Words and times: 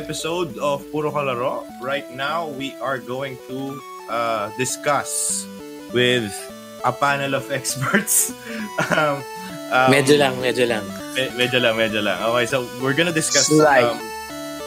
episode 0.00 0.56
of 0.56 0.80
Puro 0.88 1.12
Kalaro. 1.12 1.68
Right 1.84 2.08
now, 2.16 2.48
we 2.48 2.72
are 2.80 2.96
going 2.96 3.36
to 3.52 3.76
uh, 4.08 4.48
discuss 4.56 5.44
with 5.92 6.32
a 6.84 6.92
panel 6.92 7.36
of 7.36 7.52
experts. 7.58 8.32
um, 8.96 9.20
um, 9.68 9.92
medyo 9.92 10.16
lang, 10.16 10.40
medyo 10.40 10.64
lang. 10.64 10.80
Me- 11.12 11.36
medyo 11.36 11.60
lang, 11.60 11.76
medyo 11.76 12.00
lang. 12.00 12.16
Okay, 12.32 12.46
so 12.48 12.64
we're 12.80 12.96
gonna 12.96 13.12
discuss 13.12 13.52
um, 13.52 14.00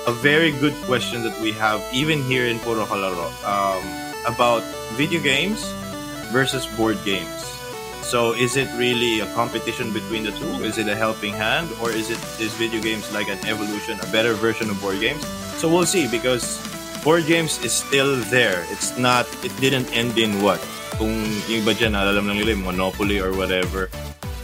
a 0.05 0.13
very 0.21 0.53
good 0.61 0.75
question 0.85 1.25
that 1.25 1.33
we 1.41 1.49
have 1.57 1.81
even 1.89 2.21
here 2.29 2.45
in 2.45 2.61
Puro 2.61 2.85
Kalaro 2.85 3.25
um, 3.41 3.81
about 4.29 4.61
video 4.93 5.17
games 5.17 5.65
versus 6.29 6.69
board 6.77 7.01
games. 7.01 7.41
So 8.03 8.33
is 8.33 8.57
it 8.57 8.67
really 8.77 9.21
a 9.21 9.27
competition 9.33 9.91
between 9.91 10.23
the 10.23 10.31
two? 10.31 10.61
Is 10.61 10.77
it 10.77 10.87
a 10.87 10.95
helping 10.95 11.33
hand 11.33 11.71
or 11.81 11.89
is 11.89 12.11
it 12.11 12.19
is 12.37 12.53
video 12.59 12.81
games 12.81 13.07
like 13.13 13.27
an 13.27 13.39
evolution, 13.47 13.99
a 14.03 14.07
better 14.11 14.33
version 14.35 14.69
of 14.69 14.79
board 14.81 14.99
games? 14.99 15.25
So 15.57 15.71
we'll 15.71 15.87
see 15.87 16.07
because 16.07 16.59
board 17.03 17.25
games 17.25 17.63
is 17.63 17.71
still 17.71 18.17
there. 18.27 18.67
It's 18.69 18.97
not 18.99 19.25
it 19.43 19.55
didn't 19.59 19.87
end 19.95 20.17
in 20.19 20.43
what? 20.43 20.59
Kung 20.99 21.25
iba 21.49 21.73
dyan, 21.73 21.95
alam 21.97 22.27
lang 22.27 22.37
nila 22.37 22.53
Monopoly 22.59 23.17
or 23.23 23.33
whatever. 23.33 23.89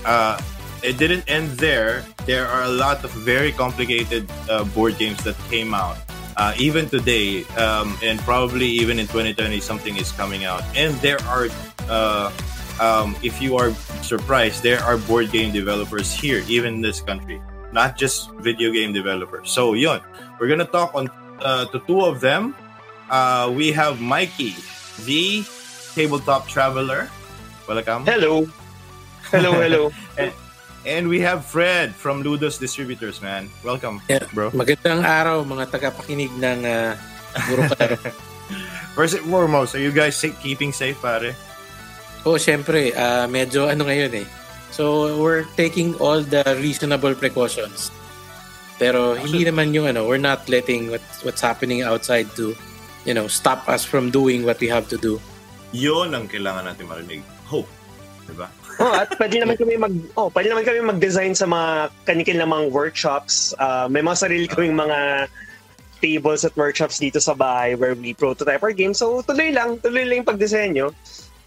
Uh, 0.07 0.39
it 0.81 0.97
didn't 0.97 1.27
end 1.27 1.59
there. 1.59 2.07
There 2.25 2.47
are 2.47 2.63
a 2.63 2.71
lot 2.71 3.03
of 3.03 3.11
very 3.11 3.51
complicated 3.51 4.25
uh, 4.49 4.63
board 4.71 4.97
games 4.97 5.21
that 5.27 5.35
came 5.51 5.75
out. 5.75 5.99
Uh, 6.39 6.55
even 6.57 6.87
today, 6.87 7.43
um, 7.59 7.99
and 8.01 8.17
probably 8.23 8.65
even 8.65 8.97
in 8.97 9.05
2020, 9.11 9.59
something 9.59 9.97
is 9.97 10.11
coming 10.15 10.45
out. 10.47 10.63
And 10.71 10.95
there 11.03 11.19
are 11.27 11.51
uh, 11.91 12.31
um, 12.79 13.15
if 13.21 13.41
you 13.41 13.55
are 13.57 13.71
surprised, 14.01 14.63
there 14.63 14.79
are 14.79 14.97
board 14.97 15.31
game 15.31 15.51
developers 15.51 16.11
here, 16.11 16.43
even 16.47 16.75
in 16.75 16.81
this 16.81 17.01
country, 17.01 17.41
not 17.71 17.97
just 17.97 18.31
video 18.39 18.71
game 18.71 18.93
developers. 18.93 19.51
So, 19.51 19.73
yun, 19.73 20.01
we're 20.39 20.47
gonna 20.47 20.65
talk 20.65 20.95
on 20.95 21.11
uh, 21.43 21.65
to 21.71 21.79
two 21.85 22.01
of 22.01 22.19
them. 22.19 22.55
Uh, 23.09 23.51
we 23.53 23.71
have 23.71 23.99
Mikey, 23.99 24.55
the 25.05 25.43
tabletop 25.93 26.47
traveler. 26.47 27.09
Welcome. 27.67 28.05
Hello. 28.05 28.47
Hello, 29.29 29.51
hello. 29.53 29.91
and, 30.17 30.33
and 30.85 31.07
we 31.07 31.19
have 31.19 31.45
Fred 31.45 31.93
from 31.93 32.23
Ludos 32.23 32.59
Distributors, 32.59 33.21
man. 33.21 33.49
Welcome, 33.63 34.01
yeah. 34.09 34.25
bro. 34.33 34.49
Magandang 34.51 35.05
araw, 35.05 35.43
mga 35.45 35.69
tagapakinig 35.69 36.33
ng 36.39 36.65
uh, 36.65 36.95
Puro 37.45 37.67
First 38.97 39.21
and 39.21 39.25
foremost, 39.29 39.75
are 39.75 39.83
you 39.83 39.93
guys 39.93 40.17
keeping 40.41 40.73
safe, 40.73 40.97
pare? 40.97 41.37
Oh, 42.27 42.35
syempre, 42.35 42.91
uh, 42.91 43.31
medyo 43.31 43.71
ano 43.71 43.87
ngayon 43.87 44.25
eh. 44.25 44.27
So, 44.75 45.15
we're 45.15 45.47
taking 45.55 45.95
all 46.03 46.19
the 46.19 46.43
reasonable 46.59 47.15
precautions. 47.15 47.91
Pero 48.79 49.15
hindi 49.15 49.43
naman 49.43 49.75
yung 49.75 49.87
ano, 49.91 50.07
we're 50.07 50.21
not 50.21 50.47
letting 50.47 50.91
what, 50.91 51.03
what's 51.23 51.43
happening 51.43 51.83
outside 51.83 52.27
to, 52.35 52.55
you 53.03 53.15
know, 53.15 53.27
stop 53.27 53.67
us 53.67 53.83
from 53.83 54.11
doing 54.11 54.43
what 54.43 54.59
we 54.59 54.67
have 54.67 54.87
to 54.87 54.97
do. 54.99 55.19
Yun 55.75 56.15
ang 56.15 56.31
kailangan 56.31 56.67
natin 56.67 56.87
marinig. 56.87 57.23
Hope. 57.47 57.67
Diba? 58.27 58.47
oh, 58.83 58.93
at 58.95 59.11
pwede 59.19 59.43
naman 59.43 59.59
kami 59.59 59.75
mag 59.75 59.91
oh, 60.15 60.31
pwede 60.31 60.53
naman 60.53 60.63
kami 60.63 60.79
mag-design 60.79 61.35
sa 61.35 61.43
mga 61.43 61.91
kanikil 62.07 62.39
na 62.39 62.47
mga 62.47 62.71
workshops. 62.71 63.51
Uh, 63.59 63.91
may 63.91 63.99
mga 63.99 64.15
sarili 64.15 64.45
kaming 64.47 64.79
mga 64.79 65.27
tables 65.99 66.47
at 66.47 66.55
workshops 66.55 66.95
dito 67.03 67.19
sa 67.19 67.35
bahay 67.35 67.75
where 67.75 67.95
we 67.95 68.15
prototype 68.15 68.63
our 68.63 68.71
games. 68.71 69.03
So, 69.03 69.19
tuloy 69.27 69.51
lang. 69.51 69.83
Tuloy 69.83 70.07
lang 70.07 70.23
yung 70.23 70.29
pagdisenyo 70.31 70.95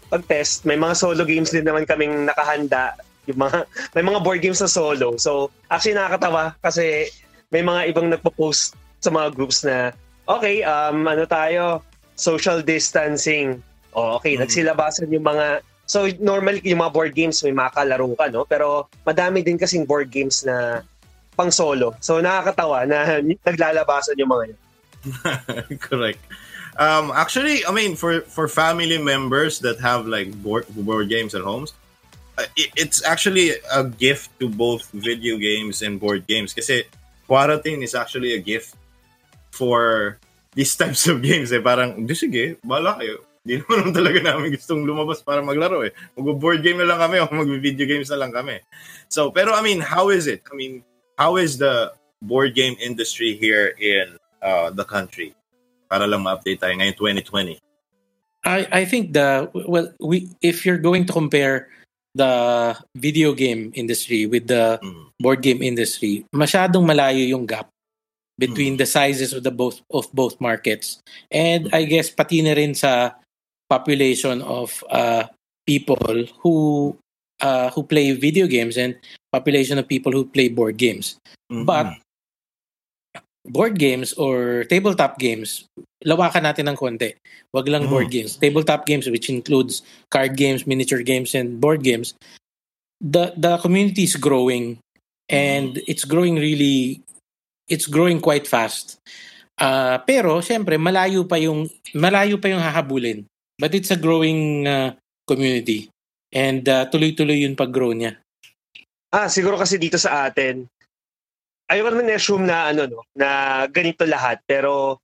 pag-test, 0.09 0.63
may 0.67 0.75
mga 0.79 0.95
solo 0.95 1.23
games 1.23 1.51
din 1.51 1.67
naman 1.67 1.87
kaming 1.87 2.27
nakahanda. 2.27 2.95
Yung 3.27 3.39
mga, 3.39 3.67
may 3.95 4.03
mga 4.03 4.19
board 4.23 4.41
games 4.43 4.59
na 4.59 4.71
solo. 4.71 5.15
So, 5.19 5.51
actually 5.71 5.95
nakakatawa 5.95 6.55
kasi 6.63 7.07
may 7.53 7.61
mga 7.61 7.93
ibang 7.93 8.07
nagpo-post 8.09 8.75
sa 9.03 9.11
mga 9.13 9.35
groups 9.35 9.61
na, 9.67 9.93
okay, 10.25 10.63
um, 10.63 11.05
ano 11.05 11.27
tayo, 11.27 11.85
social 12.15 12.63
distancing. 12.63 13.61
O, 13.93 14.17
okay, 14.17 14.33
mm-hmm. 14.33 14.47
nagsilabasan 14.47 15.13
yung 15.13 15.27
mga, 15.27 15.61
so 15.85 16.09
normally 16.17 16.63
yung 16.65 16.81
mga 16.81 16.93
board 16.95 17.13
games 17.13 17.43
may 17.45 17.53
makalaro 17.53 18.09
ka, 18.17 18.31
no? 18.31 18.47
Pero 18.47 18.89
madami 19.05 19.43
din 19.45 19.59
kasing 19.59 19.85
board 19.85 20.09
games 20.09 20.41
na 20.47 20.81
pang 21.37 21.51
solo. 21.53 21.93
So 22.01 22.21
nakakatawa 22.21 22.85
na 22.89 23.19
naglalabasan 23.47 24.17
yung 24.17 24.31
mga 24.31 24.43
yun. 24.53 24.59
Correct. 25.85 26.21
Um, 26.77 27.11
actually, 27.13 27.65
I 27.65 27.71
mean, 27.71 27.95
for 27.95 28.21
for 28.25 28.47
family 28.47 28.97
members 28.97 29.59
that 29.61 29.79
have 29.79 30.09
like 30.09 30.33
board 30.41 30.65
board 30.73 31.09
games 31.09 31.37
at 31.37 31.45
homes, 31.45 31.73
uh, 32.37 32.49
it, 32.57 32.73
it's 32.75 33.05
actually 33.05 33.53
a 33.69 33.85
gift 33.85 34.33
to 34.39 34.49
both 34.49 34.89
video 34.91 35.37
games 35.37 35.81
and 35.81 35.99
board 35.99 36.25
games. 36.25 36.53
Kasi 36.53 36.89
quarantine 37.29 37.83
is 37.83 37.93
actually 37.93 38.33
a 38.33 38.41
gift 38.41 38.73
for 39.53 40.17
these 40.57 40.73
types 40.81 41.05
of 41.05 41.21
games. 41.21 41.53
Eh, 41.53 41.61
parang, 41.61 42.05
di 42.05 42.13
sige, 42.17 42.57
bala 42.65 42.97
kayo. 42.97 43.21
Di 43.43 43.59
naman 43.59 43.91
talaga 43.91 44.23
namin 44.23 44.55
gustong 44.55 44.87
lumabas 44.87 45.19
para 45.19 45.43
maglaro 45.43 45.83
eh. 45.83 45.91
Mag-board 46.15 46.63
game 46.63 46.79
na 46.79 46.87
lang 46.87 47.03
kami 47.03 47.19
o 47.19 47.27
mag-video 47.27 47.83
games 47.83 48.07
na 48.07 48.15
lang 48.23 48.31
kami. 48.31 48.63
So, 49.11 49.35
pero 49.35 49.51
I 49.51 49.59
mean, 49.59 49.83
how 49.83 50.15
is 50.15 50.31
it? 50.31 50.47
I 50.47 50.55
mean, 50.55 50.79
how 51.19 51.35
is 51.35 51.59
the 51.59 51.91
board 52.23 52.55
game 52.55 52.79
industry 52.79 53.35
here 53.35 53.75
in 53.75 54.15
uh, 54.39 54.71
the 54.71 54.87
country? 54.87 55.35
Para 55.93 56.09
lang 56.09 56.25
ma-update 56.25 56.57
tayo 56.57 56.73
ngayong 56.73 56.97
2020? 56.97 57.61
I 58.49 58.65
I 58.73 58.83
think 58.89 59.13
the 59.13 59.45
well 59.53 59.93
we 60.01 60.33
if 60.41 60.65
you're 60.65 60.81
going 60.81 61.05
to 61.05 61.13
compare 61.13 61.69
the 62.17 62.73
video 62.97 63.37
game 63.37 63.69
industry 63.77 64.25
with 64.25 64.49
the 64.49 64.81
mm. 64.81 65.13
board 65.21 65.45
game 65.45 65.61
industry, 65.61 66.25
masyadong 66.33 66.81
malayo 66.89 67.21
yung 67.21 67.45
gap 67.45 67.69
between 68.41 68.73
mm. 68.73 68.81
the 68.81 68.89
sizes 68.89 69.37
of 69.37 69.45
the 69.45 69.53
both 69.53 69.85
of 69.93 70.09
both 70.17 70.41
markets. 70.41 70.97
And 71.29 71.69
mm. 71.69 71.77
I 71.77 71.85
guess 71.85 72.09
pati 72.09 72.41
na 72.41 72.57
rin 72.57 72.73
sa 72.73 73.13
population 73.69 74.41
of 74.41 74.81
uh, 74.89 75.29
people 75.69 76.25
who 76.41 76.97
uh, 77.39 77.69
who 77.71 77.85
play 77.85 78.11
video 78.17 78.49
games 78.49 78.81
and 78.81 78.97
population 79.31 79.77
of 79.77 79.87
people 79.87 80.11
who 80.11 80.25
play 80.25 80.49
board 80.49 80.75
games. 80.75 81.15
Mm-hmm. 81.47 81.69
But 81.69 81.95
board 83.47 83.77
games 83.79 84.13
or 84.15 84.63
tabletop 84.71 85.19
games, 85.19 85.67
lawakan 86.03 86.47
natin 86.47 86.71
ng 86.71 86.77
konti. 86.79 87.15
Wag 87.51 87.67
lang 87.67 87.87
mm. 87.87 87.91
board 87.91 88.09
games. 88.11 88.39
Tabletop 88.39 88.85
games 88.87 89.07
which 89.07 89.29
includes 89.29 89.83
card 90.09 90.35
games, 90.35 90.67
miniature 90.67 91.03
games 91.03 91.35
and 91.35 91.59
board 91.59 91.83
games. 91.83 92.15
The 93.03 93.35
the 93.35 93.59
community 93.59 94.07
is 94.07 94.15
growing 94.15 94.79
and 95.27 95.75
mm. 95.75 95.83
it's 95.87 96.07
growing 96.07 96.39
really 96.39 97.03
it's 97.67 97.87
growing 97.87 98.23
quite 98.23 98.47
fast. 98.47 98.99
Uh, 99.59 100.01
pero 100.07 100.41
syempre 100.41 100.79
malayo 100.79 101.27
pa 101.27 101.37
yung 101.37 101.67
malayo 101.93 102.39
pa 102.39 102.51
yung 102.51 102.63
hahabulin. 102.63 103.27
But 103.59 103.75
it's 103.77 103.93
a 103.93 103.99
growing 103.99 104.65
uh, 104.65 104.97
community 105.29 105.93
and 106.33 106.65
uh, 106.65 106.89
tuloy-tuloy 106.89 107.45
yung 107.45 107.53
pag-grow 107.53 107.93
niya. 107.93 108.17
Ah, 109.13 109.29
siguro 109.29 109.61
kasi 109.61 109.77
dito 109.77 110.01
sa 110.01 110.25
atin, 110.25 110.65
ayoko 111.73 111.89
naman 111.89 112.13
assume 112.13 112.45
na 112.45 112.69
ano 112.69 112.85
no, 112.85 113.01
na 113.17 113.65
ganito 113.65 114.05
lahat 114.05 114.37
pero 114.45 115.01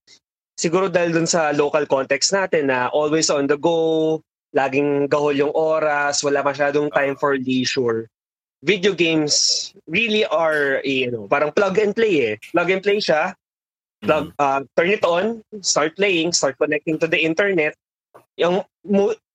siguro 0.59 0.91
dahil 0.91 1.15
dun 1.15 1.25
sa 1.25 1.49
local 1.55 1.89
context 1.89 2.29
natin 2.35 2.69
na 2.69 2.93
always 2.93 3.31
on 3.33 3.49
the 3.49 3.57
go, 3.57 4.19
laging 4.51 5.07
gahol 5.07 5.31
yung 5.31 5.55
oras, 5.55 6.19
wala 6.19 6.43
masyadong 6.43 6.91
time 6.91 7.15
for 7.15 7.39
leisure. 7.39 8.11
Video 8.59 8.91
games 8.91 9.71
really 9.87 10.27
are 10.27 10.83
eh, 10.83 11.07
you 11.07 11.11
know, 11.15 11.31
parang 11.31 11.55
plug 11.55 11.79
and 11.79 11.95
play 11.95 12.35
eh. 12.35 12.35
Plug 12.51 12.67
and 12.67 12.83
play 12.83 12.99
siya. 12.99 13.31
Plug, 14.03 14.35
uh, 14.35 14.67
turn 14.75 14.91
it 14.91 15.03
on, 15.07 15.39
start 15.63 15.95
playing, 15.95 16.35
start 16.35 16.59
connecting 16.59 16.99
to 16.99 17.07
the 17.07 17.19
internet. 17.19 17.71
Yung 18.35 18.67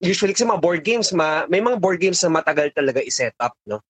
usually 0.01 0.37
kasi 0.37 0.45
mga 0.45 0.61
board 0.61 0.85
games, 0.85 1.09
ma, 1.17 1.49
may 1.49 1.65
mga 1.65 1.81
board 1.81 2.05
games 2.05 2.21
na 2.21 2.37
matagal 2.37 2.77
talaga 2.77 3.01
i-set 3.01 3.33
up, 3.41 3.57
no? 3.65 3.81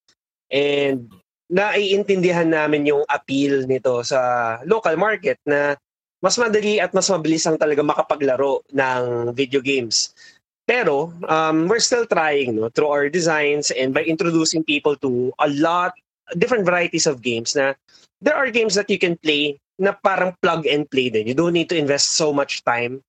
And 0.54 1.10
naiintindihan 1.52 2.49
namin 2.49 2.88
yung 2.88 3.05
appeal 3.08 3.69
nito 3.69 4.00
sa 4.00 4.58
local 4.64 4.96
market 4.96 5.37
na 5.44 5.76
mas 6.25 6.41
madali 6.41 6.81
at 6.81 6.96
mas 6.96 7.12
mabilis 7.12 7.44
ang 7.44 7.61
talaga 7.61 7.85
makapaglaro 7.85 8.64
ng 8.73 9.32
video 9.37 9.61
games. 9.61 10.17
Pero 10.64 11.12
um, 11.29 11.69
we're 11.69 11.85
still 11.85 12.08
trying 12.08 12.56
no, 12.56 12.73
through 12.73 12.88
our 12.88 13.08
designs 13.12 13.69
and 13.76 13.93
by 13.93 14.00
introducing 14.08 14.64
people 14.64 14.96
to 15.05 15.29
a 15.44 15.49
lot 15.61 15.93
different 16.41 16.64
varieties 16.64 17.05
of 17.05 17.20
games 17.20 17.52
na 17.52 17.76
there 18.25 18.32
are 18.32 18.49
games 18.49 18.73
that 18.73 18.88
you 18.88 18.96
can 18.96 19.20
play 19.20 19.61
na 19.76 19.93
parang 19.93 20.32
plug 20.41 20.64
and 20.64 20.88
play 20.88 21.12
din. 21.12 21.29
You 21.29 21.37
don't 21.37 21.52
need 21.52 21.69
to 21.69 21.76
invest 21.76 22.17
so 22.17 22.32
much 22.32 22.64
time. 22.64 23.05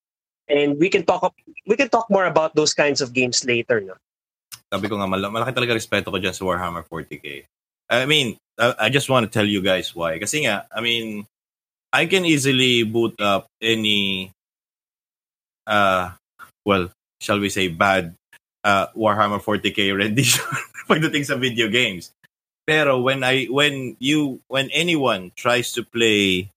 And 0.51 0.75
we 0.75 0.91
can 0.91 1.07
talk 1.07 1.23
we 1.65 1.79
can 1.79 1.87
talk 1.87 2.11
more 2.11 2.27
about 2.27 2.53
those 2.53 2.75
kinds 2.75 2.99
of 2.99 3.15
games 3.15 3.47
later. 3.47 3.79
No? 3.79 3.95
Sabi 4.67 4.91
ko 4.91 4.99
nga, 4.99 5.07
malaki 5.07 5.55
talaga 5.55 5.79
respeto 5.79 6.11
ko 6.11 6.19
dyan 6.19 6.35
sa 6.35 6.43
Warhammer 6.43 6.83
40k. 6.83 7.47
I 7.89 8.05
mean, 8.05 8.37
I, 8.57 8.89
just 8.89 9.09
want 9.09 9.25
to 9.25 9.31
tell 9.31 9.45
you 9.45 9.61
guys 9.61 9.95
why. 9.95 10.17
Nga, 10.17 10.65
I 10.71 10.81
mean, 10.81 11.25
I 11.93 12.05
can 12.05 12.25
easily 12.25 12.83
boot 12.83 13.19
up 13.21 13.47
any, 13.61 14.31
uh, 15.67 16.11
well, 16.65 16.89
shall 17.19 17.39
we 17.39 17.49
say, 17.49 17.67
bad 17.67 18.15
uh, 18.63 18.87
Warhammer 18.97 19.39
40k 19.39 19.95
rendition 19.95 20.43
pagdating 20.89 21.25
sa 21.25 21.37
video 21.37 21.69
games. 21.69 22.11
Pero 22.65 22.99
when 22.99 23.21
I 23.23 23.45
when 23.45 23.95
you 24.01 24.41
when 24.49 24.73
anyone 24.73 25.29
tries 25.37 25.71
to 25.77 25.85
play 25.85 26.49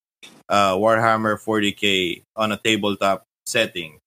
uh, 0.48 0.72
Warhammer 0.72 1.36
40k 1.36 2.22
on 2.34 2.52
a 2.52 2.56
tabletop 2.56 3.28
setting, 3.44 4.00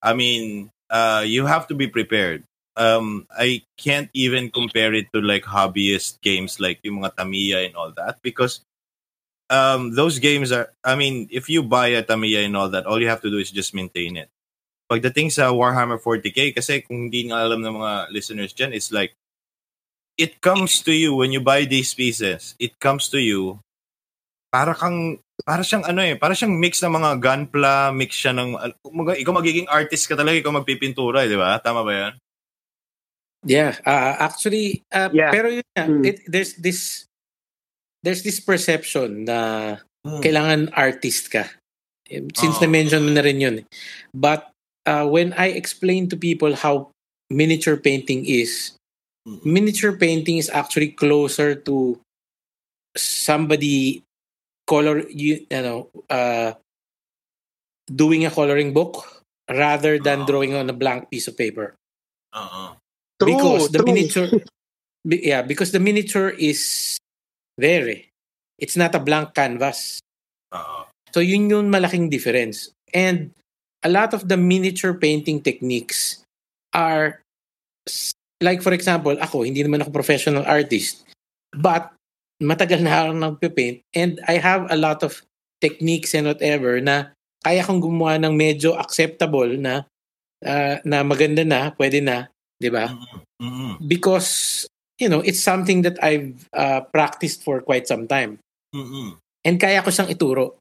I 0.00 0.14
mean, 0.14 0.70
uh, 0.88 1.24
you 1.26 1.46
have 1.46 1.66
to 1.68 1.74
be 1.74 1.88
prepared. 1.90 2.44
Um, 2.78 3.26
I 3.34 3.66
can't 3.74 4.06
even 4.14 4.54
compare 4.54 4.94
it 4.94 5.10
to 5.10 5.18
like 5.18 5.42
hobbyist 5.42 6.22
games 6.22 6.62
like 6.62 6.78
yung 6.86 7.02
mga 7.02 7.18
Tamiya 7.18 7.66
and 7.66 7.74
all 7.74 7.90
that 7.98 8.22
because 8.22 8.62
um, 9.50 9.94
those 9.98 10.22
games 10.22 10.52
are, 10.52 10.70
I 10.84 10.94
mean, 10.94 11.26
if 11.30 11.50
you 11.50 11.62
buy 11.62 11.98
a 11.98 12.02
Tamiya 12.06 12.46
and 12.46 12.56
all 12.56 12.70
that, 12.70 12.86
all 12.86 13.02
you 13.02 13.08
have 13.08 13.22
to 13.22 13.30
do 13.30 13.38
is 13.38 13.50
just 13.50 13.74
maintain 13.74 14.16
it. 14.16 14.30
Pagdating 14.86 15.34
sa 15.34 15.50
Warhammer 15.50 15.98
40k, 15.98 16.54
kasi 16.54 16.80
kung 16.86 17.10
hindi 17.10 17.28
nga 17.28 17.44
alam 17.44 17.60
ng 17.60 17.76
mga 17.76 17.92
listeners 18.14 18.54
dyan, 18.54 18.72
it's 18.72 18.94
like, 18.94 19.18
it 20.16 20.40
comes 20.40 20.80
to 20.82 20.94
you 20.94 21.14
when 21.14 21.34
you 21.34 21.42
buy 21.42 21.66
these 21.66 21.92
pieces. 21.92 22.54
It 22.58 22.78
comes 22.78 23.10
to 23.10 23.18
you 23.18 23.60
para 24.48 24.72
kang 24.72 25.20
para 25.44 25.60
siyang 25.62 25.84
ano 25.84 26.00
eh, 26.02 26.16
para 26.16 26.32
siyang 26.32 26.56
mix 26.56 26.80
ng 26.82 26.92
mga 26.92 27.10
gunpla, 27.20 27.92
mix 27.92 28.16
siya 28.16 28.32
ng 28.32 28.56
mag, 28.90 29.16
ikaw 29.20 29.32
magiging 29.36 29.68
artist 29.68 30.08
ka 30.08 30.16
talaga, 30.16 30.40
ikaw 30.40 30.52
magpipintura, 30.56 31.24
eh, 31.24 31.30
di 31.30 31.38
ba? 31.38 31.60
Tama 31.60 31.84
ba 31.84 31.92
'yan? 31.92 32.14
Yeah, 33.46 33.78
uh, 33.86 34.18
actually 34.18 34.82
uh, 34.90 35.10
yeah. 35.14 35.30
pero 35.30 35.48
yun 35.48 35.62
mm. 35.78 36.02
it, 36.02 36.26
there's 36.26 36.58
this 36.58 37.06
there's 38.02 38.26
this 38.26 38.42
perception 38.42 39.30
na 39.30 39.78
mm. 40.02 40.20
kailangan 40.22 40.74
artist 40.74 41.30
ka. 41.30 41.46
Since 42.08 42.58
oh. 42.58 42.62
na-mention 42.64 43.04
mo 43.04 43.12
na 43.12 43.22
rin 43.22 43.38
yun. 43.38 43.56
Eh. 43.62 43.66
But 44.16 44.50
uh, 44.88 45.06
when 45.06 45.36
I 45.36 45.52
explain 45.52 46.08
to 46.08 46.16
people 46.16 46.56
how 46.56 46.90
miniature 47.30 47.76
painting 47.76 48.24
is, 48.26 48.74
mm. 49.28 49.38
miniature 49.44 49.94
painting 49.94 50.42
is 50.42 50.50
actually 50.50 50.96
closer 50.98 51.54
to 51.68 52.00
somebody 52.96 54.02
color 54.66 55.06
you, 55.08 55.46
you 55.46 55.62
know 55.62 55.88
uh, 56.10 56.58
doing 57.86 58.26
a 58.26 58.34
coloring 58.34 58.74
book 58.74 59.22
rather 59.48 59.96
than 59.96 60.22
uh 60.22 60.26
drawing 60.26 60.52
on 60.58 60.68
a 60.68 60.76
blank 60.76 61.06
piece 61.08 61.28
of 61.28 61.38
paper. 61.38 61.78
Uh-uh. 62.34 62.74
True, 63.18 63.34
because 63.34 63.70
the 63.74 63.82
true. 63.82 63.86
miniature 63.86 64.28
yeah, 65.04 65.42
because 65.42 65.72
the 65.72 65.82
miniature 65.82 66.30
is 66.30 66.96
there. 67.56 67.88
Eh. 67.88 68.02
It's 68.58 68.76
not 68.76 68.94
a 68.94 69.02
blank 69.02 69.34
canvas. 69.34 70.00
Uh-uh. 70.52 70.86
So 71.14 71.20
yun 71.20 71.50
yung 71.50 71.70
malaking 71.70 72.10
difference. 72.10 72.70
And 72.94 73.30
a 73.82 73.88
lot 73.88 74.14
of 74.14 74.28
the 74.28 74.36
miniature 74.36 74.94
painting 74.94 75.42
techniques 75.42 76.22
are 76.74 77.22
like 78.40 78.62
for 78.62 78.72
example, 78.72 79.16
ako 79.18 79.42
hindi 79.42 79.62
naman 79.62 79.82
ako 79.82 79.90
professional 79.90 80.46
artist, 80.46 81.02
but 81.54 81.90
matagal 82.38 82.82
na 82.82 83.02
ako 83.02 83.10
nagpe-paint 83.18 83.82
and 83.98 84.22
I 84.30 84.38
have 84.38 84.70
a 84.70 84.78
lot 84.78 85.02
of 85.02 85.18
techniques 85.58 86.14
and 86.14 86.30
whatever 86.30 86.78
na 86.78 87.10
kaya 87.42 87.66
kong 87.66 87.82
gumawa 87.82 88.14
ng 88.22 88.34
medyo 88.34 88.78
acceptable 88.78 89.58
na 89.58 89.82
uh, 90.46 90.78
na 90.86 91.02
maganda 91.02 91.42
na, 91.42 91.74
pwede 91.74 91.98
na, 91.98 92.30
'di 92.58 92.70
ba? 92.70 92.94
Mm-hmm. 93.40 93.86
Because 93.86 94.66
you 94.98 95.08
know, 95.08 95.22
it's 95.22 95.40
something 95.40 95.82
that 95.86 95.96
I've 96.02 96.50
uh, 96.52 96.82
practiced 96.90 97.46
for 97.46 97.62
quite 97.62 97.86
some 97.86 98.10
time. 98.10 98.42
Mm-hmm. 98.74 99.16
And 99.46 99.56
kaya 99.56 99.80
ko 99.86 99.94
siyang 99.94 100.10
ituro. 100.10 100.58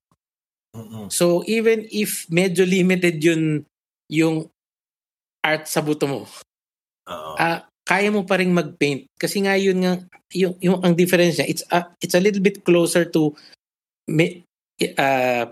Mm-hmm. 0.77 1.09
So 1.09 1.41
even 1.49 1.89
if 1.89 2.29
medyo 2.29 2.63
limited 2.63 3.17
yun 3.17 3.65
yung 4.07 4.45
art 5.41 5.65
sa 5.65 5.81
buto 5.81 6.05
mo, 6.05 6.21
uh, 7.09 7.59
kaya 7.87 8.13
mo 8.13 8.23
pa 8.29 8.37
rin 8.37 8.53
mag-paint 8.53 9.09
kasi 9.17 9.41
nga 9.41 9.57
yun 9.57 9.81
nga 9.81 9.93
yung, 10.35 10.53
yung 10.61 10.79
ang 10.85 10.93
difference 10.93 11.39
niya 11.39 11.47
it's 11.47 11.63
a, 11.71 11.87
it's 12.03 12.13
a 12.13 12.21
little 12.21 12.43
bit 12.43 12.61
closer 12.67 13.07
to 13.07 13.31
me, 14.11 14.43
uh, 14.99 15.47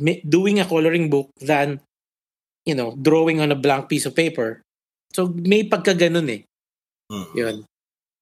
me, 0.00 0.22
doing 0.24 0.62
a 0.62 0.70
coloring 0.70 1.10
book 1.10 1.28
than 1.42 1.82
you 2.64 2.78
know 2.78 2.94
drawing 2.96 3.42
on 3.42 3.52
a 3.52 3.58
blank 3.58 3.90
piece 3.90 4.06
of 4.06 4.16
paper 4.16 4.63
so 5.14 5.30
may 5.30 5.62
pagka 5.62 5.94
ganun 5.94 6.26
eh 6.26 6.42
mm. 7.08 7.30
yun 7.38 7.56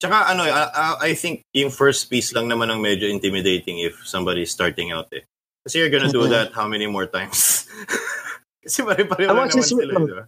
Tsaka 0.03 0.35
ano, 0.35 0.43
I, 0.43 0.99
I 0.99 1.15
think 1.15 1.47
yung 1.55 1.71
first 1.71 2.11
piece 2.11 2.35
lang 2.35 2.51
naman 2.51 2.75
ang 2.75 2.83
medyo 2.83 3.07
intimidating 3.07 3.79
if 3.87 4.03
somebody 4.03 4.43
is 4.43 4.51
starting 4.51 4.91
out 4.91 5.07
eh. 5.15 5.23
Kasi 5.63 5.79
you're 5.79 5.95
gonna 5.95 6.11
do 6.11 6.27
that 6.27 6.51
how 6.51 6.67
many 6.67 6.91
more 6.91 7.07
times? 7.07 7.71
Kasi 8.67 8.83
pare-pareho 8.83 9.31
naman 9.31 9.55
sila, 9.63 9.87
di 9.87 9.95
ba? 9.95 10.27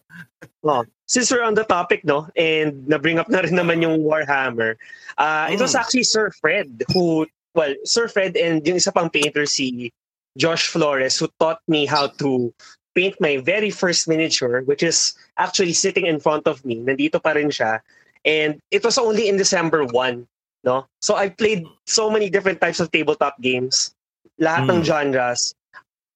Oh, 0.62 0.87
since 1.11 1.26
we're 1.26 1.43
on 1.43 1.58
the 1.58 1.66
topic, 1.66 2.06
no, 2.06 2.31
and 2.38 2.87
na-bring 2.87 3.19
up 3.19 3.26
na 3.26 3.43
rin 3.43 3.58
naman 3.58 3.82
yung 3.82 3.99
Warhammer, 4.06 4.78
uh, 5.19 5.50
mm. 5.50 5.55
it 5.55 5.58
was 5.58 5.75
hmm. 5.75 5.82
actually 5.82 6.06
Sir 6.06 6.31
Fred 6.38 6.87
who, 6.94 7.26
well, 7.58 7.75
Sir 7.82 8.06
Fred 8.06 8.38
and 8.38 8.62
yung 8.62 8.78
isa 8.78 8.94
pang 8.94 9.10
painter 9.10 9.43
si 9.43 9.90
Josh 10.38 10.70
Flores 10.70 11.19
who 11.19 11.26
taught 11.43 11.58
me 11.67 11.82
how 11.82 12.14
to 12.22 12.55
paint 12.94 13.19
my 13.20 13.38
very 13.38 13.70
first 13.70 14.08
miniature, 14.08 14.62
which 14.62 14.82
is 14.82 15.19
actually 15.37 15.75
sitting 15.75 16.06
in 16.06 16.20
front 16.20 16.46
of 16.46 16.64
me. 16.64 16.79
Nandito 16.79 17.23
pa 17.23 17.35
rin 17.35 17.50
siya. 17.50 17.82
And 18.25 18.62
it 18.70 18.82
was 18.82 18.96
only 18.96 19.29
in 19.29 19.37
December 19.37 19.85
1, 19.85 20.26
no? 20.64 20.87
So 21.02 21.14
I 21.14 21.29
played 21.29 21.67
so 21.87 22.08
many 22.08 22.31
different 22.31 22.61
types 22.61 22.81
of 22.81 22.91
tabletop 22.91 23.37
games. 23.43 23.93
Lahat 24.41 24.67
mm. 24.67 24.70
ng 24.73 24.81
hmm. 24.81 24.88
genres. 24.88 25.55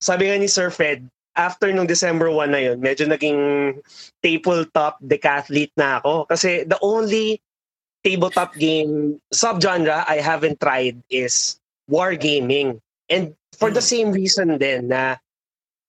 Sabi 0.00 0.30
nga 0.30 0.38
ni 0.38 0.48
Sir 0.48 0.70
Fred, 0.70 1.06
after 1.36 1.70
nung 1.70 1.86
December 1.86 2.32
1 2.32 2.50
na 2.50 2.60
yun, 2.62 2.78
medyo 2.82 3.06
naging 3.06 3.38
tabletop 4.24 4.98
decathlete 5.04 5.74
na 5.76 6.02
ako. 6.02 6.26
Kasi 6.26 6.64
the 6.66 6.78
only 6.82 7.38
tabletop 8.02 8.54
game 8.56 9.20
subgenre 9.30 10.02
I 10.08 10.18
haven't 10.18 10.58
tried 10.58 10.98
is 11.10 11.60
wargaming. 11.86 12.80
And 13.06 13.34
for 13.54 13.70
the 13.70 13.84
hmm. 13.84 13.92
same 13.92 14.08
reason 14.10 14.56
then 14.58 14.88
na 14.88 15.20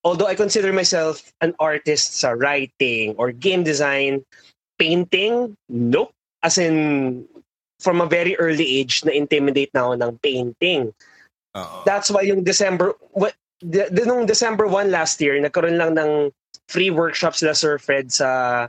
although 0.03 0.27
I 0.27 0.35
consider 0.35 0.71
myself 0.71 1.33
an 1.41 1.55
artist 1.59 2.17
sa 2.17 2.31
writing 2.31 3.15
or 3.17 3.31
game 3.31 3.63
design, 3.63 4.23
painting, 4.77 5.55
nope. 5.67 6.13
As 6.41 6.57
in, 6.57 7.27
from 7.79 7.99
a 7.99 8.07
very 8.07 8.35
early 8.37 8.79
age, 8.79 9.03
na-intimidate 9.03 9.71
na 9.73 9.91
ako 9.91 9.93
ng 9.99 10.13
painting. 10.23 10.93
Uh-oh. 11.55 11.83
That's 11.83 12.11
why 12.11 12.21
yung 12.23 12.43
December, 12.43 12.95
what, 13.11 13.35
de, 13.59 13.89
de, 13.91 14.05
nung 14.05 14.25
December 14.25 14.67
1 14.67 14.91
last 14.91 15.19
year, 15.19 15.35
nagkaroon 15.39 15.75
lang 15.75 15.95
ng 15.99 16.31
free 16.69 16.89
workshops 16.89 17.39
sila 17.39 17.55
Sir 17.55 17.77
Fred 17.77 18.11
sa 18.11 18.67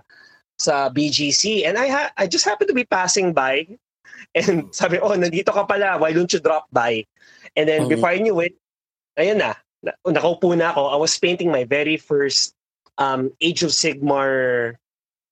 sa 0.59 0.91
BGC. 0.91 1.65
And 1.65 1.79
I 1.79 1.87
ha- 1.89 2.13
I 2.19 2.27
just 2.27 2.45
happened 2.45 2.69
to 2.69 2.77
be 2.77 2.85
passing 2.85 3.33
by 3.33 3.67
and 4.35 4.69
sabi, 4.75 4.99
oh, 4.99 5.15
nandito 5.15 5.55
ka 5.55 5.65
pala. 5.65 5.97
Why 5.99 6.13
don't 6.13 6.31
you 6.33 6.41
drop 6.41 6.67
by? 6.73 7.07
And 7.57 7.69
then 7.69 7.87
mm-hmm. 7.87 7.97
before 7.97 8.11
I 8.11 8.19
knew 8.19 8.41
it, 8.41 8.55
ayun 9.19 9.39
na. 9.39 9.55
Nakaupo 9.85 10.57
na 10.57 10.71
ako. 10.71 10.93
I 10.93 10.97
was 10.97 11.17
painting 11.19 11.51
my 11.51 11.65
very 11.65 11.97
first 11.97 12.55
um, 12.99 13.33
Age 13.41 13.63
of 13.63 13.71
Sigmar 13.71 14.77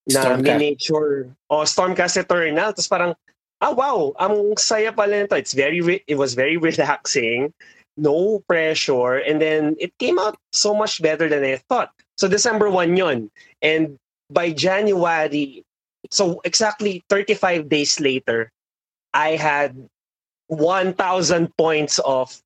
na 0.08 0.20
Stormcast. 0.24 0.42
miniature. 0.44 1.28
O, 1.50 1.60
oh, 1.60 1.64
Stormcast 1.68 2.16
Eternal. 2.16 2.72
Tapos 2.72 2.88
parang, 2.88 3.12
ah, 3.60 3.72
wow, 3.72 4.16
ang 4.16 4.56
saya 4.56 4.92
pala 4.92 5.24
nito. 5.24 5.36
It's 5.36 5.52
very, 5.52 5.80
re- 5.80 6.04
it 6.08 6.16
was 6.16 6.32
very 6.32 6.56
relaxing 6.68 7.52
no 7.98 8.38
pressure, 8.46 9.18
and 9.18 9.42
then 9.42 9.74
it 9.78 9.92
came 9.98 10.18
out 10.18 10.38
so 10.52 10.72
much 10.72 11.02
better 11.02 11.28
than 11.28 11.42
I 11.42 11.58
thought. 11.68 11.90
So 12.16 12.28
December 12.28 12.70
1 12.70 12.96
yon. 12.96 13.30
And 13.60 13.98
by 14.30 14.52
January, 14.52 15.64
so 16.10 16.40
exactly 16.44 17.04
35 17.10 17.68
days 17.68 18.00
later, 18.00 18.50
I 19.12 19.34
had 19.34 19.76
1,000 20.46 21.56
points 21.58 21.98
of 22.00 22.40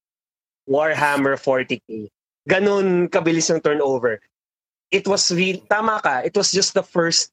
Warhammer 0.69 1.39
40k. 1.39 2.09
Ganun 2.49 3.09
kabilis 3.09 3.51
ng 3.51 3.61
turnover. 3.61 4.21
It 4.91 5.09
was 5.09 5.31
real, 5.33 5.59
tama 5.71 6.01
ka, 6.03 6.21
it 6.21 6.37
was 6.37 6.53
just 6.53 6.75
the 6.75 6.83
first 6.83 7.31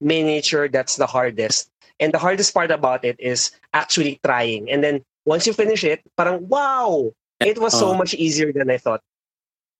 miniature 0.00 0.68
that's 0.68 0.96
the 0.96 1.06
hardest. 1.06 1.70
And 1.98 2.12
the 2.12 2.18
hardest 2.18 2.54
part 2.54 2.70
about 2.70 3.04
it 3.04 3.16
is 3.18 3.50
actually 3.72 4.20
trying. 4.22 4.70
And 4.70 4.84
then 4.84 5.02
once 5.24 5.46
you 5.46 5.52
finish 5.52 5.82
it, 5.82 6.04
parang 6.16 6.46
wow, 6.46 7.10
It 7.40 7.58
was 7.58 7.72
so 7.72 7.94
uh, 7.94 7.98
much 7.98 8.14
easier 8.14 8.52
than 8.52 8.70
I 8.70 8.78
thought. 8.78 9.00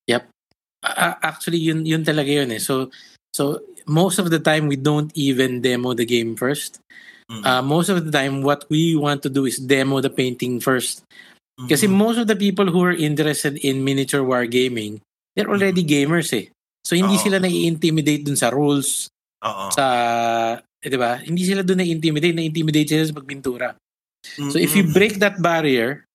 Yep. 0.07 0.31
Uh, 0.83 1.15
actually, 1.23 1.59
yun, 1.59 1.85
yun 1.85 2.05
talaga 2.05 2.31
yun 2.31 2.53
eh. 2.53 2.63
So, 2.63 2.91
so 3.35 3.61
most 3.87 4.19
of 4.19 4.31
the 4.31 4.39
time, 4.39 4.69
we 4.69 4.77
don't 4.77 5.11
even 5.15 5.61
demo 5.61 5.95
the 5.95 6.07
game 6.07 6.37
first. 6.37 6.79
Mm-hmm. 7.31 7.45
Uh, 7.45 7.63
most 7.63 7.89
of 7.89 8.05
the 8.05 8.13
time, 8.13 8.43
what 8.43 8.65
we 8.71 8.95
want 8.95 9.23
to 9.23 9.29
do 9.29 9.45
is 9.45 9.59
demo 9.59 10.01
the 10.01 10.11
painting 10.11 10.61
first. 10.61 11.03
Mm-hmm. 11.59 11.69
Kasi 11.75 11.91
most 11.91 12.23
of 12.23 12.31
the 12.31 12.39
people 12.39 12.71
who 12.71 12.87
are 12.87 12.95
interested 12.95 13.59
in 13.67 13.83
miniature 13.83 14.23
wargaming, 14.23 15.03
they're 15.35 15.51
already 15.51 15.83
mm-hmm. 15.83 16.15
gamers 16.15 16.31
eh. 16.31 16.47
So, 16.87 16.95
hindi 16.95 17.19
Uh-oh. 17.19 17.25
sila 17.27 17.39
nai-intimidate 17.43 18.23
dun 18.25 18.39
sa 18.39 18.55
rules. 18.55 19.11
Uh-oh. 19.43 19.75
Sa, 19.75 19.85
eh, 20.63 20.89
di 20.89 20.97
ba? 20.97 21.19
Hindi 21.19 21.43
sila 21.43 21.67
dun 21.67 21.83
na-intimidate. 21.83 22.33
Na-intimidate 22.33 22.89
sila 22.95 23.05
sa 23.05 23.19
pagpintura. 23.19 23.75
Mm-hmm. 23.75 24.51
So, 24.55 24.63
if 24.63 24.73
you 24.79 24.87
break 24.95 25.19
that 25.19 25.43
barrier, 25.43 26.07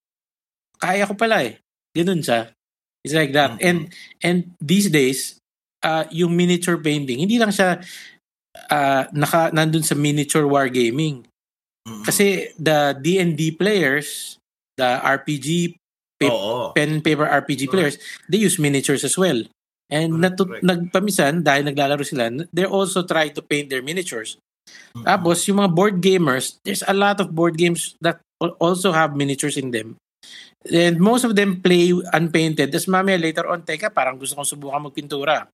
kaya 0.79 1.03
ko 1.03 1.13
pala 1.13 1.43
eh. 1.43 1.59
Ganun 1.91 2.23
siya. 2.23 2.55
It's 3.03 3.13
like 3.13 3.35
that. 3.35 3.59
Mm-hmm. 3.59 3.67
And 3.67 3.79
and 4.23 4.37
these 4.63 4.87
days, 4.87 5.37
uh, 5.83 6.07
yung 6.09 6.33
miniature 6.33 6.79
painting, 6.79 7.19
hindi 7.19 7.35
lang 7.35 7.51
siya 7.51 7.83
uh, 8.71 9.03
naka, 9.11 9.51
nandun 9.51 9.83
sa 9.83 9.93
miniature 9.93 10.47
wargaming. 10.47 11.27
Mm-hmm. 11.83 12.03
Kasi 12.07 12.55
the 12.55 12.95
D&D 12.95 13.59
players, 13.59 14.39
the 14.77 14.89
RPG 15.01 15.77
pa- 16.17 16.71
pen 16.73 17.01
paper 17.01 17.25
RPG 17.25 17.69
players, 17.69 17.97
they 18.29 18.41
use 18.41 18.57
miniatures 18.57 19.03
as 19.03 19.17
well. 19.17 19.43
And 19.91 20.17
natu- 20.17 20.61
nagpamisan, 20.63 21.45
dahil 21.45 21.69
naglalaro 21.69 22.01
sila, 22.01 22.31
they 22.49 22.65
also 22.65 23.05
try 23.05 23.29
to 23.29 23.41
paint 23.43 23.69
their 23.69 23.85
miniatures. 23.85 24.41
Mm-hmm. 24.95 25.05
Tapos, 25.05 25.45
yung 25.45 25.59
mga 25.61 25.71
board 25.75 25.95
gamers, 26.01 26.57
there's 26.63 26.81
a 26.87 26.95
lot 26.95 27.19
of 27.19 27.35
board 27.35 27.59
games 27.59 27.93
that 28.01 28.17
also 28.57 28.89
have 28.91 29.13
miniatures 29.13 29.59
in 29.59 29.69
them. 29.69 29.99
And 30.63 30.95
most 30.99 31.27
of 31.27 31.35
them 31.35 31.59
play 31.59 31.91
unpainted. 32.15 32.71
Tapos 32.71 32.87
mamaya 32.87 33.19
later 33.19 33.51
on, 33.51 33.67
teka, 33.67 33.91
parang 33.91 34.15
gusto 34.15 34.39
kong 34.39 34.47
subukan 34.47 34.87
magpintura. 34.87 35.51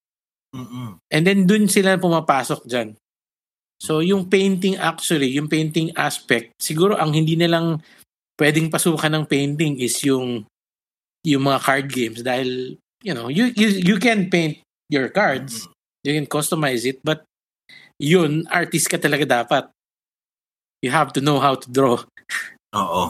Mm-mm. 0.53 1.01
And 1.09 1.23
then 1.25 1.49
dun 1.49 1.65
sila 1.65 1.97
pumapasok 1.97 2.65
dyan. 2.69 2.93
So 3.81 4.05
yung 4.05 4.29
painting 4.29 4.77
actually, 4.77 5.33
yung 5.33 5.49
painting 5.49 5.89
aspect, 5.97 6.53
siguro 6.61 6.93
ang 6.99 7.15
hindi 7.15 7.33
nilang 7.33 7.81
pwedeng 8.39 8.71
pasukan 8.71 9.11
ng 9.11 9.25
painting 9.27 9.75
is 9.83 9.99
yung 10.07 10.47
yung 11.27 11.43
mga 11.43 11.59
card 11.59 11.87
games 11.91 12.23
dahil 12.23 12.79
you 13.03 13.13
know, 13.13 13.27
you 13.27 13.51
you 13.55 13.67
you 13.67 13.97
can 13.99 14.31
paint 14.31 14.59
your 14.87 15.09
cards, 15.09 15.67
mm-hmm. 15.67 16.03
you 16.03 16.11
can 16.15 16.27
customize 16.27 16.87
it, 16.87 16.99
but 17.03 17.23
yun 17.99 18.47
artist 18.51 18.87
ka 18.87 18.97
talaga 18.97 19.27
dapat. 19.27 19.63
You 20.79 20.91
have 20.95 21.11
to 21.19 21.21
know 21.21 21.43
how 21.43 21.59
to 21.59 21.67
draw. 21.67 21.99
Oo. 22.75 23.03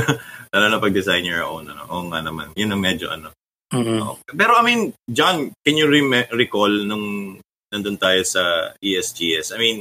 Lalo 0.52 0.66
na 0.66 0.80
pag-design 0.80 1.28
your 1.28 1.44
own. 1.44 1.68
Ano. 1.68 1.84
Oo 1.84 2.08
nga 2.08 2.24
naman. 2.24 2.56
Yun 2.56 2.72
ang 2.72 2.80
medyo 2.80 3.12
ano. 3.12 3.36
Mm-hmm. 3.70 4.00
Okay. 4.00 4.32
Pero 4.34 4.56
I 4.56 4.62
mean, 4.64 4.96
John, 5.04 5.52
can 5.62 5.76
you 5.76 5.86
re- 5.86 6.32
recall 6.32 6.72
nung 6.88 7.38
nandun 7.68 8.00
tayo 8.00 8.24
sa 8.24 8.72
ESGS? 8.80 9.52
I 9.52 9.58
mean, 9.60 9.78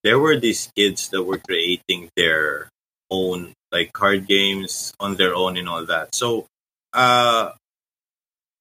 there 0.00 0.16
were 0.16 0.40
these 0.40 0.72
kids 0.72 1.12
that 1.12 1.22
were 1.22 1.38
creating 1.38 2.08
their 2.16 2.72
own 3.12 3.52
like 3.72 3.92
card 3.92 4.26
games 4.26 4.92
on 5.00 5.16
their 5.16 5.34
own 5.34 5.56
and 5.56 5.68
all 5.68 5.84
that. 5.86 6.14
So, 6.14 6.46
uh, 6.92 7.52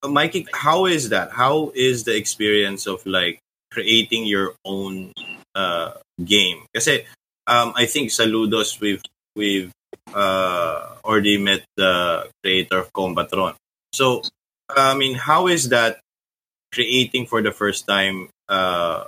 Mikey, 0.08 0.48
how 0.54 0.86
is 0.86 1.10
that? 1.10 1.32
How 1.32 1.72
is 1.76 2.04
the 2.04 2.16
experience 2.16 2.88
of 2.88 3.06
like 3.06 3.40
creating 3.72 4.26
your 4.26 4.54
own 4.64 5.14
uh, 5.56 5.94
game? 6.24 6.64
Kasi 6.74 7.06
um, 7.48 7.74
I 7.76 7.86
think 7.86 8.10
saludos 8.10 8.80
we've 8.80 9.02
we've 9.36 9.72
uh, 10.14 10.96
already 11.04 11.38
met 11.38 11.66
the 11.76 12.30
creator 12.44 12.80
of 12.80 12.94
Combatron. 12.94 13.56
So, 13.92 14.22
I 14.70 14.96
mean, 14.96 15.16
how 15.16 15.48
is 15.48 15.70
that 15.70 16.00
creating 16.74 17.26
for 17.26 17.42
the 17.42 17.52
first 17.52 17.88
time 17.88 18.30
uh, 18.50 19.06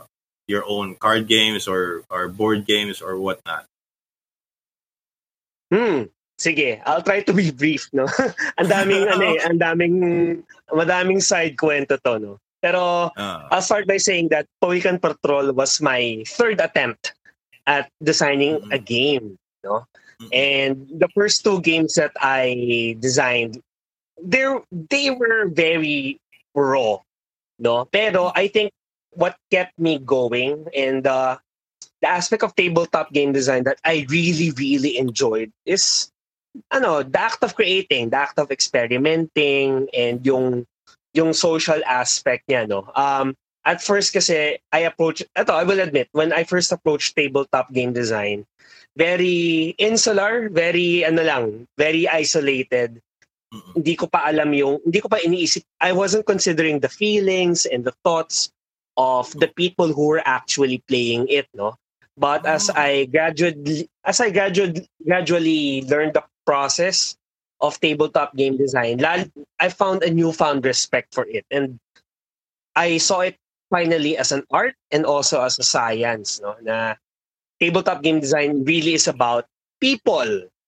your 0.47 0.63
own 0.67 0.95
card 0.95 1.27
games 1.27 1.67
or, 1.67 2.03
or 2.09 2.27
board 2.27 2.65
games 2.65 3.01
or 3.01 3.17
whatnot? 3.17 3.65
Hmm. 5.69 6.09
Sige, 6.39 6.79
I'll 6.85 7.03
try 7.03 7.21
to 7.21 7.33
be 7.33 7.51
brief, 7.51 7.91
no? 7.91 8.07
ang 8.59 8.69
daming 8.71 9.11
ano 9.11 9.23
eh, 9.35 9.43
ang 9.43 9.59
daming 9.59 9.95
madaming 10.71 11.19
side 11.19 11.59
kwento 11.59 11.99
to, 11.99 12.15
no. 12.15 12.33
Pero 12.63 13.11
uh, 13.11 13.47
I'll 13.51 13.63
start 13.63 13.87
by 13.87 13.99
saying 13.99 14.31
that 14.31 14.47
Poican 14.63 14.99
Patrol 14.99 15.51
was 15.51 15.79
my 15.83 16.23
third 16.27 16.59
attempt 16.59 17.11
at 17.67 17.91
designing 18.03 18.59
mm-hmm. 18.59 18.71
a 18.71 18.79
game, 18.79 19.37
no? 19.63 19.83
And 20.31 20.87
the 20.91 21.07
first 21.15 21.43
two 21.43 21.61
games 21.61 21.95
that 21.95 22.11
I 22.19 22.95
designed, 22.99 23.63
they 24.19 24.43
they 24.71 25.11
were 25.11 25.47
very 25.47 26.19
raw, 26.51 26.99
no. 27.59 27.87
Pero 27.87 28.31
I 28.35 28.51
think 28.51 28.71
what 29.15 29.39
kept 29.51 29.79
me 29.79 29.99
going 29.99 30.67
and 30.75 31.07
uh, 31.07 31.39
the 32.01 32.09
aspect 32.09 32.43
of 32.43 32.55
tabletop 32.55 33.11
game 33.11 33.31
design 33.31 33.63
that 33.63 33.79
I 33.83 34.05
really 34.09 34.51
really 34.51 34.97
enjoyed 34.97 35.51
is 35.65 36.11
ano, 36.71 37.03
the 37.03 37.19
act 37.21 37.43
of 37.43 37.55
creating, 37.55 38.09
the 38.09 38.17
act 38.17 38.39
of 38.39 38.51
experimenting 38.51 39.87
and 39.93 40.25
yung 40.25 40.65
yung 41.13 41.33
social 41.33 41.81
aspect 41.85 42.47
niya, 42.49 42.67
no. 42.67 42.89
Um 42.95 43.35
at 43.65 43.83
first 43.83 44.13
kasi 44.15 44.57
I 44.71 44.79
approach 44.87 45.21
ito 45.21 45.51
I 45.53 45.63
will 45.67 45.79
admit 45.79 46.07
when 46.11 46.31
I 46.31 46.43
first 46.43 46.71
approached 46.71 47.15
tabletop 47.15 47.73
game 47.73 47.93
design 47.93 48.47
very 48.99 49.75
insular, 49.79 50.49
very 50.49 51.05
ano 51.07 51.23
lang, 51.23 51.45
very 51.77 52.03
isolated. 52.07 52.99
Mm-hmm. 53.49 53.71
Hindi 53.79 53.93
ko 53.95 54.05
pa 54.11 54.27
alam 54.27 54.51
yung, 54.53 54.83
hindi 54.83 54.99
ko 54.99 55.07
pa 55.07 55.23
iniisip, 55.23 55.63
I 55.81 55.95
wasn't 55.95 56.27
considering 56.27 56.83
the 56.83 56.91
feelings 56.91 57.65
and 57.65 57.87
the 57.87 57.95
thoughts 58.03 58.51
of 58.99 59.31
the 59.39 59.47
people 59.47 59.95
who 59.95 60.11
were 60.11 60.25
actually 60.27 60.83
playing 60.85 61.31
it, 61.31 61.47
no? 61.55 61.79
But 62.19 62.45
as 62.45 62.69
I 62.69 63.07
gradually, 63.07 63.87
as 64.03 64.19
I 64.19 64.29
gradually, 64.29 64.87
gradually 65.07 65.87
learned 65.87 66.13
the 66.19 66.23
process 66.45 67.15
of 67.63 67.79
tabletop 67.79 68.35
game 68.35 68.57
design, 68.57 68.99
I 69.03 69.69
found 69.69 70.03
a 70.03 70.11
newfound 70.11 70.65
respect 70.65 71.15
for 71.15 71.25
it. 71.31 71.45
And 71.49 71.79
I 72.75 72.97
saw 72.99 73.21
it 73.21 73.37
finally 73.71 74.17
as 74.17 74.31
an 74.31 74.43
art 74.51 74.75
and 74.91 75.05
also 75.05 75.41
as 75.41 75.57
a 75.59 75.63
science, 75.63 76.41
no? 76.43 76.55
Na 76.61 76.95
tabletop 77.59 78.03
game 78.03 78.19
design 78.19 78.65
really 78.65 78.95
is 78.95 79.07
about 79.07 79.47
people, 79.79 80.27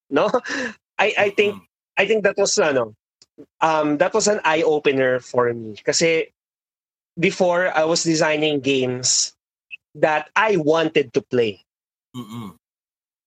no? 0.10 0.31
I 1.00 1.13
I 1.17 1.29
think 1.36 1.55
mm-hmm. 1.60 2.00
I 2.00 2.05
think 2.08 2.24
that 2.24 2.38
was 2.39 2.55
ano, 2.60 2.96
um 3.60 3.98
that 4.00 4.13
was 4.15 4.27
an 4.31 4.39
eye 4.48 4.63
opener 4.63 5.20
for 5.20 5.51
me 5.53 5.75
Because 5.75 6.03
before 7.20 7.75
I 7.75 7.84
was 7.84 8.03
designing 8.03 8.62
games 8.62 9.36
that 9.95 10.29
I 10.36 10.57
wanted 10.57 11.13
to 11.13 11.21
play. 11.21 11.63
Mm-mm. 12.15 12.55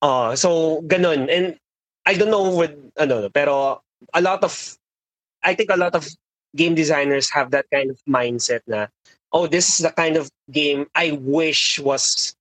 Uh, 0.02 0.36
so 0.36 0.82
ganun 0.84 1.32
and 1.32 1.56
I 2.04 2.14
don't 2.14 2.30
know 2.30 2.52
with 2.52 2.76
ano 3.00 3.28
pero 3.32 3.80
a 4.12 4.20
lot 4.20 4.44
of 4.44 4.52
I 5.42 5.54
think 5.54 5.70
a 5.72 5.80
lot 5.80 5.94
of 5.94 6.04
game 6.56 6.74
designers 6.74 7.32
have 7.32 7.50
that 7.52 7.64
kind 7.72 7.88
of 7.90 7.96
mindset 8.04 8.60
na 8.68 8.92
oh 9.32 9.48
this 9.48 9.68
is 9.72 9.78
the 9.80 9.92
kind 9.96 10.16
of 10.16 10.28
game 10.52 10.86
I 10.94 11.16
wish 11.16 11.80
was 11.80 12.36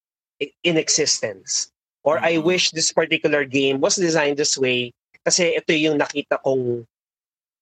in 0.64 0.78
existence. 0.78 1.72
Or 2.04 2.20
I 2.20 2.36
mm-hmm. 2.36 2.48
wish 2.48 2.72
this 2.72 2.92
particular 2.92 3.46
game 3.46 3.80
was 3.80 3.96
designed 3.96 4.36
this 4.36 4.58
way 4.60 4.92
kasi 5.24 5.56
ito 5.56 5.72
yung 5.72 6.04
nakita 6.04 6.44
kong 6.44 6.84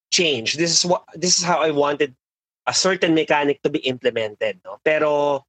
change. 0.09 0.57
This 0.57 0.73
is 0.73 0.81
what 0.81 1.05
this 1.13 1.37
is 1.37 1.45
how 1.45 1.61
I 1.61 1.69
wanted 1.69 2.17
a 2.65 2.73
certain 2.73 3.13
mechanic 3.13 3.61
to 3.61 3.69
be 3.69 3.85
implemented, 3.85 4.57
no? 4.65 4.81
Pero 4.81 5.41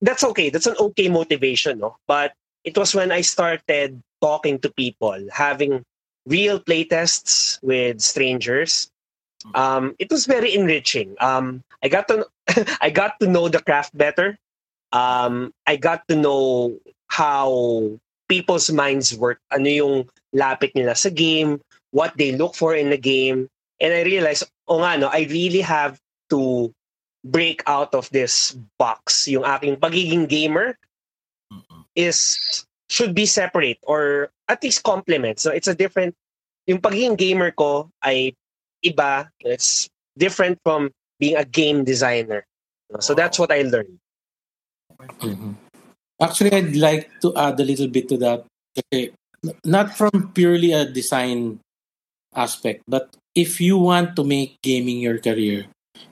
that's 0.00 0.24
okay. 0.24 0.50
That's 0.50 0.66
an 0.66 0.76
okay 0.78 1.08
motivation, 1.08 1.78
no? 1.78 1.96
But 2.06 2.32
it 2.64 2.76
was 2.76 2.94
when 2.94 3.12
I 3.12 3.20
started 3.20 4.02
talking 4.20 4.58
to 4.60 4.70
people, 4.72 5.16
having 5.32 5.84
real 6.26 6.60
playtests 6.60 7.62
with 7.62 8.00
strangers. 8.00 8.90
Um, 9.54 9.94
it 9.98 10.10
was 10.10 10.26
very 10.26 10.54
enriching. 10.54 11.14
Um, 11.20 11.62
I 11.82 11.88
got 11.88 12.08
to 12.08 12.26
I 12.80 12.90
got 12.90 13.20
to 13.20 13.28
know 13.28 13.48
the 13.48 13.62
craft 13.62 13.96
better 13.96 14.38
um, 14.92 15.52
I 15.66 15.76
got 15.76 16.06
to 16.08 16.16
know 16.16 16.78
how 17.08 17.98
people's 18.28 18.70
minds 18.70 19.16
work. 19.16 19.38
Ano 19.52 19.68
yung 19.68 19.96
lapit 20.34 20.74
nila 20.74 20.94
sa 20.94 21.10
game, 21.10 21.60
what 21.90 22.16
they 22.16 22.32
look 22.32 22.54
for 22.54 22.74
in 22.74 22.90
the 22.90 22.98
game. 22.98 23.48
And 23.80 23.92
I 23.92 24.02
realized, 24.02 24.48
oh 24.68 24.80
nga, 24.80 24.98
no, 24.98 25.08
I 25.08 25.28
really 25.30 25.60
have 25.60 26.00
break 27.30 27.62
out 27.66 27.94
of 27.94 28.08
this 28.10 28.54
box. 28.78 29.26
Yung 29.28 29.44
aking 29.44 29.76
pagiging 29.76 30.28
gamer 30.28 30.78
is 31.94 32.64
should 32.88 33.14
be 33.14 33.26
separate 33.26 33.78
or 33.82 34.30
at 34.48 34.62
least 34.62 34.82
complement. 34.82 35.40
So 35.40 35.50
it's 35.50 35.68
a 35.68 35.74
different, 35.74 36.14
yung 36.66 36.78
pagiging 36.78 37.18
gamer 37.18 37.50
ko 37.50 37.90
ay 38.04 38.34
iba. 38.84 39.28
It's 39.40 39.88
different 40.16 40.58
from 40.62 40.90
being 41.18 41.36
a 41.36 41.44
game 41.44 41.84
designer. 41.84 42.44
So 43.00 43.14
that's 43.14 43.38
what 43.38 43.50
I 43.50 43.62
learned. 43.62 43.98
Mm-hmm. 45.20 45.52
Actually, 46.22 46.52
I'd 46.52 46.76
like 46.76 47.10
to 47.20 47.34
add 47.36 47.60
a 47.60 47.64
little 47.64 47.88
bit 47.88 48.08
to 48.08 48.16
that. 48.18 48.46
Okay, 48.78 49.12
not 49.64 49.96
from 49.96 50.32
purely 50.32 50.72
a 50.72 50.84
design 50.84 51.60
aspect, 52.34 52.82
but 52.86 53.10
if 53.34 53.60
you 53.60 53.76
want 53.76 54.16
to 54.16 54.24
make 54.24 54.60
gaming 54.62 55.00
your 55.00 55.18
career, 55.18 55.66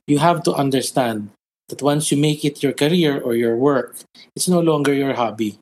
you 0.07 0.19
have 0.19 0.43
to 0.45 0.53
understand 0.55 1.31
that 1.69 1.81
once 1.81 2.13
you 2.13 2.19
make 2.21 2.45
it 2.45 2.63
your 2.63 2.73
career 2.73 3.21
or 3.21 3.35
your 3.35 3.57
work, 3.57 3.97
it's 4.37 4.49
no 4.49 4.61
longer 4.61 4.93
your 4.93 5.15
hobby. 5.15 5.59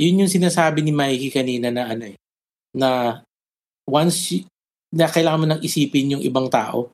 Yun 0.00 0.26
yung 0.26 0.32
sinasabi 0.32 0.82
ni 0.82 0.90
Mikey 0.90 1.30
kanina 1.30 1.70
na 1.70 1.86
ano 1.86 2.10
eh, 2.10 2.16
na 2.74 3.20
once 3.86 4.32
y- 4.32 4.46
na 4.94 5.06
kailangan 5.06 5.40
mo 5.40 5.46
nang 5.46 5.62
isipin 5.62 6.18
yung 6.18 6.24
ibang 6.24 6.50
tao. 6.50 6.90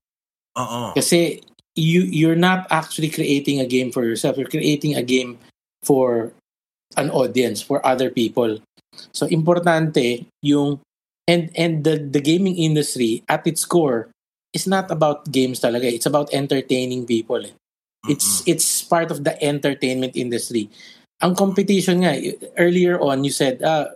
Oo. 0.59 0.93
Kasi 0.93 1.41
you 1.79 2.05
you're 2.11 2.39
not 2.39 2.67
actually 2.69 3.09
creating 3.09 3.61
a 3.61 3.69
game 3.69 3.89
for 3.95 4.05
yourself. 4.05 4.37
You're 4.37 4.51
creating 4.51 4.99
a 4.99 5.05
game 5.07 5.39
for 5.87 6.33
an 6.99 7.09
audience, 7.09 7.63
for 7.63 7.81
other 7.87 8.11
people. 8.11 8.59
So 9.15 9.25
importante 9.31 10.27
yung 10.43 10.83
and 11.31 11.49
and 11.55 11.87
the 11.87 11.97
the 11.97 12.21
gaming 12.21 12.59
industry 12.59 13.23
at 13.31 13.47
its 13.47 13.65
core 13.65 14.11
is 14.53 14.67
not 14.67 14.91
about 14.91 15.31
games 15.31 15.61
talaga. 15.61 15.87
It's 15.87 16.07
about 16.07 16.33
entertaining 16.33 17.07
people. 17.07 17.43
It's 18.09 18.41
mm-hmm. 18.41 18.51
it's 18.51 18.83
part 18.83 19.11
of 19.11 19.25
the 19.25 19.37
entertainment 19.43 20.17
industry. 20.17 20.71
Ang 21.21 21.37
competition 21.37 22.01
nga 22.01 22.17
earlier 22.57 22.97
on 22.99 23.25
you 23.25 23.31
said 23.31 23.61
uh, 23.63 23.93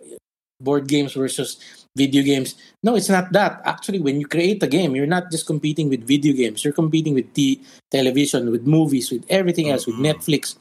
board 0.60 0.86
games 0.86 1.16
versus 1.16 1.56
video 1.96 2.22
games. 2.22 2.54
No, 2.82 2.96
it's 2.96 3.08
not 3.08 3.32
that. 3.32 3.62
Actually, 3.64 4.00
when 4.00 4.20
you 4.20 4.26
create 4.26 4.62
a 4.62 4.68
game, 4.68 4.94
you're 4.94 5.08
not 5.08 5.30
just 5.30 5.46
competing 5.46 5.88
with 5.88 6.04
video 6.04 6.34
games. 6.34 6.64
You're 6.64 6.76
competing 6.76 7.14
with 7.14 7.32
the 7.34 7.58
television, 7.90 8.50
with 8.50 8.66
movies, 8.66 9.10
with 9.10 9.24
everything 9.30 9.70
else, 9.70 9.86
with 9.86 9.96
mm-hmm. 9.96 10.12
Netflix. 10.12 10.56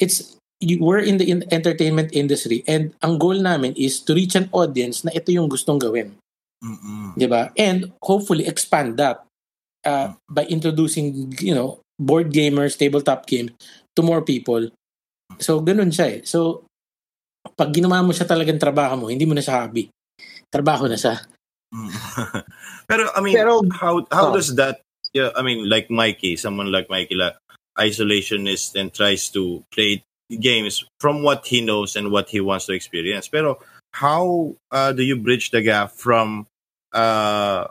It's 0.00 0.36
you, 0.60 0.78
we're 0.80 1.04
in 1.04 1.18
the 1.18 1.30
in 1.30 1.44
entertainment 1.52 2.10
industry 2.12 2.64
and 2.66 2.92
ang 3.02 3.18
goal 3.18 3.36
namin 3.36 3.74
is 3.76 4.00
to 4.00 4.14
reach 4.14 4.34
an 4.34 4.48
audience 4.52 5.04
na 5.04 5.12
ito 5.12 5.32
yung 5.32 5.48
gustong 5.48 5.78
gawin. 5.78 6.16
Mm-hmm. 6.64 7.20
'Di 7.20 7.26
ba? 7.28 7.52
And 7.56 7.92
hopefully 8.00 8.48
expand 8.48 8.96
that 8.96 9.26
uh, 9.86 10.16
by 10.26 10.44
introducing, 10.50 11.32
you 11.38 11.54
know, 11.54 11.80
board 11.96 12.34
gamers, 12.34 12.76
tabletop 12.76 13.24
games 13.26 13.54
to 13.94 14.02
more 14.02 14.20
people. 14.20 14.68
So, 15.38 15.62
ganun 15.62 15.94
siya 15.94 16.20
eh. 16.20 16.20
So, 16.26 16.66
pag 17.54 17.70
ginawa 17.72 18.02
mo 18.02 18.10
siya 18.10 18.26
talagang 18.26 18.60
trabaho 18.60 18.98
mo, 18.98 19.06
hindi 19.08 19.24
mo 19.24 19.32
na 19.32 19.44
siya 19.44 19.64
hobby. 19.64 19.88
Trabaho 20.50 20.90
na 20.90 20.98
siya. 20.98 21.22
Pero, 22.90 23.10
I 23.14 23.20
mean, 23.22 23.34
Pero, 23.34 23.62
how 23.74 24.02
how 24.10 24.30
oh. 24.30 24.34
does 24.34 24.54
that, 24.58 24.82
yeah, 25.14 25.30
I 25.34 25.42
mean, 25.42 25.66
like 25.66 25.90
Mikey, 25.90 26.36
someone 26.36 26.70
like 26.70 26.90
Mikey, 26.90 27.14
like, 27.14 27.38
isolationist 27.76 28.72
and 28.74 28.88
tries 28.88 29.28
to 29.28 29.60
play 29.68 30.00
games 30.40 30.82
from 30.98 31.22
what 31.22 31.44
he 31.44 31.60
knows 31.60 31.94
and 31.94 32.10
what 32.10 32.32
he 32.32 32.40
wants 32.40 32.66
to 32.66 32.72
experience. 32.72 33.28
Pero, 33.28 33.60
how 33.96 34.52
uh, 34.70 34.92
do 34.92 35.00
you 35.00 35.16
bridge 35.16 35.48
the 35.50 35.64
gap 35.64 35.90
from 35.90 36.44
uh, 36.92 37.64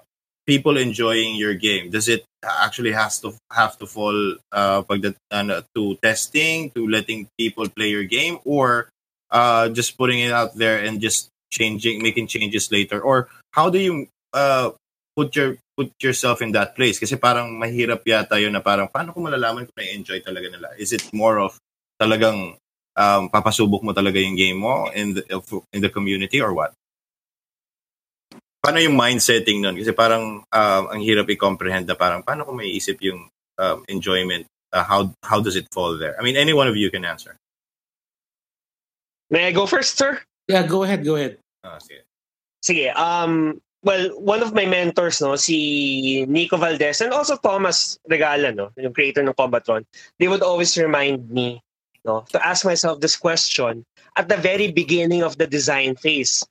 people 0.50 0.74
enjoying 0.78 1.38
your 1.38 1.54
game? 1.54 1.94
Does 1.94 2.10
it 2.10 2.26
actually 2.42 2.98
has 2.98 3.22
to 3.22 3.38
have 3.54 3.78
to 3.78 3.86
fall 3.86 4.18
uh, 4.50 4.82
pagdat, 4.82 5.14
uh, 5.30 5.62
to 5.78 5.96
testing, 6.02 6.74
to 6.74 6.90
letting 6.90 7.30
people 7.38 7.70
play 7.70 7.94
your 7.94 8.10
game, 8.10 8.42
or 8.42 8.90
uh, 9.30 9.70
just 9.70 9.98
putting 10.02 10.18
it 10.20 10.34
out 10.34 10.58
there 10.58 10.82
and 10.82 10.98
just 10.98 11.30
changing, 11.54 12.02
making 12.02 12.26
changes 12.26 12.74
later? 12.74 12.98
Or 13.00 13.30
how 13.54 13.70
do 13.70 13.78
you 13.78 14.10
uh, 14.34 14.74
put 15.14 15.36
your 15.38 15.62
put 15.78 15.94
yourself 16.02 16.42
in 16.42 16.58
that 16.58 16.74
place? 16.74 16.98
Kasi 16.98 17.22
parang 17.22 17.54
mahirap 17.54 18.02
yata 18.02 18.42
yun 18.42 18.58
na 18.58 18.66
parang 18.66 18.90
paano 18.90 19.14
ko 19.14 19.22
malalaman 19.22 19.70
kung 19.70 19.78
na-enjoy 19.78 20.26
talaga 20.26 20.50
nila? 20.50 20.74
Is 20.82 20.90
it 20.90 21.06
more 21.14 21.38
of 21.38 21.54
talagang 22.02 22.58
um, 22.96 23.30
papasubok 23.30 23.84
mo 23.84 23.92
talaga 23.92 24.18
yung 24.18 24.36
game 24.36 24.60
mo 24.60 24.90
in 24.92 25.16
the, 25.16 25.24
in 25.72 25.80
the 25.84 25.92
community 25.92 26.42
or 26.42 26.56
what? 26.56 26.74
paano 28.66 28.82
yung 28.82 28.98
mind 28.98 29.22
setting 29.22 29.62
nun? 29.62 29.78
Kasi 29.78 29.94
parang 29.94 30.42
um, 30.42 30.84
ang 30.90 31.02
hirap 31.06 31.30
i-comprehend 31.30 31.86
na 31.86 31.94
parang 31.94 32.26
paano 32.26 32.50
ko 32.50 32.52
may 32.58 32.74
isip 32.74 32.98
yung 33.06 33.30
um, 33.62 33.86
enjoyment? 33.86 34.50
Uh, 34.74 34.82
how 34.82 35.14
how 35.22 35.38
does 35.38 35.54
it 35.54 35.70
fall 35.70 35.94
there? 36.02 36.18
I 36.18 36.26
mean, 36.26 36.34
any 36.34 36.58
one 36.58 36.66
of 36.66 36.74
you 36.74 36.90
can 36.90 37.06
answer. 37.06 37.38
May 39.30 39.46
I 39.46 39.52
go 39.54 39.70
first, 39.70 40.02
sir? 40.02 40.18
Yeah, 40.50 40.66
go 40.66 40.82
ahead, 40.82 41.06
go 41.06 41.16
ahead. 41.16 41.38
Oh, 41.62 41.78
sige. 41.78 42.02
Sige, 42.66 42.90
um, 42.98 43.62
well, 43.86 44.10
one 44.18 44.42
of 44.42 44.54
my 44.54 44.66
mentors, 44.66 45.22
no, 45.22 45.38
si 45.38 46.26
Nico 46.26 46.58
Valdez 46.58 47.02
and 47.02 47.14
also 47.14 47.38
Thomas 47.38 47.98
Regala, 48.10 48.54
no, 48.54 48.70
yung 48.78 48.94
creator 48.94 49.22
ng 49.22 49.38
Combatron, 49.38 49.86
they 50.18 50.28
would 50.28 50.42
always 50.42 50.74
remind 50.78 51.30
me, 51.30 51.62
no, 52.06 52.24
to 52.30 52.40
ask 52.46 52.64
myself 52.64 53.02
this 53.02 53.18
question 53.18 53.84
at 54.16 54.30
the 54.30 54.38
very 54.38 54.72
beginning 54.72 55.24
of 55.24 55.38
the 55.38 55.48
design 55.48 55.96
phase 55.98 56.46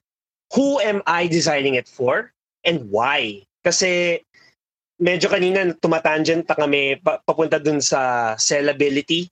who 0.52 0.78
am 0.80 1.02
I 1.06 1.26
designing 1.26 1.74
it 1.74 1.88
for 1.88 2.34
and 2.66 2.90
why? 2.90 3.42
Kasi 3.64 4.20
medyo 5.00 5.26
kanina 5.26 5.74
tumatangent 5.78 6.46
ta 6.46 6.54
kami 6.54 6.98
papunta 7.02 7.58
dun 7.58 7.82
sa 7.82 8.34
sellability 8.38 9.26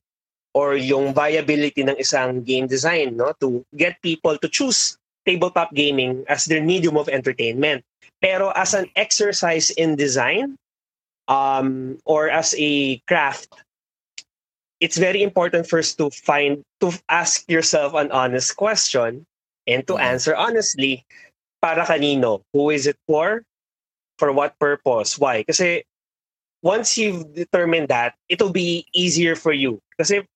or 0.52 0.74
yung 0.76 1.14
viability 1.14 1.86
ng 1.86 1.96
isang 1.96 2.42
game 2.42 2.66
design 2.66 3.14
no 3.16 3.32
to 3.38 3.62
get 3.78 3.96
people 4.02 4.34
to 4.36 4.50
choose 4.50 4.98
tabletop 5.22 5.70
gaming 5.70 6.26
as 6.26 6.44
their 6.50 6.60
medium 6.60 6.98
of 6.98 7.06
entertainment 7.08 7.80
pero 8.18 8.50
as 8.58 8.74
an 8.74 8.90
exercise 8.98 9.70
in 9.78 9.94
design 9.94 10.58
um 11.30 11.94
or 12.04 12.26
as 12.26 12.58
a 12.58 12.98
craft 13.06 13.48
it's 14.82 14.98
very 14.98 15.22
important 15.22 15.70
first 15.70 15.96
to 16.02 16.10
find 16.10 16.66
to 16.82 16.90
ask 17.08 17.46
yourself 17.46 17.94
an 17.94 18.10
honest 18.10 18.58
question 18.58 19.24
and 19.70 19.86
to 19.86 19.94
mm-hmm. 19.94 20.10
answer 20.10 20.34
honestly, 20.34 21.06
para 21.62 21.86
kanino? 21.86 22.42
Who 22.52 22.70
is 22.70 22.90
it 22.90 22.98
for? 23.06 23.46
For 24.18 24.34
what 24.34 24.58
purpose? 24.58 25.16
Why? 25.16 25.46
Kasi 25.46 25.86
once 26.66 26.98
you've 26.98 27.30
determined 27.32 27.94
that, 27.94 28.18
it'll 28.28 28.50
be 28.50 28.84
easier 28.92 29.38
for 29.38 29.54
you. 29.54 29.78
Kasi 30.02 30.26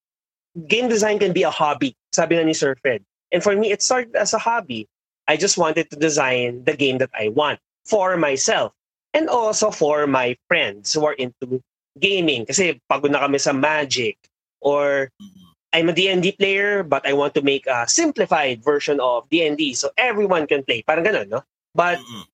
game 0.71 0.87
design 0.87 1.19
can 1.19 1.35
be 1.35 1.43
a 1.43 1.51
hobby, 1.51 1.99
sabi 2.15 2.39
na 2.39 2.47
ni 2.47 2.55
Sir 2.55 2.79
Fred. 2.79 3.03
And 3.35 3.43
for 3.43 3.59
me, 3.59 3.75
it 3.75 3.83
started 3.83 4.15
as 4.15 4.31
a 4.31 4.39
hobby. 4.39 4.87
I 5.27 5.35
just 5.35 5.59
wanted 5.59 5.91
to 5.91 5.99
design 5.99 6.63
the 6.63 6.79
game 6.79 7.03
that 7.03 7.11
I 7.19 7.35
want 7.35 7.59
for 7.83 8.17
myself 8.17 8.71
and 9.11 9.27
also 9.27 9.75
for 9.75 10.07
my 10.07 10.39
friends 10.47 10.95
who 10.95 11.03
are 11.03 11.19
into 11.19 11.59
gaming. 11.99 12.47
Kasi 12.47 12.79
pagod 12.87 13.11
na 13.11 13.27
kami 13.27 13.43
sa 13.43 13.51
Magic 13.51 14.15
or 14.61 15.11
mm-hmm. 15.21 15.47
I'm 15.73 15.89
a 15.89 15.93
D&D 15.93 16.41
player, 16.41 16.83
but 16.83 17.07
I 17.07 17.13
want 17.13 17.35
to 17.35 17.43
make 17.43 17.67
a 17.67 17.87
simplified 17.89 18.65
version 18.65 18.99
of 19.01 19.29
D&D 19.29 19.75
so 19.75 19.91
everyone 19.99 20.47
can 20.47 20.65
play. 20.65 20.83
Parang 20.83 21.05
ganun, 21.05 21.29
no? 21.29 21.45
But, 21.75 21.99
mm-hmm. 21.99 22.25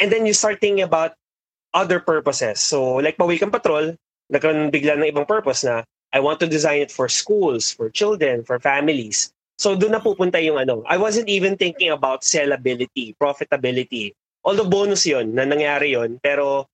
and 0.00 0.12
then 0.12 0.26
you 0.26 0.34
start 0.34 0.60
thinking 0.60 0.84
about 0.84 1.16
other 1.72 2.00
purposes. 2.00 2.60
So, 2.60 3.00
like 3.00 3.16
Pawikan 3.16 3.52
Patrol, 3.52 3.96
nagkaroon 4.28 4.68
bigla 4.68 5.00
ng 5.00 5.08
ibang 5.08 5.28
purpose 5.28 5.64
na 5.64 5.82
I 6.12 6.20
want 6.20 6.40
to 6.40 6.48
design 6.48 6.80
it 6.84 6.92
for 6.92 7.08
schools, 7.08 7.72
for 7.72 7.88
children, 7.88 8.44
for 8.44 8.60
families. 8.60 9.32
So, 9.56 9.72
doon 9.72 9.96
na 9.96 10.04
pupunta 10.04 10.36
yung 10.40 10.60
ano. 10.60 10.84
I 10.84 10.96
wasn't 10.96 11.28
even 11.28 11.56
thinking 11.56 11.90
about 11.90 12.22
sellability, 12.22 13.16
profitability. 13.16 14.12
Although 14.44 14.68
bonus 14.68 15.04
yon 15.04 15.34
na 15.34 15.44
nangyari 15.44 15.92
yon 15.92 16.20
pero 16.22 16.68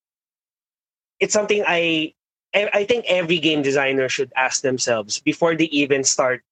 it's 1.19 1.33
something 1.33 1.65
I 1.67 2.13
I 2.55 2.85
think 2.85 3.05
every 3.09 3.39
game 3.39 3.63
designer 3.63 4.09
should 4.09 4.33
ask 4.37 4.63
themselves 4.63 5.19
before 5.19 5.57
they 5.57 5.67
even 5.75 6.05
start 6.05 6.43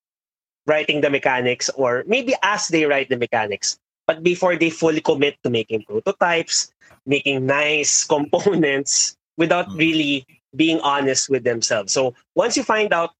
writing 0.66 1.00
the 1.00 1.10
mechanics 1.10 1.70
or 1.70 2.04
maybe 2.06 2.34
as 2.42 2.68
they 2.68 2.86
write 2.86 3.08
the 3.08 3.16
mechanics, 3.16 3.78
but 4.06 4.22
before 4.22 4.56
they 4.56 4.70
fully 4.70 5.00
commit 5.00 5.36
to 5.42 5.50
making 5.50 5.84
prototypes, 5.84 6.72
making 7.06 7.46
nice 7.46 8.04
components 8.14 9.16
without 9.36 9.68
mm. 9.68 9.78
really 9.78 10.26
being 10.54 10.80
honest 10.80 11.30
with 11.30 11.44
themselves. 11.44 11.92
So 11.92 12.14
once 12.34 12.56
you 12.56 12.62
find 12.62 12.92
out 12.92 13.10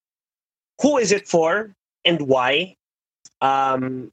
who 0.81 0.99
is 0.99 1.12
it 1.12 1.29
for 1.29 1.75
and 2.05 2.23
why, 2.23 2.77
um, 3.40 4.12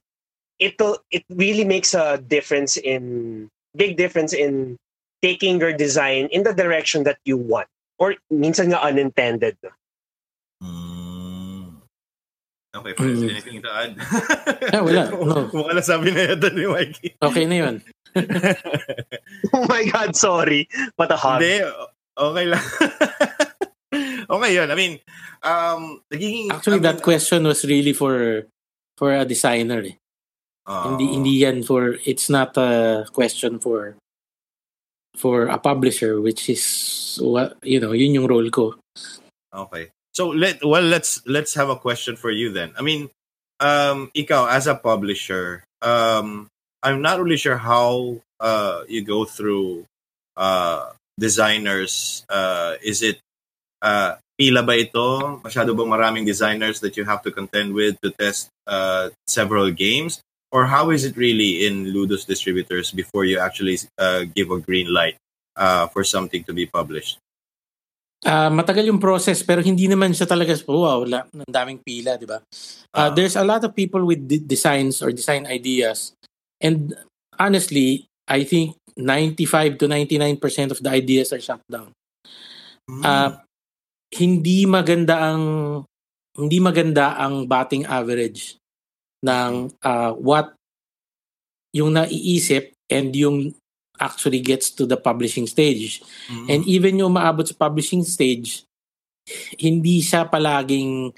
it 0.58 0.76
it 1.10 1.24
really 1.30 1.64
makes 1.64 1.94
a 1.94 2.18
difference 2.18 2.76
in 2.76 3.48
big 3.74 3.96
difference 3.96 4.32
in 4.32 4.76
taking 5.22 5.60
your 5.60 5.72
design 5.72 6.28
in 6.32 6.44
the 6.44 6.52
direction 6.52 7.04
that 7.04 7.18
you 7.24 7.36
want. 7.36 7.68
Or 8.00 8.16
minsan 8.32 8.72
nga 8.72 8.80
unintended. 8.80 9.60
Mm. 10.64 11.84
Okay, 12.70 12.94
friends, 12.96 13.20
mm. 13.20 13.30
anything 13.30 13.60
to 13.60 13.68
add? 13.68 13.92
ah, 14.72 14.80
wala. 14.80 15.02
No. 15.20 15.52
Mukhang 15.52 15.76
nasabi 15.76 16.08
na 16.16 16.32
yata 16.32 16.48
ni 16.48 16.64
Mikey. 16.64 17.08
Okay 17.20 17.44
na 17.44 17.56
yun. 17.60 17.76
oh 19.54 19.64
my 19.68 19.84
God, 19.92 20.16
sorry. 20.16 20.64
What 20.96 21.12
a 21.12 21.18
hug. 21.20 21.44
Hindi, 21.44 21.60
okay 22.16 22.44
lang. 22.48 22.66
okay 24.32 24.50
yun. 24.56 24.68
I 24.72 24.76
mean, 24.80 24.96
um, 25.44 26.00
nagiging... 26.08 26.48
Actually, 26.56 26.80
I 26.80 26.88
mean, 26.88 26.88
that 26.88 27.04
question 27.04 27.44
was 27.44 27.68
really 27.68 27.92
for 27.92 28.48
for 28.96 29.12
a 29.12 29.28
designer. 29.28 29.84
Eh. 29.84 30.00
Uh, 30.64 30.94
hindi 30.94 31.10
hindi 31.10 31.32
yan 31.42 31.64
for 31.64 32.00
it's 32.06 32.28
not 32.32 32.56
a 32.56 33.04
question 33.12 33.58
for 33.58 33.99
for 35.16 35.46
a 35.46 35.58
publisher 35.58 36.20
which 36.20 36.48
is 36.48 37.18
what 37.20 37.56
you 37.62 37.80
know 37.80 37.92
yun 37.92 38.14
yung 38.14 38.26
role 38.26 38.48
ko. 38.50 38.74
Okay. 39.52 39.90
So 40.14 40.30
let 40.30 40.62
well 40.64 40.82
let's 40.82 41.22
let's 41.26 41.54
have 41.54 41.70
a 41.70 41.78
question 41.78 42.16
for 42.16 42.30
you 42.30 42.50
then. 42.50 42.74
I 42.78 42.82
mean 42.82 43.10
um 43.60 44.10
ikaw 44.16 44.48
as 44.48 44.66
a 44.66 44.74
publisher 44.74 45.62
um 45.84 46.48
i'm 46.82 47.04
not 47.04 47.20
really 47.20 47.36
sure 47.36 47.60
how 47.60 48.16
uh 48.40 48.82
you 48.88 49.04
go 49.04 49.28
through 49.28 49.84
uh 50.36 50.88
designers 51.20 52.24
uh 52.32 52.80
is 52.80 53.04
it 53.04 53.20
uh 53.84 54.16
pila 54.40 54.64
ba 54.64 54.80
ito? 54.80 55.36
Masyado 55.44 55.76
bang 55.76 55.92
maraming 55.92 56.24
designers 56.24 56.80
that 56.80 56.96
you 56.96 57.04
have 57.04 57.20
to 57.20 57.28
contend 57.28 57.76
with 57.76 58.00
to 58.00 58.08
test 58.16 58.48
uh 58.64 59.12
several 59.28 59.68
games 59.68 60.24
or 60.52 60.66
how 60.66 60.90
is 60.90 61.04
it 61.04 61.16
really 61.16 61.66
in 61.66 61.94
Ludo's 61.94 62.24
distributors 62.24 62.90
before 62.90 63.24
you 63.24 63.38
actually 63.38 63.78
uh, 63.98 64.24
give 64.34 64.50
a 64.50 64.58
green 64.58 64.92
light 64.92 65.16
uh, 65.56 65.86
for 65.88 66.04
something 66.04 66.44
to 66.44 66.52
be 66.52 66.66
published? 66.66 67.18
Uh, 68.20 68.52
matagal 68.52 68.84
yung 68.84 69.00
process 69.00 69.40
pero 69.40 69.64
hindi 69.64 69.88
naman 69.88 70.12
siya 70.12 70.28
talaga 70.28 70.52
oh, 70.68 70.84
wow, 70.84 71.00
wala, 71.00 71.24
ang 71.32 71.48
daming 71.48 71.80
pila, 71.80 72.20
di 72.20 72.28
ba? 72.28 72.44
Uh, 72.92 73.08
uh, 73.08 73.10
there's 73.16 73.32
a 73.32 73.46
lot 73.46 73.64
of 73.64 73.72
people 73.72 74.04
with 74.04 74.20
d- 74.28 74.44
designs 74.44 75.00
or 75.00 75.08
design 75.08 75.48
ideas 75.48 76.12
and 76.60 76.92
honestly, 77.40 78.04
I 78.28 78.44
think 78.44 78.76
95 79.00 79.80
to 79.80 79.88
99% 79.88 80.36
of 80.70 80.84
the 80.84 80.90
ideas 80.92 81.32
are 81.32 81.40
shut 81.40 81.64
down. 81.64 81.96
Mm. 82.84 83.00
Uh, 83.00 83.30
hindi 84.12 84.68
maganda 84.68 85.16
ang 85.16 85.42
hindi 86.36 86.58
maganda 86.60 87.16
ang 87.16 87.48
batting 87.48 87.88
average 87.88 88.59
ng 89.24 89.72
uh, 89.84 90.12
what 90.16 90.56
yung 91.70 91.94
naiisip 91.94 92.72
and 92.90 93.14
yung 93.14 93.54
actually 94.00 94.40
gets 94.40 94.72
to 94.72 94.88
the 94.88 94.96
publishing 94.96 95.46
stage. 95.46 96.00
Mm-hmm. 96.26 96.48
And 96.48 96.60
even 96.64 96.98
yung 96.98 97.14
maabot 97.14 97.44
sa 97.46 97.54
publishing 97.54 98.02
stage, 98.02 98.64
hindi 99.60 100.00
siya 100.00 100.26
palaging 100.26 101.12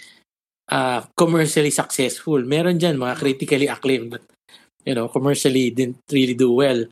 uh, 0.68 1.00
commercially 1.14 1.70
successful. 1.70 2.42
Meron 2.42 2.76
dyan 2.76 2.98
mga 2.98 3.16
critically 3.16 3.70
acclaimed 3.70 4.18
but 4.18 4.26
you 4.84 4.94
know, 4.94 5.08
commercially 5.08 5.70
didn't 5.70 6.02
really 6.10 6.34
do 6.34 6.52
well. 6.52 6.84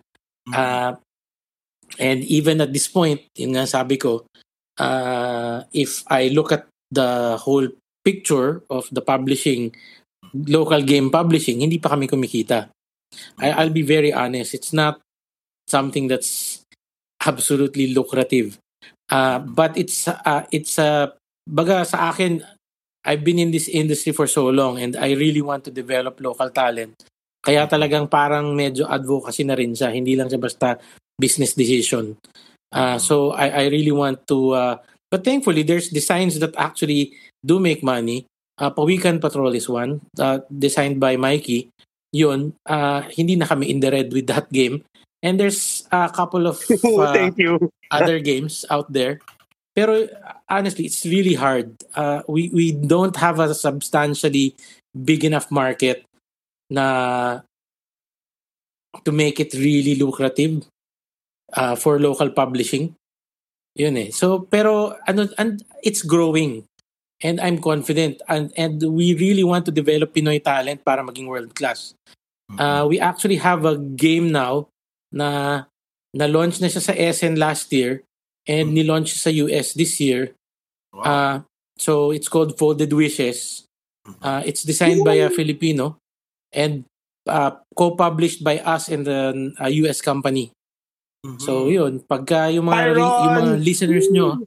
Mm-hmm. 0.48 0.54
Uh, 0.54 0.92
and 1.98 2.22
even 2.24 2.60
at 2.60 2.72
this 2.72 2.86
point, 2.86 3.20
yun 3.34 3.58
nga 3.58 3.66
sabi 3.66 3.98
ko, 3.98 4.24
uh, 4.78 5.66
if 5.74 6.06
I 6.06 6.30
look 6.30 6.52
at 6.52 6.66
the 6.90 7.36
whole 7.38 7.68
picture 8.04 8.62
of 8.70 8.86
the 8.90 9.02
publishing, 9.02 9.74
local 10.32 10.82
game 10.82 11.10
publishing, 11.10 11.60
hindi 11.60 11.78
pa 11.78 11.94
kami 11.94 12.06
kumikita. 12.06 12.70
I, 13.38 13.50
I'll 13.50 13.74
be 13.74 13.82
very 13.82 14.12
honest. 14.12 14.54
It's 14.54 14.72
not 14.72 15.00
something 15.66 16.06
that's 16.06 16.62
absolutely 17.26 17.92
lucrative. 17.94 18.58
Uh, 19.10 19.42
but 19.42 19.74
it's 19.74 20.06
uh, 20.06 20.46
it's 20.54 20.78
uh, 20.78 21.10
baga 21.42 21.82
sa 21.82 22.14
akin 22.14 22.42
I've 23.02 23.24
been 23.24 23.40
in 23.42 23.50
this 23.50 23.66
industry 23.66 24.12
for 24.12 24.28
so 24.28 24.48
long 24.52 24.78
and 24.78 24.94
I 24.94 25.16
really 25.16 25.42
want 25.42 25.64
to 25.66 25.72
develop 25.72 26.20
local 26.20 26.50
talent. 26.52 26.94
Kaya 27.40 27.64
talagang 27.66 28.12
parang 28.12 28.52
medyo 28.52 28.84
advocacy 28.84 29.42
na 29.48 29.56
rin 29.56 29.72
siya. 29.72 29.88
Hindi 29.90 30.14
lang 30.14 30.28
siya 30.28 30.38
basta 30.38 30.76
business 31.16 31.56
decision. 31.56 32.14
Uh, 32.70 33.00
so 33.00 33.32
I, 33.32 33.66
I 33.66 33.72
really 33.72 33.90
want 33.90 34.28
to 34.30 34.54
uh, 34.54 34.74
but 35.10 35.24
thankfully 35.26 35.66
there's 35.66 35.90
designs 35.90 36.38
that 36.38 36.54
actually 36.54 37.16
do 37.42 37.58
make 37.58 37.82
money. 37.82 38.29
Uh, 38.60 38.68
Pawikan 38.68 39.16
Patrol 39.20 39.56
is 39.56 39.66
one 39.68 40.04
uh, 40.20 40.44
designed 40.52 41.00
by 41.00 41.16
Mikey. 41.16 41.72
Yun, 42.12 42.52
uh, 42.68 43.08
hindi 43.16 43.36
na 43.40 43.46
kami 43.48 43.72
in 43.72 43.80
the 43.80 43.88
red 43.90 44.12
with 44.12 44.28
that 44.28 44.52
game. 44.52 44.84
And 45.22 45.40
there's 45.40 45.88
a 45.90 46.12
couple 46.12 46.46
of 46.46 46.60
uh, 46.68 47.12
Thank 47.16 47.38
you. 47.38 47.72
other 47.90 48.20
games 48.20 48.64
out 48.68 48.92
there. 48.92 49.20
Pero 49.72 50.08
honestly, 50.48 50.84
it's 50.84 51.06
really 51.06 51.34
hard. 51.34 51.72
Uh, 51.94 52.20
we 52.28 52.50
we 52.52 52.72
don't 52.72 53.16
have 53.16 53.38
a 53.40 53.54
substantially 53.54 54.56
big 54.92 55.24
enough 55.24 55.48
market 55.48 56.04
na 56.68 57.40
to 59.04 59.12
make 59.12 59.38
it 59.38 59.54
really 59.54 59.94
lucrative 59.94 60.66
uh, 61.54 61.76
for 61.76 62.00
local 62.02 62.30
publishing. 62.30 62.94
Yun 63.78 63.96
eh. 63.96 64.10
So 64.10 64.50
pero 64.50 64.98
ano 65.06 65.30
and 65.38 65.62
it's 65.86 66.02
growing. 66.02 66.66
And 67.20 67.36
I'm 67.40 67.60
confident 67.60 68.24
and 68.32 68.48
and 68.56 68.80
we 68.80 69.12
really 69.12 69.44
want 69.44 69.68
to 69.68 69.72
develop 69.72 70.16
Pinoy 70.16 70.40
talent 70.40 70.80
para 70.84 71.04
maging 71.04 71.28
world 71.28 71.52
class. 71.52 71.92
Uh, 72.58 72.82
we 72.88 72.98
actually 72.98 73.36
have 73.36 73.62
a 73.62 73.78
game 73.78 74.32
now 74.32 74.66
na 75.12 75.62
na-launch 76.10 76.58
na 76.58 76.66
siya 76.66 76.82
sa 76.82 76.94
SN 76.96 77.38
last 77.38 77.70
year 77.70 78.02
and 78.48 78.74
ni-launch 78.74 79.14
sa 79.14 79.30
US 79.30 79.76
this 79.78 80.00
year. 80.02 80.34
Wow. 80.90 81.02
Uh, 81.06 81.36
so 81.78 82.10
it's 82.10 82.26
called 82.26 82.58
Folded 82.58 82.90
Wishes. 82.90 83.68
Uh, 84.18 84.42
it's 84.42 84.66
designed 84.66 85.04
by 85.06 85.22
a 85.22 85.30
Filipino 85.30 86.00
and 86.50 86.82
uh, 87.30 87.54
co-published 87.76 88.42
by 88.42 88.58
us 88.58 88.88
and 88.88 89.06
the 89.06 89.54
uh, 89.60 89.70
US 89.86 90.02
company. 90.02 90.50
Mhm. 91.22 91.38
So 91.38 91.68
yun, 91.68 92.00
pagka 92.02 92.48
yung 92.50 92.66
mga, 92.66 92.96
Byron! 92.96 93.04
yung 93.04 93.36
mga 93.36 93.52
listeners 93.60 94.08
nyo, 94.10 94.40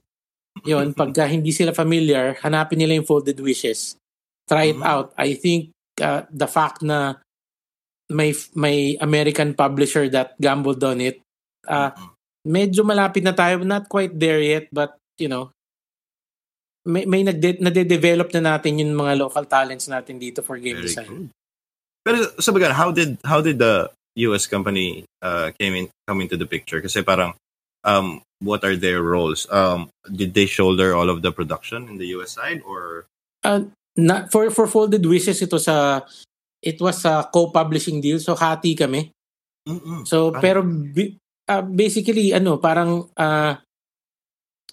yun, 0.62 0.94
pagka 0.94 1.26
hindi 1.26 1.50
sila 1.50 1.74
familiar, 1.74 2.38
hanapin 2.38 2.78
nila 2.78 2.94
yung 2.94 3.08
Folded 3.08 3.40
Wishes. 3.42 3.98
Try 4.46 4.70
it 4.70 4.78
Mhm. 4.78 4.86
out. 4.86 5.10
I 5.18 5.34
think 5.34 5.74
uh, 5.98 6.22
the 6.30 6.46
fact 6.46 6.84
na 6.84 7.18
may 8.12 8.36
may 8.54 8.94
American 9.00 9.56
publisher 9.56 10.06
that 10.12 10.36
gambled 10.38 10.84
on 10.84 11.00
it, 11.00 11.18
uh, 11.66 11.90
medyo 12.44 12.84
malapit 12.84 13.24
na 13.24 13.32
tayo. 13.32 13.64
Not 13.64 13.88
quite 13.88 14.14
there 14.14 14.38
yet, 14.38 14.68
but 14.70 14.94
you 15.16 15.26
know, 15.26 15.50
may, 16.84 17.08
may 17.08 17.24
nagde, 17.24 17.64
nade-develop 17.64 18.28
na 18.36 18.54
natin 18.54 18.76
yung 18.76 18.92
mga 18.92 19.16
local 19.16 19.48
talents 19.48 19.88
natin 19.88 20.20
dito 20.20 20.44
for 20.44 20.60
game 20.60 20.76
Very 20.76 20.86
design. 20.86 21.32
Pero 22.04 22.20
sa 22.36 22.52
bagay, 22.52 22.76
how 22.76 22.92
did 22.92 23.16
how 23.24 23.40
did 23.40 23.56
the 23.56 23.88
US 24.28 24.44
company 24.44 25.08
uh, 25.24 25.48
came 25.56 25.72
in 25.72 25.88
come 26.04 26.20
into 26.20 26.36
the 26.36 26.44
picture? 26.44 26.84
Kasi 26.84 27.00
parang 27.00 27.32
um 27.88 28.20
what 28.40 28.64
are 28.64 28.74
their 28.74 29.02
roles? 29.02 29.46
Um 29.52 29.90
did 30.08 30.34
they 30.34 30.46
shoulder 30.46 30.94
all 30.96 31.10
of 31.10 31.22
the 31.22 31.30
production 31.30 31.86
in 31.90 31.98
the 31.98 32.10
US 32.18 32.34
side 32.34 32.62
or 32.66 33.06
Uh, 33.44 33.68
na, 34.00 34.24
for 34.32 34.48
for 34.48 34.64
Folded 34.64 35.04
Wishes 35.04 35.36
ito 35.44 35.60
sa 35.60 36.00
it 36.64 36.80
was 36.80 37.04
a 37.04 37.28
co-publishing 37.28 38.00
deal 38.00 38.16
so 38.16 38.32
hati 38.32 38.72
kami. 38.72 39.12
Mm-mm. 39.68 40.08
So 40.08 40.32
Paano? 40.32 40.40
pero 40.40 40.58
ah, 41.52 41.60
basically 41.60 42.32
ano 42.32 42.56
parang 42.56 43.04
ah 43.20 43.60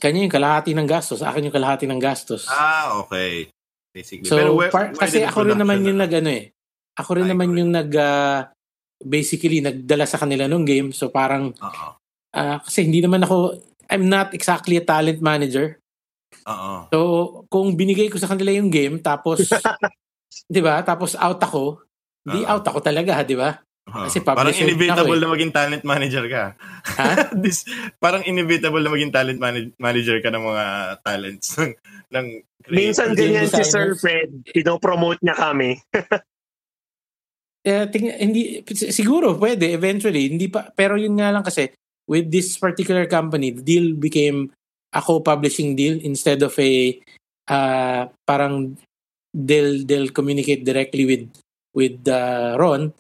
kanya 0.02 0.26
yung 0.26 0.34
kalahati 0.34 0.72
ng 0.74 0.88
gastos, 0.90 1.22
sa 1.22 1.30
akin 1.30 1.52
yung 1.52 1.56
kalahati 1.56 1.86
ng 1.86 2.00
gastos. 2.02 2.48
Ah, 2.50 2.98
okay. 3.04 3.52
Basically. 3.94 4.26
So 4.26 4.40
Pero 4.40 4.56
where, 4.58 4.72
par- 4.74 4.96
where 4.96 5.04
kasi 5.04 5.22
ako 5.22 5.46
rin 5.46 5.60
naman 5.60 5.86
yung 5.86 6.00
na- 6.00 6.08
nag 6.10 6.14
ano 6.24 6.32
eh. 6.32 6.50
Ako 6.98 7.10
rin 7.22 7.28
Ay, 7.28 7.32
naman 7.36 7.52
correct. 7.52 7.60
yung 7.62 7.72
nag 7.76 7.92
ah, 8.00 8.40
basically 9.04 9.60
nagdala 9.62 10.08
sa 10.08 10.18
kanila 10.18 10.48
nung 10.48 10.64
game. 10.66 10.90
So 10.96 11.12
parang 11.14 11.54
Oo. 11.54 11.88
Ah, 12.36 12.60
kasi 12.64 12.88
hindi 12.88 13.04
naman 13.04 13.24
ako 13.24 13.58
I'm 13.92 14.08
not 14.08 14.32
exactly 14.32 14.80
a 14.80 14.84
talent 14.88 15.20
manager. 15.20 15.76
Oo. 16.48 16.74
So 16.88 17.00
kung 17.52 17.76
binigay 17.76 18.08
ko 18.08 18.16
sa 18.16 18.32
kanila 18.32 18.56
yung 18.56 18.72
game 18.72 19.04
tapos 19.04 19.52
'di 20.52 20.62
ba? 20.64 20.80
Tapos 20.82 21.20
out 21.20 21.40
ako, 21.44 21.84
di 22.24 22.42
Oo. 22.44 22.48
out 22.48 22.64
ako 22.64 22.80
talaga, 22.80 23.20
'di 23.24 23.36
ba? 23.36 23.60
Kasi 23.92 24.24
parang 24.24 24.54
inevitable 24.54 25.04
ako 25.04 25.14
eh. 25.18 25.22
na 25.26 25.34
maging 25.36 25.54
talent 25.54 25.84
manager 25.84 26.26
ka. 26.32 26.44
Ha? 27.02 27.12
This, 27.44 27.68
parang 28.00 28.24
inevitable 28.24 28.80
na 28.80 28.94
maging 28.94 29.12
talent 29.12 29.40
manag- 29.42 29.76
manager 29.76 30.22
ka 30.24 30.30
ng 30.32 30.44
mga 30.48 30.66
talents 31.04 31.48
ng, 31.60 31.72
ng 32.14 32.26
Minsan 32.72 33.18
ganyan 33.18 33.50
si. 33.50 33.66
Sir 33.66 33.98
Fred. 33.98 34.48
Pinopromote 34.48 35.20
niya 35.26 35.36
kami. 35.36 35.82
Eh, 37.62 37.86
ting- 37.90 38.18
hindi 38.22 38.62
siguro 38.74 39.38
pwede 39.38 39.70
eventually, 39.74 40.30
hindi 40.30 40.48
pa 40.50 40.70
pero 40.74 40.98
yun 40.98 41.18
nga 41.18 41.34
lang 41.34 41.46
kasi 41.46 41.70
with 42.12 42.28
this 42.28 42.60
particular 42.60 43.08
company, 43.08 43.56
the 43.56 43.64
deal 43.64 43.96
became 43.96 44.52
a 44.92 45.00
co-publishing 45.00 45.80
deal 45.80 45.96
instead 46.04 46.44
of 46.44 46.52
a 46.60 47.00
uh, 47.48 48.12
parang 48.28 48.76
they'll 49.32 49.88
they'll 49.88 50.12
communicate 50.12 50.68
directly 50.68 51.08
with 51.08 51.24
with 51.72 52.04
uh, 52.12 52.60
Ron 52.60 52.92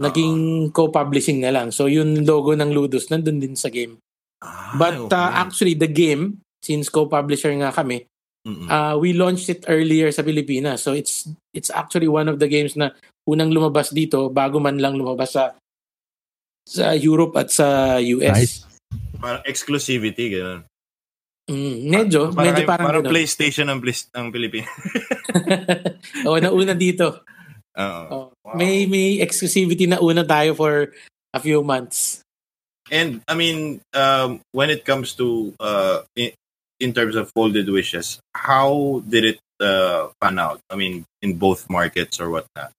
naging 0.00 0.72
co-publishing 0.72 1.44
na 1.44 1.52
lang. 1.52 1.70
So 1.70 1.86
yung 1.86 2.24
logo 2.24 2.56
ng 2.56 2.72
Ludus 2.72 3.12
nandun 3.12 3.38
din 3.38 3.54
sa 3.54 3.68
game. 3.68 4.00
Ah, 4.42 4.74
But 4.74 5.06
okay. 5.06 5.14
uh, 5.14 5.32
actually 5.44 5.76
the 5.78 5.86
game 5.86 6.40
since 6.64 6.88
co-publisher 6.88 7.52
nga 7.60 7.70
kami, 7.70 8.08
Mm-mm. 8.48 8.66
uh, 8.66 8.96
we 8.98 9.12
launched 9.14 9.52
it 9.52 9.62
earlier 9.68 10.10
sa 10.10 10.24
Pilipinas. 10.26 10.82
So 10.82 10.96
it's 10.96 11.28
it's 11.52 11.70
actually 11.70 12.08
one 12.08 12.26
of 12.26 12.40
the 12.40 12.48
games 12.50 12.74
na 12.74 12.90
unang 13.28 13.54
lumabas 13.54 13.94
dito 13.94 14.32
bago 14.32 14.58
man 14.58 14.80
lang 14.80 14.98
lumabas 14.98 15.36
sa 15.36 15.54
sa 16.64 16.96
Europe 16.96 17.36
at 17.36 17.52
sa 17.52 17.96
US. 18.00 18.34
Nice. 18.34 18.56
parang 19.20 19.44
exclusivity, 19.48 20.36
gano'n. 20.36 20.64
Mm, 21.44 21.76
medyo, 21.92 22.32
Parang, 22.32 22.56
medyo 22.56 22.64
parang, 22.64 22.86
parang 22.88 23.02
ganun. 23.04 23.12
PlayStation 23.12 23.68
ng, 23.68 23.80
Plis- 23.84 24.08
ng 24.12 24.26
Pilipinas. 24.32 24.72
Oo, 26.28 26.40
nauna 26.40 26.72
dito. 26.72 27.20
Oo. 27.76 28.02
Oo. 28.08 28.26
Wow. 28.44 28.56
May 28.56 28.88
may 28.88 29.20
exclusivity 29.20 29.84
na 29.84 30.00
una 30.00 30.24
tayo 30.24 30.56
for 30.56 30.92
a 31.36 31.40
few 31.40 31.60
months. 31.60 32.24
And 32.92 33.20
I 33.28 33.34
mean, 33.34 33.80
um, 33.96 34.40
when 34.52 34.68
it 34.68 34.84
comes 34.84 35.16
to 35.16 35.52
uh, 35.60 36.04
in, 36.16 36.32
in 36.80 36.92
terms 36.92 37.16
of 37.16 37.32
folded 37.32 37.68
wishes, 37.68 38.20
how 38.36 39.00
did 39.08 39.36
it 39.36 39.38
uh, 39.60 40.12
pan 40.20 40.38
out? 40.38 40.60
I 40.68 40.76
mean, 40.76 41.04
in 41.20 41.40
both 41.40 41.68
markets 41.68 42.20
or 42.20 42.28
whatnot. 42.28 42.72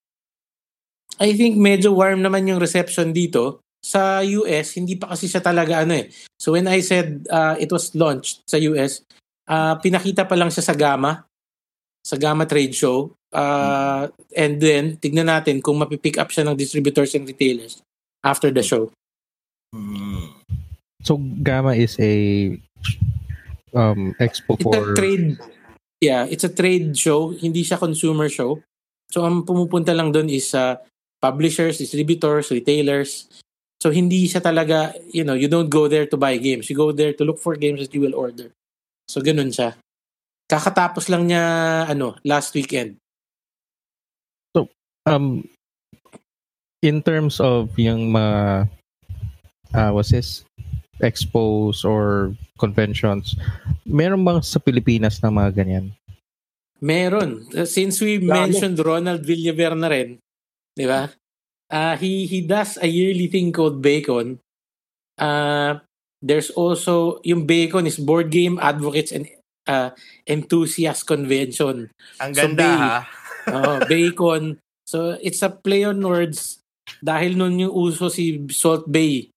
I 1.17 1.33
think 1.33 1.57
medyo 1.57 1.93
warm 1.93 2.21
naman 2.21 2.45
yung 2.49 2.61
reception 2.61 3.13
dito. 3.13 3.64
Sa 3.85 4.25
US, 4.25 4.73
hindi 4.73 4.97
pa 4.97 5.13
kasi 5.13 5.29
siya 5.29 5.45
talaga 5.45 5.85
ano 5.85 5.93
eh. 5.93 6.09
So 6.41 6.57
when 6.57 6.65
I 6.65 6.81
said 6.81 7.29
uh, 7.29 7.53
it 7.61 7.69
was 7.69 7.93
launched 7.93 8.41
sa 8.49 8.57
US, 8.73 9.05
uh, 9.45 9.77
pinakita 9.77 10.25
pa 10.25 10.33
lang 10.33 10.49
siya 10.49 10.65
sa 10.65 10.73
Gamma, 10.73 11.21
sa 12.01 12.17
Gamma 12.17 12.49
Trade 12.49 12.73
Show. 12.73 13.13
Uh, 13.29 14.09
And 14.35 14.59
then, 14.59 14.99
tignan 14.99 15.31
natin 15.31 15.63
kung 15.63 15.79
mapipick 15.79 16.19
up 16.19 16.27
siya 16.27 16.43
ng 16.43 16.59
distributors 16.59 17.15
and 17.15 17.23
retailers 17.23 17.79
after 18.19 18.51
the 18.51 18.59
show. 18.59 18.91
So 21.05 21.15
Gamma 21.17 21.77
is 21.77 21.95
a 22.01 22.13
um 23.71 24.17
expo 24.19 24.57
It's 24.59 24.65
a 24.65 24.71
for 24.71 24.95
trade, 24.97 25.37
yeah, 26.01 26.25
it's 26.25 26.43
a 26.43 26.51
trade 26.51 26.97
show, 26.97 27.31
hindi 27.31 27.61
siya 27.63 27.79
consumer 27.79 28.27
show. 28.27 28.59
So 29.13 29.23
ang 29.23 29.45
pumupunta 29.45 29.93
lang 29.93 30.11
doon 30.11 30.27
is 30.33 30.51
uh, 30.57 30.81
publishers, 31.21 31.77
distributors, 31.77 32.49
retailers. 32.49 33.29
So 33.85 33.93
hindi 33.93 34.25
siya 34.25 34.41
talaga, 34.41 34.97
you 35.13 35.21
know, 35.21 35.37
you 35.37 35.45
don't 35.45 35.69
go 35.69 35.85
there 35.85 36.09
to 36.09 36.17
buy 36.17 36.41
games. 36.41 36.73
You 36.73 36.75
go 36.75 36.89
there 36.89 37.13
to 37.13 37.21
look 37.21 37.37
for 37.37 37.53
games 37.53 37.85
that 37.85 37.93
you 37.93 38.01
will 38.01 38.17
order. 38.17 38.49
So 39.05 39.21
ganun 39.21 39.53
siya. 39.53 39.77
Kakatapos 40.49 41.05
lang 41.05 41.29
niya 41.29 41.45
ano, 41.85 42.17
last 42.25 42.57
weekend. 42.57 42.97
um 45.05 45.45
in 46.81 47.01
terms 47.01 47.37
of 47.37 47.69
yung 47.77 48.09
mga 48.09 48.65
uh, 49.73 49.89
what's 49.93 50.09
this 50.09 50.41
expos 51.01 51.85
or 51.85 52.33
conventions, 52.57 53.37
meron 53.85 54.25
bang 54.25 54.41
sa 54.41 54.57
Pilipinas 54.57 55.21
na 55.21 55.29
mga 55.29 55.61
ganyan? 55.61 55.85
Meron. 56.81 57.45
Since 57.65 58.01
we 58.01 58.17
mentioned 58.17 58.81
Ronald 58.81 59.21
Villaver 59.21 59.77
na 59.77 59.89
rin, 59.93 60.17
di 60.73 60.85
ba? 60.89 61.09
Uh, 61.75 61.99
he, 61.99 62.23
he 62.23 62.39
does 62.39 62.79
a 62.79 62.87
yearly 62.87 63.27
thing 63.27 63.51
called 63.51 63.83
Bacon. 63.83 64.39
Uh, 65.19 65.83
there's 66.23 66.49
also, 66.55 67.19
yung 67.27 67.43
Bacon 67.43 67.83
is 67.83 67.99
Board 67.99 68.31
Game 68.31 68.57
Advocates 68.63 69.11
and 69.11 69.27
uh, 69.67 69.91
Enthusiast 70.23 71.03
Convention. 71.03 71.91
Ang 72.23 72.31
ganda 72.31 72.63
so, 72.63 72.79
ha? 72.79 72.95
oh, 73.51 73.77
Bacon. 73.91 74.55
So, 74.87 75.19
it's 75.19 75.43
a 75.43 75.51
play 75.51 75.83
on 75.83 75.99
words 75.99 76.63
dahil 77.03 77.35
nun 77.35 77.59
yung 77.59 77.75
uso 77.75 78.07
si 78.07 78.47
Salt 78.55 78.87
Bay. 78.87 79.27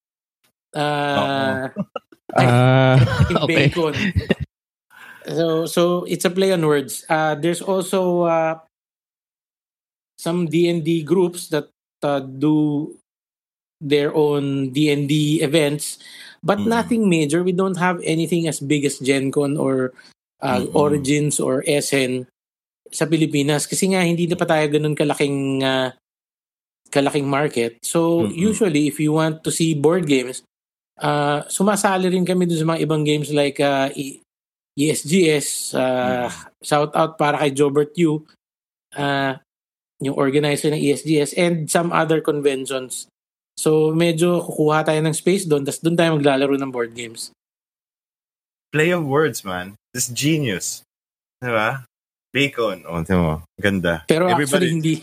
Uh, 0.71 1.75
uh, 2.39 2.97
okay. 3.43 3.67
Bacon. 3.67 3.95
so, 5.27 5.67
so 5.67 6.05
it's 6.07 6.25
a 6.25 6.31
play 6.31 6.55
on 6.55 6.63
words. 6.63 7.03
Uh, 7.11 7.35
there's 7.35 7.63
also 7.65 8.31
uh, 8.31 8.55
some 10.23 10.47
D&D 10.47 11.03
groups 11.03 11.51
that 11.51 11.67
uh, 12.03 12.21
do 12.21 12.95
their 13.81 14.15
own 14.15 14.71
D&D 14.75 15.43
events, 15.43 15.99
but 16.43 16.59
mm. 16.59 16.67
nothing 16.67 17.09
major. 17.09 17.43
We 17.43 17.53
don't 17.53 17.79
have 17.79 18.03
anything 18.03 18.49
as 18.49 18.59
big 18.59 18.85
as 18.85 18.99
Gen 18.99 19.31
Con 19.31 19.57
or 19.57 19.95
uh, 20.43 20.67
mm-hmm. 20.67 20.77
Origins 20.77 21.39
or 21.39 21.63
SN 21.63 22.27
sa 22.91 23.05
Pilipinas 23.07 23.69
kasi 23.69 23.93
nga 23.93 24.01
hindi 24.01 24.27
na 24.27 24.35
pa 24.35 24.49
tayo 24.49 24.65
ganun 24.67 24.97
kalaking 24.97 25.63
uh, 25.63 25.93
kalaking 26.91 27.29
market. 27.29 27.79
So 27.85 28.25
mm-hmm. 28.25 28.35
usually 28.35 28.89
if 28.89 28.99
you 28.99 29.13
want 29.13 29.45
to 29.45 29.53
see 29.53 29.77
board 29.77 30.09
games, 30.09 30.43
uh, 30.99 31.45
sumasali 31.47 32.11
rin 32.11 32.27
kami 32.27 32.49
dun 32.49 32.59
sa 32.59 32.67
mga 32.67 32.83
ibang 32.83 33.05
games 33.05 33.31
like 33.31 33.61
uh, 33.61 33.93
e- 33.95 34.25
ESGS, 34.79 35.75
uh, 35.75 36.27
mm-hmm. 36.27 36.65
shout 36.65 36.91
out 36.97 37.19
para 37.19 37.39
kay 37.39 37.51
Jobert 37.53 37.93
Yu, 37.99 38.25
uh, 38.97 39.37
yung 39.99 40.15
organizer 40.15 40.71
ng 40.71 40.79
ESGS 40.79 41.35
and 41.35 41.67
some 41.67 41.91
other 41.91 42.23
conventions. 42.23 43.11
So 43.59 43.91
medyo 43.91 44.39
kukuha 44.39 44.87
tayo 44.87 45.01
ng 45.03 45.15
space 45.15 45.51
doon, 45.51 45.67
tapos 45.67 45.83
doon 45.83 45.97
tayo 45.99 46.11
maglalaro 46.15 46.55
ng 46.55 46.71
board 46.71 46.95
games. 46.95 47.35
Play 48.71 48.95
of 48.95 49.09
words, 49.09 49.43
man. 49.43 49.75
This 49.91 50.13
genius. 50.13 50.87
Diba? 51.43 51.83
Bacon. 52.31 52.85
Oh, 52.85 53.01
mo. 53.01 53.43
Ganda. 53.57 54.05
Pero 54.07 54.29
Everybody... 54.29 54.69
actually, 54.69 54.71
hindi, 54.71 54.95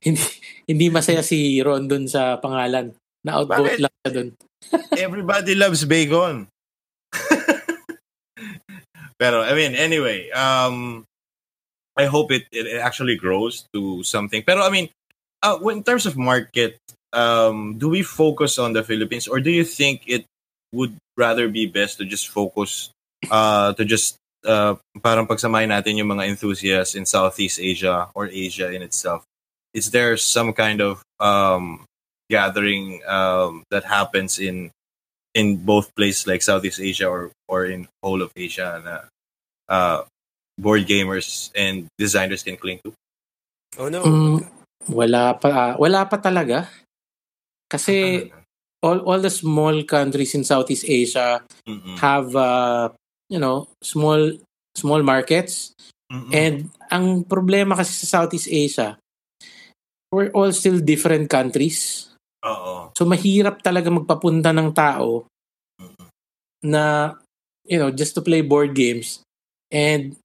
hindi, 0.00 0.24
hindi 0.64 0.86
masaya 0.88 1.20
si 1.20 1.60
Ron 1.60 1.86
dun 1.86 2.08
sa 2.08 2.40
pangalan. 2.40 2.96
Na-outvote 3.22 3.78
lang 3.78 3.94
siya 4.02 4.10
dun. 4.10 4.28
Everybody 4.96 5.52
loves 5.54 5.84
bacon. 5.84 6.48
Pero, 9.20 9.44
I 9.44 9.52
mean, 9.54 9.78
anyway, 9.78 10.32
um, 10.34 11.06
I 11.96 12.06
hope 12.06 12.32
it, 12.32 12.44
it 12.52 12.80
actually 12.80 13.16
grows 13.16 13.64
to 13.74 14.02
something. 14.02 14.42
Pero, 14.42 14.62
I 14.62 14.70
mean, 14.70 14.88
uh, 15.42 15.58
in 15.70 15.82
terms 15.82 16.06
of 16.06 16.16
market, 16.16 16.78
um, 17.12 17.78
do 17.78 17.88
we 17.88 18.02
focus 18.02 18.58
on 18.58 18.72
the 18.72 18.82
Philippines 18.82 19.28
or 19.28 19.40
do 19.40 19.50
you 19.50 19.64
think 19.64 20.02
it 20.06 20.24
would 20.72 20.96
rather 21.16 21.48
be 21.48 21.66
best 21.66 21.98
to 21.98 22.04
just 22.04 22.28
focus, 22.28 22.90
uh, 23.30 23.72
to 23.74 23.84
just 23.84 24.16
uh, 24.46 24.74
parang 25.02 25.26
pagsamahin 25.26 25.68
natin 25.68 25.98
yung 25.98 26.08
mga 26.08 26.28
enthusiasts 26.28 26.94
in 26.94 27.04
Southeast 27.04 27.60
Asia 27.60 28.08
or 28.14 28.28
Asia 28.28 28.72
in 28.72 28.82
itself? 28.82 29.24
Is 29.74 29.90
there 29.90 30.16
some 30.16 30.52
kind 30.52 30.80
of 30.80 31.02
um, 31.20 31.84
gathering 32.28 33.02
um, 33.06 33.64
that 33.70 33.84
happens 33.84 34.38
in 34.38 34.70
in 35.34 35.56
both 35.56 35.94
places 35.96 36.26
like 36.26 36.42
Southeast 36.42 36.80
Asia 36.80 37.08
or 37.08 37.32
or 37.48 37.64
in 37.64 37.88
whole 38.02 38.20
of 38.20 38.32
Asia 38.36 38.80
na 38.84 38.94
uh, 39.68 40.04
board 40.58 40.84
gamers 40.86 41.50
and 41.56 41.86
designers 41.98 42.42
can 42.42 42.56
cling 42.56 42.80
to? 42.84 42.92
Oh 43.78 43.88
no. 43.88 44.04
Mm, 44.04 44.38
wala 44.92 45.36
pa 45.36 45.76
wala 45.80 46.04
pa 46.08 46.16
talaga. 46.20 46.68
Kasi 47.70 48.28
all 48.84 49.00
all 49.06 49.20
the 49.22 49.32
small 49.32 49.80
countries 49.88 50.34
in 50.34 50.44
Southeast 50.44 50.84
Asia 50.84 51.40
Mm-mm. 51.64 51.96
have 52.02 52.34
uh, 52.36 52.90
you 53.32 53.40
know, 53.40 53.70
small 53.80 54.36
small 54.76 55.00
markets. 55.00 55.72
Mm-mm. 56.12 56.32
And 56.34 56.56
ang 56.92 57.24
problema 57.24 57.78
kasi 57.78 57.96
sa 58.04 58.20
Southeast 58.20 58.50
Asia, 58.52 59.00
we're 60.12 60.28
all 60.36 60.52
still 60.52 60.76
different 60.82 61.32
countries. 61.32 62.12
Oo. 62.44 62.92
So 62.92 63.08
mahirap 63.08 63.64
talaga 63.64 63.88
magpapunta 63.88 64.52
ng 64.52 64.74
tao 64.76 65.24
na 66.62 67.14
you 67.64 67.78
know, 67.78 67.90
just 67.90 68.12
to 68.18 68.20
play 68.20 68.42
board 68.42 68.74
games 68.74 69.22
and 69.70 70.18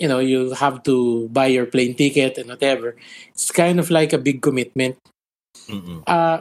you 0.00 0.08
know, 0.08 0.18
you 0.18 0.56
have 0.56 0.82
to 0.88 1.28
buy 1.28 1.52
your 1.52 1.68
plane 1.68 1.94
ticket 1.94 2.40
and 2.40 2.48
whatever. 2.48 2.96
It's 3.36 3.52
kind 3.52 3.78
of 3.78 3.92
like 3.92 4.16
a 4.16 4.18
big 4.18 4.40
commitment. 4.40 4.96
Mm-mm. 5.68 6.02
Uh 6.08 6.40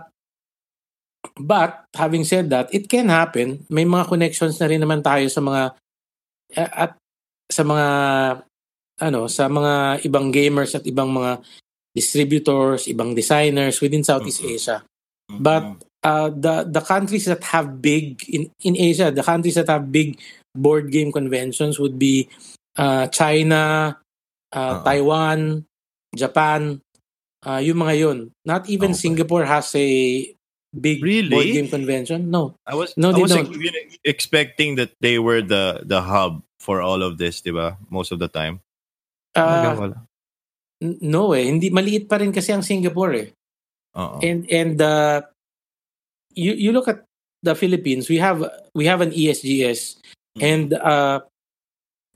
but 1.35 1.83
having 1.93 2.23
said 2.23 2.49
that, 2.49 2.71
it 2.71 2.87
can 2.87 3.11
happen. 3.11 3.67
May 3.67 3.83
mga 3.83 4.07
connections 4.07 4.55
na 4.57 4.71
rin 4.71 4.79
naman 4.79 5.03
tayo 5.03 5.27
sa 5.27 5.43
mga 5.43 5.75
at 6.55 6.95
sa 7.51 7.63
mga 7.67 7.87
ano 8.99 9.27
sa 9.27 9.51
mga 9.51 10.05
ibang 10.07 10.31
gamers 10.31 10.73
at 10.73 10.87
ibang 10.87 11.11
mga 11.11 11.43
distributors, 11.91 12.87
ibang 12.87 13.11
designers 13.11 13.83
within 13.83 14.07
Southeast 14.07 14.39
mm-hmm. 14.39 14.55
Asia. 14.55 14.77
Mm-hmm. 15.29 15.43
But 15.43 15.63
uh, 16.03 16.29
the 16.31 16.63
the 16.63 16.83
countries 16.83 17.27
that 17.27 17.43
have 17.51 17.83
big 17.83 18.23
in 18.31 18.47
in 18.63 18.79
Asia, 18.79 19.11
the 19.11 19.25
countries 19.25 19.59
that 19.59 19.67
have 19.67 19.91
big 19.91 20.15
board 20.55 20.91
game 20.91 21.11
conventions 21.11 21.77
would 21.77 21.99
be 21.99 22.31
uh, 22.79 23.05
China, 23.11 23.99
uh. 24.55 24.79
Taiwan, 24.83 25.67
Japan, 26.15 26.79
uh, 27.43 27.59
yung 27.59 27.83
mga 27.83 27.93
yun. 27.99 28.17
Not 28.47 28.71
even 28.71 28.95
okay. 28.95 29.03
Singapore 29.03 29.43
has 29.43 29.75
a 29.75 29.87
big 30.71 31.03
really? 31.03 31.29
board 31.29 31.45
game 31.51 31.67
convention. 31.67 32.31
No, 32.31 32.55
I 32.65 32.75
was 32.75 32.95
no, 32.95 33.11
I 33.11 33.19
was 33.19 33.35
don't. 33.35 33.51
expecting 34.03 34.79
that 34.79 34.95
they 35.03 35.19
were 35.19 35.43
the 35.43 35.83
the 35.83 36.01
hub 36.01 36.41
for 36.63 36.81
all 36.81 37.03
of 37.03 37.19
this, 37.19 37.41
diba? 37.43 37.75
Most 37.91 38.15
of 38.15 38.19
the 38.19 38.31
time. 38.31 38.63
Uh, 39.35 39.93
no 40.79 41.35
eh, 41.35 41.45
hindi 41.45 41.69
maliit 41.69 42.07
pa 42.07 42.17
rin 42.17 42.31
kasi 42.31 42.55
ang 42.55 42.63
Singapore 42.63 43.13
eh. 43.13 43.27
Uh-oh. 43.93 44.23
And 44.23 44.47
and 44.47 44.77
uh, 44.79 45.21
you 46.33 46.55
you 46.55 46.71
look 46.71 46.87
at 46.87 47.03
the 47.43 47.53
Philippines, 47.53 48.07
we 48.07 48.17
have 48.17 48.43
we 48.73 48.87
have 48.87 49.01
an 49.01 49.11
ESGS 49.11 49.99
mm-hmm. 49.99 50.41
and 50.41 50.67
uh 50.73 51.19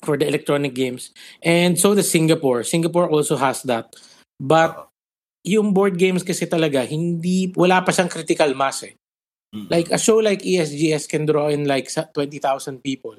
for 0.05 0.17
the 0.17 0.27
electronic 0.27 0.73
games. 0.73 1.11
And 1.41 1.79
so 1.79 1.95
the 1.95 2.03
Singapore. 2.03 2.63
Singapore 2.63 3.09
also 3.09 3.35
has 3.37 3.63
that. 3.63 3.95
But 4.39 4.87
yung 5.43 5.73
board 5.73 5.97
games 5.97 6.23
kasi 6.23 6.45
talaga, 6.45 6.87
hindi, 6.87 7.51
wala 7.55 7.83
pa 7.83 7.91
siyang 7.91 8.11
critical 8.11 8.55
mass 8.55 8.83
eh. 8.83 8.95
Mm-hmm. 9.53 9.69
Like 9.69 9.87
a 9.91 9.99
show 9.99 10.17
like 10.17 10.41
ESGS 10.41 11.07
can 11.07 11.25
draw 11.25 11.47
in 11.47 11.67
like 11.67 11.87
20,000 11.91 12.81
people. 12.81 13.15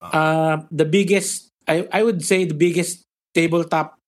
Uh, 0.00 0.64
the 0.72 0.84
biggest, 0.84 1.52
I, 1.68 1.86
I 1.92 2.02
would 2.02 2.24
say 2.24 2.44
the 2.44 2.56
biggest 2.56 3.04
tabletop 3.34 4.00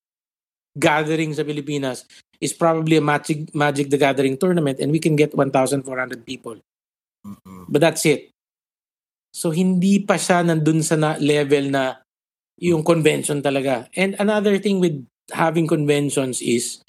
gathering 0.79 1.37
sa 1.37 1.45
Pilipinas 1.45 2.09
is 2.41 2.53
probably 2.53 2.97
a 2.97 3.05
Magic, 3.05 3.55
Magic 3.55 3.91
the 3.91 3.99
Gathering 4.01 4.37
tournament 4.37 4.81
and 4.81 4.91
we 4.91 4.99
can 4.99 5.15
get 5.15 5.37
1,400 5.37 6.27
people. 6.27 6.57
Mm-hmm. 7.27 7.65
But 7.69 7.81
that's 7.81 8.05
it. 8.07 8.32
So 9.33 9.51
hindi 9.51 10.05
pa 10.05 10.21
siya 10.21 10.45
nandun 10.45 10.85
sa 10.85 11.01
na 11.01 11.17
level 11.17 11.73
na 11.73 12.05
yung 12.61 12.85
convention 12.85 13.41
talaga. 13.41 13.89
And 13.97 14.15
another 14.21 14.61
thing 14.61 14.79
with 14.79 15.03
having 15.33 15.67
conventions 15.67 16.45
is 16.45 16.85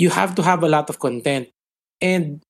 you 0.00 0.10
have 0.10 0.34
to 0.34 0.42
have 0.42 0.64
a 0.64 0.72
lot 0.72 0.88
of 0.88 0.98
content. 0.98 1.52
And 2.00 2.40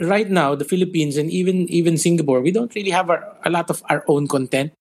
right 0.00 0.30
now, 0.30 0.54
the 0.54 0.64
Philippines 0.64 1.18
and 1.18 1.28
even 1.28 1.68
even 1.68 1.98
Singapore, 1.98 2.40
we 2.40 2.54
don't 2.54 2.72
really 2.74 2.94
have 2.94 3.10
our, 3.10 3.36
a 3.44 3.50
lot 3.50 3.68
of 3.68 3.82
our 3.90 4.06
own 4.08 4.30
content. 4.30 4.72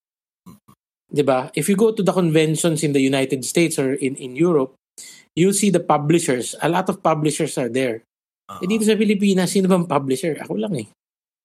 Diba? 1.13 1.51
If 1.53 1.69
you 1.69 1.75
go 1.75 1.91
to 1.93 2.01
the 2.01 2.13
conventions 2.13 2.81
in 2.81 2.93
the 2.93 3.01
United 3.01 3.45
States 3.45 3.77
or 3.77 3.93
in, 3.93 4.15
in 4.17 4.33
Europe, 4.35 4.73
you'll 5.35 5.53
see 5.53 5.69
the 5.69 5.83
publishers. 5.83 6.55
A 6.61 6.69
lot 6.69 6.89
of 6.89 7.03
publishers 7.03 7.57
are 7.57 7.69
there. 7.69 8.01
Uh-huh. 8.49 8.65
Eh 8.65 8.67
dito 8.69 8.81
sa 8.81 8.97
Pilipinas, 8.97 9.53
sino 9.53 9.69
bang 9.69 9.85
publisher? 9.85 10.33
Ako 10.41 10.57
lang 10.57 10.73
eh. 10.73 10.87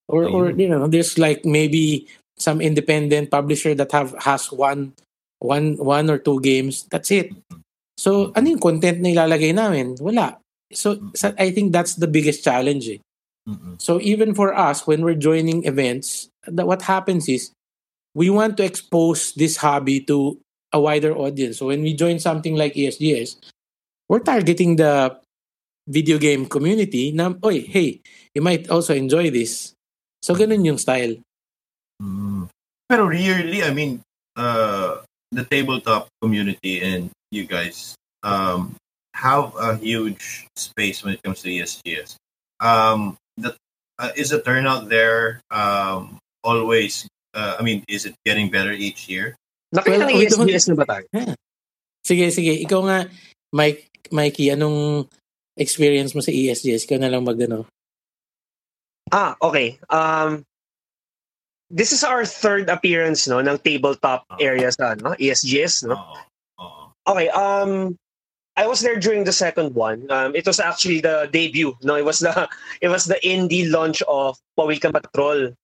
Or, 0.08 0.24
or 0.24 0.50
you 0.50 0.68
know, 0.68 0.88
there's 0.88 1.18
like 1.18 1.44
maybe 1.44 2.08
some 2.38 2.60
independent 2.60 3.30
publisher 3.30 3.74
that 3.74 3.92
have 3.92 4.14
has 4.24 4.50
one 4.50 4.94
one 5.38 5.76
one 5.76 6.08
or 6.10 6.18
two 6.18 6.40
games. 6.40 6.88
That's 6.90 7.10
it. 7.10 7.30
Mm-hmm. 7.30 7.60
So, 7.98 8.32
ano 8.34 8.46
yung 8.48 8.62
content 8.62 9.02
na 9.02 9.10
ilalagay 9.10 9.52
namin? 9.54 9.98
Wala. 9.98 10.38
So, 10.72 11.02
so 11.14 11.34
I 11.38 11.50
think 11.50 11.72
that's 11.72 11.98
the 11.98 12.06
biggest 12.06 12.44
challenge. 12.44 12.88
Eh. 12.88 13.00
Mm-hmm. 13.48 13.74
So, 13.78 14.00
even 14.00 14.34
for 14.34 14.54
us, 14.54 14.86
when 14.86 15.02
we're 15.02 15.18
joining 15.18 15.64
events, 15.64 16.30
that 16.46 16.66
what 16.66 16.82
happens 16.82 17.28
is 17.28 17.50
we 18.14 18.30
want 18.30 18.56
to 18.58 18.64
expose 18.64 19.34
this 19.34 19.56
hobby 19.58 20.00
to 20.06 20.38
a 20.72 20.80
wider 20.80 21.10
audience. 21.16 21.58
So, 21.58 21.66
when 21.66 21.82
we 21.82 21.92
join 21.92 22.18
something 22.18 22.54
like 22.54 22.74
ESGS, 22.74 23.36
we're 24.08 24.22
targeting 24.22 24.76
the 24.76 25.18
video 25.88 26.18
game 26.18 26.46
community 26.46 27.10
na, 27.12 27.32
oy, 27.44 27.64
hey, 27.66 28.00
you 28.34 28.42
might 28.42 28.70
also 28.70 28.94
enjoy 28.94 29.30
this. 29.30 29.74
So, 30.22 30.34
ganun 30.34 30.64
yung 30.64 30.78
style. 30.78 31.18
Mm. 32.02 32.48
Pero 32.88 33.06
really, 33.06 33.62
I 33.62 33.70
mean, 33.70 34.00
uh, 34.36 35.02
the 35.32 35.44
tabletop 35.44 36.08
community 36.22 36.80
and 36.80 37.10
you 37.30 37.44
guys 37.44 37.94
um, 38.22 38.74
have 39.14 39.52
a 39.60 39.76
huge 39.76 40.46
space 40.56 41.04
when 41.04 41.14
it 41.14 41.22
comes 41.22 41.42
to 41.42 41.48
ESGS. 41.50 42.16
Um, 42.60 43.16
the, 43.36 43.54
uh, 43.98 44.10
is 44.16 44.30
the 44.30 44.40
turnout 44.40 44.88
there 44.88 45.40
um, 45.50 46.18
always, 46.42 47.06
uh, 47.34 47.56
I 47.58 47.62
mean, 47.62 47.84
is 47.88 48.06
it 48.06 48.14
getting 48.24 48.50
better 48.50 48.72
each 48.72 49.08
year? 49.08 49.36
Nakita 49.74 49.98
well, 49.98 50.08
ng 50.08 50.16
ESGS 50.16 50.68
na 50.72 50.76
ba 50.80 50.86
tayo? 50.88 51.04
Yeah. 51.12 51.34
Sige, 52.00 52.32
sige. 52.32 52.56
Ikaw 52.64 52.80
nga, 52.88 52.98
Mike, 53.52 53.84
Mikey, 54.08 54.48
anong 54.48 55.04
experience 55.58 56.16
mo 56.16 56.24
sa 56.24 56.32
ESGS? 56.32 56.88
Ikaw 56.88 56.98
na 57.04 57.12
lang 57.12 57.26
magano. 57.26 57.68
Ah, 59.12 59.36
okay. 59.42 59.78
Um, 59.90 60.44
this 61.70 61.92
is 61.92 62.04
our 62.04 62.24
third 62.24 62.68
appearance 62.68 63.28
no 63.28 63.38
ng 63.38 63.58
tabletop 63.60 64.24
uh 64.32 64.40
area 64.40 64.72
sa 64.72 64.96
no 64.96 65.12
ESGS 65.20 65.84
no. 65.84 65.94
Uh-huh. 65.94 67.12
Okay, 67.12 67.28
um 67.28 67.96
I 68.58 68.66
was 68.66 68.80
there 68.80 68.98
during 68.98 69.22
the 69.22 69.32
second 69.32 69.76
one. 69.76 70.10
Um, 70.10 70.34
it 70.34 70.44
was 70.44 70.58
actually 70.58 70.98
the 70.98 71.30
debut. 71.30 71.78
No, 71.84 71.94
it 71.94 72.04
was 72.04 72.18
the 72.18 72.48
it 72.82 72.88
was 72.88 73.04
the 73.04 73.20
indie 73.22 73.70
launch 73.70 74.02
of 74.10 74.34
Pawikan 74.58 74.90
Patrol, 74.90 75.54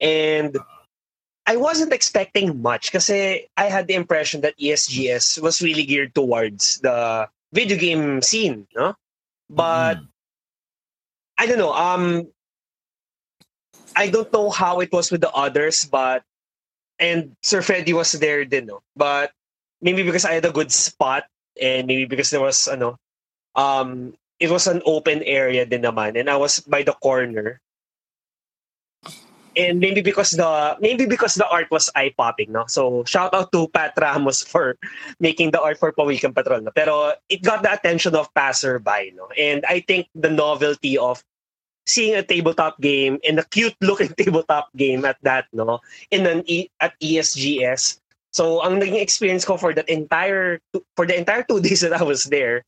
and 0.00 0.52
I 1.46 1.56
wasn't 1.56 1.96
expecting 1.96 2.60
much 2.60 2.92
because 2.92 3.08
I 3.08 3.48
had 3.56 3.88
the 3.88 3.94
impression 3.96 4.42
that 4.42 4.58
ESGS 4.60 5.40
was 5.40 5.64
really 5.64 5.88
geared 5.88 6.14
towards 6.14 6.78
the 6.84 7.26
video 7.56 7.78
game 7.78 8.20
scene, 8.20 8.68
no? 8.76 8.94
But 9.48 9.96
mm. 9.96 10.08
I 11.38 11.46
don't 11.46 11.58
know. 11.58 11.72
Um, 11.72 12.28
I 13.96 14.10
don't 14.10 14.32
know 14.32 14.50
how 14.50 14.80
it 14.80 14.92
was 14.92 15.10
with 15.10 15.20
the 15.20 15.30
others, 15.32 15.84
but 15.84 16.22
and 16.98 17.34
Sir 17.42 17.62
Freddy 17.62 17.92
was 17.92 18.12
there 18.12 18.44
din, 18.44 18.66
no? 18.66 18.82
But 18.96 19.32
maybe 19.80 20.02
because 20.02 20.24
I 20.24 20.34
had 20.34 20.46
a 20.46 20.54
good 20.54 20.70
spot 20.72 21.26
and 21.60 21.86
maybe 21.86 22.06
because 22.06 22.30
there 22.30 22.40
was 22.40 22.68
ano 22.68 22.96
um 23.54 24.14
it 24.40 24.48
was 24.48 24.66
an 24.66 24.80
open 24.86 25.22
area 25.22 25.66
din 25.66 25.82
naman 25.82 26.18
and 26.18 26.30
I 26.30 26.36
was 26.36 26.60
by 26.60 26.82
the 26.82 26.94
corner. 26.94 27.60
And 29.52 29.84
maybe 29.84 30.00
because 30.00 30.32
the 30.32 30.80
maybe 30.80 31.04
because 31.04 31.36
the 31.36 31.44
art 31.44 31.68
was 31.68 31.92
eye 31.92 32.14
popping, 32.16 32.56
no. 32.56 32.64
So 32.72 33.04
shout 33.04 33.34
out 33.36 33.52
to 33.52 33.68
Pat 33.68 33.92
Ramos 34.00 34.40
for 34.48 34.80
making 35.20 35.50
the 35.52 35.60
art 35.60 35.76
for 35.76 35.92
Pawikan 35.92 36.32
Patrol. 36.32 36.64
No? 36.64 36.72
Pero 36.72 37.12
it 37.28 37.44
got 37.44 37.60
the 37.60 37.68
attention 37.68 38.16
of 38.16 38.32
passerby, 38.32 39.12
no. 39.12 39.28
And 39.36 39.60
I 39.68 39.84
think 39.84 40.08
the 40.16 40.32
novelty 40.32 40.96
of 40.96 41.20
seeing 41.86 42.14
a 42.14 42.22
tabletop 42.22 42.80
game 42.80 43.18
and 43.26 43.38
a 43.38 43.46
cute 43.50 43.74
looking 43.80 44.08
tabletop 44.18 44.68
game 44.76 45.04
at 45.04 45.18
that 45.22 45.46
no? 45.52 45.80
In 46.10 46.26
an 46.26 46.42
e, 46.46 46.68
at 46.80 46.98
ESGS 47.00 47.98
so 48.32 48.64
ang 48.64 48.80
naging 48.80 49.00
experience 49.00 49.44
ko 49.44 49.56
for 49.56 49.74
that 49.74 49.88
entire 49.88 50.58
for 50.96 51.04
the 51.04 51.16
entire 51.16 51.44
two 51.44 51.60
days 51.64 51.80
that 51.82 51.92
I 51.92 52.02
was 52.02 52.24
there 52.24 52.64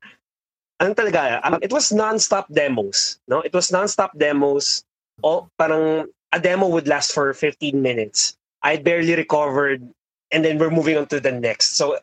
ang 0.80 0.94
talaga 0.94 1.40
um, 1.46 1.58
it 1.62 1.72
was 1.72 1.92
non-stop 1.92 2.50
demos 2.50 3.18
no? 3.28 3.40
It 3.40 3.54
was 3.54 3.70
non-stop 3.70 4.18
demos. 4.18 4.82
All 5.22 5.48
parang 5.58 6.10
a 6.34 6.40
demo 6.40 6.66
would 6.66 6.88
last 6.88 7.14
for 7.14 7.32
15 7.32 7.80
minutes. 7.80 8.34
I 8.62 8.76
barely 8.76 9.14
recovered 9.14 9.86
and 10.32 10.44
then 10.44 10.58
we're 10.58 10.74
moving 10.74 10.98
on 10.98 11.06
to 11.14 11.20
the 11.20 11.30
next. 11.30 11.78
So 11.78 11.98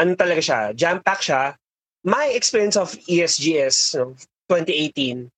ano 0.00 0.16
talaga 0.16 0.40
siya 0.40 0.60
jam 0.74 1.04
pack 1.04 1.20
siya. 1.20 1.54
My 2.04 2.32
experience 2.32 2.76
of 2.76 2.92
ESGS 3.08 3.94
you 3.94 4.00
know, 4.00 4.10
2018 4.48 5.30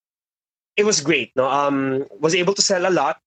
it 0.77 0.85
was 0.85 1.01
great. 1.01 1.33
No, 1.35 1.49
um, 1.49 2.05
was 2.21 2.35
able 2.35 2.55
to 2.55 2.63
sell 2.63 2.87
a 2.87 2.93
lot. 2.93 3.19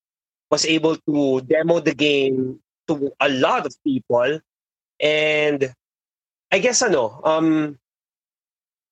Was 0.49 0.65
able 0.65 0.95
to 0.95 1.41
demo 1.41 1.79
the 1.79 1.93
game 1.93 2.59
to 2.87 3.11
a 3.19 3.29
lot 3.29 3.65
of 3.65 3.75
people, 3.83 4.39
and 4.99 5.73
I 6.51 6.57
guess 6.57 6.81
ano, 6.81 7.21
um, 7.23 7.77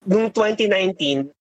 noong 0.06 0.34
2019, 0.34 1.34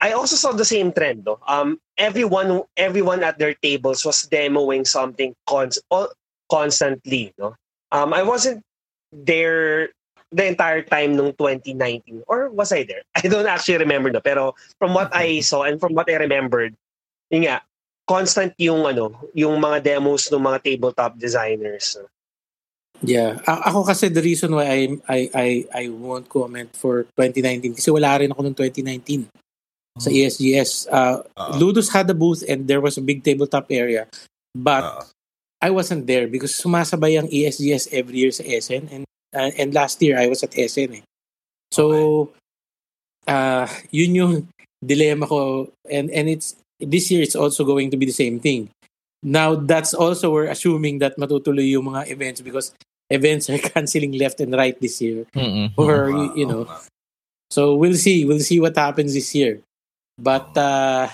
I 0.00 0.12
also 0.12 0.36
saw 0.36 0.52
the 0.52 0.64
same 0.64 0.92
trend. 0.92 1.26
No? 1.26 1.38
Um, 1.46 1.78
everyone, 1.98 2.62
everyone 2.76 3.22
at 3.22 3.38
their 3.38 3.54
tables 3.54 4.04
was 4.04 4.26
demoing 4.30 4.86
something 4.86 5.34
cons- 5.46 5.82
constantly. 6.50 7.34
No, 7.38 7.54
um, 7.90 8.14
I 8.14 8.22
wasn't 8.22 8.62
there 9.10 9.90
the 10.32 10.48
entire 10.48 10.82
time 10.82 11.14
nung 11.14 11.36
2019 11.36 12.24
or 12.26 12.48
was 12.50 12.72
I 12.72 12.82
there? 12.82 13.04
I 13.18 13.28
don't 13.28 13.46
actually 13.46 13.78
remember 13.78 14.10
no 14.10 14.24
pero 14.24 14.56
from 14.80 14.96
what 14.96 15.12
I 15.12 15.40
saw 15.44 15.68
and 15.68 15.78
from 15.78 15.92
what 15.94 16.08
I 16.08 16.16
remembered 16.16 16.74
yun 17.28 17.46
nga 17.46 17.62
constant 18.08 18.56
yung 18.58 18.82
ano 18.88 19.14
yung 19.36 19.60
mga 19.60 19.94
demos 19.94 20.26
ng 20.32 20.42
mga 20.42 20.58
tabletop 20.64 21.16
designers 21.20 22.00
Yeah, 23.02 23.42
A- 23.50 23.66
ako 23.66 23.82
kasi 23.82 24.14
the 24.14 24.22
reason 24.22 24.54
why 24.54 24.70
I 24.70 24.80
I 25.10 25.18
I 25.34 25.48
I 25.74 25.84
won't 25.90 26.30
comment 26.30 26.70
for 26.70 27.02
2019 27.18 27.74
kasi 27.74 27.90
wala 27.90 28.14
rin 28.14 28.30
ako 28.30 28.46
noong 28.46 28.54
2019 28.54 29.26
sa 29.98 30.06
hmm. 30.06 30.18
ESGS. 30.22 30.86
Uh, 30.86 31.18
uh 31.34 31.58
Ludus 31.58 31.90
had 31.90 32.06
a 32.06 32.14
booth 32.14 32.46
and 32.46 32.70
there 32.70 32.78
was 32.78 32.94
a 32.94 33.02
big 33.02 33.26
tabletop 33.26 33.66
area 33.74 34.06
but 34.54 34.86
uh 34.86 35.02
I 35.62 35.70
wasn't 35.70 36.10
there 36.10 36.26
because 36.26 36.58
sumasabay 36.58 37.18
ang 37.18 37.30
ESGS 37.30 37.90
every 37.94 38.22
year 38.22 38.34
sa 38.34 38.42
SN 38.42 38.90
and 38.90 39.02
Uh, 39.34 39.50
and 39.56 39.72
last 39.74 40.00
year, 40.02 40.18
I 40.18 40.28
was 40.28 40.42
at 40.42 40.52
SN 40.52 41.00
eh. 41.00 41.02
So, 41.72 42.30
uh, 43.26 43.66
yun 43.90 44.14
yung 44.14 44.48
dilemma 44.84 45.26
ko. 45.26 45.72
And, 45.88 46.10
and 46.10 46.28
it's, 46.28 46.56
this 46.78 47.10
year, 47.10 47.22
it's 47.22 47.36
also 47.36 47.64
going 47.64 47.90
to 47.90 47.96
be 47.96 48.06
the 48.06 48.12
same 48.12 48.40
thing. 48.40 48.68
Now, 49.22 49.54
that's 49.54 49.94
also, 49.94 50.30
we're 50.30 50.52
assuming 50.52 50.98
that 50.98 51.16
matutuloy 51.16 51.70
yung 51.70 51.86
mga 51.86 52.10
events 52.10 52.40
because 52.40 52.74
events 53.08 53.48
are 53.48 53.58
canceling 53.72 54.12
left 54.12 54.40
and 54.40 54.52
right 54.52 54.78
this 54.80 55.00
year. 55.00 55.24
Mm-mm. 55.34 55.72
Or, 55.76 56.12
wow. 56.12 56.34
you 56.34 56.46
know. 56.46 56.68
So, 57.50 57.74
we'll 57.74 57.96
see. 57.96 58.24
We'll 58.24 58.40
see 58.40 58.60
what 58.60 58.76
happens 58.76 59.14
this 59.14 59.34
year. 59.34 59.60
But, 60.18 60.56
uh, 60.56 61.08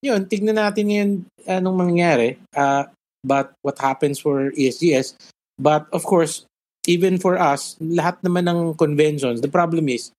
yun, 0.00 0.24
tignan 0.24 0.56
natin 0.56 0.88
yun 0.88 1.10
anong 1.44 1.76
mangyayari. 1.76 2.38
Uh, 2.56 2.84
but 3.24 3.52
what 3.60 3.78
happens 3.78 4.18
for 4.18 4.50
ESGS. 4.52 5.14
But, 5.58 5.86
of 5.92 6.04
course, 6.04 6.46
even 6.86 7.18
for 7.18 7.36
us, 7.36 7.76
lahat 7.80 8.22
naman 8.24 8.48
ng 8.48 8.74
conventions, 8.74 9.40
the 9.40 9.52
problem 9.52 9.88
is, 9.88 10.12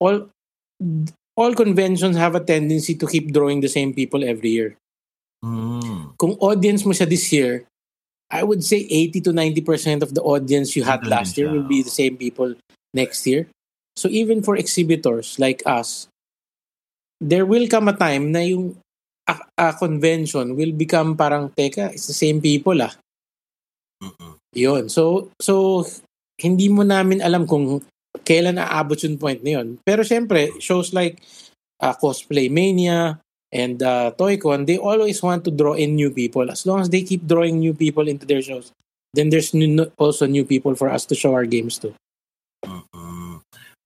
all 0.00 0.26
all 1.36 1.52
conventions 1.54 2.16
have 2.16 2.34
a 2.34 2.42
tendency 2.42 2.96
to 2.96 3.06
keep 3.06 3.30
drawing 3.32 3.60
the 3.60 3.68
same 3.70 3.92
people 3.92 4.24
every 4.24 4.50
year. 4.50 4.70
Mm. 5.44 6.16
Kung 6.16 6.34
audience 6.40 6.82
mo 6.88 6.96
siya 6.96 7.08
this 7.08 7.28
year, 7.30 7.68
I 8.32 8.42
would 8.42 8.64
say 8.64 8.88
80 8.90 9.20
to 9.20 9.30
90% 9.30 10.02
of 10.02 10.10
the 10.16 10.22
audience 10.24 10.74
you 10.74 10.82
had 10.82 11.06
last 11.06 11.38
year 11.38 11.52
will 11.52 11.68
be 11.68 11.82
the 11.82 11.94
same 11.94 12.16
people 12.16 12.56
next 12.92 13.26
year. 13.26 13.46
So 13.94 14.08
even 14.08 14.42
for 14.42 14.56
exhibitors 14.56 15.38
like 15.38 15.62
us, 15.64 16.08
there 17.20 17.46
will 17.46 17.68
come 17.68 17.88
a 17.88 17.96
time 17.96 18.32
na 18.32 18.40
yung 18.40 18.76
a, 19.28 19.36
a 19.56 19.72
convention 19.72 20.56
will 20.56 20.72
become 20.72 21.16
parang, 21.16 21.50
teka, 21.54 21.94
it's 21.94 22.08
the 22.08 22.16
same 22.16 22.40
people 22.40 22.82
ah. 22.82 22.92
Mm-mm. 24.02 24.36
Yun. 24.54 24.88
So, 24.88 25.32
so 25.40 25.84
hindi 26.40 26.68
mo 26.68 26.84
namin 26.84 27.24
alam 27.24 27.48
kung 27.48 27.80
kailan 28.24 28.60
aabot 28.60 28.96
yung 29.04 29.20
point 29.20 29.40
na 29.44 29.60
yun. 29.60 29.80
Pero 29.84 30.02
syempre, 30.02 30.52
shows 30.60 30.92
like 30.92 31.20
uh, 31.80 31.94
Cosplay 31.96 32.48
Mania 32.48 33.20
and 33.52 33.80
uh, 33.82 34.12
ToyCon, 34.16 34.66
they 34.66 34.76
always 34.76 35.22
want 35.22 35.44
to 35.44 35.52
draw 35.52 35.72
in 35.74 35.96
new 35.96 36.10
people. 36.10 36.50
As 36.50 36.64
long 36.64 36.80
as 36.80 36.88
they 36.88 37.02
keep 37.02 37.26
drawing 37.26 37.60
new 37.60 37.72
people 37.72 38.08
into 38.08 38.26
their 38.26 38.42
shows, 38.42 38.72
then 39.14 39.30
there's 39.30 39.54
new, 39.54 39.90
also 39.96 40.26
new 40.26 40.44
people 40.44 40.74
for 40.74 40.88
us 40.88 41.04
to 41.06 41.14
show 41.14 41.32
our 41.32 41.46
games 41.46 41.78
to. 41.78 41.92
Mm-hmm. 42.64 43.36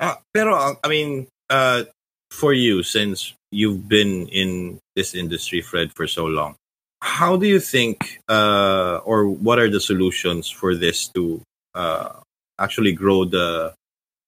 Uh, 0.01 0.17
pero, 0.33 0.79
I 0.83 0.89
mean, 0.89 1.29
uh, 1.51 1.85
for 2.31 2.53
you, 2.55 2.83
since 2.83 3.35
you've 3.53 3.89
been 3.89 4.27
in 4.29 4.79
this 4.97 5.15
industry, 5.15 5.61
Fred, 5.61 5.93
for 5.95 6.07
so 6.07 6.25
long, 6.25 6.57
how 7.03 7.37
do 7.37 7.47
you 7.47 7.61
think, 7.61 8.21
uh, 8.29 9.01
or 9.05 9.29
what 9.29 9.59
are 9.59 9.71
the 9.71 9.81
solutions 9.81 10.49
for 10.49 10.75
this 10.75 11.09
to 11.09 11.41
uh, 11.75 12.21
actually 12.59 12.93
grow 12.93 13.25
the 13.25 13.73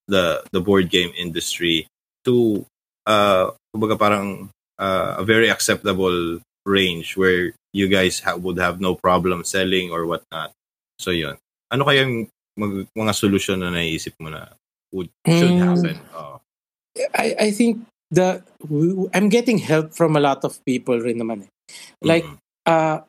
the 0.09 0.43
the 0.53 0.61
board 0.61 0.91
game 0.91 1.13
industry 1.17 1.87
to 2.25 2.65
uh, 3.07 3.51
parang 3.99 4.49
uh, 4.79 5.17
a 5.19 5.25
very 5.25 5.49
acceptable 5.49 6.41
range 6.65 7.17
where 7.17 7.53
you 7.73 7.89
guys 7.89 8.21
ha- 8.21 8.37
would 8.37 8.59
have 8.59 8.81
no 8.81 8.95
problem 8.95 9.45
selling 9.45 9.91
or 9.91 10.07
whatnot. 10.07 10.53
So 10.99 11.11
yun. 11.11 11.37
Ano 11.71 11.85
kayang 11.85 12.29
mag- 12.57 12.89
mga 12.97 13.13
solution 13.15 13.61
na 13.61 13.71
naisip 13.71 14.17
mo 14.21 14.29
na 14.29 14.49
would 14.93 15.09
should 15.29 15.57
mm. 15.57 15.61
happen? 15.61 15.97
Oh. 16.17 16.41
I 17.17 17.49
I 17.49 17.51
think 17.53 17.85
the 18.13 18.45
I'm 19.13 19.29
getting 19.29 19.59
help 19.59 19.93
from 19.93 20.17
a 20.17 20.23
lot 20.25 20.45
of 20.45 20.57
people 20.65 20.97
rin 21.01 21.21
naman. 21.21 21.49
Eh. 21.49 21.53
Like 22.01 22.25
mm 22.25 22.42
uh, 22.67 23.01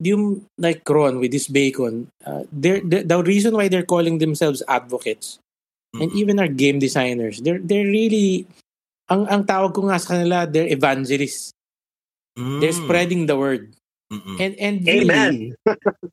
yung 0.00 0.44
like 0.58 0.86
Ron 0.88 1.20
with 1.20 1.32
this 1.32 1.48
bacon, 1.48 2.08
uh, 2.24 2.44
they're, 2.52 2.80
the, 2.80 3.02
the 3.02 3.22
reason 3.22 3.54
why 3.54 3.68
they're 3.68 3.86
calling 3.86 4.18
themselves 4.18 4.62
advocates 4.68 5.38
mm-hmm. 5.94 6.02
and 6.02 6.12
even 6.12 6.38
our 6.38 6.48
game 6.48 6.78
designers, 6.78 7.40
they're 7.40 7.60
they're 7.60 7.88
really 7.88 8.46
ang 9.08 9.26
ang 9.30 9.42
tawag 9.46 9.72
ko 9.72 9.86
nga 9.88 9.98
sa 9.98 10.14
kanila, 10.14 10.44
they're 10.44 10.68
evangelists. 10.68 11.54
Mm. 12.36 12.60
They're 12.60 12.76
spreading 12.76 13.24
the 13.24 13.36
word. 13.38 13.72
Mm-mm. 14.12 14.36
And 14.38 14.54
and 14.60 14.76
really, 14.86 15.10
Amen. 15.10 15.34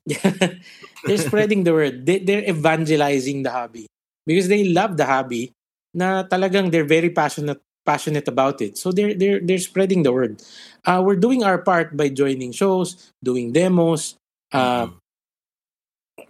they're 1.06 1.22
spreading 1.22 1.62
the 1.62 1.74
word. 1.74 2.06
They, 2.06 2.18
they're 2.18 2.48
evangelizing 2.48 3.44
the 3.44 3.52
hobby 3.52 3.86
because 4.26 4.48
they 4.48 4.64
love 4.66 4.96
the 4.96 5.06
hobby. 5.06 5.52
Na 5.94 6.26
talagang 6.26 6.74
they're 6.74 6.88
very 6.88 7.10
passionate 7.10 7.62
passionate 7.84 8.28
about 8.28 8.60
it. 8.60 8.76
So 8.78 8.92
they're 8.92 9.14
they're 9.14 9.40
they're 9.40 9.62
spreading 9.62 10.02
the 10.02 10.12
word. 10.12 10.40
Uh, 10.84 11.00
we're 11.04 11.20
doing 11.20 11.44
our 11.44 11.58
part 11.60 11.96
by 11.96 12.08
joining 12.08 12.52
shows, 12.52 13.12
doing 13.22 13.52
demos, 13.52 14.16
uh, 14.52 14.88
Mm-mm. 14.88 14.96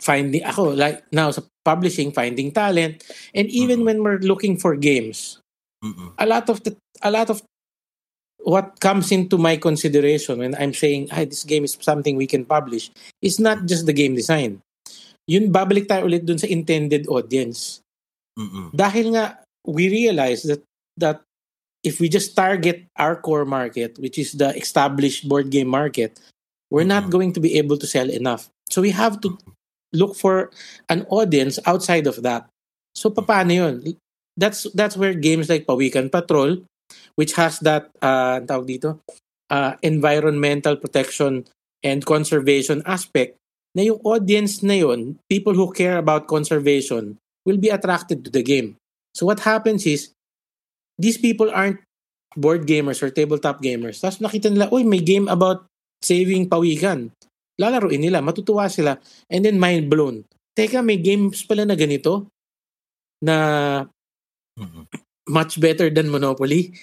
finding 0.01 0.43
ako 0.45 0.75
like 0.75 1.05
now 1.13 1.31
sa 1.31 1.43
publishing, 1.65 2.13
finding 2.13 2.51
talent, 2.53 3.03
and 3.35 3.49
even 3.49 3.83
Mhm. 3.83 3.87
when 3.87 3.99
we're 4.03 4.23
looking 4.23 4.57
for 4.59 4.77
games, 4.77 5.41
Mm-mm. 5.85 6.13
a 6.19 6.27
lot 6.27 6.49
of 6.51 6.63
the 6.65 6.77
a 7.03 7.11
lot 7.11 7.31
of 7.31 7.41
what 8.45 8.77
comes 8.81 9.09
into 9.09 9.41
my 9.41 9.57
consideration 9.57 10.37
when 10.39 10.53
I'm 10.61 10.77
saying, 10.77 11.09
"Ay, 11.09 11.25
this 11.25 11.49
game 11.49 11.65
is 11.65 11.79
something 11.81 12.17
we 12.17 12.29
can 12.29 12.45
publish," 12.45 12.93
is 13.25 13.41
not 13.41 13.65
just 13.65 13.89
the 13.89 13.97
game 13.97 14.13
design. 14.13 14.61
Yun, 15.25 15.49
babalik 15.49 15.89
tayo 15.89 16.05
ulit 16.05 16.29
dun 16.29 16.37
sa 16.37 16.45
intended 16.45 17.09
audience. 17.09 17.81
Dahil 18.75 19.17
nga, 19.17 19.41
we 19.65 19.89
realize 19.89 20.45
that 20.45 20.61
that 21.01 21.25
if 21.85 22.01
we 22.01 22.09
just 22.09 22.35
target 22.35 22.89
our 22.97 23.15
core 23.15 23.45
market, 23.45 24.01
which 24.01 24.19
is 24.19 24.33
the 24.33 24.57
established 24.57 25.29
board 25.29 25.53
game 25.53 25.69
market, 25.69 26.19
we're 26.73 26.89
not 26.89 27.07
Mhm. 27.07 27.13
going 27.13 27.31
to 27.37 27.41
be 27.45 27.61
able 27.61 27.77
to 27.77 27.87
sell 27.87 28.09
enough. 28.09 28.49
So 28.73 28.81
we 28.81 28.91
have 28.97 29.21
to 29.21 29.37
look 29.93 30.17
for 30.17 30.51
an 30.89 31.05
audience 31.13 31.61
outside 31.69 32.09
of 32.09 32.25
that. 32.25 32.49
So 32.97 33.13
paano 33.13 33.53
yun? 33.53 33.95
That's 34.35 34.67
that's 34.75 34.97
where 34.99 35.15
games 35.15 35.47
like 35.47 35.69
Pawikan 35.69 36.11
Patrol, 36.11 36.65
which 37.15 37.39
has 37.39 37.63
that 37.63 37.93
uh, 38.03 38.43
tawag 38.43 38.67
dito, 38.67 38.99
uh, 39.53 39.79
environmental 39.85 40.75
protection 40.75 41.47
and 41.85 42.03
conservation 42.03 42.83
aspect, 42.89 43.37
na 43.77 43.87
yung 43.87 44.01
audience 44.03 44.65
na 44.65 44.75
yun, 44.75 45.21
people 45.29 45.55
who 45.55 45.71
care 45.71 46.01
about 46.01 46.27
conservation, 46.27 47.21
will 47.47 47.61
be 47.61 47.69
attracted 47.69 48.25
to 48.25 48.31
the 48.33 48.43
game. 48.43 48.75
So 49.15 49.27
what 49.27 49.47
happens 49.47 49.87
is, 49.87 50.14
these 50.99 51.19
people 51.19 51.51
aren't 51.51 51.81
board 52.37 52.67
gamers 52.67 53.03
or 53.03 53.11
tabletop 53.11 53.63
gamers. 53.63 54.03
Tapos 54.03 54.19
nakita 54.19 54.51
nila, 54.51 54.71
uy, 54.71 54.83
may 54.83 55.01
game 55.01 55.31
about 55.31 55.67
saving 56.03 56.51
pawikan. 56.51 57.11
Lalaroin 57.61 58.03
nila, 58.03 58.19
matutuwa 58.19 58.67
sila, 58.67 58.99
and 59.31 59.45
then 59.47 59.59
mind 59.59 59.87
blown. 59.87 60.27
Teka, 60.59 60.83
may 60.83 60.99
games 60.99 61.43
pala 61.47 61.67
na 61.67 61.75
ganito 61.79 62.27
na 63.23 63.87
Mm-mm. 64.59 64.87
much 65.31 65.59
better 65.63 65.91
than 65.91 66.11
Monopoly. 66.11 66.75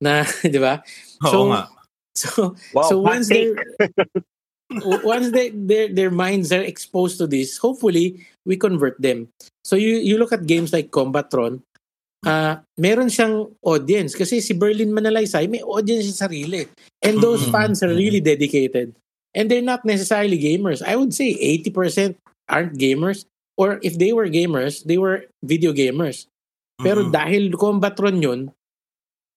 Na, 0.00 0.24
di 0.44 0.60
ba? 0.60 0.84
So, 1.24 1.48
nga. 1.52 1.68
So, 2.14 2.54
Wow, 2.70 2.88
so 2.88 2.94
once 3.00 3.26
w- 3.26 5.02
once 5.04 5.34
they, 5.34 5.50
their 5.50 5.88
their 5.90 6.12
minds 6.14 6.52
are 6.52 6.62
exposed 6.62 7.18
to 7.18 7.26
this, 7.26 7.58
hopefully 7.58 8.22
we 8.46 8.54
convert 8.56 8.94
them. 9.02 9.28
So 9.64 9.74
you 9.74 9.98
you 9.98 10.14
look 10.20 10.30
at 10.32 10.46
games 10.46 10.70
like 10.72 10.94
Combatron, 10.94 11.64
uh, 12.26 12.58
meron 12.76 13.08
siyang 13.12 13.52
audience 13.62 14.16
kasi 14.16 14.40
si 14.40 14.52
Berlin 14.56 14.90
Manalaysay 14.90 15.46
may 15.48 15.62
audience 15.62 16.08
sa 16.12 16.26
sarili. 16.26 16.66
And 17.04 17.20
those 17.20 17.44
Mm-mm. 17.44 17.52
fans 17.52 17.82
are 17.84 17.92
really 17.92 18.20
dedicated. 18.20 18.96
And 19.34 19.50
they're 19.50 19.64
not 19.64 19.84
necessarily 19.84 20.38
gamers. 20.38 20.80
I 20.80 20.96
would 20.96 21.12
say 21.12 21.34
80% 21.36 22.16
aren't 22.48 22.78
gamers 22.78 23.26
or 23.58 23.78
if 23.82 23.98
they 23.98 24.12
were 24.12 24.26
gamers, 24.30 24.84
they 24.84 24.96
were 24.98 25.26
video 25.42 25.72
gamers. 25.72 26.26
Pero 26.80 27.06
Mm-mm. 27.06 27.14
dahil 27.14 27.54
Combatron 27.54 28.18
yun, 28.22 28.50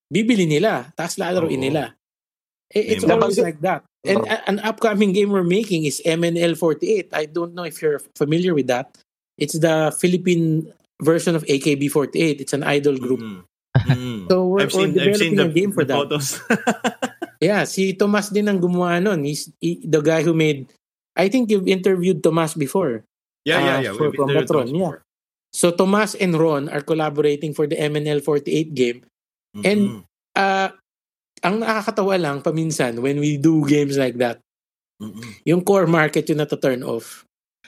bibili 0.09 0.47
nila, 0.47 0.89
tapos 0.97 1.19
lalaroin 1.19 1.59
nila. 1.59 1.93
I- 2.73 2.95
It's 2.97 3.05
May 3.05 3.13
always 3.15 3.39
like 3.39 3.59
that. 3.61 3.83
And 4.07 4.23
a- 4.27 4.43
an 4.47 4.59
upcoming 4.63 5.11
game 5.11 5.31
we're 5.31 5.43
making 5.43 5.83
is 5.83 5.99
MNL48. 6.05 7.11
I 7.11 7.27
don't 7.27 7.51
know 7.53 7.63
if 7.67 7.81
you're 7.81 7.99
familiar 8.15 8.55
with 8.55 8.67
that. 8.71 8.95
It's 9.37 9.59
the 9.59 9.91
Philippine 9.99 10.71
version 11.01 11.35
of 11.35 11.43
AKB48. 11.45 12.41
It's 12.41 12.53
an 12.53 12.63
idol 12.63 12.97
group. 12.97 13.19
Mm-mm. 13.21 13.43
Mm. 13.77 14.25
So 14.31 14.47
we're, 14.47 14.61
I've 14.65 14.73
seen, 14.73 14.93
we're 14.97 15.13
I've 15.13 15.17
seen 15.21 15.35
developing 15.35 15.35
the, 15.37 15.45
a 15.45 15.53
game 15.53 15.71
for 15.71 15.83
that. 15.85 16.07
Yeah, 17.37 17.69
si 17.69 17.93
Tomas 17.93 18.33
din 18.33 18.49
ang 18.49 18.57
gumawa 18.57 18.97
nun. 18.97 19.21
He's 19.21 19.53
he- 19.61 19.77
the 19.85 20.01
guy 20.01 20.25
who 20.25 20.33
made 20.33 20.65
I 21.13 21.29
think 21.29 21.53
you've 21.53 21.69
interviewed 21.69 22.25
Tomas 22.25 22.57
before. 22.57 23.05
yeah, 23.45 23.61
yeah, 23.61 23.77
Uh, 23.77 23.81
yeah. 23.85 23.93
for 23.93 24.09
We've 24.09 24.17
interviewed 24.17 24.49
Combatron, 24.49 24.65
those 24.65 24.73
yeah. 24.73 24.77
before. 24.81 24.97
So 25.53 25.65
Tomas 25.69 26.17
and 26.17 26.33
Ron 26.33 26.65
are 26.73 26.81
collaborating 26.81 27.53
for 27.53 27.69
the 27.69 27.77
MNL48 27.77 28.73
game. 28.73 29.05
And- 29.61 30.01
Mm-mm. 30.01 30.33
Uh 30.33 30.69
ang 31.45 31.61
nakakatawa 31.61 32.17
lang 32.17 32.37
paminsan 32.41 32.97
when 33.05 33.21
we 33.21 33.37
do 33.37 33.61
games 33.69 33.93
like 34.01 34.17
that, 34.17 34.41
Mm-mm. 34.97 35.21
yung 35.45 35.61
core 35.61 35.85
market 35.85 36.25
yung 36.33 36.41
nata-turn 36.41 36.81
off. 36.81 37.26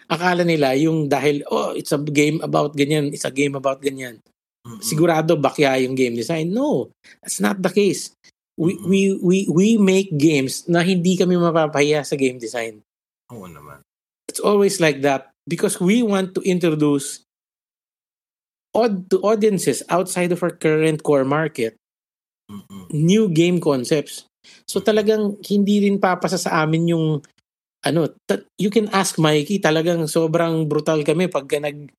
Akala 0.09 0.41
nila 0.41 0.73
yung 0.73 1.05
dahil, 1.05 1.45
oh, 1.53 1.77
it's 1.77 1.93
a 1.93 2.01
game 2.01 2.41
about 2.41 2.73
ganyan, 2.73 3.13
it's 3.13 3.29
a 3.29 3.33
game 3.33 3.53
about 3.53 3.77
ganyan. 3.77 4.17
Mm-mm. 4.65 4.81
Sigurado 4.81 5.37
bakya 5.37 5.77
yung 5.85 5.93
game 5.93 6.17
design. 6.17 6.49
No, 6.49 6.89
that's 7.21 7.37
not 7.37 7.61
the 7.61 7.69
case. 7.69 8.11
We, 8.57 8.75
Mm-mm. 8.75 8.89
we, 8.89 8.99
we, 9.21 9.37
we 9.47 9.67
make 9.77 10.11
games 10.17 10.67
na 10.67 10.81
hindi 10.81 11.15
kami 11.15 11.37
mapapahiya 11.37 12.03
sa 12.03 12.17
game 12.17 12.41
design. 12.41 12.81
Oo 13.31 13.45
naman. 13.45 13.85
It's 14.27 14.41
always 14.41 14.81
like 14.81 15.05
that 15.05 15.31
because 15.47 15.79
we 15.79 16.01
want 16.01 16.33
to 16.35 16.41
introduce 16.41 17.23
odd 18.73 19.09
to 19.09 19.17
audiences 19.21 19.81
outside 19.89 20.29
of 20.33 20.41
our 20.45 20.53
current 20.53 21.01
core 21.01 21.25
market 21.25 21.77
Mm-mm. 22.49 22.89
new 22.93 23.29
game 23.29 23.61
concepts. 23.61 24.25
So 24.65 24.81
talagang 24.81 25.37
hindi 25.45 25.85
rin 25.85 26.01
papasa 26.01 26.37
sa 26.37 26.65
amin 26.65 26.93
yung 26.93 27.05
ano, 27.85 28.11
ta- 28.27 28.43
you 28.59 28.67
can 28.69 28.91
ask 28.91 29.15
Mikey, 29.15 29.59
talagang 29.59 30.03
sobrang 30.09 30.67
brutal 30.67 31.03
kami 31.03 31.31
pag 31.31 31.47
nag 31.47 31.91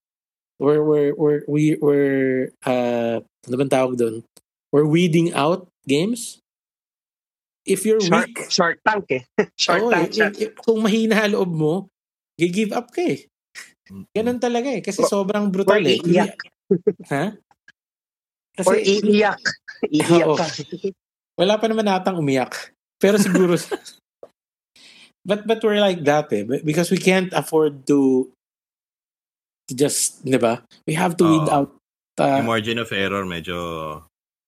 we're, 0.61 0.83
we're, 0.85 1.13
we're, 1.17 1.41
we 1.49 1.63
we're 1.81 2.53
uh, 2.69 3.17
ano 3.21 3.55
bang 3.57 3.71
tawag 3.73 3.97
doon? 3.97 4.21
We're 4.69 4.85
weeding 4.85 5.33
out 5.33 5.65
games. 5.89 6.37
If 7.65 7.85
you're 7.85 8.01
Shark, 8.01 8.29
weak, 8.29 8.49
shark 8.49 8.77
Tank 8.85 9.05
eh. 9.09 9.23
Shark 9.57 9.81
oo, 9.85 9.89
Tank 9.89 10.13
eh, 10.17 10.49
eh, 10.49 10.51
kung 10.53 10.81
mahina 10.85 11.25
loob 11.29 11.49
mo, 11.49 11.73
give 12.37 12.73
up 12.73 12.89
ka 12.93 13.01
eh. 13.05 13.25
Mm-mm. 13.89 14.05
Ganun 14.13 14.41
talaga 14.41 14.69
eh. 14.69 14.81
Kasi 14.81 15.01
Or- 15.05 15.09
sobrang 15.09 15.49
brutal 15.53 15.77
or 15.77 15.85
eh. 15.85 15.97
iiyak. 16.01 16.37
ha? 17.09 17.33
Or 18.65 18.77
iiyak. 18.77 19.41
Iiyak 19.93 20.25
Oo. 20.29 20.37
ka. 20.37 20.45
Wala 21.37 21.57
pa 21.57 21.65
naman 21.65 21.85
natang 21.89 22.17
umiyak. 22.21 22.53
Pero 23.01 23.17
siguro 23.17 23.57
But 25.21 25.45
but 25.45 25.61
we're 25.61 25.77
like 25.79 26.01
that 26.09 26.33
eh 26.33 26.41
Be- 26.43 26.65
because 26.65 26.89
we 26.89 26.97
can't 26.97 27.29
afford 27.33 27.85
to 27.87 28.29
to 29.69 29.73
just, 29.77 30.25
'di 30.25 30.41
ba? 30.41 30.65
We 30.89 30.97
have 30.97 31.13
to 31.21 31.25
weed 31.25 31.47
Oo. 31.47 31.53
out 31.53 31.69
uh, 32.17 32.41
Yung 32.41 32.49
margin 32.49 32.77
of 32.81 32.89
error 32.91 33.21
medyo 33.25 33.57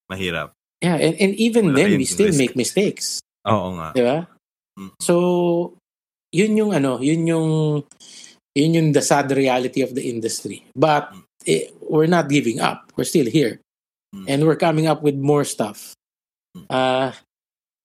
mahirap. 0.10 0.52
yeah, 0.84 0.98
and, 1.00 1.16
and 1.22 1.32
even 1.40 1.72
Malaki 1.72 1.78
then 1.78 1.90
we 2.02 2.06
still 2.06 2.30
risk. 2.34 2.42
make 2.42 2.56
mistakes, 2.58 3.22
Oo 3.46 3.78
nga. 3.78 3.94
'di 3.94 4.04
ba? 4.04 4.18
Mm. 4.82 4.92
So 4.98 5.16
yun 6.34 6.58
yung 6.58 6.72
ano, 6.74 6.98
yun 7.00 7.22
yung 7.30 7.48
yun 8.58 8.74
yung 8.74 8.90
the 8.92 9.02
sad 9.06 9.30
reality 9.30 9.86
of 9.86 9.94
the 9.94 10.10
industry. 10.10 10.66
But 10.74 11.14
eh, 11.46 11.70
we're 11.86 12.10
not 12.10 12.30
giving 12.30 12.58
up. 12.62 12.90
We're 12.98 13.06
still 13.10 13.30
here. 13.30 13.62
Mm. 14.14 14.26
And 14.30 14.40
we're 14.50 14.58
coming 14.58 14.90
up 14.90 15.06
with 15.06 15.16
more 15.18 15.46
stuff. 15.46 15.94
Uh 16.70 17.14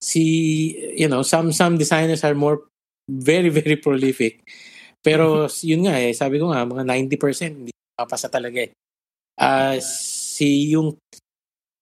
see, 0.01 0.76
you 0.97 1.09
know, 1.09 1.20
some 1.20 1.53
some 1.53 1.76
designers 1.76 2.24
are 2.24 2.34
more 2.36 2.67
very 3.09 3.48
very 3.48 3.80
prolific. 3.80 4.44
Pero 5.02 5.48
yun 5.64 5.88
nga 5.88 5.96
eh, 5.96 6.12
sabi 6.12 6.36
ko 6.36 6.52
nga 6.52 6.68
mga 6.68 6.84
90% 6.84 7.64
hindi 7.64 7.72
papasa 7.96 8.28
talaga 8.28 8.62
eh. 8.68 8.70
Ah, 9.38 9.78
si 9.80 10.74
yung 10.74 10.98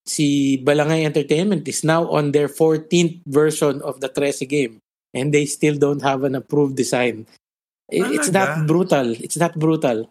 si 0.06 0.56
Balangay 0.62 1.02
Entertainment 1.02 1.66
is 1.66 1.82
now 1.82 2.06
on 2.08 2.30
their 2.30 2.46
14th 2.46 3.20
version 3.26 3.82
of 3.82 3.98
the 3.98 4.08
Trece 4.08 4.46
game 4.46 4.78
and 5.16 5.34
they 5.34 5.48
still 5.48 5.74
don't 5.74 6.04
have 6.04 6.22
an 6.22 6.36
approved 6.38 6.76
design. 6.78 7.26
It- 7.90 8.06
it's 8.14 8.30
that 8.30 8.62
Talaga? 8.62 8.66
brutal. 8.68 9.06
It's 9.18 9.38
that 9.40 9.54
brutal. 9.58 10.10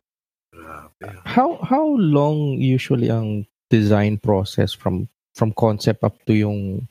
Grabe. 0.51 1.07
How 1.23 1.59
how 1.63 1.85
long 1.95 2.59
usually 2.59 3.11
ang 3.11 3.45
design 3.69 4.17
process 4.17 4.71
from 4.73 5.07
from 5.35 5.51
concept 5.53 6.03
up 6.03 6.15
to 6.25 6.33
yung 6.33 6.87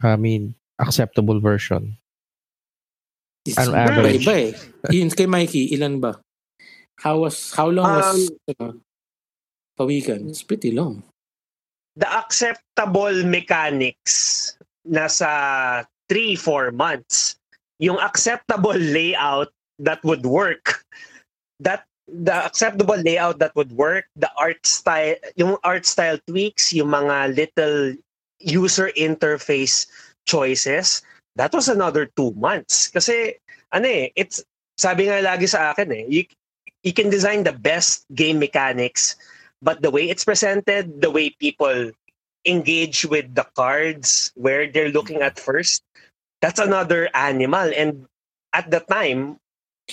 I 0.00 0.16
mean 0.16 0.54
acceptable 0.80 1.38
version? 1.42 1.99
It's 3.46 3.56
Ano 3.56 3.72
average? 3.72 4.24
iba 4.24 4.34
eh. 4.36 4.52
Yun 4.92 5.08
kay 5.08 5.24
Mikey, 5.24 5.72
ilan 5.72 6.00
ba? 6.00 6.20
How 7.00 7.24
was 7.24 7.56
how 7.56 7.72
long 7.72 7.88
was 7.88 8.28
uh, 8.60 8.76
pawikan? 9.80 10.28
It's 10.28 10.44
pretty 10.44 10.72
long. 10.76 11.00
The 11.96 12.08
acceptable 12.08 13.24
mechanics 13.24 14.52
nasa 14.84 15.84
3-4 16.12 16.76
months. 16.76 17.40
Yung 17.80 17.96
acceptable 17.96 18.76
layout 18.76 19.48
that 19.80 20.04
would 20.04 20.28
work. 20.28 20.84
That 21.60 21.88
the 22.08 22.36
acceptable 22.44 23.00
layout 23.00 23.40
that 23.40 23.56
would 23.56 23.72
work, 23.72 24.04
the 24.16 24.28
art 24.36 24.60
style, 24.66 25.16
yung 25.36 25.56
art 25.64 25.86
style 25.86 26.20
tweaks, 26.28 26.72
yung 26.72 26.92
mga 26.92 27.36
little 27.36 27.96
user 28.40 28.92
interface 28.96 29.88
choices, 30.28 31.00
that 31.40 31.56
was 31.56 31.72
another 31.72 32.04
two 32.04 32.36
months. 32.36 32.92
Kasi, 32.92 33.40
ano 33.72 33.88
eh, 33.88 34.12
it's, 34.12 34.44
sabi 34.76 35.08
nga 35.08 35.24
lagi 35.24 35.48
sa 35.48 35.72
akin 35.72 35.88
eh, 35.88 36.04
you, 36.04 36.22
you 36.84 36.92
can 36.92 37.08
design 37.08 37.48
the 37.48 37.56
best 37.56 38.04
game 38.12 38.36
mechanics, 38.36 39.16
but 39.64 39.80
the 39.80 39.88
way 39.88 40.04
it's 40.04 40.28
presented, 40.28 41.00
the 41.00 41.08
way 41.08 41.32
people 41.40 41.88
engage 42.44 43.08
with 43.08 43.32
the 43.32 43.48
cards, 43.56 44.32
where 44.36 44.68
they're 44.68 44.92
looking 44.92 45.24
at 45.24 45.40
first, 45.40 45.80
that's 46.44 46.60
another 46.60 47.08
animal. 47.16 47.72
And 47.72 48.04
at 48.52 48.68
the 48.68 48.84
time, 48.84 49.40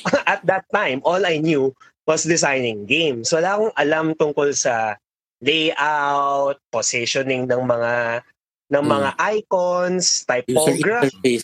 at 0.28 0.43
that 0.52 0.68
time, 0.76 1.00
all 1.08 1.24
I 1.24 1.39
knew 1.39 1.72
was 2.08 2.28
designing 2.28 2.88
games. 2.88 3.32
Wala 3.32 3.56
akong 3.56 3.76
alam 3.76 4.06
tungkol 4.16 4.52
sa 4.52 4.95
layout, 5.39 6.60
positioning 6.72 7.48
ng 7.48 7.64
mga 7.68 8.24
ng 8.72 8.84
mm. 8.84 8.91
mga 8.91 9.09
icons, 9.39 10.26
typography. 10.28 11.41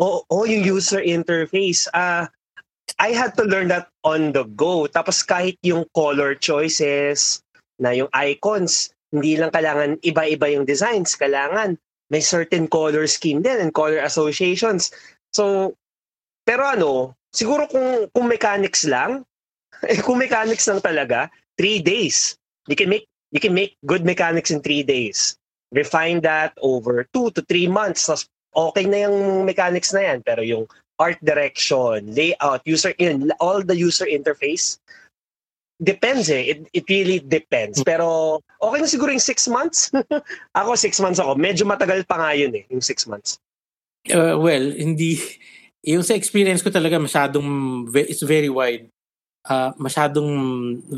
Oh, 0.00 0.26
oh, 0.26 0.44
yung 0.44 0.64
user 0.64 0.98
interface. 0.98 1.86
Ah, 1.94 1.98
uh, 1.98 2.22
I 2.98 3.16
had 3.16 3.32
to 3.40 3.44
learn 3.48 3.68
that 3.72 3.88
on 4.04 4.32
the 4.36 4.44
go. 4.54 4.86
Tapos 4.86 5.24
kahit 5.24 5.56
yung 5.64 5.88
color 5.96 6.36
choices 6.36 7.40
na 7.80 7.96
yung 7.96 8.10
icons, 8.12 8.92
hindi 9.14 9.38
lang 9.38 9.54
kailangan 9.54 10.02
iba-iba 10.04 10.50
yung 10.52 10.66
designs, 10.68 11.16
kailangan 11.16 11.78
may 12.12 12.20
certain 12.20 12.68
color 12.68 13.06
scheme 13.08 13.40
din 13.40 13.58
and 13.58 13.72
color 13.72 14.02
associations. 14.02 14.92
So, 15.32 15.74
pero 16.44 16.66
ano, 16.68 17.16
siguro 17.32 17.66
kung 17.70 18.10
kung 18.12 18.26
mechanics 18.28 18.84
lang, 18.84 19.24
eh, 19.90 19.98
kung 20.04 20.20
mechanics 20.20 20.68
lang 20.68 20.82
talaga, 20.84 21.30
three 21.56 21.80
days. 21.80 22.36
You 22.68 22.76
can 22.76 22.90
make 22.90 23.08
you 23.32 23.40
can 23.40 23.54
make 23.54 23.74
good 23.86 24.04
mechanics 24.04 24.50
in 24.52 24.60
three 24.60 24.82
days. 24.84 25.34
Refine 25.74 26.22
that 26.22 26.54
over 26.62 27.02
two 27.10 27.34
to 27.34 27.42
three 27.50 27.66
months. 27.66 28.06
Tapos 28.06 28.30
okay 28.54 28.86
na 28.86 29.10
yung 29.10 29.42
mechanics 29.42 29.90
na 29.90 30.14
yan. 30.14 30.18
Pero 30.22 30.40
yung 30.46 30.64
art 31.02 31.18
direction, 31.26 32.14
layout, 32.14 32.62
user 32.62 32.94
in 33.02 33.34
all 33.42 33.60
the 33.66 33.74
user 33.74 34.06
interface, 34.06 34.78
depends 35.82 36.30
eh. 36.30 36.54
It, 36.54 36.58
it 36.72 36.84
really 36.86 37.18
depends. 37.18 37.82
Pero 37.82 38.38
okay 38.62 38.78
na 38.80 38.88
siguro 38.88 39.10
yung 39.10 39.22
six 39.22 39.50
months. 39.50 39.90
ako 40.58 40.78
six 40.78 41.02
months 41.02 41.18
ako. 41.18 41.34
Medyo 41.34 41.66
matagal 41.66 42.06
pa 42.06 42.16
nga 42.22 42.30
yun 42.38 42.54
eh, 42.54 42.64
yung 42.70 42.82
six 42.84 43.06
months. 43.10 43.38
Uh, 44.10 44.38
well, 44.38 44.62
hindi... 44.62 45.18
Yung 45.84 46.00
sa 46.00 46.16
experience 46.16 46.64
ko 46.64 46.72
talaga 46.72 46.96
masyadong... 46.96 47.44
It's 47.92 48.24
very 48.24 48.48
wide. 48.48 48.88
Uh, 49.44 49.76
masyadong 49.76 50.30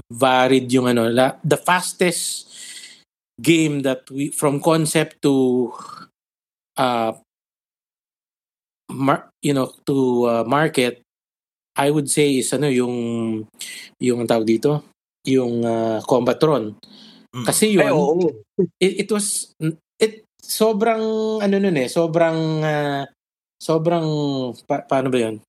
varied 0.07 0.71
yung 0.71 0.87
ano. 0.87 1.11
La, 1.11 1.35
the 1.43 1.59
fastest 1.59 2.47
game 3.41 3.83
that 3.83 4.09
we... 4.11 4.31
From 4.31 4.61
concept 4.61 5.23
to... 5.23 5.73
Uh, 6.77 7.13
mar, 8.93 9.31
you 9.43 9.55
know, 9.55 9.73
to 9.87 10.25
uh, 10.25 10.45
market 10.45 11.03
I 11.77 11.93
would 11.93 12.09
say 12.09 12.41
is 12.41 12.49
ano 12.57 12.73
yung 12.73 12.97
yung 14.01 14.25
tawag 14.25 14.49
dito, 14.49 14.89
yung 15.29 15.61
uh, 15.61 16.01
Combatron. 16.09 16.73
Mm. 17.37 17.45
Kasi 17.45 17.77
yun, 17.77 17.85
Ay, 17.85 17.93
oh. 17.93 18.17
it, 18.81 19.05
it 19.05 19.09
was 19.13 19.53
it 20.01 20.25
sobrang 20.41 21.05
ano 21.45 21.55
nun 21.61 21.77
eh, 21.77 21.93
sobrang 21.93 22.65
uh, 22.65 23.05
sobrang 23.61 24.09
pa, 24.65 24.89
paano 24.89 25.13
ba 25.13 25.21
'yun? 25.21 25.45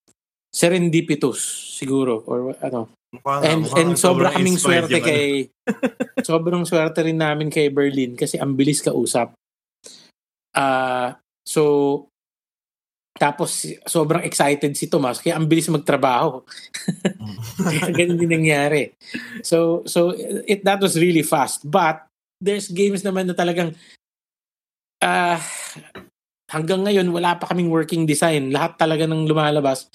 Serendipitous 0.52 1.40
siguro 1.80 2.28
or 2.28 2.52
ano. 2.60 2.92
Mukha, 3.08 3.40
and 3.40 3.64
mukha, 3.64 3.80
and 3.80 3.92
sobra 3.96 4.28
kaming 4.36 4.60
swerte 4.60 5.00
kay 5.00 5.48
ano. 5.48 6.24
sobrang 6.28 6.64
swerte 6.68 7.00
rin 7.08 7.16
namin 7.16 7.48
kay 7.48 7.72
Berlin 7.72 8.20
kasi 8.20 8.36
ang 8.36 8.52
bilis 8.52 8.84
kausap. 8.84 9.32
Ah, 10.52 10.60
uh, 10.60 11.08
so 11.48 11.64
tapos 13.18 13.66
sobrang 13.90 14.22
excited 14.22 14.78
si 14.78 14.86
Tomas 14.86 15.24
kaya 15.24 15.40
ang 15.40 15.48
bilis 15.48 15.72
magtrabaho. 15.72 16.46
kaya 17.66 17.90
ganun 17.96 18.20
din 18.20 18.32
nangyari. 18.44 18.92
So 19.42 19.88
so 19.90 20.12
it 20.44 20.68
that 20.68 20.84
was 20.84 21.00
really 21.00 21.24
fast. 21.24 21.64
But 21.64 22.06
there's 22.44 22.70
games 22.70 23.02
naman 23.08 23.32
na 23.32 23.34
talagang 23.34 23.74
uh, 25.00 25.40
hanggang 26.52 26.84
ngayon 26.86 27.08
wala 27.10 27.40
pa 27.40 27.50
kaming 27.50 27.72
working 27.72 28.04
design. 28.04 28.54
Lahat 28.54 28.76
talaga 28.76 29.10
ng 29.10 29.26
lumalabas 29.26 29.88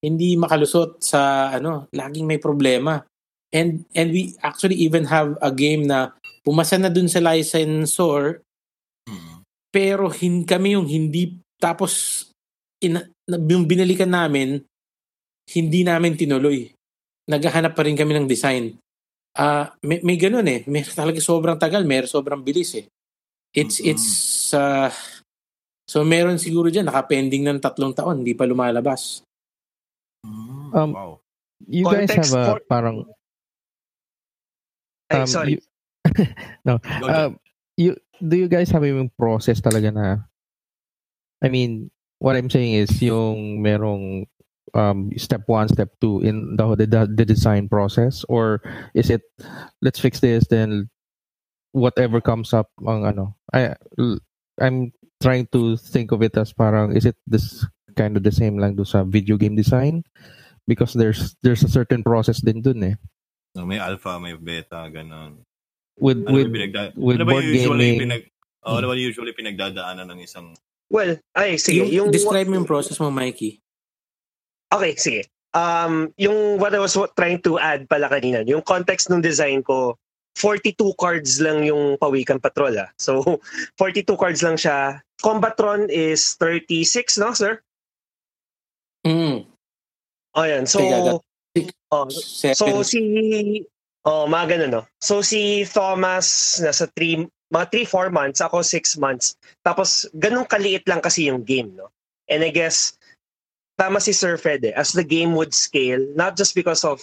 hindi 0.00 0.36
makalusot 0.36 1.04
sa 1.04 1.52
ano, 1.52 1.88
laging 1.92 2.26
may 2.26 2.40
problema. 2.40 3.04
And 3.52 3.84
and 3.94 4.14
we 4.14 4.36
actually 4.40 4.78
even 4.80 5.04
have 5.10 5.36
a 5.44 5.50
game 5.52 5.84
na 5.84 6.14
pumasa 6.46 6.80
na 6.80 6.88
dun 6.88 7.10
sa 7.10 7.18
licensor 7.18 8.40
mm. 9.10 9.42
pero 9.74 10.06
hin 10.08 10.46
kami 10.46 10.78
yung 10.78 10.86
hindi 10.86 11.34
tapos 11.60 12.24
in, 12.80 12.96
yung 13.28 13.68
binalikan 13.68 14.08
namin, 14.08 14.64
hindi 15.52 15.80
namin 15.84 16.16
tinuloy. 16.16 16.72
Naghahanap 17.28 17.76
pa 17.76 17.84
rin 17.84 17.94
kami 17.94 18.16
ng 18.16 18.26
design. 18.26 18.74
Uh, 19.36 19.68
may, 19.84 20.00
may 20.02 20.16
ganun 20.18 20.48
eh. 20.48 20.64
May 20.66 20.82
talaga 20.82 21.20
sobrang 21.22 21.60
tagal, 21.60 21.86
may 21.86 22.02
sobrang 22.08 22.42
bilis 22.42 22.74
eh. 22.74 22.88
It's, 23.54 23.78
mm-hmm. 23.78 23.90
it's, 23.92 24.08
uh, 24.56 24.90
so 25.86 26.02
meron 26.02 26.40
siguro 26.40 26.72
dyan, 26.72 26.88
nakapending 26.88 27.46
ng 27.46 27.60
tatlong 27.62 27.94
taon, 27.94 28.24
hindi 28.24 28.34
pa 28.34 28.48
lumalabas. 28.48 29.22
Mm, 30.26 30.74
um, 30.74 30.92
wow. 30.92 31.20
You 31.66 31.84
Context 31.84 32.16
guys 32.16 32.32
have 32.32 32.40
a 32.40 32.52
for... 32.54 32.60
parang... 32.68 32.96
Um, 35.10 35.22
Ay, 35.22 35.24
sorry. 35.24 35.52
You, 35.58 36.26
no. 36.64 36.78
Uh, 36.84 37.30
you, 37.76 37.96
do 38.26 38.36
you 38.36 38.48
guys 38.48 38.70
have 38.70 38.84
a 38.84 39.10
process 39.18 39.60
talaga 39.60 39.92
na 39.92 40.16
I 41.42 41.48
mean, 41.48 41.90
what 42.20 42.36
I'm 42.36 42.50
saying 42.50 42.74
is 42.74 43.00
yung 43.00 43.64
merong 43.64 44.28
um, 44.74 45.10
step 45.16 45.42
one, 45.46 45.68
step 45.68 45.88
two 46.00 46.20
in 46.20 46.56
the, 46.56 46.76
the 46.76 47.08
the 47.08 47.24
design 47.24 47.68
process, 47.68 48.24
or 48.28 48.60
is 48.94 49.10
it 49.10 49.22
let's 49.82 49.98
fix 49.98 50.20
this 50.20 50.46
then 50.48 50.88
whatever 51.72 52.20
comes 52.20 52.52
up 52.52 52.68
ang 52.86 53.06
ano 53.06 53.34
I 53.54 53.74
I'm 54.60 54.92
trying 55.22 55.46
to 55.52 55.76
think 55.76 56.12
of 56.12 56.22
it 56.22 56.36
as 56.36 56.52
parang 56.52 56.96
is 56.96 57.06
it 57.06 57.16
this 57.26 57.64
kind 58.00 58.16
of 58.16 58.24
the 58.24 58.32
same 58.32 58.56
lang 58.56 58.72
do 58.72 58.88
sa 58.88 59.04
video 59.04 59.36
game 59.36 59.52
design 59.52 60.00
because 60.64 60.96
there's 60.96 61.36
there's 61.44 61.60
a 61.60 61.68
certain 61.68 62.00
process 62.00 62.40
din 62.40 62.64
dun 62.64 62.80
eh. 62.80 62.96
No, 63.52 63.68
may 63.68 63.76
alpha, 63.76 64.16
may 64.16 64.32
beta, 64.40 64.88
ganun. 64.88 65.44
With 66.00 66.24
ano 66.24 66.32
with 66.32 66.48
pinagda- 66.48 66.96
with 66.96 67.20
ano 67.20 67.28
board 67.28 67.44
usually 67.44 68.00
gaming. 68.00 68.00
Pinag- 68.08 68.32
oh, 68.64 68.80
ano 68.80 68.88
ba 68.88 68.96
usually 68.96 69.36
pinagdadaanan 69.36 70.08
ng 70.16 70.24
isang 70.24 70.56
Well, 70.90 71.22
ay, 71.38 71.54
sige. 71.54 71.86
Yung, 71.86 71.90
yung 71.94 72.08
describe 72.10 72.50
mo 72.50 72.58
yung 72.58 72.66
process 72.66 72.98
mo, 72.98 73.14
Mikey. 73.14 73.62
Okay, 74.74 74.98
sige. 74.98 75.22
Um, 75.54 76.10
yung 76.18 76.58
what 76.58 76.74
I 76.74 76.82
was 76.82 76.98
trying 77.14 77.38
to 77.46 77.62
add 77.62 77.86
pala 77.86 78.10
kanina, 78.10 78.42
yung 78.42 78.66
context 78.66 79.06
ng 79.06 79.22
design 79.22 79.62
ko, 79.62 79.94
42 80.34 80.74
cards 80.98 81.38
lang 81.38 81.62
yung 81.62 81.94
Pawikan 81.98 82.42
Patrol. 82.42 82.74
Ah. 82.74 82.90
So, 82.98 83.22
42 83.78 84.18
cards 84.18 84.42
lang 84.42 84.58
siya. 84.58 84.98
Combatron 85.22 85.86
is 85.90 86.34
36, 86.42 87.22
no, 87.22 87.30
sir? 87.38 87.62
Mm. 89.06 89.46
Oh, 90.34 90.44
yan. 90.44 90.66
So, 90.66 90.80
oh, 91.90 92.08
so 92.10 92.82
si 92.82 93.66
Oh, 94.00 94.24
mga 94.24 94.56
ganun, 94.56 94.80
no? 94.80 94.82
So 94.96 95.20
si 95.20 95.68
Thomas 95.68 96.56
nasa 96.64 96.88
3 96.96 97.28
mga 97.50 97.66
3-4 97.84 98.14
months, 98.14 98.38
ako 98.40 98.62
6 98.62 98.96
months. 98.96 99.34
Tapos, 99.66 100.06
ganun 100.16 100.46
kaliit 100.46 100.86
lang 100.86 101.02
kasi 101.02 101.26
yung 101.26 101.42
game, 101.42 101.74
no? 101.74 101.90
And 102.30 102.46
I 102.46 102.54
guess, 102.54 102.94
tama 103.74 103.98
si 103.98 104.14
Sir 104.14 104.38
Fred 104.38 104.62
eh, 104.62 104.72
as 104.78 104.94
the 104.94 105.02
game 105.02 105.34
would 105.34 105.50
scale, 105.50 105.98
not 106.14 106.38
just 106.38 106.54
because 106.54 106.86
of 106.86 107.02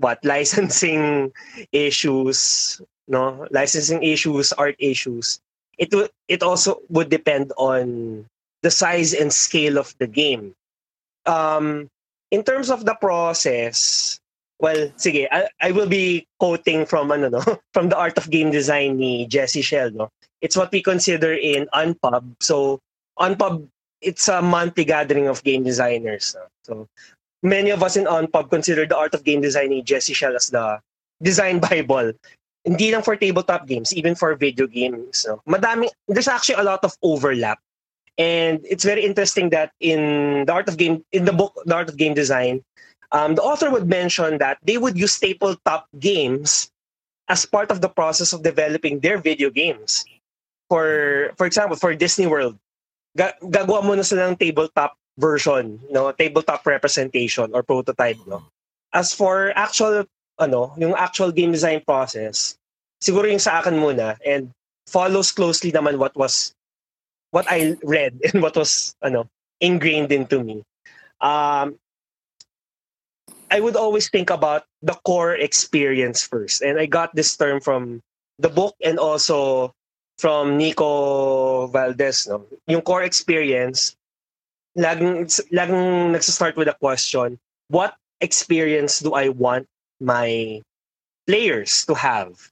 what, 0.00 0.18
licensing 0.24 1.30
issues, 1.76 2.80
no? 3.06 3.44
Licensing 3.52 4.02
issues, 4.02 4.50
art 4.56 4.74
issues. 4.80 5.38
It, 5.76 5.92
would 5.92 6.08
it 6.26 6.42
also 6.42 6.80
would 6.88 7.12
depend 7.12 7.52
on 7.60 8.24
the 8.64 8.72
size 8.72 9.12
and 9.12 9.28
scale 9.28 9.76
of 9.76 9.92
the 10.00 10.08
game. 10.08 10.56
Um, 11.26 11.88
in 12.30 12.42
terms 12.42 12.70
of 12.70 12.84
the 12.84 12.94
process, 12.94 14.18
Well, 14.58 14.88
sige, 14.96 15.28
I, 15.30 15.48
I 15.60 15.70
will 15.70 15.88
be 15.88 16.26
quoting 16.40 16.86
from 16.86 17.12
ano 17.12 17.28
no, 17.28 17.44
from 17.74 17.88
the 17.90 17.96
Art 17.96 18.16
of 18.16 18.30
Game 18.30 18.50
Design 18.50 18.96
ni 18.96 19.26
Jesse 19.26 19.60
Shell, 19.60 19.90
no. 19.92 20.08
It's 20.40 20.56
what 20.56 20.72
we 20.72 20.80
consider 20.82 21.34
in 21.34 21.68
Unpub. 21.74 22.24
So, 22.40 22.80
Unpub 23.20 23.68
it's 24.00 24.28
a 24.28 24.40
monthly 24.40 24.84
gathering 24.84 25.26
of 25.26 25.42
game 25.42 25.62
designers. 25.64 26.36
No? 26.36 26.44
So, 26.64 26.88
many 27.42 27.70
of 27.70 27.82
us 27.82 27.96
in 27.96 28.04
Unpub 28.04 28.50
consider 28.50 28.86
the 28.86 28.96
Art 28.96 29.14
of 29.14 29.24
Game 29.24 29.40
Design 29.40 29.70
ni 29.70 29.82
Jesse 29.82 30.14
Shell 30.14 30.36
as 30.36 30.48
the 30.48 30.80
design 31.20 31.60
bible. 31.70 32.12
Hindi 32.64 32.90
lang 32.92 33.02
for 33.02 33.14
tabletop 33.14 33.66
games, 33.66 33.94
even 33.94 34.14
for 34.14 34.34
video 34.34 34.66
games. 34.66 35.24
No? 35.28 35.40
Madami, 35.48 35.88
there's 36.08 36.28
actually 36.28 36.56
a 36.56 36.64
lot 36.64 36.82
of 36.82 36.96
overlap. 37.02 37.60
And 38.18 38.60
it's 38.64 38.84
very 38.84 39.04
interesting 39.04 39.50
that 39.50 39.72
in 39.80 40.44
the 40.46 40.52
art 40.52 40.68
of 40.68 40.76
game, 40.76 41.04
in 41.12 41.24
the 41.24 41.32
book, 41.32 41.52
The 41.66 41.74
Art 41.74 41.88
of 41.88 41.96
Game 41.96 42.14
Design, 42.14 42.64
um, 43.12 43.34
the 43.34 43.42
author 43.42 43.70
would 43.70 43.86
mention 43.86 44.38
that 44.38 44.58
they 44.64 44.78
would 44.78 44.96
use 44.96 45.18
tabletop 45.20 45.86
games 45.98 46.70
as 47.28 47.44
part 47.44 47.70
of 47.70 47.80
the 47.80 47.88
process 47.88 48.32
of 48.32 48.42
developing 48.42 49.00
their 49.00 49.18
video 49.18 49.50
games. 49.50 50.06
for 50.68 51.32
for 51.36 51.46
example, 51.46 51.76
for 51.76 51.94
Disney 51.94 52.26
World, 52.26 52.58
ga- 53.16 53.38
gagawa 53.42 53.82
mo 53.82 53.94
na 53.94 54.06
sila 54.06 54.30
ng 54.30 54.38
tabletop 54.38 54.98
version, 55.18 55.78
no? 55.90 56.10
Tabletop 56.12 56.66
representation 56.66 57.50
or 57.54 57.62
prototype, 57.62 58.18
no? 58.26 58.44
As 58.92 59.14
for 59.14 59.54
actual 59.56 60.04
ano, 60.38 60.74
yung 60.76 60.94
actual 60.94 61.32
game 61.32 61.52
design 61.54 61.80
process, 61.86 62.58
siguro 63.00 63.30
yung 63.30 63.42
sa 63.42 63.62
akin 63.62 63.78
muna 63.78 64.18
and 64.26 64.50
follows 64.86 65.32
closely 65.32 65.72
naman 65.72 65.98
what 65.98 66.14
was 66.14 66.52
what 67.30 67.46
I 67.48 67.76
read 67.82 68.20
and 68.32 68.42
what 68.42 68.56
was 68.56 68.94
ano 69.02 69.28
ingrained 69.60 70.12
into 70.12 70.42
me. 70.42 70.62
Um, 71.20 71.78
I 73.50 73.60
would 73.60 73.76
always 73.76 74.08
think 74.10 74.30
about 74.30 74.64
the 74.82 74.94
core 75.04 75.34
experience 75.34 76.26
first. 76.26 76.62
And 76.62 76.78
I 76.78 76.86
got 76.86 77.14
this 77.14 77.36
term 77.36 77.60
from 77.60 78.02
the 78.38 78.48
book 78.48 78.74
and 78.82 78.98
also 78.98 79.72
from 80.18 80.56
Nico 80.56 81.66
Valdez. 81.68 82.26
No? 82.26 82.44
Yung 82.66 82.82
core 82.82 83.02
experience, 83.02 83.96
laging, 84.76 85.30
laging 85.52 86.12
nagsastart 86.12 86.56
with 86.56 86.68
a 86.68 86.74
question, 86.74 87.38
what 87.68 87.94
experience 88.20 89.00
do 89.00 89.14
I 89.14 89.28
want 89.28 89.66
my 90.00 90.62
players 91.26 91.86
to 91.86 91.94
have? 91.94 92.50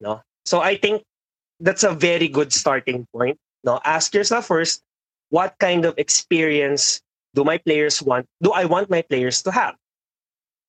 No? 0.00 0.22
So 0.46 0.60
I 0.60 0.76
think 0.76 1.02
that's 1.60 1.84
a 1.84 1.92
very 1.92 2.28
good 2.28 2.52
starting 2.52 3.06
point. 3.12 3.36
No? 3.64 3.80
Ask 3.84 4.14
yourself 4.14 4.46
first, 4.46 4.82
what 5.30 5.54
kind 5.58 5.84
of 5.84 5.94
experience 5.98 7.00
do 7.34 7.44
my 7.44 7.58
players 7.58 8.02
want, 8.02 8.26
do 8.42 8.52
I 8.52 8.64
want 8.64 8.90
my 8.90 9.02
players 9.02 9.42
to 9.42 9.52
have? 9.52 9.76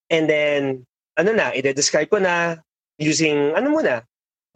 And 0.09 0.29
then, 0.29 0.85
ano 1.17 1.33
na, 1.33 1.51
i-describe 1.55 2.09
ko 2.09 2.17
na 2.19 2.57
using, 2.99 3.55
ano 3.55 3.71
muna, 3.71 4.03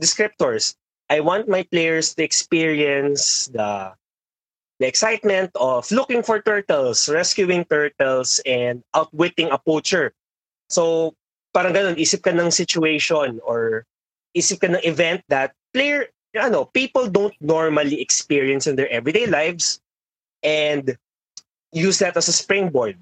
descriptors. 0.02 0.76
I 1.10 1.20
want 1.22 1.48
my 1.48 1.64
players 1.64 2.14
to 2.16 2.24
experience 2.24 3.48
the 3.54 3.94
the 4.80 4.88
excitement 4.88 5.52
of 5.56 5.90
looking 5.92 6.24
for 6.24 6.42
turtles, 6.42 7.08
rescuing 7.08 7.64
turtles, 7.66 8.42
and 8.46 8.84
outwitting 8.94 9.48
a 9.52 9.58
poacher. 9.58 10.12
So, 10.68 11.16
parang 11.54 11.72
ganun, 11.72 11.96
isip 11.96 12.28
ka 12.28 12.36
ng 12.36 12.52
situation 12.52 13.40
or 13.46 13.86
isip 14.36 14.60
ka 14.60 14.68
ng 14.68 14.84
event 14.84 15.24
that 15.30 15.56
player, 15.72 16.12
ano, 16.38 16.66
people 16.66 17.08
don't 17.08 17.36
normally 17.40 18.02
experience 18.02 18.68
in 18.68 18.76
their 18.76 18.90
everyday 18.90 19.26
lives 19.26 19.80
and 20.44 20.98
use 21.72 22.00
that 22.00 22.18
as 22.18 22.28
a 22.28 22.34
springboard. 22.34 22.98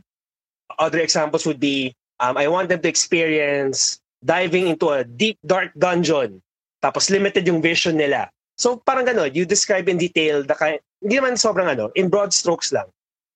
Other 0.79 0.99
examples 0.99 1.45
would 1.45 1.59
be 1.59 1.95
Um, 2.23 2.37
I 2.37 2.47
want 2.47 2.69
them 2.69 2.79
to 2.79 2.87
experience 2.87 3.99
diving 4.23 4.67
into 4.67 4.89
a 4.95 5.03
deep, 5.03 5.37
dark 5.45 5.75
dungeon. 5.75 6.41
Tapos 6.79 7.11
limited 7.11 7.47
yung 7.47 7.61
vision 7.61 7.97
nila. 7.97 8.31
So 8.55 8.79
parang 8.79 9.03
gano'n, 9.03 9.35
you 9.35 9.43
describe 9.43 9.89
in 9.89 9.97
detail 9.97 10.39
the 10.43 10.55
kind, 10.55 10.79
hindi 11.03 11.19
naman 11.19 11.35
sobrang 11.35 11.67
ano, 11.67 11.91
in 11.99 12.07
broad 12.07 12.31
strokes 12.31 12.71
lang. 12.71 12.87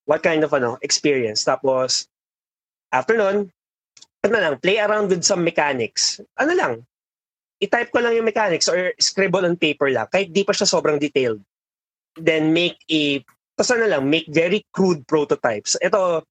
What 0.07 0.23
kind 0.23 0.43
of 0.47 0.53
ano, 0.53 0.79
experience. 0.79 1.43
Tapos, 1.43 2.07
after 2.95 3.19
nun, 3.19 3.51
ano 4.23 4.35
lang, 4.39 4.55
play 4.63 4.79
around 4.79 5.11
with 5.11 5.27
some 5.27 5.43
mechanics. 5.43 6.23
Ano 6.39 6.55
lang, 6.55 6.87
i-type 7.61 7.89
ko 7.89 7.99
lang 8.01 8.13
yung 8.13 8.27
mechanics 8.27 8.69
or 8.69 8.93
scribble 9.01 9.45
on 9.45 9.57
paper 9.57 9.89
lang, 9.89 10.05
kahit 10.13 10.29
di 10.33 10.45
pa 10.45 10.53
siya 10.53 10.69
sobrang 10.69 11.01
detailed. 11.01 11.41
Then 12.17 12.53
make 12.53 12.77
a, 12.89 13.21
tapos 13.57 13.73
ano 13.73 13.85
lang, 13.89 14.09
make 14.09 14.29
very 14.29 14.65
crude 14.73 15.05
prototypes. 15.09 15.77
Ito, 15.81 16.25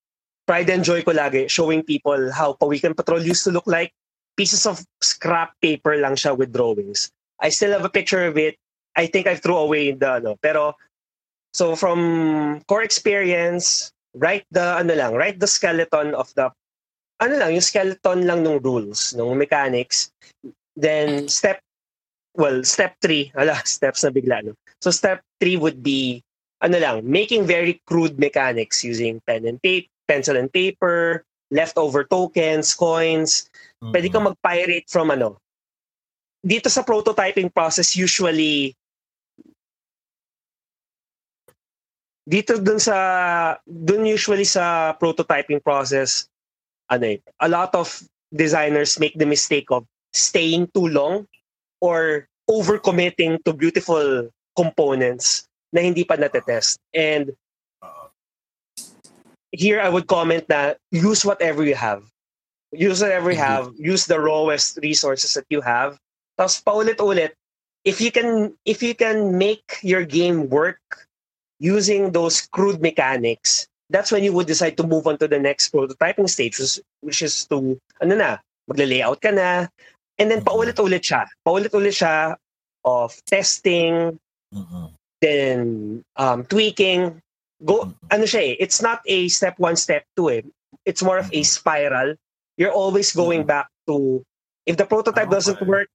pride 0.46 0.70
and 0.70 0.86
joy 0.86 1.02
ko 1.02 1.10
lagi 1.10 1.50
showing 1.50 1.82
people 1.82 2.30
how 2.30 2.54
Pawikan 2.54 2.94
Patrol 2.94 3.22
used 3.22 3.42
to 3.44 3.50
look 3.50 3.66
like. 3.66 3.90
Pieces 4.38 4.64
of 4.68 4.84
scrap 5.02 5.56
paper 5.60 5.96
lang 5.96 6.14
siya 6.14 6.36
with 6.36 6.52
drawings. 6.52 7.10
I 7.40 7.50
still 7.50 7.72
have 7.72 7.84
a 7.84 7.92
picture 7.92 8.24
of 8.24 8.38
it. 8.38 8.54
I 8.94 9.06
think 9.06 9.26
I 9.26 9.34
threw 9.34 9.56
away 9.56 9.92
the 9.92 10.22
ano. 10.22 10.36
Pero 10.40 10.76
so 11.52 11.74
from 11.74 12.60
core 12.68 12.84
experience, 12.84 13.90
write 14.14 14.44
the 14.52 14.76
ano 14.76 14.94
lang, 14.94 15.16
write 15.16 15.40
the 15.40 15.48
skeleton 15.48 16.14
of 16.14 16.32
the 16.36 16.52
ano 17.16 17.34
lang, 17.40 17.56
yung 17.56 17.64
skeleton 17.64 18.28
lang 18.28 18.44
ng 18.44 18.60
rules, 18.60 19.16
ng 19.16 19.36
mechanics. 19.36 20.12
Then 20.76 21.28
step 21.28 21.60
well, 22.36 22.62
step 22.64 22.96
3, 23.00 23.32
ala, 23.40 23.56
steps 23.64 24.04
na 24.04 24.12
bigla 24.12 24.44
no. 24.44 24.52
So 24.80 24.92
step 24.92 25.24
3 25.40 25.56
would 25.56 25.82
be 25.82 26.22
ano 26.60 26.78
lang, 26.78 27.04
making 27.04 27.44
very 27.44 27.80
crude 27.84 28.18
mechanics 28.18 28.84
using 28.84 29.20
pen 29.26 29.44
and 29.44 29.60
tape, 29.62 29.88
pencil 30.08 30.36
and 30.36 30.52
paper, 30.52 31.24
leftover 31.50 32.04
tokens, 32.04 32.72
coins. 32.74 33.50
Mm-hmm. 33.82 33.92
Pwede 33.92 34.06
kang 34.12 34.24
mag-pirate 34.24 34.88
from 34.88 35.10
ano. 35.10 35.36
Dito 36.46 36.70
sa 36.70 36.86
prototyping 36.86 37.50
process, 37.50 37.96
usually, 37.98 38.72
dito 42.22 42.58
dun 42.62 42.78
sa, 42.78 43.58
dun 43.66 44.06
usually 44.06 44.46
sa 44.46 44.94
prototyping 44.94 45.62
process, 45.62 46.30
ano 46.86 47.18
eh, 47.18 47.18
a 47.42 47.48
lot 47.50 47.74
of 47.74 47.90
designers 48.30 48.98
make 48.98 49.14
the 49.18 49.26
mistake 49.26 49.70
of 49.74 49.86
staying 50.16 50.72
too 50.72 50.88
long 50.88 51.28
or 51.80 52.28
overcommitting 52.48 53.42
to 53.44 53.52
beautiful 53.52 54.30
components 54.56 55.44
na 55.72 55.84
hindi 55.84 56.04
pa 56.04 56.16
natetest. 56.16 56.80
And 56.96 57.36
here 59.52 59.80
I 59.80 59.88
would 59.88 60.06
comment 60.08 60.48
that 60.48 60.78
use 60.90 61.24
whatever 61.24 61.64
you 61.64 61.74
have. 61.74 62.02
Use 62.72 63.00
whatever 63.00 63.30
you 63.30 63.38
have. 63.38 63.72
Use 63.76 64.06
the 64.06 64.18
rawest 64.18 64.78
resources 64.82 65.34
that 65.34 65.46
you 65.50 65.60
have. 65.60 65.98
Tapos 66.38 66.60
paulit-ulit, 66.60 67.32
if 67.84 68.00
you 68.00 68.10
can 68.10 68.52
if 68.64 68.82
you 68.82 68.94
can 68.94 69.38
make 69.38 69.80
your 69.80 70.04
game 70.04 70.48
work 70.50 70.80
using 71.58 72.12
those 72.12 72.44
crude 72.52 72.82
mechanics, 72.82 73.68
that's 73.88 74.12
when 74.12 74.24
you 74.24 74.32
would 74.32 74.46
decide 74.46 74.76
to 74.76 74.84
move 74.86 75.06
on 75.06 75.16
to 75.18 75.28
the 75.28 75.38
next 75.38 75.72
prototyping 75.72 76.28
stage, 76.28 76.58
which 77.00 77.22
is 77.22 77.46
to, 77.46 77.80
ano 78.02 78.14
na, 78.16 78.30
magle-layout 78.68 79.22
ka 79.22 79.30
na, 79.30 79.68
and 80.18 80.30
then 80.30 80.40
mm-hmm. 80.40 80.48
paulit-ulit 80.48 81.02
siya. 81.02 81.26
Paulit-ulit 81.46 81.94
siya 81.96 82.36
of 82.84 83.16
testing, 83.26 84.18
mm-hmm. 84.54 84.86
then 85.20 85.58
um, 86.16 86.44
tweaking, 86.46 87.20
go 87.64 87.92
ano 88.12 88.24
siya 88.24 88.52
eh, 88.52 88.56
it's 88.60 88.82
not 88.82 89.00
a 89.06 89.28
step 89.28 89.58
one, 89.58 89.76
step 89.76 90.04
two 90.16 90.30
eh. 90.30 90.42
It's 90.84 91.02
more 91.02 91.18
of 91.18 91.28
a 91.32 91.40
mm-hmm. 91.40 91.48
spiral. 91.48 92.14
You're 92.56 92.72
always 92.72 93.12
going 93.12 93.44
mm-hmm. 93.44 93.66
back 93.66 93.68
to 93.88 94.24
if 94.66 94.76
the 94.76 94.86
prototype 94.86 95.30
doesn't 95.30 95.60
work, 95.66 95.88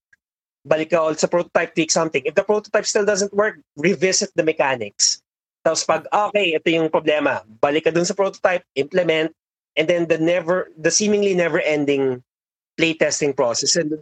balik 0.68 0.92
ka 0.92 1.14
sa 1.14 1.28
prototype, 1.28 1.74
tweak 1.76 1.92
something. 1.92 2.22
If 2.26 2.36
the 2.36 2.44
prototype 2.44 2.86
still 2.86 3.06
doesn't 3.06 3.34
work, 3.34 3.60
revisit 3.78 4.32
the 4.36 4.44
mechanics. 4.44 5.22
Tapos 5.62 5.86
pag, 5.86 6.08
okay, 6.10 6.58
ito 6.58 6.70
yung 6.74 6.90
problema, 6.90 7.46
balik 7.62 7.86
ka 7.86 7.92
dun 7.94 8.06
sa 8.06 8.18
prototype, 8.18 8.66
implement, 8.74 9.30
and 9.78 9.86
then 9.86 10.08
the 10.10 10.18
never, 10.18 10.74
the 10.78 10.90
seemingly 10.90 11.34
never-ending 11.34 12.24
playtesting 12.80 13.36
process. 13.36 13.76
And 13.76 14.02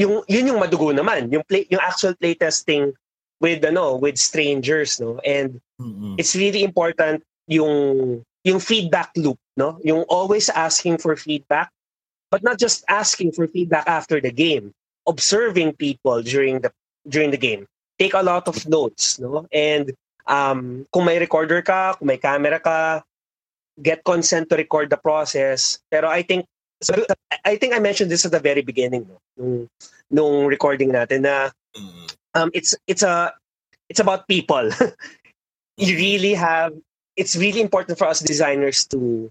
yung, 0.00 0.24
yun 0.24 0.48
yung 0.48 0.60
madugo 0.60 0.96
naman, 0.96 1.28
yung, 1.28 1.44
play, 1.44 1.68
yung 1.68 1.84
actual 1.84 2.16
playtesting 2.16 2.96
with 3.40 3.64
ano 3.64 3.96
with 3.96 4.20
strangers 4.20 5.00
no? 5.00 5.18
And 5.24 5.60
mm-hmm. 5.80 6.20
it's 6.20 6.36
really 6.36 6.62
important 6.62 7.24
yung 7.48 8.22
yung 8.44 8.60
feedback 8.60 9.10
loop 9.16 9.40
no? 9.56 9.80
Yung 9.82 10.04
always 10.06 10.52
asking 10.52 11.00
for 11.00 11.16
feedback 11.16 11.72
but 12.30 12.44
not 12.44 12.60
just 12.60 12.84
asking 12.86 13.32
for 13.32 13.48
feedback 13.48 13.88
after 13.88 14.20
the 14.20 14.30
game. 14.30 14.70
Observing 15.08 15.74
people 15.80 16.22
during 16.22 16.60
the 16.60 16.70
during 17.08 17.32
the 17.32 17.40
game. 17.40 17.66
Take 17.98 18.14
a 18.14 18.22
lot 18.22 18.46
of 18.46 18.60
notes 18.68 19.18
no? 19.18 19.48
And 19.50 19.96
um 20.28 20.86
kung 20.92 21.08
may 21.08 21.18
recorder 21.18 21.64
ka 21.64 21.96
kung 21.96 22.12
may 22.12 22.20
camera 22.20 22.60
ka 22.60 23.02
get 23.80 24.04
consent 24.04 24.52
to 24.52 24.60
record 24.60 24.92
the 24.92 25.00
process. 25.00 25.80
Pero 25.88 26.12
i 26.12 26.20
think 26.20 26.44
so 26.82 26.96
i 27.44 27.56
think 27.56 27.74
i 27.74 27.78
mentioned 27.78 28.10
this 28.10 28.24
at 28.24 28.32
the 28.32 28.40
very 28.40 28.62
beginning 28.62 29.04
no 29.04 29.16
nung 29.36 29.68
nung 30.10 30.48
recording 30.48 30.90
natin 30.90 31.22
na 31.22 31.52
mm-hmm 31.76 32.10
um, 32.34 32.50
it's 32.54 32.74
it's 32.86 33.02
a 33.02 33.32
it's 33.88 34.00
about 34.00 34.28
people. 34.28 34.70
you 35.76 35.96
really 35.96 36.34
have 36.34 36.74
it's 37.16 37.36
really 37.36 37.60
important 37.60 37.98
for 37.98 38.06
us 38.06 38.20
designers 38.20 38.86
to 38.86 39.30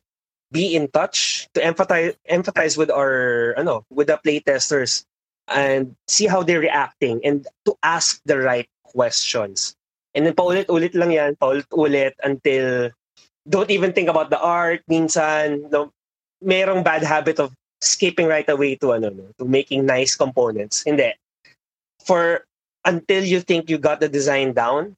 be 0.52 0.76
in 0.76 0.88
touch 0.90 1.48
to 1.54 1.62
empathize 1.62 2.16
empathize 2.30 2.78
with 2.78 2.90
our 2.90 3.54
ano 3.58 3.86
with 3.90 4.08
the 4.08 4.20
playtesters 4.26 5.06
and 5.48 5.96
see 6.08 6.28
how 6.28 6.44
they're 6.44 6.62
reacting 6.62 7.22
and 7.24 7.48
to 7.66 7.76
ask 7.84 8.22
the 8.26 8.38
right 8.38 8.70
questions. 8.84 9.76
And 10.14 10.26
then 10.26 10.34
paulit-ulit 10.34 10.98
lang 10.98 11.14
yan, 11.14 11.38
paulit-ulit 11.38 12.18
until 12.24 12.90
don't 13.48 13.70
even 13.70 13.94
think 13.94 14.10
about 14.10 14.30
the 14.30 14.42
art 14.42 14.82
minsan 14.90 15.70
no 15.70 15.94
merong 16.44 16.84
bad 16.84 17.04
habit 17.04 17.40
of 17.40 17.54
skipping 17.82 18.28
right 18.28 18.48
away 18.50 18.76
to 18.76 18.94
ano 18.94 19.10
no, 19.10 19.26
to 19.40 19.46
making 19.46 19.86
nice 19.86 20.16
components. 20.16 20.84
Hindi. 20.84 21.16
For 22.04 22.44
until 22.86 23.24
you 23.24 23.42
think 23.42 23.70
you 23.70 23.78
got 23.78 24.00
the 24.00 24.10
design 24.10 24.54
down, 24.54 24.96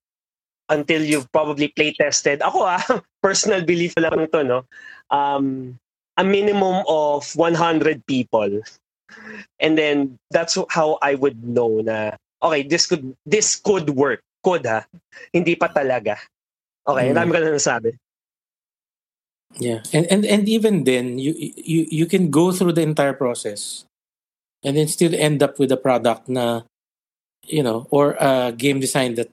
until 0.71 1.03
you've 1.03 1.29
probably 1.31 1.67
play 1.67 1.91
tested. 1.93 2.39
Ako 2.41 2.63
ah, 2.63 2.81
personal 3.25 3.61
belief 3.61 3.93
lang 3.99 4.25
to, 4.31 4.39
no? 4.43 4.59
Um, 5.11 5.77
a 6.15 6.23
minimum 6.23 6.87
of 6.87 7.27
100 7.35 8.07
people. 8.07 8.63
And 9.59 9.77
then 9.77 10.17
that's 10.31 10.57
how 10.71 10.97
I 11.03 11.15
would 11.15 11.43
know 11.43 11.83
na 11.83 12.15
okay, 12.41 12.63
this 12.63 12.87
could 12.87 13.11
this 13.27 13.59
could 13.59 13.91
work. 13.91 14.23
Could 14.41 14.65
ha. 14.65 14.87
Hindi 15.35 15.59
pa 15.59 15.67
talaga. 15.67 16.15
Okay, 16.87 17.11
mm. 17.11 17.15
dami 17.19 17.29
ka 17.35 17.39
na 17.43 17.51
nasabi. 17.51 17.93
Yeah. 19.59 19.83
And 19.91 20.05
and 20.07 20.23
and 20.25 20.47
even 20.47 20.83
then 20.85 21.19
you 21.19 21.35
you 21.37 21.87
you 21.89 22.05
can 22.05 22.31
go 22.31 22.51
through 22.51 22.73
the 22.73 22.85
entire 22.85 23.13
process 23.13 23.85
and 24.63 24.77
then 24.77 24.87
still 24.87 25.13
end 25.15 25.43
up 25.43 25.59
with 25.59 25.71
a 25.71 25.79
product 25.79 26.29
na 26.29 26.61
you 27.47 27.63
know 27.63 27.87
or 27.91 28.15
a 28.21 28.53
game 28.55 28.79
design 28.79 29.15
that 29.15 29.31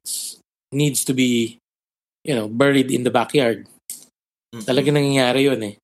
needs 0.73 1.05
to 1.05 1.15
be 1.15 1.59
you 2.25 2.35
know 2.35 2.49
buried 2.49 2.91
in 2.91 3.05
the 3.05 3.15
backyard. 3.15 3.69
Mm-hmm. 4.55 4.65
Talaga 4.65 4.89
nangyayari 4.91 5.43
'yon 5.47 5.63
eh. 5.63 5.75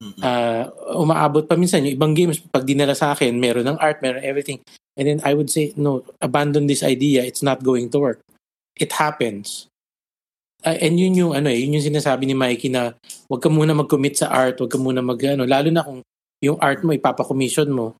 Mm-hmm. 0.00 0.22
Uh, 0.24 0.64
umaabot 0.96 1.44
pa 1.44 1.60
minsan 1.60 1.84
yung 1.84 2.00
ibang 2.00 2.16
games 2.16 2.40
pag 2.40 2.64
dinala 2.64 2.96
sa 2.96 3.12
akin, 3.12 3.36
meron 3.36 3.68
ng 3.68 3.76
art, 3.76 4.00
meron 4.00 4.24
everything. 4.24 4.64
And 4.96 5.04
then 5.06 5.20
I 5.24 5.36
would 5.36 5.52
say, 5.52 5.72
no, 5.76 6.04
abandon 6.20 6.66
this 6.66 6.82
idea. 6.82 7.24
It's 7.24 7.44
not 7.44 7.62
going 7.62 7.92
to 7.92 7.98
work. 8.00 8.20
It 8.76 8.92
happens. 8.96 9.68
Uh, 10.60 10.76
and 10.80 11.00
yun 11.00 11.16
yung 11.16 11.32
ano 11.32 11.48
eh, 11.48 11.58
yun 11.64 11.80
yung 11.80 11.88
sinasabi 11.88 12.28
ni 12.28 12.36
Mikey 12.36 12.68
na 12.68 12.92
wag 13.32 13.40
ka 13.40 13.48
muna 13.48 13.72
mag-commit 13.72 14.20
sa 14.20 14.28
art, 14.28 14.60
wag 14.60 14.68
ka 14.68 14.76
muna 14.76 15.00
mag 15.00 15.20
ano, 15.24 15.48
lalo 15.48 15.68
na 15.72 15.84
kung 15.84 16.04
yung 16.40 16.60
art 16.60 16.84
mo 16.84 16.92
ipapa-commission 16.92 17.68
mo. 17.72 17.96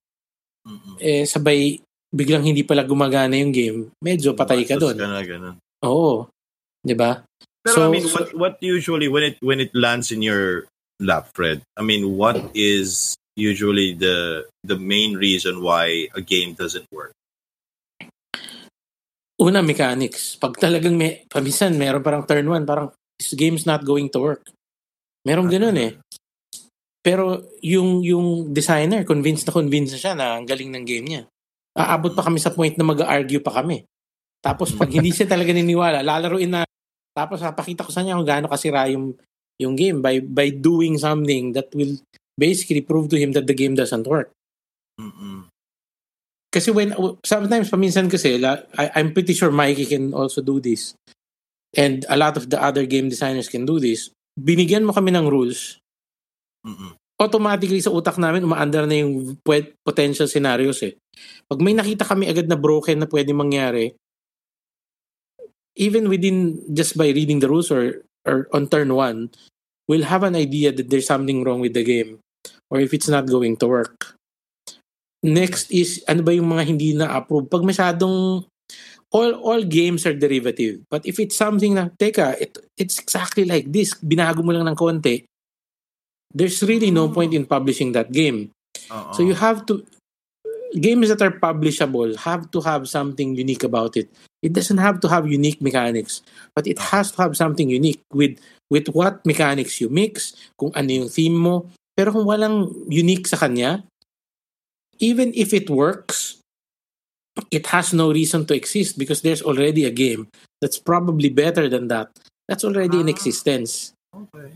Mm-hmm. 0.68 0.94
Eh 1.00 1.24
sabay 1.24 1.80
biglang 2.10 2.44
hindi 2.44 2.66
pala 2.66 2.84
gumagana 2.84 3.38
yung 3.38 3.54
game, 3.54 3.88
medyo 4.02 4.36
patay 4.36 4.66
ka 4.68 4.76
doon. 4.76 4.98
Oo. 5.86 6.28
'Di 6.84 6.96
ba? 6.96 7.24
Pero 7.64 7.76
so, 7.76 7.80
I 7.88 7.92
mean, 7.92 8.08
what, 8.08 8.28
what 8.36 8.54
usually 8.60 9.08
when 9.08 9.24
it 9.24 9.36
when 9.44 9.60
it 9.60 9.72
lands 9.76 10.08
in 10.08 10.24
your 10.24 10.64
lap, 11.00 11.28
Fred? 11.36 11.60
I 11.76 11.82
mean, 11.84 12.16
what 12.16 12.40
is 12.56 13.16
usually 13.36 13.92
the 13.92 14.48
the 14.64 14.76
main 14.76 15.16
reason 15.16 15.60
why 15.60 16.08
a 16.16 16.20
game 16.24 16.56
doesn't 16.56 16.88
work? 16.92 17.12
Una, 19.40 19.64
mechanics. 19.64 20.36
Pag 20.36 20.60
talagang 20.60 21.00
may, 21.00 21.24
paminsan, 21.24 21.72
meron 21.80 22.04
parang 22.04 22.28
turn 22.28 22.44
one, 22.44 22.68
parang 22.68 22.92
this 23.16 23.32
game's 23.32 23.64
not 23.64 23.80
going 23.80 24.12
to 24.12 24.20
work. 24.20 24.44
Meron 25.24 25.48
ganun 25.48 25.76
eh. 25.80 25.96
Pero 27.00 27.48
yung 27.64 28.04
yung 28.04 28.52
designer, 28.52 29.08
convinced 29.08 29.48
na 29.48 29.56
convinced 29.56 29.96
na 29.96 30.00
siya 30.00 30.12
na 30.12 30.36
ang 30.36 30.44
galing 30.44 30.68
ng 30.68 30.84
game 30.84 31.06
niya. 31.08 31.22
Aabot 31.72 32.12
pa 32.12 32.28
kami 32.28 32.36
sa 32.36 32.52
point 32.52 32.76
na 32.76 32.84
mag-argue 32.84 33.40
pa 33.40 33.64
kami. 33.64 33.88
Tapos 34.44 34.76
pag 34.76 34.92
hindi 34.92 35.12
siya 35.12 35.24
talaga 35.28 35.52
niniwala, 35.52 36.04
lalaruin 36.04 36.52
na 36.52 36.68
tapos 37.16 37.40
papakita 37.40 37.84
ko 37.84 37.92
sa 37.92 38.04
niya 38.04 38.16
kung 38.16 38.28
gaano 38.28 38.48
kasira 38.48 38.88
yung 38.92 39.16
yung 39.60 39.76
game 39.76 40.00
by 40.00 40.24
by 40.24 40.48
doing 40.52 40.96
something 40.96 41.52
that 41.52 41.68
will 41.76 42.00
basically 42.36 42.80
prove 42.80 43.12
to 43.12 43.20
him 43.20 43.36
that 43.36 43.44
the 43.44 43.56
game 43.56 43.76
doesn't 43.76 44.08
work. 44.08 44.32
Mm-mm. 44.96 45.29
Kasi 46.50 46.74
when, 46.74 46.90
sometimes, 47.22 47.70
paminsan 47.70 48.10
kasi, 48.10 48.42
I, 48.42 48.90
I'm 48.98 49.14
pretty 49.14 49.38
sure 49.38 49.54
Mikey 49.54 49.86
can 49.86 50.10
also 50.10 50.42
do 50.42 50.58
this. 50.58 50.98
And 51.78 52.02
a 52.10 52.18
lot 52.18 52.34
of 52.34 52.50
the 52.50 52.58
other 52.58 52.82
game 52.90 53.06
designers 53.06 53.46
can 53.46 53.62
do 53.62 53.78
this. 53.78 54.10
Binigyan 54.34 54.82
mo 54.82 54.90
kami 54.90 55.14
ng 55.14 55.30
rules. 55.30 55.78
Mm-mm. 56.66 56.98
Automatically 57.22 57.78
sa 57.78 57.94
utak 57.94 58.18
namin, 58.18 58.42
umaandar 58.42 58.90
na 58.90 58.98
yung 58.98 59.38
potential 59.86 60.26
scenarios 60.26 60.82
eh. 60.82 60.98
Pag 61.46 61.62
may 61.62 61.76
nakita 61.76 62.02
kami 62.02 62.26
agad 62.26 62.50
na 62.50 62.58
broken 62.58 62.98
na 62.98 63.06
pwede 63.06 63.30
mangyari, 63.30 63.94
even 65.78 66.10
within, 66.10 66.58
just 66.74 66.98
by 66.98 67.14
reading 67.14 67.38
the 67.38 67.46
rules 67.46 67.70
or, 67.70 68.02
or 68.26 68.50
on 68.50 68.66
turn 68.66 68.90
one, 68.90 69.30
we'll 69.86 70.08
have 70.08 70.26
an 70.26 70.34
idea 70.34 70.72
that 70.74 70.90
there's 70.90 71.06
something 71.06 71.44
wrong 71.44 71.60
with 71.62 71.78
the 71.78 71.86
game 71.86 72.18
or 72.70 72.80
if 72.80 72.90
it's 72.90 73.08
not 73.08 73.30
going 73.30 73.54
to 73.54 73.68
work. 73.68 74.18
Next 75.20 75.68
is, 75.68 76.00
ano 76.08 76.24
ba 76.24 76.32
yung 76.32 76.48
mga 76.48 76.64
hindi 76.64 76.96
na-approve? 76.96 77.52
Pag 77.52 77.64
masyadong, 77.64 78.44
all 79.12 79.30
all 79.42 79.60
games 79.66 80.06
are 80.06 80.16
derivative. 80.16 80.80
But 80.88 81.04
if 81.04 81.20
it's 81.20 81.36
something 81.36 81.76
na, 81.76 81.92
teka, 81.98 82.40
it, 82.40 82.56
it's 82.78 82.96
exactly 82.96 83.44
like 83.44 83.68
this, 83.68 83.92
binago 84.00 84.40
mo 84.40 84.54
lang 84.56 84.64
ng 84.64 84.78
konti, 84.78 85.26
there's 86.32 86.62
really 86.62 86.94
no 86.94 87.10
point 87.10 87.34
in 87.34 87.44
publishing 87.44 87.92
that 87.92 88.14
game. 88.14 88.54
Uh-oh. 88.88 89.12
So 89.12 89.20
you 89.26 89.34
have 89.34 89.66
to, 89.66 89.84
games 90.78 91.10
that 91.10 91.20
are 91.20 91.34
publishable 91.34 92.14
have 92.22 92.50
to 92.54 92.60
have 92.62 92.88
something 92.88 93.34
unique 93.34 93.66
about 93.66 93.96
it. 93.98 94.08
It 94.40 94.54
doesn't 94.54 94.78
have 94.78 95.00
to 95.04 95.08
have 95.10 95.28
unique 95.28 95.60
mechanics, 95.60 96.22
but 96.54 96.66
it 96.66 96.78
has 96.78 97.12
to 97.12 97.22
have 97.22 97.36
something 97.36 97.68
unique 97.68 98.00
with 98.14 98.38
with 98.70 98.88
what 98.94 99.20
mechanics 99.26 99.82
you 99.82 99.90
mix, 99.90 100.32
kung 100.56 100.70
ano 100.72 100.88
yung 100.88 101.08
theme 101.10 101.36
mo. 101.36 101.68
Pero 101.98 102.14
kung 102.14 102.24
walang 102.24 102.70
unique 102.88 103.26
sa 103.26 103.36
kanya, 103.36 103.84
even 105.00 105.32
if 105.34 105.52
it 105.52 105.68
works, 105.68 106.40
it 107.50 107.66
has 107.68 107.92
no 107.92 108.12
reason 108.12 108.44
to 108.46 108.54
exist 108.54 108.98
because 108.98 109.22
there's 109.22 109.42
already 109.42 109.84
a 109.84 109.90
game 109.90 110.28
that's 110.60 110.78
probably 110.78 111.28
better 111.28 111.68
than 111.68 111.88
that. 111.88 112.08
That's 112.48 112.64
already 112.64 112.98
ah, 112.98 113.00
in 113.00 113.08
existence. 113.08 113.92
Okay. 114.14 114.52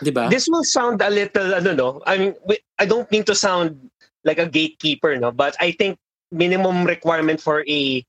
Diba? 0.00 0.30
This 0.30 0.48
will 0.48 0.64
sound 0.64 1.02
a 1.02 1.10
little, 1.10 1.54
I 1.54 1.60
don't 1.60 1.76
know, 1.76 2.00
I 2.06 2.16
mean, 2.16 2.34
I 2.78 2.86
don't 2.86 3.10
mean 3.12 3.24
to 3.24 3.34
sound 3.34 3.90
like 4.24 4.38
a 4.38 4.48
gatekeeper, 4.48 5.14
no, 5.16 5.30
but 5.30 5.54
I 5.60 5.72
think 5.72 5.98
minimum 6.30 6.84
requirement 6.84 7.40
for 7.40 7.64
a 7.68 8.02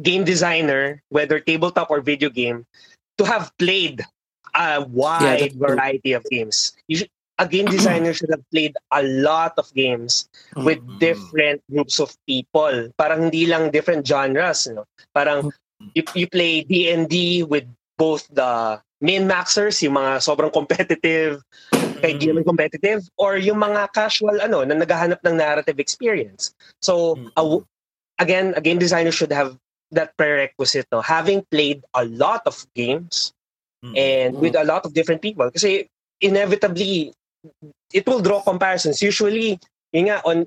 game 0.00 0.24
designer, 0.24 1.02
whether 1.08 1.40
tabletop 1.40 1.90
or 1.90 2.00
video 2.00 2.30
game, 2.30 2.64
to 3.18 3.24
have 3.24 3.50
played 3.58 4.04
a 4.54 4.84
wide 4.84 5.52
yeah, 5.52 5.68
variety 5.68 6.12
of 6.12 6.24
games. 6.30 6.72
You 6.86 6.98
should, 6.98 7.10
a 7.38 7.46
game 7.48 7.66
designer 7.76 8.12
should 8.12 8.30
have 8.30 8.44
played 8.50 8.76
a 8.92 9.02
lot 9.02 9.54
of 9.58 9.72
games 9.74 10.28
with 10.56 10.78
mm-hmm. 10.78 10.98
different 10.98 11.60
groups 11.70 12.00
of 12.00 12.14
people. 12.26 12.90
Parang 12.98 13.30
hindi 13.30 13.46
lang 13.46 13.70
different 13.70 14.06
genres, 14.06 14.66
no? 14.68 14.84
Parang 15.14 15.48
mm-hmm. 15.50 15.88
you, 15.94 16.02
you 16.14 16.26
play 16.28 16.62
D&D 16.62 17.44
with 17.44 17.64
both 17.98 18.26
the 18.32 18.80
min-maxers, 19.02 19.82
yung 19.82 19.98
mga 19.98 20.22
sobrang 20.22 20.52
competitive, 20.52 21.42
kaibigan 22.02 22.38
mm-hmm. 22.38 22.46
competitive, 22.46 23.02
or 23.18 23.36
yung 23.36 23.58
mga 23.58 23.90
casual, 23.92 24.38
ano, 24.40 24.62
na 24.62 24.78
naghahanap 24.78 25.18
ng 25.26 25.36
narrative 25.36 25.78
experience. 25.82 26.54
So, 26.80 27.18
a, 27.36 27.42
again, 28.18 28.54
a 28.56 28.62
game 28.62 28.78
designer 28.78 29.10
should 29.10 29.34
have 29.34 29.58
that 29.90 30.16
prerequisite, 30.16 30.86
no? 30.90 31.02
having 31.02 31.44
played 31.50 31.84
a 31.94 32.04
lot 32.06 32.42
of 32.46 32.64
games 32.74 33.34
and 33.96 34.38
with 34.38 34.54
a 34.54 34.64
lot 34.64 34.86
of 34.86 34.94
different 34.94 35.20
people. 35.20 35.50
Kasi 35.50 35.86
inevitably, 36.20 37.12
it 37.92 38.06
will 38.06 38.20
draw 38.20 38.40
comparisons. 38.40 39.02
Usually, 39.02 39.58
yun 39.92 40.08
nga, 40.08 40.22
on, 40.24 40.46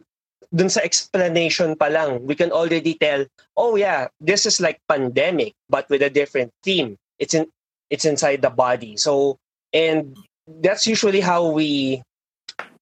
dun 0.54 0.70
sa 0.70 0.82
explanation 0.82 1.76
pa 1.76 1.88
lang, 1.88 2.26
we 2.26 2.36
can 2.36 2.52
already 2.52 2.96
tell, 2.96 3.26
oh 3.58 3.76
yeah, 3.76 4.08
this 4.20 4.46
is 4.46 4.60
like 4.60 4.80
pandemic, 4.88 5.54
but 5.70 5.89
with 5.89 6.02
a 6.02 6.10
different 6.10 6.52
theme. 6.64 6.98
It's 7.20 7.34
in, 7.34 7.48
it's 7.89 8.06
inside 8.06 8.41
the 8.41 8.50
body. 8.50 8.98
So, 8.98 9.38
and 9.74 10.16
that's 10.62 10.88
usually 10.88 11.22
how 11.22 11.50
we 11.50 12.02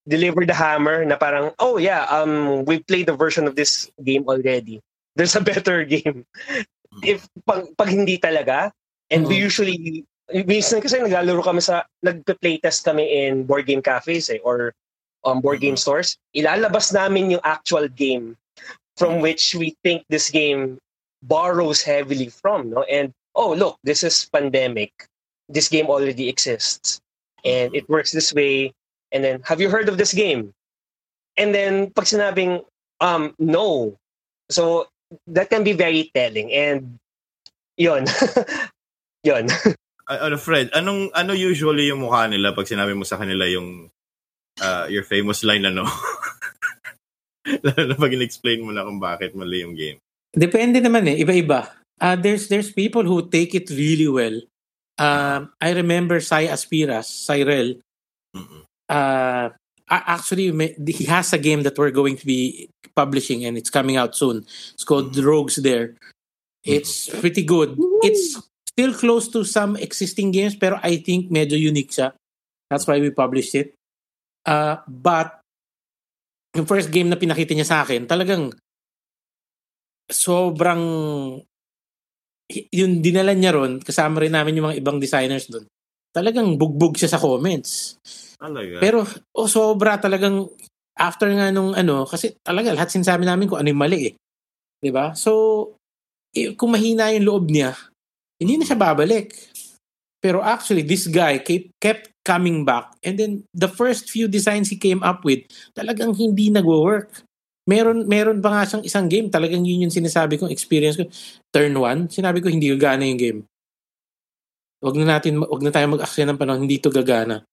deliver 0.07 0.45
the 0.45 0.53
hammer 0.53 1.05
na 1.05 1.16
parang, 1.16 1.51
oh 1.59 1.78
yeah, 1.78 2.05
um, 2.11 2.66
we 2.66 2.80
played 2.84 3.07
the 3.07 3.16
version 3.16 3.47
of 3.47 3.55
this 3.55 3.89
game 4.03 4.26
already. 4.28 4.82
There's 5.16 5.36
a 5.36 5.41
better 5.51 5.84
game. 5.86 6.26
If 7.01 7.28
pag, 7.47 7.66
pag 7.78 7.89
hindi 7.89 8.18
talaga, 8.18 8.72
and 9.09 9.24
mm-hmm. 9.24 9.30
we 9.30 9.38
usually 9.38 10.05
minsan 10.32 10.80
kasi 10.80 10.99
naglalaro 10.99 11.43
kami 11.43 11.59
sa, 11.59 11.84
nagpe-playtest 12.05 12.86
kami 12.88 13.03
in 13.03 13.43
board 13.43 13.67
game 13.67 13.82
cafes 13.82 14.30
eh, 14.30 14.39
or 14.43 14.71
um, 15.26 15.41
board 15.41 15.59
game 15.59 15.76
mm-hmm. 15.76 15.84
stores. 15.84 16.17
Ilalabas 16.36 16.93
namin 16.93 17.32
yung 17.32 17.43
actual 17.43 17.88
game 17.88 18.38
from 18.95 19.19
which 19.19 19.55
we 19.55 19.76
think 19.84 20.05
this 20.09 20.30
game 20.30 20.78
borrows 21.24 21.82
heavily 21.82 22.30
from. 22.30 22.69
No? 22.69 22.84
And, 22.84 23.11
oh, 23.36 23.53
look, 23.53 23.78
this 23.84 24.03
is 24.03 24.30
pandemic. 24.32 24.91
This 25.49 25.67
game 25.67 25.88
already 25.88 26.30
exists. 26.30 27.01
And 27.43 27.76
it 27.76 27.89
works 27.89 28.11
this 28.11 28.34
way. 28.34 28.74
And 29.11 29.24
then, 29.24 29.41
have 29.43 29.59
you 29.59 29.69
heard 29.69 29.89
of 29.89 29.97
this 29.97 30.13
game? 30.13 30.53
And 31.38 31.53
then, 31.53 31.89
pag 31.91 32.05
sinabing, 32.05 32.63
um, 33.01 33.36
no. 33.39 33.97
So, 34.49 34.88
that 35.28 35.49
can 35.49 35.63
be 35.63 35.74
very 35.74 36.11
telling. 36.13 36.51
And, 36.53 36.99
yon 37.78 38.05
yon 39.24 39.47
ano 40.08 40.36
Fred, 40.36 40.72
anong 40.76 41.12
ano 41.16 41.32
usually 41.32 41.88
yung 41.88 42.04
mukha 42.04 42.28
nila 42.28 42.51
pag 42.51 42.68
sinabi 42.68 42.91
mo 42.95 43.08
sa 43.08 43.16
kanila 43.16 43.47
yung 43.47 43.88
uh, 44.60 44.86
your 44.91 45.04
famous 45.04 45.43
line 45.43 45.64
ano? 45.64 45.88
Lalo 47.66 47.82
na 47.91 47.95
pag 47.99 48.14
in-explain 48.16 48.64
mo 48.64 48.72
na 48.72 48.88
kung 48.88 48.99
bakit 48.99 49.36
mali 49.36 49.64
yung 49.64 49.76
game. 49.76 49.99
Depende 50.32 50.80
naman 50.80 51.08
eh, 51.12 51.20
iba-iba. 51.22 51.72
Uh, 51.99 52.16
there's 52.18 52.47
there's 52.47 52.72
people 52.72 53.04
who 53.04 53.28
take 53.30 53.54
it 53.54 53.70
really 53.70 54.08
well. 54.08 54.36
Um, 54.97 55.51
I 55.62 55.74
remember 55.74 56.20
Sai 56.20 56.47
Aspiras, 56.47 57.06
Cyril. 57.06 57.82
Uh, 58.89 59.49
actually, 59.89 60.51
he 60.88 61.06
has 61.06 61.34
a 61.34 61.41
game 61.41 61.64
that 61.64 61.78
we're 61.78 61.93
going 61.93 62.18
to 62.18 62.26
be 62.26 62.70
publishing 62.95 63.45
and 63.45 63.58
it's 63.58 63.70
coming 63.70 63.97
out 63.97 64.16
soon. 64.16 64.45
It's 64.74 64.84
called 64.84 65.14
mm-hmm. 65.14 65.26
Rogues 65.26 65.58
There. 65.58 65.95
It's 66.64 67.10
pretty 67.10 67.43
good. 67.43 67.76
It's 68.04 68.39
still 68.74 68.93
close 68.97 69.30
to 69.30 69.45
some 69.45 69.78
existing 69.78 70.34
games 70.34 70.57
pero 70.57 70.82
I 70.82 70.97
think 70.99 71.30
medyo 71.30 71.53
unique 71.53 71.93
siya. 71.93 72.17
That's 72.67 72.89
why 72.89 72.97
we 72.97 73.13
published 73.13 73.53
it. 73.53 73.78
Uh, 74.43 74.82
but 74.89 75.39
yung 76.57 76.65
first 76.65 76.89
game 76.89 77.09
na 77.09 77.17
pinakita 77.17 77.53
niya 77.53 77.69
sa 77.69 77.86
akin, 77.86 78.09
talagang 78.09 78.53
sobrang 80.09 80.82
yung 82.74 83.01
dinala 83.01 83.34
niya 83.34 83.55
ron, 83.55 83.82
kasama 83.82 84.21
rin 84.21 84.34
namin 84.34 84.57
yung 84.59 84.67
mga 84.69 84.80
ibang 84.82 84.97
designers 85.01 85.49
doon. 85.49 85.65
Talagang 86.13 86.57
bugbog 86.59 86.97
siya 86.97 87.09
sa 87.09 87.21
comments. 87.21 87.97
Talaga. 88.38 88.78
Pero 88.78 89.01
oh, 89.34 89.49
sobra 89.49 89.97
talagang 89.97 90.45
after 90.93 91.30
nga 91.34 91.49
nung 91.49 91.74
ano, 91.74 92.05
kasi 92.05 92.38
talaga 92.45 92.69
lahat 92.76 92.93
sinasabi 92.93 93.26
namin 93.26 93.49
kung 93.49 93.57
ano 93.57 93.69
yung 93.74 93.82
mali 93.82 93.99
eh. 94.11 94.15
'Di 94.78 94.91
ba? 94.93 95.17
So, 95.17 95.32
eh, 96.36 96.53
kung 96.53 96.76
mahina 96.76 97.09
yung 97.15 97.26
loob 97.26 97.45
niya, 97.49 97.74
hindi 98.43 98.59
na 98.59 98.67
siya 98.67 98.77
babalik. 98.77 99.33
Pero 100.23 100.39
actually, 100.39 100.87
this 100.87 101.07
guy 101.07 101.39
kept, 101.43 102.11
coming 102.23 102.63
back. 102.63 102.95
And 103.03 103.19
then, 103.19 103.43
the 103.51 103.67
first 103.67 104.07
few 104.07 104.31
designs 104.31 104.71
he 104.71 104.79
came 104.79 105.03
up 105.03 105.27
with, 105.27 105.43
talagang 105.75 106.15
hindi 106.15 106.47
nagwo-work. 106.47 107.11
Meron, 107.67 108.07
meron 108.07 108.39
pa 108.39 108.55
nga 108.55 108.63
siyang 108.63 108.83
isang 108.87 109.07
game, 109.11 109.27
talagang 109.27 109.67
yun 109.67 109.87
yung 109.87 109.91
sinasabi 109.91 110.39
kong 110.39 110.47
experience 110.47 110.95
ko. 110.95 111.03
Turn 111.51 111.75
1, 111.75 112.15
sinabi 112.15 112.39
ko 112.39 112.47
hindi 112.47 112.71
gagana 112.71 113.03
yung 113.03 113.19
game. 113.19 113.39
Wag 114.79 114.95
na 114.95 115.19
natin, 115.19 115.43
wag 115.43 115.63
na 115.63 115.71
tayo 115.71 115.87
mag-aksaya 115.91 116.27
ng 116.27 116.39
panahon, 116.39 116.63
hindi 116.63 116.79
to 116.79 116.91
gagana. 116.91 117.43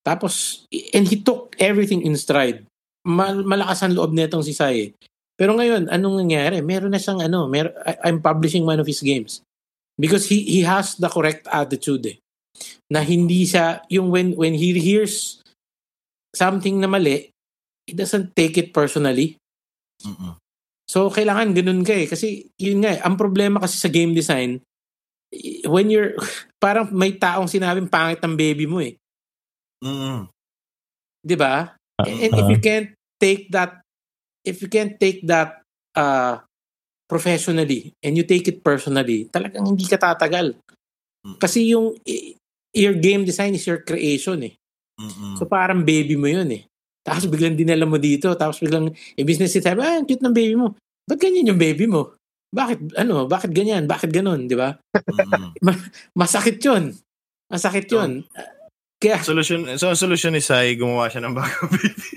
Tapos, 0.00 0.64
and 0.96 1.04
he 1.04 1.20
took 1.20 1.52
everything 1.60 2.00
in 2.04 2.16
stride. 2.16 2.64
Mal- 3.04 3.44
malakas 3.44 3.84
ang 3.84 3.92
loob 3.92 4.16
nitong 4.16 4.44
si 4.44 4.56
Sai. 4.56 4.96
Pero 5.36 5.56
ngayon, 5.56 5.92
anong 5.92 6.24
nangyari? 6.24 6.64
Meron 6.64 6.92
na 6.92 7.00
siyang 7.00 7.20
ano, 7.20 7.44
mer- 7.48 7.76
I'm 8.00 8.24
publishing 8.24 8.64
one 8.64 8.80
of 8.80 8.88
his 8.88 9.04
games. 9.04 9.44
Because 9.98 10.30
he 10.30 10.46
he 10.46 10.62
has 10.62 10.94
the 10.94 11.10
correct 11.10 11.50
attitude 11.50 12.06
eh. 12.06 12.16
Na 12.88 13.02
hindi 13.02 13.44
siya, 13.44 13.82
yung 13.90 14.14
when, 14.14 14.38
when 14.38 14.54
he 14.54 14.78
hears 14.78 15.42
something 16.34 16.78
na 16.78 16.86
mali, 16.86 17.34
he 17.86 17.92
doesn't 17.92 18.34
take 18.38 18.56
it 18.56 18.70
personally. 18.70 19.36
Mm-mm. 20.06 20.38
So, 20.88 21.10
kailangan 21.10 21.52
ganun 21.52 21.82
ka 21.82 21.92
eh. 21.92 22.06
Kasi, 22.06 22.48
yun 22.56 22.80
nga 22.80 22.96
eh, 22.96 23.00
ang 23.02 23.18
problema 23.18 23.60
kasi 23.60 23.76
sa 23.76 23.90
game 23.92 24.14
design, 24.14 24.62
when 25.66 25.90
you're, 25.90 26.14
parang 26.62 26.88
may 26.94 27.18
taong 27.18 27.50
sinabing 27.50 27.90
pangit 27.90 28.22
ng 28.22 28.38
baby 28.38 28.64
mo 28.64 28.80
eh. 28.80 28.96
Mm-mm. 29.82 30.26
'Di 31.22 31.36
ba? 31.38 31.74
And 32.02 32.32
if 32.34 32.46
you 32.50 32.58
can't 32.62 32.94
take 33.18 33.50
that 33.54 33.82
if 34.46 34.62
you 34.62 34.70
can't 34.70 34.98
take 34.98 35.26
that 35.26 35.62
uh 35.98 36.42
professionally 37.08 37.96
and 38.04 38.14
you 38.14 38.22
take 38.22 38.46
it 38.46 38.60
personally, 38.60 39.26
talagang 39.32 39.64
hindi 39.64 39.88
ka 39.88 39.96
tatagal. 39.96 40.54
Kasi 41.40 41.72
yung 41.72 41.96
your 42.76 42.94
game 42.94 43.24
design 43.24 43.56
is 43.56 43.64
your 43.64 43.82
creation 43.82 44.44
eh. 44.44 44.54
Mm-mm. 45.00 45.40
So 45.40 45.48
parang 45.48 45.82
baby 45.82 46.14
mo 46.14 46.28
yun 46.28 46.46
eh. 46.52 46.62
Tapos 47.02 47.24
biglang 47.24 47.56
dinala 47.56 47.88
mo 47.88 47.96
dito, 47.96 48.36
tapos 48.36 48.60
biglang 48.60 48.92
eh, 48.92 49.24
business 49.24 49.56
it 49.56 49.64
sabi, 49.64 49.80
ah, 49.80 49.96
ang 49.96 50.04
cute 50.04 50.20
ng 50.20 50.36
baby 50.36 50.54
mo. 50.54 50.76
Ba't 51.08 51.16
ganyan 51.16 51.48
yung 51.48 51.60
baby 51.60 51.88
mo? 51.88 52.12
Bakit, 52.52 53.00
ano, 53.00 53.24
bakit 53.24 53.52
ganyan? 53.52 53.88
Bakit 53.88 54.12
ganun, 54.12 54.44
di 54.44 54.56
ba? 54.56 54.76
Mm-mm. 54.92 55.56
Masakit 56.20 56.60
yun. 56.60 56.92
Masakit 57.48 57.88
yun. 57.88 58.28
Kaya, 59.00 59.24
Solution, 59.24 59.64
so 59.80 59.88
ang 59.88 59.96
solution 59.96 60.34
ni 60.34 60.44
Sai, 60.44 60.76
gumawa 60.76 61.08
siya 61.08 61.24
ng 61.24 61.34
bagong 61.36 61.70
baby. 61.72 62.08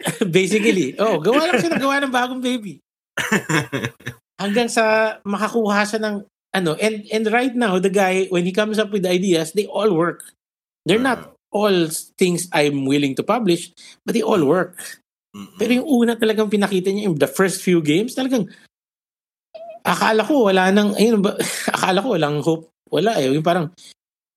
basically, 0.36 0.86
oh, 0.98 1.20
gawa 1.20 1.48
lang 1.48 1.60
siya 1.60 1.72
ng 1.76 1.82
gawa 1.82 1.96
ng 2.02 2.12
bagong 2.12 2.42
baby. 2.42 2.82
Hanggang 4.42 4.68
sa 4.72 5.16
makakuha 5.22 5.84
siya 5.84 6.00
ng 6.00 6.16
ano, 6.50 6.74
and 6.80 7.06
and 7.14 7.24
right 7.30 7.54
now 7.54 7.78
the 7.78 7.92
guy 7.92 8.26
when 8.32 8.42
he 8.42 8.50
comes 8.50 8.80
up 8.80 8.90
with 8.90 9.06
ideas, 9.06 9.52
they 9.52 9.68
all 9.68 9.92
work. 9.92 10.24
They're 10.88 11.02
not 11.02 11.36
all 11.52 11.90
things 12.16 12.48
I'm 12.54 12.86
willing 12.86 13.14
to 13.18 13.24
publish, 13.26 13.70
but 14.06 14.14
they 14.14 14.24
all 14.24 14.40
work. 14.46 14.78
Mm-mm. 15.30 15.58
Pero 15.58 15.70
yung 15.82 15.86
una 15.86 16.18
talagang 16.18 16.50
pinakita 16.50 16.90
niya, 16.90 17.06
yung 17.10 17.18
the 17.18 17.30
first 17.30 17.62
few 17.62 17.78
games, 17.82 18.18
talagang 18.18 18.50
akala 19.86 20.22
ko 20.26 20.50
wala 20.50 20.70
nang, 20.74 20.94
ayun 20.98 21.22
ba, 21.22 21.38
akala 21.76 22.02
ko 22.02 22.08
walang 22.16 22.38
hope. 22.42 22.66
Wala 22.90 23.18
eh. 23.22 23.30
Yung 23.30 23.46
parang, 23.46 23.70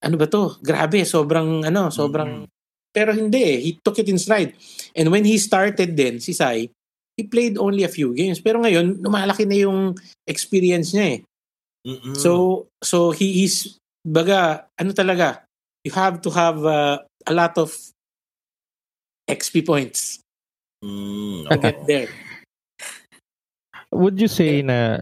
ano 0.03 0.15
ba 0.17 0.27
to? 0.29 0.61
Grabe, 0.61 1.01
sobrang, 1.07 1.65
ano, 1.65 1.89
sobrang, 1.89 2.45
pero 2.93 3.09
hindi 3.13 3.41
eh. 3.41 3.57
He 3.61 3.71
took 3.81 3.97
it 3.97 4.09
in 4.09 4.21
stride. 4.21 4.53
And 4.93 5.09
when 5.09 5.25
he 5.25 5.41
started 5.41 5.97
din, 5.97 6.21
si 6.21 6.37
Sai, 6.37 6.69
he 7.17 7.23
played 7.23 7.57
only 7.57 7.83
a 7.83 7.91
few 7.91 8.13
games. 8.13 8.41
Pero 8.41 8.61
ngayon, 8.61 9.01
lumalaki 9.01 9.45
na 9.45 9.57
yung 9.57 9.93
experience 10.25 10.93
niya 10.93 11.17
eh. 11.17 11.19
Mm-mm. 11.83 12.15
So, 12.15 12.65
so 12.81 13.11
he 13.11 13.43
is, 13.43 13.77
baga, 14.01 14.65
ano 14.79 14.91
talaga, 14.95 15.43
you 15.83 15.91
have 15.91 16.21
to 16.23 16.29
have 16.31 16.63
uh, 16.63 16.97
a 17.27 17.33
lot 17.33 17.57
of 17.57 17.75
XP 19.29 19.65
points 19.65 20.23
Mm, 20.83 21.47
to 21.47 21.55
okay. 21.55 21.71
get 21.71 21.87
there. 21.87 22.09
Would 23.95 24.19
you 24.19 24.27
say 24.27 24.59
na 24.61 24.99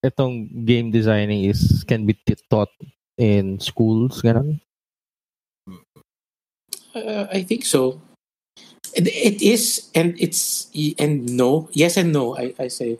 itong 0.00 0.64
game 0.64 0.88
designing 0.88 1.44
is 1.44 1.84
can 1.84 2.08
be 2.08 2.16
t- 2.24 2.40
taught 2.48 2.72
in 3.20 3.60
schools, 3.60 4.24
ganun? 4.24 4.64
Uh, 6.96 7.28
I 7.28 7.44
think 7.44 7.68
so. 7.68 8.00
It, 8.94 9.42
is, 9.42 9.90
and 9.94 10.14
it's, 10.18 10.68
and 10.98 11.36
no. 11.36 11.68
Yes 11.72 11.96
and 11.96 12.12
no, 12.12 12.36
I, 12.36 12.54
I 12.58 12.68
say. 12.68 12.98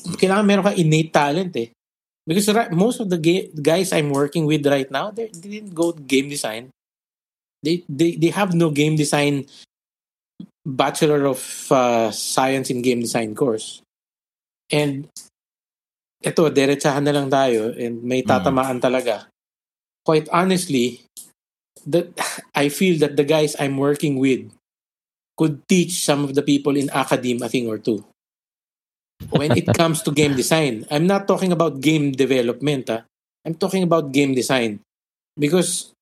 Kailangan 0.00 0.46
meron 0.46 0.64
ka 0.64 0.72
innate 0.76 1.12
talent 1.12 1.56
eh. 1.56 1.68
Because 2.26 2.52
right, 2.52 2.70
most 2.72 3.00
of 3.00 3.10
the 3.10 3.18
ga- 3.18 3.50
guys 3.60 3.92
I'm 3.92 4.10
working 4.10 4.46
with 4.46 4.66
right 4.66 4.90
now, 4.90 5.10
they, 5.10 5.28
they 5.32 5.60
didn't 5.60 5.74
go 5.74 5.92
game 5.92 6.28
design. 6.28 6.70
They, 7.62 7.84
they, 7.88 8.16
they 8.16 8.28
have 8.28 8.54
no 8.54 8.70
game 8.70 8.96
design 8.96 9.46
Bachelor 10.66 11.24
of 11.24 11.40
uh, 11.72 12.10
Science 12.10 12.70
in 12.70 12.82
Game 12.82 13.00
Design 13.00 13.34
course. 13.34 13.80
And 14.70 15.08
ito, 16.20 16.50
derechahan 16.52 17.02
na 17.02 17.16
lang 17.16 17.32
tayo 17.32 17.72
and 17.72 18.04
may 18.04 18.22
tatamaan 18.22 18.80
talaga. 18.80 19.26
Quite 20.04 20.28
honestly, 20.28 21.00
that 21.86 22.12
I 22.54 22.68
feel 22.68 23.00
that 23.00 23.16
the 23.16 23.24
guys 23.24 23.56
I'm 23.58 23.80
working 23.80 24.20
with 24.20 24.52
could 25.36 25.66
teach 25.68 26.04
some 26.04 26.24
of 26.24 26.34
the 26.34 26.42
people 26.42 26.76
in 26.76 26.90
academe 26.90 27.42
a 27.42 27.48
thing 27.48 27.68
or 27.68 27.78
two. 27.78 28.04
When 29.30 29.52
it 29.52 29.68
comes 29.76 30.02
to 30.02 30.12
game 30.12 30.34
design, 30.34 30.86
I'm 30.90 31.06
not 31.06 31.28
talking 31.28 31.52
about 31.52 31.80
game 31.80 32.12
development. 32.12 32.88
ah. 32.88 33.04
I'm 33.44 33.54
talking 33.54 33.82
about 33.82 34.12
game 34.12 34.34
design. 34.34 34.80
Because 35.38 35.92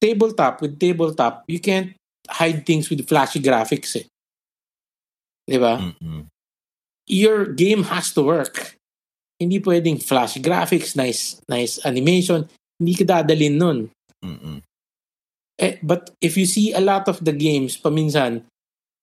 tabletop, 0.00 0.62
with 0.62 0.78
tabletop, 0.78 1.44
you 1.46 1.58
can't 1.58 1.94
hide 2.30 2.64
things 2.66 2.88
with 2.90 3.06
flashy 3.06 3.40
graphics. 3.40 3.96
Eh. 3.98 4.06
Di 5.46 5.58
ba? 5.58 5.76
Mm-mm. 5.76 6.30
your 7.06 7.52
game 7.52 7.84
has 7.84 8.12
to 8.12 8.22
work. 8.22 8.76
Hindi 9.36 9.60
pwedeng 9.60 10.00
flash 10.00 10.38
graphics, 10.40 10.96
nice 10.96 11.42
nice 11.50 11.82
animation. 11.84 12.48
Hindi 12.80 12.94
ka 12.96 13.04
dadalin 13.04 13.56
nun. 13.58 13.78
Mm-mm. 14.24 14.62
Eh, 15.58 15.78
but 15.82 16.10
if 16.18 16.34
you 16.34 16.46
see 16.46 16.72
a 16.72 16.80
lot 16.80 17.06
of 17.06 17.22
the 17.22 17.32
games, 17.32 17.78
paminsan, 17.78 18.42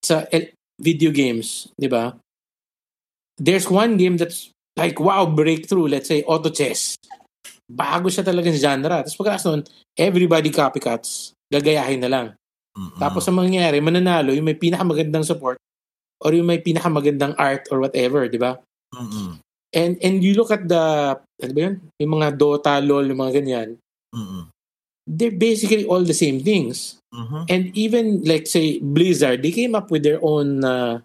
sa 0.02 0.26
el- 0.34 0.52
video 0.82 1.14
games, 1.14 1.70
di 1.78 1.86
ba? 1.86 2.18
There's 3.38 3.70
one 3.70 3.98
game 3.98 4.18
that's 4.18 4.50
like, 4.74 4.98
wow, 4.98 5.30
breakthrough. 5.30 5.88
Let's 5.88 6.10
say, 6.10 6.26
auto 6.26 6.50
chess. 6.50 6.98
Bago 7.70 8.10
siya 8.10 8.26
talagang 8.26 8.58
genre. 8.58 9.06
Tapos 9.06 9.16
pagkakas 9.16 9.46
nun, 9.48 9.62
everybody 9.94 10.50
copycats. 10.50 11.38
Gagayahin 11.54 12.02
na 12.02 12.10
lang. 12.10 12.28
Mm-mm. 12.74 12.98
Tapos 12.98 13.28
ang 13.28 13.38
mangyayari, 13.38 13.84
mananalo 13.84 14.34
yung 14.34 14.48
may 14.48 14.58
pinakamagandang 14.58 15.28
support 15.28 15.60
or 16.22 16.32
yung 16.34 16.48
may 16.48 16.62
pinakamagandang 16.62 17.36
art 17.36 17.68
or 17.70 17.82
whatever, 17.84 18.26
di 18.26 18.40
ba? 18.40 18.58
Mm-mm. 18.96 19.40
And 19.72 19.96
and 20.04 20.20
you 20.20 20.36
look 20.36 20.52
at 20.52 20.68
the 20.68 21.16
ano 21.16 21.52
ba 21.56 21.62
yun? 21.64 21.76
Yung 22.04 22.12
mga 22.20 22.36
Dota, 22.36 22.80
LoL, 22.84 23.08
yung 23.08 23.22
mga 23.24 23.34
ganyan, 23.40 23.70
Mm-mm. 24.12 24.52
They're 25.08 25.34
basically 25.34 25.86
all 25.86 26.04
the 26.04 26.16
same 26.16 26.42
things. 26.42 26.98
Mhm. 27.12 27.42
And 27.50 27.64
even 27.76 28.24
like 28.24 28.48
say 28.48 28.80
Blizzard, 28.80 29.44
they 29.44 29.52
came 29.52 29.76
up 29.76 29.92
with 29.92 30.04
their 30.04 30.20
own 30.24 30.64
uh, 30.64 31.02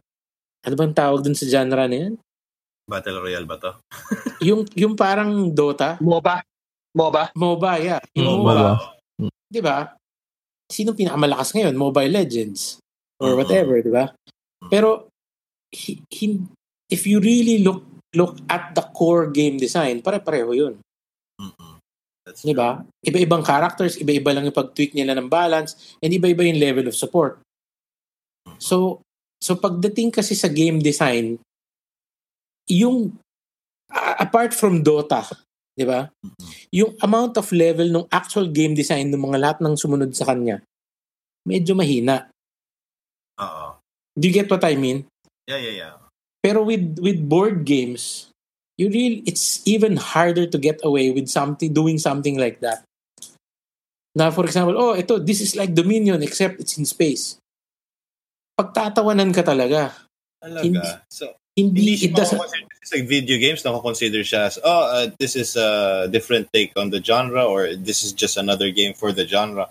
ano 0.62 0.74
bang 0.74 0.94
tawag 0.94 1.22
dun 1.26 1.34
sa 1.34 1.46
genre 1.46 1.86
na 1.86 1.96
yan? 2.10 2.14
Battle 2.86 3.18
Royale 3.18 3.46
ba 3.48 3.58
to? 3.58 3.72
Yung 4.48 4.62
yung 4.78 4.94
parang 4.94 5.50
Dota, 5.50 5.98
MOBA. 5.98 6.42
MOBA. 6.94 7.34
MOBA, 7.34 7.72
yeah. 7.82 8.00
Yung 8.14 8.46
MOBA. 8.46 8.54
MOBA. 8.54 8.96
'di 9.50 9.60
ba? 9.62 9.94
Sino 10.66 10.94
pinakamalakas 10.94 11.54
ngayon? 11.54 11.74
Mobile 11.78 12.10
Legends 12.10 12.78
or 13.22 13.34
Mhm. 13.34 13.38
whatever, 13.38 13.74
'di 13.82 13.92
ba? 13.94 14.10
Pero 14.70 15.06
he, 15.70 16.02
he, 16.10 16.42
if 16.90 17.06
you 17.06 17.18
really 17.22 17.62
look 17.62 17.82
look 18.14 18.38
at 18.50 18.72
the 18.74 18.82
core 18.96 19.28
game 19.30 19.58
design, 19.58 20.02
pare-pareho 20.02 20.50
'yun. 20.54 20.74
That's 22.26 22.42
Di 22.42 22.50
ba? 22.50 22.82
Iba-ibang 23.06 23.46
characters, 23.46 23.94
iba-iba 24.02 24.34
lang 24.34 24.50
yung 24.50 24.58
pag-tweak 24.58 24.98
nila 24.98 25.14
ng 25.14 25.30
balance, 25.30 25.94
and 26.02 26.10
iba-iba 26.10 26.42
yung 26.42 26.58
level 26.58 26.90
of 26.90 26.98
support. 26.98 27.38
So, 28.58 28.98
so 29.38 29.54
pagdating 29.54 30.10
kasi 30.10 30.34
sa 30.34 30.50
game 30.50 30.82
design, 30.82 31.38
yung 32.66 33.14
a- 33.94 34.26
apart 34.26 34.50
from 34.50 34.82
Dota, 34.82 35.22
di 35.78 35.86
ba? 35.86 36.10
Mm-mm. 36.10 36.50
Yung 36.74 36.98
amount 36.98 37.38
of 37.38 37.46
level 37.54 37.86
ng 37.86 38.10
actual 38.10 38.50
game 38.50 38.74
design 38.74 39.06
ng 39.06 39.22
mga 39.22 39.38
lahat 39.38 39.58
ng 39.62 39.78
sumunod 39.78 40.10
sa 40.10 40.26
kanya, 40.26 40.58
medyo 41.46 41.78
mahina. 41.78 42.26
Oo. 43.38 43.78
Do 44.18 44.26
you 44.26 44.34
get 44.34 44.50
what 44.50 44.66
I 44.66 44.74
mean? 44.74 45.06
Yeah, 45.46 45.62
yeah, 45.62 45.74
yeah. 45.78 45.94
Pero 46.42 46.66
with 46.66 46.98
with 46.98 47.22
board 47.22 47.62
games, 47.62 48.25
you 48.76 48.88
really 48.88 49.22
it's 49.26 49.66
even 49.66 49.96
harder 49.96 50.46
to 50.46 50.58
get 50.58 50.80
away 50.84 51.10
with 51.10 51.28
something 51.28 51.72
doing 51.72 51.98
something 51.98 52.38
like 52.38 52.60
that. 52.60 52.84
Now, 54.16 54.30
for 54.30 54.44
example, 54.48 54.80
oh, 54.80 54.96
ito, 54.96 55.18
this 55.20 55.44
is 55.44 55.56
like 55.56 55.74
Dominion 55.76 56.22
except 56.22 56.60
it's 56.60 56.78
in 56.78 56.88
space. 56.88 57.36
Pagtatawanan 58.56 59.28
ka 59.36 59.44
talaga. 59.44 59.92
Talaga. 60.40 60.64
Hindi, 60.64 60.88
so, 61.12 61.36
hindi, 61.52 62.00
hindi 62.00 62.04
it 62.06 62.16
doesn't... 62.16 62.40
It's 62.80 62.94
like 62.94 63.08
video 63.08 63.36
games, 63.36 63.62
nako-consider 63.62 64.24
siya 64.24 64.48
as, 64.48 64.58
oh, 64.64 64.88
uh, 64.88 65.10
this 65.20 65.36
is 65.36 65.56
a 65.56 66.08
different 66.08 66.48
take 66.54 66.72
on 66.76 66.88
the 66.88 67.02
genre 67.02 67.44
or 67.44 67.76
this 67.76 68.04
is 68.04 68.12
just 68.12 68.38
another 68.38 68.70
game 68.70 68.94
for 68.94 69.12
the 69.12 69.26
genre. 69.26 69.68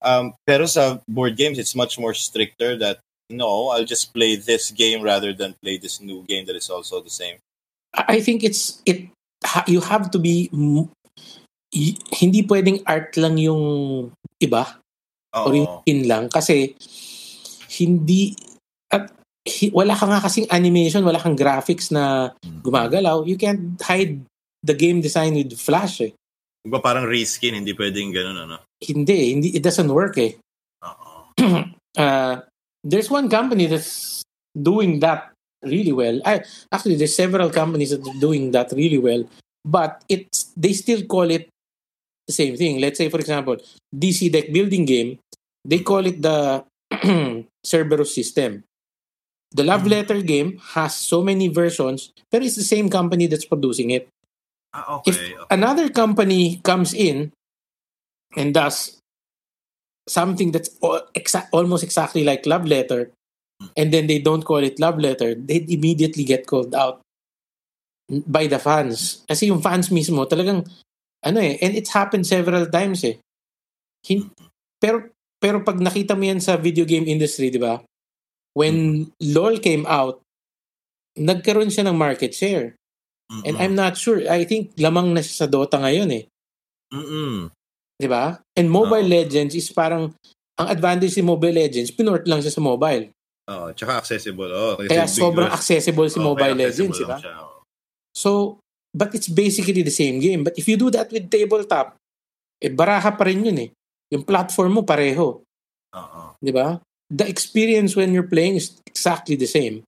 Um, 0.00 0.34
pero 0.46 0.66
sa 0.66 1.00
board 1.08 1.36
games, 1.36 1.58
it's 1.58 1.74
much 1.74 1.98
more 1.98 2.14
stricter 2.14 2.78
that, 2.78 3.00
no, 3.30 3.70
I'll 3.74 3.84
just 3.84 4.14
play 4.14 4.36
this 4.36 4.70
game 4.70 5.02
rather 5.02 5.32
than 5.32 5.58
play 5.60 5.78
this 5.78 6.00
new 6.00 6.22
game 6.22 6.46
that 6.46 6.54
is 6.54 6.70
also 6.70 7.02
the 7.02 7.10
same. 7.10 7.38
I 7.94 8.20
think 8.20 8.44
it's, 8.44 8.82
it, 8.84 9.08
you 9.66 9.80
have 9.80 10.10
to 10.10 10.18
be 10.18 10.50
hindi 12.16 12.40
pwedeng 12.48 12.80
art 12.88 13.12
lang 13.20 13.36
yung 13.36 13.62
iba 14.40 14.80
Oo. 15.36 15.44
or 15.44 15.52
yung 15.52 15.68
pin 15.84 16.08
lang 16.08 16.24
kasi 16.32 16.72
hindi 17.76 18.32
at 18.88 19.12
wala 19.72 19.92
ka 19.92 20.04
nga 20.08 20.24
kasing 20.24 20.48
animation, 20.48 21.04
wala 21.04 21.20
kang 21.20 21.36
graphics 21.36 21.92
na 21.92 22.32
mm. 22.40 22.64
gumagalaw. 22.64 23.24
You 23.24 23.36
can't 23.36 23.76
hide 23.80 24.24
the 24.64 24.74
game 24.76 25.00
design 25.00 25.36
with 25.36 25.56
Flash 25.56 26.00
eh. 26.04 26.12
Diba 26.64 26.80
parang 26.82 27.06
reskin, 27.06 27.56
hindi 27.56 27.72
pwedeng 27.76 28.12
ganun 28.12 28.48
ano? 28.48 28.56
Hindi, 28.80 29.32
hindi 29.36 29.48
it 29.56 29.62
doesn't 29.62 29.92
work 29.92 30.16
eh. 30.18 30.36
Uh, 31.98 32.38
there's 32.86 33.10
one 33.10 33.26
company 33.26 33.66
that's 33.66 34.22
doing 34.54 35.02
that 35.02 35.34
really 35.62 35.92
well. 35.92 36.20
I, 36.24 36.42
actually, 36.72 36.96
there's 36.96 37.14
several 37.14 37.50
companies 37.50 37.90
that 37.90 38.06
are 38.06 38.20
doing 38.20 38.50
that 38.52 38.72
really 38.72 38.98
well, 38.98 39.24
but 39.64 40.04
it's 40.08 40.52
they 40.56 40.72
still 40.72 41.02
call 41.04 41.30
it 41.30 41.48
the 42.26 42.32
same 42.32 42.56
thing. 42.56 42.80
Let's 42.80 42.98
say, 42.98 43.08
for 43.08 43.18
example, 43.18 43.56
DC 43.94 44.30
deck 44.32 44.52
building 44.52 44.84
game, 44.84 45.18
they 45.64 45.80
call 45.80 46.06
it 46.06 46.22
the 46.22 46.64
Cerberus 47.64 48.14
system. 48.14 48.64
The 49.50 49.64
Love 49.64 49.80
mm-hmm. 49.80 49.90
Letter 49.90 50.20
game 50.20 50.60
has 50.76 50.94
so 50.94 51.22
many 51.22 51.48
versions, 51.48 52.12
but 52.30 52.42
it's 52.42 52.56
the 52.56 52.62
same 52.68 52.90
company 52.90 53.26
that's 53.26 53.46
producing 53.46 53.90
it. 53.90 54.08
Ah, 54.74 54.96
okay, 54.96 55.10
if 55.10 55.16
okay. 55.16 55.34
another 55.50 55.88
company 55.88 56.60
comes 56.62 56.92
in 56.92 57.32
and 58.36 58.52
does 58.52 59.00
something 60.08 60.52
that's 60.52 60.68
exa- 61.14 61.48
almost 61.52 61.84
exactly 61.84 62.24
like 62.24 62.46
Love 62.46 62.66
Letter. 62.66 63.10
And 63.76 63.90
then 63.90 64.06
they 64.06 64.18
don't 64.18 64.44
call 64.44 64.62
it 64.62 64.78
Love 64.78 64.98
Letter, 64.98 65.34
they 65.34 65.64
immediately 65.68 66.24
get 66.24 66.46
called 66.46 66.74
out 66.74 67.02
by 68.26 68.46
the 68.46 68.58
fans. 68.58 69.24
Kasi 69.28 69.50
yung 69.50 69.60
fans 69.60 69.90
mismo 69.90 70.24
talagang 70.24 70.64
ano 71.22 71.38
eh, 71.42 71.58
and 71.60 71.74
it's 71.74 71.90
happened 71.90 72.26
several 72.26 72.66
times 72.70 73.02
eh. 73.02 73.18
Hin- 74.06 74.30
pero 74.78 75.10
pero 75.38 75.62
pag 75.62 75.78
nakita 75.78 76.14
mo 76.18 76.26
yan 76.26 76.42
sa 76.42 76.58
video 76.58 76.86
game 76.86 77.06
industry, 77.06 77.50
di 77.50 77.58
ba? 77.62 77.82
When 78.54 79.06
LoL 79.22 79.62
came 79.62 79.86
out, 79.86 80.18
nagkaroon 81.14 81.70
siya 81.70 81.86
ng 81.86 81.98
market 81.98 82.34
share. 82.34 82.74
Mm-mm. 83.30 83.44
And 83.44 83.54
I'm 83.60 83.74
not 83.78 83.94
sure. 83.94 84.24
I 84.26 84.42
think 84.42 84.74
lamang 84.80 85.14
na 85.14 85.22
siya 85.22 85.46
sa 85.46 85.50
Dota 85.50 85.78
ngayon 85.78 86.10
eh. 86.10 86.24
Mm-mm. 86.90 87.52
Di 87.98 88.08
ba? 88.08 88.40
And 88.56 88.66
Mobile 88.70 89.06
oh. 89.06 89.14
Legends 89.20 89.54
is 89.54 89.70
parang 89.70 90.14
ang 90.58 90.66
advantage 90.66 91.14
si 91.14 91.22
Mobile 91.22 91.54
Legends, 91.54 91.94
pinort 91.94 92.26
lang 92.26 92.42
siya 92.42 92.50
sa 92.50 92.58
mobile. 92.58 93.14
Oh, 93.48 93.72
tsaka 93.72 94.04
accessible. 94.04 94.52
Oh, 94.52 94.76
kaya 94.76 95.08
sobrang 95.08 95.48
accessible 95.48 96.08
si 96.12 96.20
oh, 96.20 96.28
Mobile 96.28 96.52
Legends, 96.52 97.00
di 97.00 97.08
ba? 97.08 97.16
So, 98.12 98.60
But 98.94 99.12
it's 99.12 99.28
basically 99.28 99.84
the 99.84 99.92
same 99.92 100.18
game. 100.20 100.44
But 100.44 100.56
if 100.56 100.64
you 100.68 100.76
do 100.76 100.88
that 100.96 101.12
with 101.12 101.28
tabletop, 101.28 101.96
eh 102.58 102.72
baraha 102.72 103.12
pa 103.12 103.28
rin 103.28 103.44
yun 103.44 103.58
eh. 103.68 103.70
Yung 104.10 104.24
platform 104.24 104.80
mo 104.80 104.82
pareho. 104.82 105.44
Uh-uh. 105.92 106.34
Di 106.40 106.52
ba? 106.52 106.80
The 107.08 107.28
experience 107.28 107.92
when 107.96 108.12
you're 108.16 108.28
playing 108.28 108.56
is 108.56 108.80
exactly 108.88 109.36
the 109.36 109.48
same. 109.48 109.84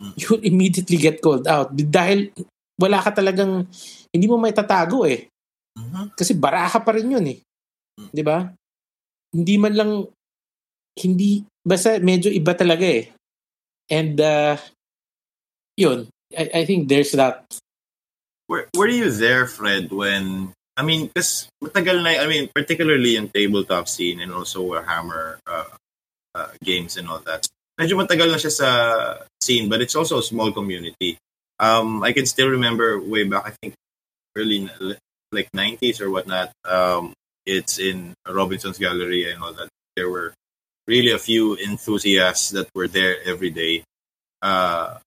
Mm. 0.00 0.12
You 0.20 0.30
immediately 0.44 1.00
get 1.00 1.24
called 1.24 1.48
out. 1.48 1.72
Dahil 1.72 2.32
wala 2.76 3.00
ka 3.00 3.16
talagang, 3.16 3.66
hindi 4.12 4.26
mo 4.28 4.36
may 4.36 4.52
tatago 4.52 5.08
eh. 5.08 5.28
Uh-huh. 5.72 6.12
Kasi 6.12 6.36
baraha 6.36 6.76
pa 6.84 6.92
rin 6.92 7.08
yun 7.08 7.24
eh. 7.24 7.38
Mm. 7.96 8.08
Di 8.12 8.22
ba? 8.22 8.52
Hindi 9.32 9.54
man 9.56 9.72
lang, 9.72 9.90
hindi, 11.00 11.40
basta 11.66 11.98
medyo 12.02 12.28
iba 12.30 12.54
talaga 12.54 12.84
eh. 12.84 13.06
And, 13.90 14.20
uh, 14.20 14.56
yun, 15.76 16.08
I, 16.36 16.62
I 16.62 16.64
think 16.64 16.88
there's 16.88 17.12
that 17.12 17.44
were, 18.52 18.68
were 18.76 18.88
you 18.88 19.10
there, 19.10 19.46
Fred, 19.46 19.90
when 19.90 20.52
I 20.76 20.82
mean, 20.82 21.08
because 21.08 21.48
matagal 21.64 22.04
na, 22.04 22.20
I 22.20 22.28
mean, 22.28 22.50
particularly 22.54 23.16
in 23.16 23.28
tabletop 23.28 23.88
scene 23.88 24.20
and 24.20 24.32
also 24.32 24.60
Warhammer 24.60 25.38
uh, 25.46 25.72
uh, 26.34 26.48
games 26.62 26.96
and 26.96 27.08
all 27.08 27.20
that. 27.24 27.48
Medyo 27.80 27.96
matagal 27.96 28.28
na 28.28 28.36
siya 28.36 28.52
sa 28.52 28.68
scene, 29.40 29.68
but 29.68 29.80
it's 29.80 29.96
also 29.96 30.18
a 30.18 30.22
small 30.22 30.52
community. 30.52 31.16
Um, 31.60 32.04
I 32.04 32.12
can 32.12 32.26
still 32.26 32.48
remember 32.48 33.00
way 33.00 33.24
back, 33.24 33.48
I 33.48 33.52
think 33.56 33.74
early 34.36 34.68
like 35.32 35.48
90s 35.56 36.00
or 36.00 36.10
whatnot. 36.10 36.52
Um, 36.68 37.12
it's 37.46 37.78
in 37.78 38.12
Robinson's 38.28 38.78
Gallery 38.78 39.30
and 39.30 39.42
all 39.42 39.52
that. 39.52 39.68
There 39.96 40.08
were 40.08 40.32
really 40.86 41.12
a 41.12 41.18
few 41.18 41.56
enthusiasts 41.56 42.50
that 42.50 42.68
were 42.74 42.88
there 42.88 43.16
every 43.24 43.50
day, 43.50 43.84
uh, 44.40 44.98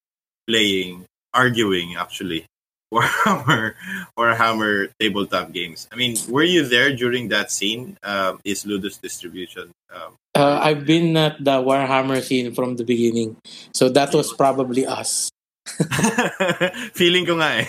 playing, 0.48 1.06
arguing 1.34 1.96
actually 1.96 2.46
Warhammer 2.94 3.74
Warhammer 4.18 4.90
tabletop 5.00 5.52
games. 5.52 5.88
I 5.92 5.96
mean, 5.96 6.16
were 6.30 6.48
you 6.48 6.64
there 6.64 6.96
during 6.96 7.28
that 7.30 7.52
scene? 7.52 7.98
Um, 8.04 8.40
is 8.46 8.64
Ludus 8.64 8.98
distribution? 9.02 9.72
Um, 9.92 10.16
uh, 10.36 10.60
I've 10.62 10.86
been 10.86 11.18
at 11.18 11.44
the 11.44 11.60
Warhammer 11.60 12.22
scene 12.22 12.54
from 12.54 12.78
the 12.78 12.86
beginning, 12.86 13.36
so 13.74 13.90
that 13.90 14.14
was 14.14 14.32
probably 14.32 14.86
us. 14.86 15.30
Feeling 16.94 17.26
ko 17.26 17.42
nga 17.42 17.66
eh. 17.66 17.68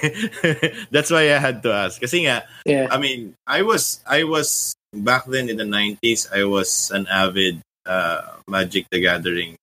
That's 0.92 1.10
why 1.10 1.32
I 1.32 1.40
had 1.40 1.64
to 1.64 1.72
ask. 1.72 1.96
Kasi 1.96 2.28
nga, 2.28 2.44
yeah. 2.68 2.86
I 2.92 3.00
mean, 3.00 3.32
I 3.48 3.64
was 3.64 4.04
I 4.04 4.28
was 4.28 4.76
back 4.92 5.24
then 5.26 5.48
in 5.48 5.56
the 5.56 5.66
90s, 5.66 6.28
I 6.28 6.44
was 6.44 6.92
an 6.92 7.08
avid 7.08 7.64
uh, 7.86 8.42
Magic 8.50 8.90
the 8.90 9.00
Gathering 9.00 9.54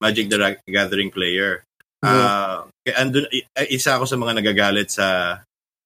Magic 0.00 0.32
the 0.32 0.56
Gathering 0.64 1.12
player. 1.12 1.62
Uh, 2.00 2.64
andun, 2.96 3.28
isa 3.68 4.00
ako 4.00 4.08
sa 4.08 4.16
mga 4.16 4.40
nagagalit 4.40 4.88
sa 4.88 5.38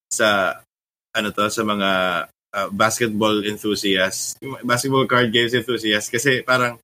sa 0.06 0.62
ano 1.10 1.34
to 1.34 1.50
sa 1.50 1.66
mga 1.66 1.90
uh, 2.30 2.68
basketball 2.70 3.42
enthusiasts, 3.42 4.38
basketball 4.62 5.10
card 5.10 5.34
games 5.34 5.50
enthusiasts 5.50 6.14
kasi 6.14 6.46
parang 6.46 6.78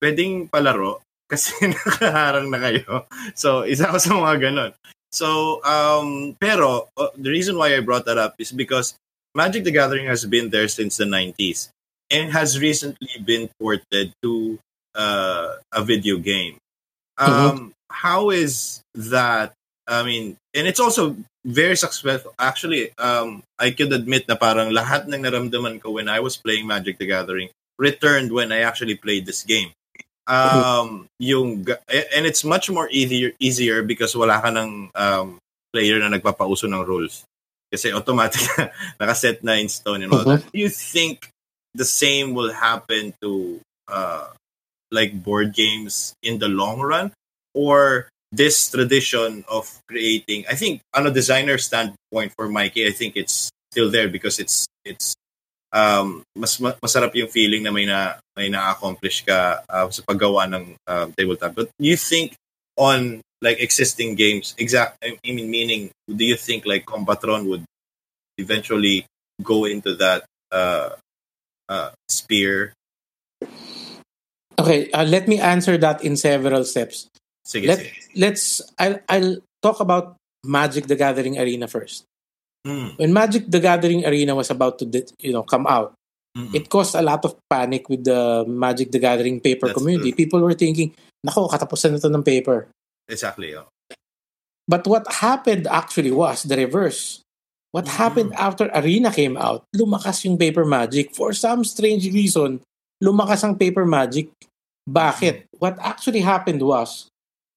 pwedeng 0.00 0.48
palaro 0.48 1.04
kasi 1.28 1.52
nakaharang 1.68 2.48
na 2.48 2.58
kayo. 2.58 3.04
So, 3.36 3.68
isa 3.68 3.92
ako 3.92 3.98
sa 4.00 4.12
mga 4.16 4.34
ganon. 4.48 4.72
So, 5.12 5.60
um, 5.62 6.34
pero 6.40 6.88
uh, 6.96 7.12
the 7.20 7.28
reason 7.28 7.60
why 7.60 7.76
I 7.76 7.84
brought 7.84 8.08
that 8.08 8.16
up 8.16 8.40
is 8.40 8.50
because 8.50 8.96
Magic 9.36 9.62
the 9.62 9.74
Gathering 9.74 10.08
has 10.08 10.24
been 10.24 10.48
there 10.48 10.66
since 10.66 10.96
the 10.96 11.06
90s 11.06 11.68
and 12.10 12.32
has 12.32 12.58
recently 12.58 13.22
been 13.24 13.48
ported 13.58 14.12
to 14.22 14.58
uh, 14.94 15.56
a 15.72 15.82
video 15.82 16.18
game. 16.18 16.58
Mm-hmm. 17.18 17.32
Um, 17.32 17.50
mm-hmm 17.56 17.68
how 17.90 18.30
is 18.30 18.80
that? 18.94 19.52
I 19.86 20.06
mean, 20.06 20.38
and 20.54 20.66
it's 20.70 20.78
also 20.78 21.16
very 21.44 21.76
successful. 21.76 22.32
Actually, 22.38 22.96
um, 22.96 23.42
I 23.58 23.72
could 23.72 23.92
admit 23.92 24.30
na 24.30 24.38
parang 24.38 24.70
lahat 24.70 25.10
ng 25.10 25.26
naramdaman 25.26 25.82
ko 25.82 25.90
when 25.98 26.08
I 26.08 26.22
was 26.22 26.38
playing 26.38 26.66
Magic 26.70 26.96
the 26.96 27.10
Gathering 27.10 27.50
returned 27.76 28.30
when 28.30 28.52
I 28.52 28.62
actually 28.62 28.94
played 28.94 29.26
this 29.26 29.42
game. 29.42 29.74
Um, 30.30 31.10
yung 31.18 31.66
and 31.90 32.22
it's 32.22 32.46
much 32.46 32.70
more 32.70 32.86
easier 32.92 33.34
easier 33.42 33.82
because 33.82 34.14
wala 34.14 34.38
ka 34.38 34.54
ng 34.54 34.94
um, 34.94 35.42
player 35.74 35.98
na 35.98 36.06
nagpapauso 36.06 36.70
ng 36.70 36.86
rules. 36.86 37.26
Kasi 37.66 37.90
automatic 37.90 38.46
nakaset 39.02 39.42
na 39.42 39.58
in 39.58 39.66
stone 39.66 40.06
and 40.06 40.12
all 40.14 40.22
that. 40.22 40.46
Do 40.46 40.58
you 40.58 40.70
think 40.70 41.34
the 41.74 41.84
same 41.84 42.34
will 42.34 42.52
happen 42.52 43.14
to 43.22 43.60
uh, 43.88 44.28
like 44.90 45.22
board 45.22 45.54
games 45.54 46.14
in 46.22 46.38
the 46.38 46.48
long 46.48 46.80
run? 46.80 47.12
or 47.54 48.08
this 48.32 48.70
tradition 48.70 49.44
of 49.50 49.66
creating 49.88 50.44
I 50.48 50.54
think 50.54 50.82
on 50.94 51.06
a 51.06 51.10
designer 51.10 51.58
standpoint 51.58 52.32
for 52.36 52.48
Mikey 52.48 52.86
I 52.86 52.92
think 52.92 53.16
it's 53.16 53.50
still 53.72 53.90
there 53.90 54.08
because 54.08 54.38
it's 54.38 54.66
it's 54.84 55.14
um 55.72 56.22
mas 56.34 56.58
masarap 56.58 57.14
yung 57.14 57.30
feeling 57.30 57.62
na 57.62 57.70
may 57.70 57.86
na 57.86 58.18
may 58.34 58.50
na-accomplish 58.50 59.26
ka 59.26 59.62
uh, 59.66 59.86
sa 59.90 60.02
paggawa 60.02 60.46
ng 60.50 60.64
uh, 60.86 61.06
tabletop 61.14 61.54
but 61.54 61.68
you 61.78 61.94
think 61.94 62.34
on 62.78 63.22
like 63.42 63.58
existing 63.58 64.14
games 64.14 64.54
exact 64.58 64.98
I 65.02 65.18
mean 65.26 65.50
meaning 65.50 65.90
do 66.06 66.22
you 66.22 66.38
think 66.38 66.66
like 66.66 66.86
Combatron 66.86 67.50
would 67.50 67.66
eventually 68.38 69.06
go 69.42 69.66
into 69.66 69.94
that 69.98 70.22
uh 70.54 70.94
uh 71.70 71.94
spear 72.10 72.74
okay 74.58 74.90
uh, 74.90 75.06
let 75.06 75.30
me 75.30 75.38
answer 75.38 75.78
that 75.78 76.02
in 76.02 76.18
several 76.18 76.66
steps 76.66 77.06
Sige, 77.50 77.66
Let, 77.66 77.78
sige. 77.82 77.92
Let's, 78.14 78.44
I'll, 78.78 78.98
I'll 79.08 79.36
talk 79.62 79.80
about 79.80 80.16
Magic 80.46 80.86
the 80.86 80.96
Gathering 80.96 81.38
Arena 81.38 81.66
first. 81.66 82.04
Mm. 82.66 82.98
When 82.98 83.12
Magic 83.12 83.50
the 83.50 83.60
Gathering 83.60 84.06
Arena 84.06 84.34
was 84.34 84.50
about 84.50 84.78
to 84.78 84.86
you 85.18 85.32
know 85.32 85.42
come 85.42 85.66
out, 85.66 85.94
Mm-mm. 86.36 86.54
it 86.54 86.68
caused 86.68 86.94
a 86.94 87.02
lot 87.02 87.24
of 87.24 87.34
panic 87.48 87.88
with 87.88 88.04
the 88.04 88.44
Magic 88.46 88.92
the 88.92 89.00
Gathering 89.00 89.40
paper 89.40 89.66
That's 89.68 89.78
community. 89.78 90.12
true. 90.12 90.16
People 90.16 90.40
were 90.40 90.54
thinking, 90.54 90.94
"Nako, 91.26 91.48
katapusan 91.50 91.96
na 91.96 91.98
to 91.98 92.12
ng 92.12 92.22
paper." 92.22 92.68
Exactly. 93.08 93.56
Oh. 93.56 93.66
But 94.68 94.86
what 94.86 95.10
happened 95.10 95.66
actually 95.66 96.12
was 96.12 96.44
the 96.44 96.56
reverse. 96.56 97.24
What 97.70 97.86
Mhm. 97.86 97.96
happened 98.02 98.32
after 98.34 98.66
Arena 98.74 99.14
came 99.14 99.38
out, 99.38 99.62
lumakas 99.70 100.26
yung 100.26 100.34
paper 100.34 100.66
magic. 100.66 101.14
For 101.14 101.30
some 101.30 101.62
strange 101.62 102.10
reason, 102.10 102.58
lumakas 102.98 103.46
ang 103.46 103.54
paper 103.54 103.86
magic. 103.86 104.30
Bakit? 104.90 105.46
What 105.62 105.78
actually 105.78 106.26
happened 106.26 106.62
was, 106.62 107.06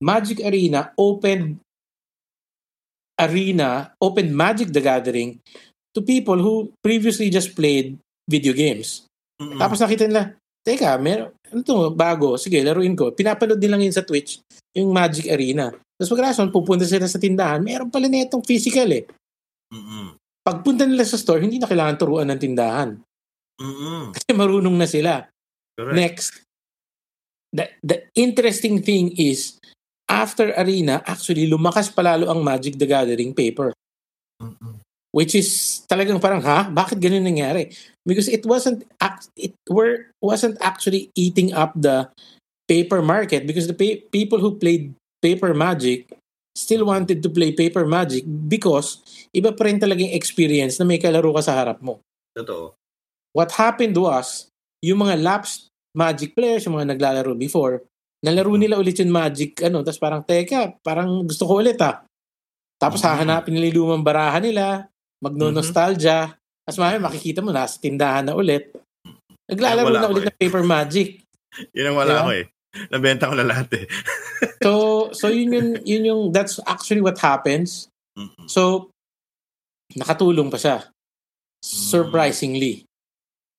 Magic 0.04 0.44
Arena 0.44 0.92
opened 1.00 1.64
Arena, 3.16 3.94
opened 4.02 4.36
Magic 4.36 4.74
the 4.74 4.84
Gathering 4.84 5.40
to 5.94 6.02
people 6.02 6.38
who 6.38 6.74
previously 6.84 7.30
just 7.30 7.54
played 7.54 7.98
video 8.28 8.52
games. 8.52 9.06
Mm-mm. 9.40 9.58
Tapos 9.58 9.80
nakita 9.80 10.10
nila, 10.10 10.34
teka, 10.66 10.98
meron, 10.98 11.32
ano 11.48 11.62
to, 11.62 11.94
bago, 11.94 12.36
sige, 12.36 12.60
laruin 12.60 12.98
ko. 12.98 13.14
Pinapanood 13.14 13.62
din 13.62 13.72
lang 13.72 13.82
yun 13.82 13.94
sa 13.94 14.04
Twitch, 14.04 14.42
yung 14.76 14.90
Magic 14.92 15.30
Arena. 15.30 15.72
Tapos 15.72 16.10
pagkarason, 16.10 16.50
pupunta 16.52 16.84
sila 16.84 17.06
sa 17.06 17.22
tindahan, 17.22 17.62
meron 17.62 17.88
pala 17.88 18.10
na 18.10 18.26
itong 18.26 18.44
physical 18.44 18.90
eh. 18.92 19.06
Mm-mm. 19.74 20.14
Pagpunta 20.46 20.86
nila 20.86 21.02
sa 21.02 21.18
store, 21.18 21.42
hindi 21.42 21.58
na 21.58 21.66
kailangan 21.66 21.98
turuan 21.98 22.30
ng 22.30 22.38
tindahan. 22.38 23.02
Mm-mm. 23.58 24.14
Kasi 24.14 24.30
marunong 24.38 24.78
na 24.78 24.86
sila. 24.86 25.26
Correct. 25.74 25.98
Next, 25.98 26.28
the, 27.50 27.74
the 27.82 28.06
interesting 28.14 28.86
thing 28.86 29.18
is, 29.18 29.58
after 30.06 30.54
Arena, 30.54 31.02
actually, 31.10 31.50
lumakas 31.50 31.90
palalo 31.90 32.30
ang 32.30 32.46
Magic 32.46 32.78
the 32.78 32.86
Gathering 32.86 33.34
paper. 33.34 33.74
Mm-mm. 34.38 34.78
Which 35.14 35.34
is 35.34 35.82
talagang 35.90 36.22
parang, 36.22 36.46
ha? 36.46 36.70
Bakit 36.70 37.02
ganun 37.02 37.26
nangyari? 37.26 37.74
Because 38.06 38.30
it 38.30 38.46
wasn't, 38.46 38.86
it 39.38 39.54
were, 39.70 40.14
wasn't 40.22 40.58
actually 40.62 41.10
eating 41.18 41.54
up 41.54 41.74
the 41.74 42.10
paper 42.68 43.02
market 43.02 43.46
because 43.46 43.68
the 43.68 43.76
pa- 43.76 44.02
people 44.10 44.40
who 44.40 44.56
played 44.56 44.96
paper 45.22 45.54
magic 45.54 46.10
still 46.54 46.86
wanted 46.86 47.20
to 47.20 47.30
play 47.34 47.50
paper 47.52 47.84
magic 47.84 48.24
because 48.48 49.02
iba 49.34 49.50
pa 49.52 49.66
rin 49.66 49.82
talaga 49.82 50.06
yung 50.06 50.14
experience 50.14 50.78
na 50.78 50.86
may 50.86 51.02
kalaro 51.02 51.34
ka 51.34 51.42
sa 51.42 51.58
harap 51.58 51.82
mo. 51.82 52.00
Totoo. 52.38 52.78
What 53.34 53.50
happened 53.58 53.98
was, 53.98 54.48
yung 54.86 55.02
mga 55.02 55.18
lapsed 55.22 55.68
magic 55.98 56.38
players, 56.38 56.66
yung 56.66 56.78
mga 56.78 56.94
naglalaro 56.94 57.34
before, 57.34 57.82
nalaro 58.22 58.54
nila 58.54 58.78
ulit 58.78 58.98
yung 59.02 59.10
magic, 59.10 59.58
ano, 59.66 59.82
tapos 59.82 59.98
parang, 59.98 60.22
teka, 60.22 60.78
parang 60.86 61.26
gusto 61.26 61.50
ko 61.50 61.58
ulit 61.60 61.82
ah. 61.82 62.06
Tapos 62.78 63.02
Mhm. 63.02 63.08
hahanapin 63.10 63.54
nila 63.58 63.74
yung 63.74 63.80
lumang 63.90 64.06
barahan 64.06 64.44
nila, 64.46 64.86
magno-nostalgia, 65.24 66.38
tapos 66.64 66.78
mamaya 66.78 67.02
makikita 67.02 67.42
mo, 67.42 67.50
nasa 67.50 67.82
tindahan 67.82 68.30
na 68.30 68.38
ulit. 68.38 68.70
Naglalaro 69.50 69.90
na 69.90 70.08
ulit 70.08 70.24
eh. 70.24 70.30
ng 70.30 70.38
paper 70.40 70.64
magic. 70.64 71.08
Yun 71.76 71.94
ang 71.94 71.98
wala 71.98 72.12
Diba? 72.14 72.22
ako 72.22 72.32
eh. 72.38 72.46
Nabenta 72.90 73.30
ko 73.30 73.38
na 73.38 73.46
lahat 73.46 73.70
eh. 73.78 73.86
So, 74.66 75.14
so 75.14 75.30
yun 75.30 75.54
yung, 75.54 75.70
yun 75.86 76.04
yung, 76.10 76.22
that's 76.34 76.58
actually 76.66 77.06
what 77.06 77.22
happens. 77.22 77.86
Mm-mm. 78.18 78.50
So, 78.50 78.90
nakatulong 79.94 80.50
pa 80.50 80.58
siya. 80.58 80.78
Surprisingly. 81.62 82.86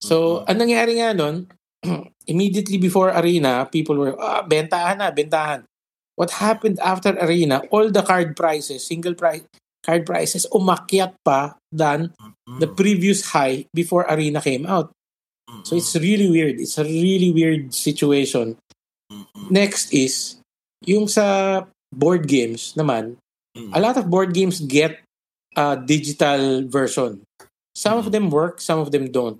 So, 0.02 0.42
Mhm. 0.42 0.50
ang 0.50 0.58
nangyari 0.58 0.92
nga 0.98 1.14
nun, 1.14 1.46
immediately 2.32 2.76
before 2.76 3.14
Arena, 3.14 3.64
people 3.70 3.96
were, 3.96 4.18
ah, 4.18 4.42
bentahan 4.42 4.98
na, 4.98 5.08
bentahan. 5.14 5.64
What 6.14 6.38
happened 6.38 6.78
after 6.82 7.14
Arena, 7.18 7.62
all 7.74 7.90
the 7.90 8.02
card 8.02 8.34
prices, 8.38 8.86
single 8.86 9.14
price, 9.14 9.42
card 9.82 10.06
prices, 10.06 10.46
umakyat 10.50 11.14
pa 11.22 11.58
than 11.70 12.14
Mm-mm. 12.18 12.58
the 12.62 12.70
previous 12.70 13.34
high 13.34 13.66
before 13.74 14.06
Arena 14.10 14.42
came 14.42 14.66
out. 14.66 14.90
So, 15.62 15.76
it's 15.78 15.94
really 15.94 16.26
weird. 16.26 16.58
It's 16.58 16.76
a 16.80 16.84
really 16.84 17.30
weird 17.30 17.70
situation. 17.70 18.58
Next 19.50 19.92
is, 19.92 20.40
yung 20.84 21.06
sa 21.06 21.60
board 21.92 22.26
games 22.26 22.72
naman, 22.74 23.16
Mm-mm. 23.54 23.70
a 23.72 23.78
lot 23.78 23.94
of 23.96 24.08
board 24.10 24.34
games 24.34 24.58
get 24.64 25.04
a 25.54 25.78
digital 25.78 26.66
version. 26.66 27.22
Some 27.74 27.98
of 27.98 28.10
Mhm. 28.10 28.14
them 28.14 28.26
work, 28.30 28.58
some 28.58 28.80
of 28.82 28.90
them 28.90 29.10
don't. 29.10 29.38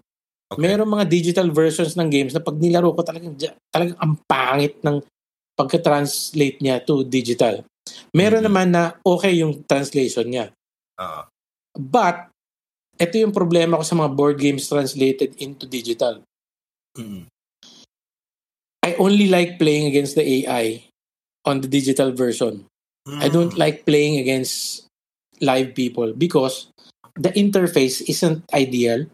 Okay. 0.53 0.61
Meron 0.63 0.91
mga 0.91 1.09
digital 1.11 1.49
versions 1.51 1.99
ng 1.99 2.11
games 2.11 2.31
na 2.35 2.43
pag 2.43 2.55
nilaro 2.59 2.95
ko 2.95 3.03
talagang, 3.03 3.35
talagang 3.75 3.99
ang 3.99 4.15
pangit 4.29 4.79
ng 4.85 5.03
pagka-translate 5.59 6.59
niya 6.63 6.83
to 6.83 7.03
digital. 7.07 7.63
Meron 8.15 8.43
Mhm. 8.43 8.49
naman 8.51 8.69
na 8.71 8.83
okay 9.03 9.39
yung 9.43 9.63
translation 9.67 10.27
niya. 10.31 10.47
Ah. 10.99 11.27
But, 11.75 12.31
ito 12.95 13.19
yung 13.19 13.35
problema 13.35 13.79
ko 13.79 13.83
sa 13.83 13.99
mga 13.99 14.15
board 14.15 14.39
games 14.39 14.71
translated 14.71 15.35
into 15.43 15.67
digital. 15.67 16.23
Mm-mm. 16.95 17.27
I 18.85 18.93
only 19.01 19.33
like 19.33 19.57
playing 19.57 19.89
against 19.89 20.13
the 20.15 20.45
AI 20.45 20.85
on 21.49 21.65
the 21.65 21.69
digital 21.69 22.13
version. 22.13 22.69
I 23.09 23.33
don't 23.33 23.57
Mm. 23.57 23.61
like 23.61 23.89
playing 23.89 24.21
against 24.21 24.85
live 25.41 25.73
people 25.73 26.13
because 26.13 26.69
the 27.17 27.33
interface 27.33 28.05
isn't 28.05 28.45
ideal. 28.53 29.09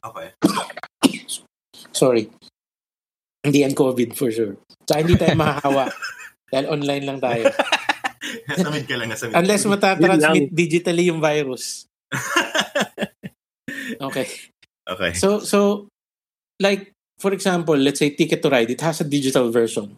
Okay. 0.00 0.32
Sorry. 1.92 2.32
Hindi 3.44 3.64
yan 3.64 3.76
COVID 3.76 4.16
for 4.16 4.32
sure. 4.32 4.56
Tsaka 4.88 5.04
hindi 5.04 5.16
tayo 5.16 5.36
mahahawa. 5.36 5.92
dahil 6.52 6.66
online 6.68 7.04
lang 7.04 7.18
tayo. 7.20 7.48
Nasamid 8.48 8.84
ka 8.84 8.94
lang, 8.98 9.08
nasamid. 9.08 9.36
Unless 9.36 9.64
matatransmit 9.68 10.48
digitally 10.52 11.08
yung 11.12 11.20
virus. 11.20 11.84
Okay. 14.00 14.26
okay. 14.88 15.12
So, 15.18 15.42
so, 15.44 15.90
like, 16.62 16.94
for 17.20 17.36
example, 17.36 17.76
let's 17.76 18.00
say 18.00 18.10
Ticket 18.10 18.42
to 18.42 18.50
Ride, 18.50 18.70
it 18.72 18.80
has 18.80 19.00
a 19.00 19.06
digital 19.06 19.52
version. 19.52 19.96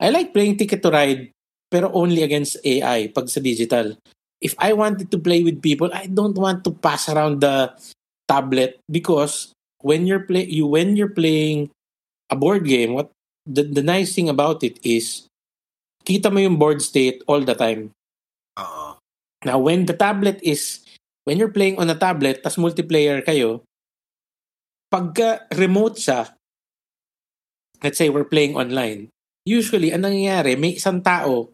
I 0.00 0.08
like 0.08 0.32
playing 0.32 0.56
Ticket 0.56 0.82
to 0.82 0.90
Ride, 0.90 1.30
pero 1.70 1.92
only 1.92 2.24
against 2.24 2.56
AI 2.64 3.12
pag 3.12 3.28
sa 3.28 3.38
digital. 3.38 3.94
If 4.42 4.56
I 4.58 4.72
wanted 4.72 5.12
to 5.12 5.18
play 5.20 5.44
with 5.44 5.62
people, 5.62 5.92
I 5.94 6.10
don't 6.10 6.34
want 6.34 6.64
to 6.64 6.72
pass 6.74 7.06
around 7.06 7.44
the 7.44 7.70
tablet 8.26 8.80
because 8.90 9.52
when 9.84 10.08
you're 10.08 10.26
play 10.26 10.48
you 10.48 10.66
when 10.66 10.96
you're 10.96 11.14
playing 11.14 11.70
a 12.32 12.34
board 12.34 12.66
game, 12.66 12.96
what 12.96 13.12
the, 13.46 13.62
the 13.62 13.84
nice 13.84 14.16
thing 14.16 14.32
about 14.32 14.64
it 14.66 14.80
is 14.82 15.28
kita 16.02 16.32
mo 16.32 16.42
yung 16.42 16.58
board 16.58 16.82
state 16.82 17.22
all 17.30 17.44
the 17.44 17.54
time. 17.54 17.94
Oo. 18.58 18.98
Now, 19.42 19.58
when 19.58 19.86
the 19.86 19.94
tablet 19.94 20.38
is, 20.42 20.82
when 21.26 21.38
you're 21.38 21.54
playing 21.54 21.78
on 21.78 21.90
a 21.90 21.98
tablet, 21.98 22.42
tas 22.42 22.58
multiplayer 22.58 23.22
kayo, 23.22 23.62
pagka 24.90 25.46
remote 25.54 25.98
siya, 25.98 26.30
let's 27.82 27.98
say 27.98 28.08
we're 28.08 28.28
playing 28.28 28.54
online, 28.54 29.10
usually, 29.44 29.90
ang 29.90 30.06
nangyayari, 30.06 30.54
may 30.54 30.78
isang 30.78 31.02
tao 31.02 31.50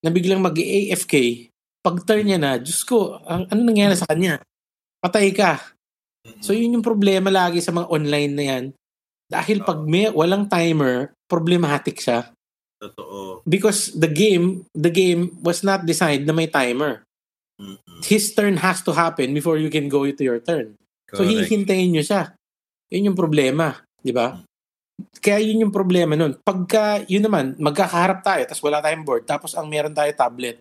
na 0.00 0.10
biglang 0.14 0.40
mag-AFK, 0.40 1.46
pag 1.82 1.96
turn 2.06 2.26
niya 2.26 2.38
na, 2.38 2.58
Diyos 2.58 2.86
ko, 2.86 3.18
ang, 3.26 3.50
ano 3.50 3.60
nangyayari 3.62 3.98
sa 3.98 4.08
kanya? 4.08 4.42
Patay 5.02 5.34
ka. 5.34 5.60
So, 6.42 6.54
yun 6.54 6.78
yung 6.78 6.86
problema 6.86 7.30
lagi 7.30 7.62
sa 7.62 7.70
mga 7.70 7.86
online 7.90 8.32
na 8.34 8.44
yan. 8.46 8.64
Dahil 9.26 9.62
pag 9.62 9.82
may 9.82 10.10
walang 10.10 10.46
timer, 10.46 11.14
problematic 11.26 11.98
siya. 11.98 12.30
Totoo. 12.78 13.42
Because 13.46 13.94
the 13.94 14.10
game, 14.10 14.66
the 14.74 14.90
game 14.90 15.34
was 15.42 15.62
not 15.66 15.86
designed 15.86 16.26
na 16.26 16.34
may 16.34 16.50
timer. 16.50 17.06
Mm-mm. 17.56 18.04
his 18.04 18.36
turn 18.36 18.60
has 18.60 18.84
to 18.84 18.92
happen 18.92 19.32
before 19.32 19.56
you 19.56 19.72
can 19.72 19.88
go 19.88 20.04
to 20.04 20.24
your 20.24 20.40
turn. 20.44 20.76
So 21.08 21.24
Correct. 21.24 21.48
hihintayin 21.48 21.96
nyo 21.96 22.04
siya. 22.04 22.36
Yun 22.92 23.12
yung 23.12 23.18
problema, 23.18 23.80
di 24.04 24.12
ba? 24.12 24.36
Kaya 25.20 25.44
yun 25.44 25.68
yung 25.68 25.74
problema 25.74 26.16
nun. 26.16 26.38
Pagka, 26.40 27.04
yun 27.04 27.24
naman, 27.24 27.52
magkakaharap 27.60 28.24
tayo, 28.24 28.42
tapos 28.48 28.62
wala 28.64 28.80
tayong 28.80 29.04
board, 29.04 29.24
tapos 29.28 29.52
ang 29.52 29.68
meron 29.68 29.92
tayo 29.92 30.08
tablet. 30.16 30.56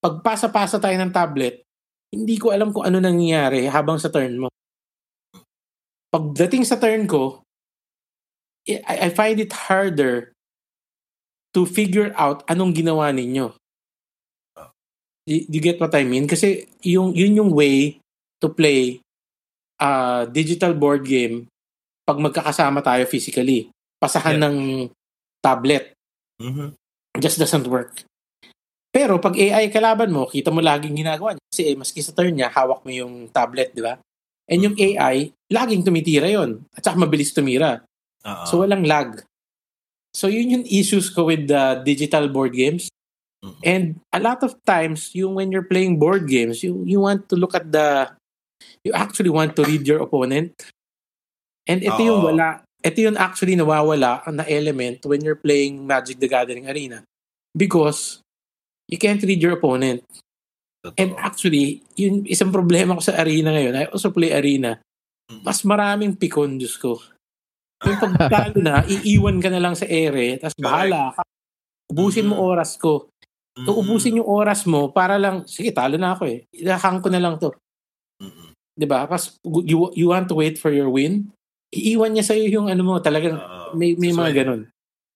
Pag 0.00 0.24
pasa-pasa 0.24 0.80
tayo 0.80 0.96
ng 0.96 1.12
tablet, 1.12 1.60
hindi 2.08 2.40
ko 2.40 2.48
alam 2.54 2.72
kung 2.72 2.88
ano 2.88 3.02
nangyayari 3.02 3.68
habang 3.68 4.00
sa 4.00 4.08
turn 4.08 4.40
mo. 4.40 4.48
Pagdating 6.08 6.64
sa 6.64 6.80
turn 6.80 7.04
ko, 7.04 7.44
I, 8.64 9.08
I 9.08 9.08
find 9.12 9.36
it 9.36 9.52
harder 9.52 10.32
to 11.52 11.68
figure 11.68 12.12
out 12.16 12.44
anong 12.48 12.72
ginawa 12.72 13.12
ninyo. 13.12 13.52
You, 15.28 15.44
you 15.52 15.60
get 15.60 15.76
what 15.76 15.92
I 15.92 16.08
mean? 16.08 16.24
Kasi 16.24 16.64
yung, 16.80 17.12
yun 17.12 17.36
yung 17.36 17.52
way 17.52 18.00
to 18.40 18.48
play 18.48 19.04
a 19.76 20.24
digital 20.24 20.72
board 20.72 21.04
game 21.04 21.50
pag 22.08 22.16
magkakasama 22.16 22.80
tayo 22.80 23.04
physically. 23.04 23.68
Pasahan 24.00 24.40
Yeah. 24.40 24.44
ng 24.48 24.56
tablet. 25.44 25.92
Mhm. 26.40 26.72
Just 27.20 27.36
doesn't 27.36 27.68
work. 27.68 28.08
Pero 28.88 29.20
pag 29.20 29.36
AI 29.36 29.68
kalaban 29.68 30.08
mo, 30.08 30.24
kita 30.32 30.48
mo 30.48 30.64
laging 30.64 30.96
ginagawa 30.96 31.36
niya. 31.36 31.44
Kasi 31.52 31.62
eh, 31.68 31.76
maski 31.76 32.00
sa 32.00 32.16
turn 32.16 32.32
niya, 32.32 32.48
hawak 32.48 32.80
mo 32.80 32.88
yung 32.88 33.28
tablet, 33.28 33.76
di 33.76 33.84
ba? 33.84 34.00
And 34.48 34.64
yung 34.64 34.76
AI, 34.80 35.28
laging 35.52 35.84
tumitira 35.84 36.24
yon 36.24 36.64
At 36.72 36.88
saka 36.88 36.96
mabilis 36.96 37.36
tumira. 37.36 37.84
Oo. 38.24 38.44
So 38.48 38.64
walang 38.64 38.88
lag. 38.88 39.20
So 40.16 40.32
yun 40.32 40.48
yung 40.48 40.64
issues 40.64 41.12
ko 41.12 41.28
with 41.28 41.44
the 41.52 41.84
digital 41.84 42.32
board 42.32 42.56
games. 42.56 42.88
Mm-hmm. 43.44 43.62
And 43.62 43.84
a 44.10 44.18
lot 44.18 44.40
of 44.42 44.56
times, 44.64 45.12
yung 45.14 45.36
when 45.36 45.52
you're 45.52 45.68
playing 45.68 46.00
board 46.00 46.26
games, 46.26 46.64
you 46.64 46.82
you 46.82 46.98
want 46.98 47.28
to 47.30 47.38
look 47.38 47.54
at 47.54 47.70
the 47.70 48.10
you 48.82 48.90
actually 48.96 49.30
want 49.30 49.54
to 49.54 49.62
read 49.62 49.86
your 49.86 50.02
opponent. 50.02 50.56
And 51.68 51.84
ito 51.84 52.00
yung 52.00 52.24
wala. 52.24 52.64
Ito 52.80 52.98
yung 53.04 53.18
actually 53.20 53.54
nawawala 53.54 54.24
na 54.32 54.44
element 54.48 55.04
when 55.04 55.20
you're 55.20 55.38
playing 55.38 55.84
Magic 55.84 56.16
the 56.16 56.30
Gathering 56.30 56.66
Arena. 56.66 57.04
Because 57.52 58.24
you 58.88 58.96
can't 58.96 59.20
read 59.20 59.42
your 59.44 59.60
opponent. 59.60 60.02
And 60.96 61.12
actually, 61.20 61.84
yung 61.98 62.24
isang 62.24 62.48
problema 62.48 62.96
ko 62.96 63.02
sa 63.04 63.20
arena 63.20 63.52
ngayon, 63.52 63.74
I 63.76 63.84
also 63.92 64.14
play 64.14 64.32
arena, 64.32 64.78
mm. 65.28 65.42
mas 65.44 65.60
maraming 65.66 66.16
pikon, 66.16 66.56
Diyos 66.56 66.78
ko. 66.80 67.02
Yung 67.84 67.98
pagtalo 67.98 68.58
na, 68.62 68.86
iiwan 68.90 69.42
ka 69.42 69.50
na 69.52 69.60
lang 69.60 69.74
sa 69.74 69.84
ere, 69.84 70.38
tapos 70.38 70.56
bahala 70.56 71.12
ka. 71.18 71.22
Ubusin 71.90 72.30
mo 72.30 72.38
mm-hmm. 72.38 72.50
oras 72.54 72.70
ko. 72.78 73.10
So, 73.58 73.74
ubusin 73.74 74.22
yung 74.22 74.30
oras 74.30 74.62
mo 74.70 74.94
para 74.94 75.18
lang, 75.18 75.42
sige, 75.50 75.74
talo 75.74 75.98
na 75.98 76.14
ako 76.14 76.30
eh. 76.30 76.46
Ilahang 76.54 77.02
ko 77.02 77.08
na 77.10 77.18
lang 77.18 77.42
to. 77.42 77.50
Mm-hmm. 78.22 78.48
Diba? 78.78 79.02
Pas, 79.10 79.34
you, 79.66 79.90
you 79.98 80.06
want 80.14 80.30
to 80.30 80.38
wait 80.38 80.62
for 80.62 80.70
your 80.70 80.86
win? 80.86 81.34
Iiwan 81.74 82.16
niya 82.16 82.24
sa'yo 82.24 82.48
yung 82.48 82.66
ano 82.72 82.82
mo, 82.84 82.94
talagang 83.00 83.36
may, 83.76 83.94
may 83.96 84.12
mga 84.12 84.44
ganun. 84.44 84.68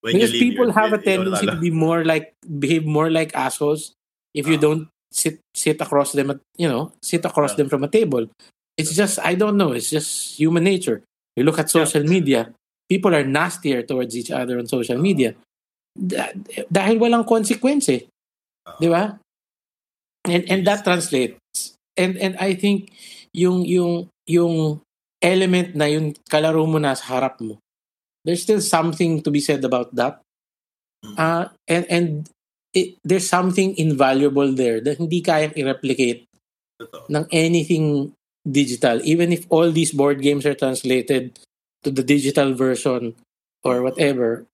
Because 0.03 0.35
people 0.35 0.69
have 0.75 0.93
a 0.93 0.99
tendency 0.99 1.47
to 1.47 1.57
be 1.57 1.71
more 1.71 2.05
like, 2.05 2.35
behave 2.43 2.85
more 2.85 3.09
like 3.09 3.33
assholes 3.39 3.95
if 4.35 4.47
you 4.51 4.59
uh, 4.59 4.61
don't 4.61 4.85
sit 5.13 5.39
sit 5.55 5.79
across 5.81 6.13
them 6.13 6.33
at, 6.33 6.41
you 6.57 6.67
know, 6.67 6.91
sit 7.01 7.25
across 7.25 7.53
yeah. 7.53 7.65
them 7.65 7.69
from 7.69 7.85
a 7.85 7.89
table. 7.89 8.27
It's 8.77 8.97
just, 8.97 9.21
I 9.23 9.37
don't 9.37 9.57
know, 9.57 9.73
it's 9.73 9.91
just 9.91 10.37
human 10.41 10.65
nature. 10.65 11.05
You 11.37 11.45
look 11.45 11.61
at 11.61 11.71
social 11.71 12.03
yeah. 12.03 12.11
media, 12.11 12.41
people 12.89 13.15
are 13.15 13.25
nastier 13.25 13.83
towards 13.85 14.17
each 14.17 14.33
other 14.33 14.59
on 14.59 14.67
social 14.67 14.99
media. 14.99 15.37
dahil 16.73 16.97
walang 16.97 17.29
consequence 17.29 17.93
eh. 17.93 18.03
Di 18.81 18.89
ba? 18.89 19.19
And 20.25 20.45
and 20.49 20.63
that 20.65 20.87
translates. 20.87 21.77
And 21.99 22.17
and 22.17 22.39
I 22.41 22.55
think 22.57 22.89
yung 23.35 23.67
yung 23.67 24.09
yung 24.25 24.81
element 25.23 25.79
na 25.79 25.87
yung 25.87 26.13
kalaro 26.27 26.67
mo 26.67 26.83
na 26.83 26.99
sa 26.99 27.17
harap 27.17 27.39
mo. 27.41 27.63
There's 28.27 28.43
still 28.43 28.61
something 28.61 29.23
to 29.23 29.31
be 29.31 29.41
said 29.41 29.63
about 29.65 29.95
that. 29.95 30.23
Uh, 31.19 31.51
and 31.67 31.85
and 31.91 32.07
it, 32.75 32.99
there's 33.03 33.27
something 33.27 33.75
invaluable 33.75 34.55
there 34.55 34.79
that 34.83 34.99
hindi 34.99 35.19
kayang 35.19 35.55
i-replicate 35.59 36.27
ng 37.11 37.27
anything 37.31 38.15
digital. 38.47 39.03
Even 39.03 39.35
if 39.35 39.47
all 39.51 39.71
these 39.71 39.91
board 39.91 40.23
games 40.23 40.47
are 40.47 40.55
translated 40.55 41.39
to 41.83 41.91
the 41.91 42.07
digital 42.07 42.55
version 42.55 43.19
or 43.67 43.83
whatever, 43.83 44.47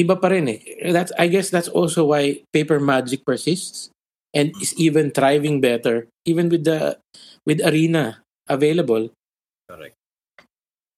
iba 0.00 0.16
pa 0.16 0.32
rin 0.32 0.48
eh. 0.48 0.60
That's, 0.88 1.12
I 1.20 1.28
guess 1.28 1.52
that's 1.52 1.68
also 1.68 2.08
why 2.08 2.40
paper 2.52 2.80
magic 2.80 3.24
persists 3.24 3.92
and 4.32 4.52
is 4.60 4.72
even 4.78 5.10
thriving 5.10 5.60
better 5.60 6.06
even 6.24 6.48
with 6.48 6.64
the 6.64 6.98
with 7.46 7.60
arena 7.64 8.22
available. 8.48 9.10
Correct. 9.70 9.96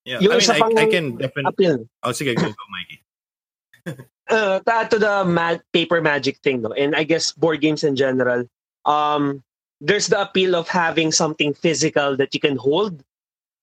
Yeah, 0.04 0.18
yung 0.18 0.32
I 0.32 0.38
mean, 0.38 0.50
I, 0.50 0.82
I 0.82 0.86
can 0.90 1.16
definitely... 1.16 1.46
Appeal. 1.46 1.88
Oh, 2.02 2.10
sige, 2.10 2.34
go, 2.34 2.42
go, 2.42 2.66
Mikey. 2.72 2.98
uh, 4.28 4.58
to 4.88 4.98
the 4.98 5.24
ma- 5.24 5.62
paper 5.72 6.00
magic 6.00 6.38
thing, 6.42 6.62
no, 6.62 6.72
and 6.72 6.96
I 6.96 7.04
guess 7.04 7.32
board 7.32 7.60
games 7.60 7.84
in 7.84 7.94
general, 7.94 8.46
um, 8.84 9.42
there's 9.80 10.08
the 10.08 10.20
appeal 10.20 10.56
of 10.56 10.68
having 10.68 11.12
something 11.12 11.54
physical 11.54 12.16
that 12.16 12.34
you 12.34 12.40
can 12.40 12.56
hold 12.56 13.02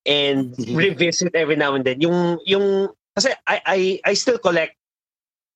and 0.05 0.55
revisit 0.75 1.35
every 1.35 1.55
now 1.55 1.75
and 1.75 1.83
then. 1.83 1.99
Yung 1.99 2.39
yung 2.45 2.89
kasi 3.15 3.31
I 3.47 3.61
I 3.65 3.79
I 4.05 4.13
still 4.13 4.37
collect 4.37 4.75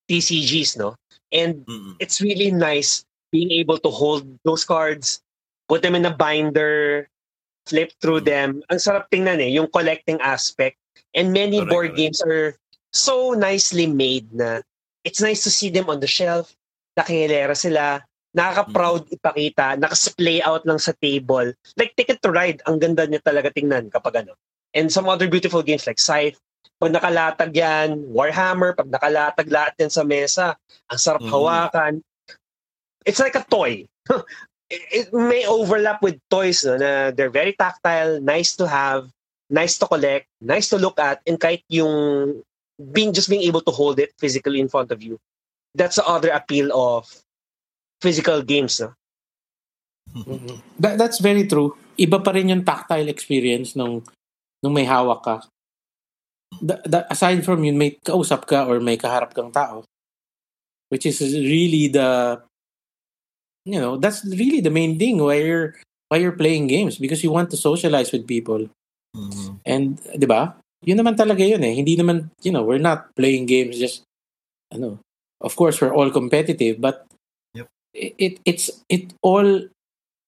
TCGs, 0.10 0.78
no? 0.78 0.96
And 1.32 1.66
mm-hmm. 1.66 2.00
it's 2.00 2.22
really 2.22 2.52
nice 2.52 3.06
being 3.32 3.52
able 3.52 3.78
to 3.80 3.90
hold 3.90 4.24
those 4.44 4.64
cards, 4.64 5.22
put 5.68 5.82
them 5.82 5.96
in 5.96 6.06
a 6.06 6.16
binder, 6.16 7.10
flip 7.66 7.92
through 8.02 8.24
mm-hmm. 8.24 8.60
them. 8.60 8.64
Ang 8.72 8.80
sarap 8.80 9.10
tingnan 9.10 9.40
eh, 9.40 9.52
yung 9.52 9.70
collecting 9.72 10.20
aspect. 10.22 10.78
And 11.14 11.30
many 11.32 11.62
correct, 11.62 11.72
board 11.72 11.90
correct. 11.94 12.00
games 12.00 12.20
are 12.26 12.58
so 12.94 13.34
nicely 13.38 13.86
made 13.86 14.30
na 14.34 14.62
it's 15.04 15.22
nice 15.22 15.44
to 15.46 15.52
see 15.54 15.70
them 15.70 15.90
on 15.90 16.00
the 16.00 16.10
shelf. 16.10 16.56
Nakihilera 16.98 17.58
sila 17.58 18.02
nakaka-proud 18.34 19.08
mm. 19.08 19.16
ipakita, 19.16 19.78
naka-play 19.78 20.42
out 20.42 20.66
lang 20.66 20.82
sa 20.82 20.92
table. 20.98 21.54
Like 21.78 21.94
Ticket 21.94 22.20
to 22.26 22.34
Ride, 22.34 22.66
ang 22.66 22.82
ganda 22.82 23.06
niya 23.06 23.22
talaga 23.22 23.54
tingnan 23.54 23.94
kapag 23.94 24.26
ano. 24.26 24.34
And 24.74 24.90
some 24.90 25.06
other 25.06 25.30
beautiful 25.30 25.62
games 25.62 25.86
like 25.86 26.02
Scythe, 26.02 26.42
pag 26.82 26.92
nakalatag 26.92 27.54
yan, 27.54 28.10
Warhammer, 28.10 28.74
pag 28.74 28.90
nakalatag 28.90 29.54
lahat 29.54 29.78
yan 29.78 29.94
sa 29.94 30.04
mesa, 30.04 30.48
ang 30.90 31.00
sarap 31.00 31.22
mm. 31.22 31.30
hawakan. 31.30 31.94
It's 33.06 33.22
like 33.22 33.38
a 33.38 33.46
toy. 33.46 33.86
it, 34.92 35.14
may 35.14 35.46
overlap 35.46 36.02
with 36.02 36.20
toys 36.30 36.64
no, 36.64 36.78
na 36.78 37.12
they're 37.12 37.34
very 37.34 37.54
tactile, 37.54 38.22
nice 38.22 38.56
to 38.56 38.68
have, 38.68 39.10
nice 39.50 39.78
to 39.78 39.88
collect, 39.88 40.28
nice 40.42 40.70
to 40.70 40.78
look 40.78 41.00
at, 41.00 41.22
and 41.28 41.40
kahit 41.40 41.62
yung 41.70 42.42
being 42.80 43.14
just 43.14 43.30
being 43.30 43.44
able 43.44 43.62
to 43.62 43.72
hold 43.72 44.00
it 44.00 44.12
physically 44.18 44.60
in 44.60 44.70
front 44.70 44.92
of 44.92 45.02
you. 45.02 45.20
That's 45.76 45.98
the 45.98 46.06
other 46.06 46.30
appeal 46.30 46.70
of 46.74 47.10
physical 48.02 48.42
games. 48.42 48.82
No? 48.82 48.94
That, 50.84 50.98
that's 51.00 51.20
very 51.24 51.48
true. 51.48 51.74
Iba 51.98 52.20
pa 52.20 52.32
rin 52.36 52.50
yung 52.50 52.66
tactile 52.66 53.08
experience 53.08 53.74
nung 53.74 54.04
nung 54.62 54.74
may 54.74 54.86
hawak 54.86 55.22
ka. 55.24 55.36
The, 56.62 56.76
the, 56.86 57.00
aside 57.10 57.42
from 57.42 57.64
yun, 57.64 57.78
may 57.78 57.98
kausap 57.98 58.46
ka 58.46 58.70
or 58.70 58.80
may 58.80 58.98
kaharap 58.98 59.34
kang 59.34 59.50
tao, 59.50 59.84
which 60.90 61.06
is 61.06 61.20
really 61.22 61.90
the, 61.90 62.40
you 63.66 63.80
know, 63.80 63.98
that's 63.98 64.26
really 64.26 64.62
the 64.62 64.70
main 64.70 64.98
thing 65.00 65.18
why 65.18 65.36
you're, 65.42 65.76
why 66.10 66.18
you're 66.18 66.38
playing 66.38 66.68
games 66.68 66.98
because 66.98 67.24
you 67.24 67.32
want 67.32 67.50
to 67.52 67.58
socialize 67.58 68.12
with 68.12 68.28
people. 68.28 68.70
Mm-hmm. 69.16 69.56
And, 69.66 70.00
di 70.18 70.26
ba? 70.26 70.56
Yun 70.84 71.00
naman 71.00 71.16
talaga 71.16 71.48
yun 71.48 71.64
eh. 71.64 71.74
Hindi 71.74 71.96
naman, 71.96 72.30
you 72.42 72.52
know, 72.52 72.64
we're 72.64 72.82
not 72.82 73.16
playing 73.16 73.46
games 73.46 73.80
just, 73.80 74.04
ano, 74.74 75.00
of 75.40 75.56
course, 75.56 75.80
we're 75.80 75.94
all 75.94 76.12
competitive, 76.12 76.80
but 76.80 77.06
it 77.94 78.42
it's 78.46 78.72
it 78.90 79.14
all 79.22 79.70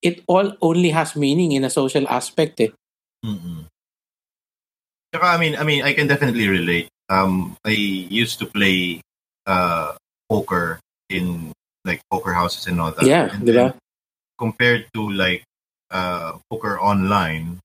it 0.02 0.22
all 0.28 0.54
only 0.62 0.94
has 0.94 1.16
meaning 1.16 1.52
in 1.54 1.66
a 1.66 1.70
social 1.70 2.06
aspect 2.08 2.62
eh. 2.62 2.70
Mm-mm. 3.26 3.66
I 5.16 5.38
mean, 5.38 5.56
I 5.56 5.64
mean, 5.64 5.82
I 5.82 5.94
can 5.94 6.08
definitely 6.08 6.48
relate. 6.48 6.90
Um, 7.10 7.58
I 7.66 7.72
used 7.72 8.40
to 8.40 8.46
play 8.46 9.02
uh, 9.48 9.96
poker 10.30 10.80
in 11.10 11.55
like 11.86 12.02
poker 12.10 12.34
houses 12.34 12.68
and 12.68 12.82
all 12.82 12.92
that. 12.92 13.06
Yeah, 13.06 13.30
and 13.32 13.74
compared 14.38 14.90
to 14.94 15.02
like 15.10 15.46
uh, 15.92 16.42
poker 16.50 16.80
online, 16.82 17.62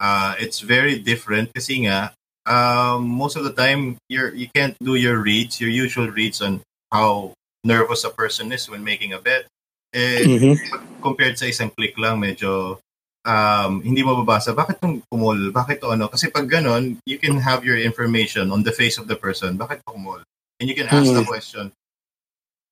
uh, 0.00 0.34
it's 0.38 0.60
very 0.60 0.98
different 0.98 1.54
kasi 1.54 1.86
nga, 1.86 2.12
um, 2.44 3.06
most 3.06 3.38
of 3.38 3.46
the 3.46 3.54
time 3.54 3.96
you're 4.10 4.34
you 4.34 4.50
can't 4.52 4.76
do 4.82 4.98
your 4.98 5.22
reads, 5.22 5.62
your 5.62 5.70
usual 5.70 6.10
reads 6.10 6.42
on 6.42 6.60
how 6.90 7.32
nervous 7.64 8.04
a 8.04 8.10
person 8.10 8.50
is 8.52 8.68
when 8.68 8.84
making 8.84 9.14
a 9.14 9.20
bet. 9.22 9.46
Eh, 9.92 10.24
mm-hmm. 10.24 10.56
compared 11.04 11.36
sa 11.36 11.44
isang 11.46 11.68
click 11.76 11.94
lang, 12.00 12.16
medyo 12.16 12.80
um, 13.28 13.80
hindi 13.84 14.02
mo 14.02 14.18
babasa, 14.24 14.56
bakit 14.56 14.80
itong 14.80 15.04
kumol? 15.08 15.52
Bakit 15.52 15.84
to 15.84 15.92
ano? 15.94 16.08
Kasi 16.08 16.32
pag 16.32 16.48
ganon, 16.48 16.98
you 17.06 17.18
can 17.20 17.38
have 17.38 17.64
your 17.64 17.76
information 17.76 18.50
on 18.50 18.62
the 18.64 18.72
face 18.72 18.98
of 18.98 19.06
the 19.06 19.16
person. 19.16 19.58
Bakit 19.58 19.84
kumol? 19.86 20.24
And 20.60 20.66
you 20.68 20.74
can 20.74 20.88
ask 20.88 21.10
mm-hmm. 21.10 21.22
the 21.22 21.26
question, 21.26 21.64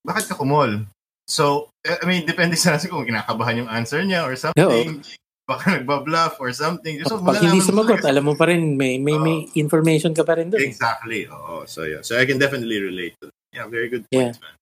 bakit 0.07 0.31
ka 0.31 0.35
kumol? 0.37 0.87
So, 1.31 1.71
eh, 1.87 1.99
I 2.01 2.05
mean, 2.07 2.27
depende 2.27 2.59
sa 2.59 2.79
kung 2.79 3.07
kinakabahan 3.07 3.65
yung 3.65 3.71
answer 3.71 4.03
niya 4.03 4.27
or 4.27 4.35
something. 4.35 5.01
Yo. 5.01 5.19
Baka 5.47 5.79
nagbabluff 5.79 6.39
or 6.39 6.55
something. 6.55 7.03
So, 7.07 7.19
Pag 7.23 7.43
hindi 7.43 7.63
sumagot, 7.63 8.03
alam 8.07 8.27
mo 8.27 8.35
pa 8.39 8.51
rin, 8.51 8.79
may, 8.79 8.99
may, 8.99 9.19
uh, 9.19 9.23
may 9.23 9.37
information 9.59 10.15
ka 10.15 10.23
pa 10.23 10.39
rin 10.39 10.51
doon. 10.51 10.63
Exactly. 10.63 11.27
Oo. 11.31 11.67
So, 11.67 11.87
yeah. 11.87 12.03
So, 12.03 12.19
I 12.19 12.27
can 12.27 12.39
definitely 12.39 12.79
relate 12.79 13.19
to 13.23 13.31
that. 13.31 13.37
Yeah, 13.51 13.67
very 13.67 13.91
good 13.91 14.07
points, 14.07 14.39
yeah. 14.39 14.47
man. 14.47 14.55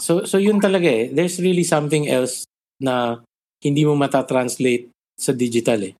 So 0.00 0.24
so 0.24 0.40
yun 0.40 0.60
talaga 0.60 0.88
eh. 0.88 1.04
There's 1.12 1.36
really 1.40 1.64
something 1.64 2.08
else 2.08 2.48
na 2.80 3.20
hindi 3.60 3.84
mo 3.84 3.96
mata-translate 3.96 4.88
sa 5.16 5.32
digital 5.32 5.92
eh. 5.92 5.94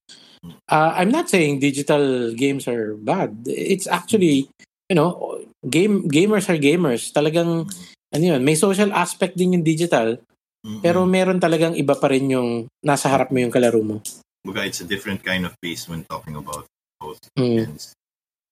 Uh, 0.68 0.92
I'm 0.96 1.08
not 1.08 1.28
saying 1.32 1.60
digital 1.60 2.32
games 2.36 2.68
are 2.68 2.96
bad. 3.00 3.44
It's 3.48 3.88
actually, 3.88 4.48
you 4.88 4.96
know, 4.96 5.40
game 5.64 6.04
gamers 6.08 6.48
are 6.52 6.60
gamers. 6.60 7.12
Talagang 7.12 7.72
ano 8.14 8.24
yun, 8.38 8.40
may 8.46 8.54
social 8.54 8.94
aspect 8.94 9.34
din 9.34 9.58
yung 9.58 9.66
digital. 9.66 10.22
Mm-hmm. 10.64 10.80
Pero 10.80 11.04
meron 11.04 11.42
talagang 11.42 11.76
iba 11.76 11.92
pa 11.98 12.08
rin 12.08 12.30
yung 12.30 12.70
nasa 12.80 13.10
harap 13.10 13.28
mo 13.34 13.42
yung 13.42 13.52
kalaro 13.52 13.82
mo. 13.84 14.00
Baga, 14.46 14.64
it's 14.64 14.80
a 14.80 14.88
different 14.88 15.20
kind 15.20 15.44
of 15.44 15.52
pace 15.60 15.90
when 15.90 16.06
talking 16.08 16.38
about 16.38 16.64
both 16.96 17.20
mm. 17.36 17.68
games. 17.68 17.92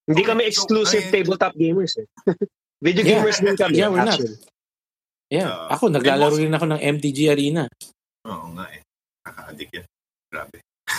Hindi 0.04 0.22
kami 0.26 0.44
exclusive 0.44 1.08
so, 1.08 1.12
tabletop 1.14 1.54
gamers 1.56 1.96
eh. 1.96 2.08
Video 2.84 3.06
yeah. 3.06 3.22
gamers 3.22 3.38
din 3.38 3.56
kami. 3.56 3.74
Yeah, 3.78 3.88
we're 3.88 4.02
actually. 4.02 4.34
not. 4.34 4.50
Yeah. 5.32 5.48
Uh, 5.48 5.68
ako, 5.72 5.84
naglalaro 5.88 6.36
rin 6.36 6.52
ako 6.52 6.66
ng 6.76 6.80
MTG 6.82 7.32
Arena. 7.32 7.64
Oo 8.28 8.52
nga 8.58 8.66
eh. 8.68 8.82
Nakaka-addict 9.24 9.72
yan. 9.72 9.86
Grabe. 10.28 10.58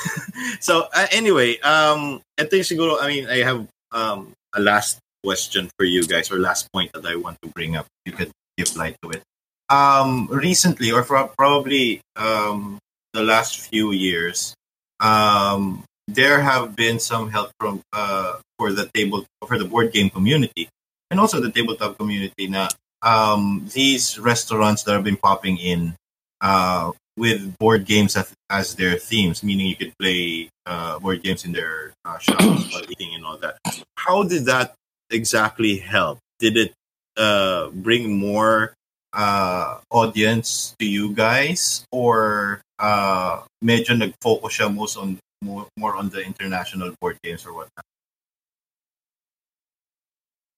so, 0.68 0.90
uh, 0.90 1.10
anyway, 1.14 1.60
um, 1.62 2.24
ito 2.40 2.58
yung 2.58 2.70
siguro, 2.70 2.92
I 2.98 3.06
mean, 3.12 3.26
I 3.30 3.46
have 3.46 3.68
um, 3.94 4.34
a 4.56 4.60
last 4.62 4.98
question 5.22 5.70
for 5.78 5.86
you 5.86 6.06
guys 6.06 6.32
or 6.34 6.42
last 6.42 6.66
point 6.74 6.90
that 6.94 7.06
I 7.06 7.20
want 7.20 7.38
to 7.44 7.50
bring 7.54 7.76
up. 7.78 7.86
You 8.06 8.14
could 8.14 8.32
light 8.76 8.96
to 9.02 9.10
it. 9.12 9.24
um, 9.70 10.28
recently, 10.30 10.92
or 10.92 11.04
probably 11.04 12.02
um, 12.16 12.78
the 13.14 13.24
last 13.24 13.60
few 13.60 13.92
years, 13.92 14.54
um, 15.00 15.84
there 16.08 16.42
have 16.42 16.76
been 16.76 17.00
some 17.00 17.30
help 17.30 17.52
from 17.60 17.82
uh, 17.94 18.38
for 18.58 18.72
the 18.72 18.90
table 18.94 19.26
for 19.48 19.58
the 19.58 19.66
board 19.66 19.92
game 19.92 20.10
community 20.10 20.70
and 21.10 21.20
also 21.20 21.40
the 21.40 21.52
tabletop 21.52 21.98
community. 21.98 22.48
Now, 22.48 22.68
um, 23.02 23.70
these 23.74 24.20
restaurants 24.20 24.84
that 24.84 24.94
have 24.94 25.04
been 25.04 25.18
popping 25.18 25.58
in 25.58 25.96
uh, 26.42 26.92
with 27.16 27.58
board 27.58 27.86
games 27.86 28.18
as, 28.18 28.34
as, 28.50 28.76
their 28.76 28.98
themes, 28.98 29.44
meaning 29.44 29.68
you 29.68 29.76
could 29.76 29.94
play 30.00 30.50
uh, 30.66 31.00
board 31.00 31.22
games 31.22 31.46
in 31.46 31.52
their 31.52 31.94
uh, 32.06 32.18
shops 32.18 32.74
while 32.74 32.84
eating 32.90 33.14
and 33.16 33.26
all 33.26 33.38
that. 33.38 33.58
How 33.98 34.24
did 34.24 34.46
that 34.46 34.74
exactly 35.10 35.78
help? 35.78 36.20
Did 36.40 36.58
it 36.58 36.74
uh, 37.18 37.70
bring 37.74 38.18
more 38.18 38.74
uh, 39.14 39.80
audience 39.90 40.76
to 40.80 40.86
you 40.86 41.14
guys 41.14 41.86
or 41.92 42.62
uh, 42.80 43.42
medyo 43.64 43.98
nag-focus 43.98 44.52
siya 44.60 44.68
most 44.74 44.98
on 44.98 45.18
more, 45.44 45.68
more 45.78 45.96
on 45.96 46.10
the 46.10 46.22
international 46.22 46.92
board 47.00 47.18
games 47.24 47.46
or 47.46 47.54
whatnot? 47.54 47.86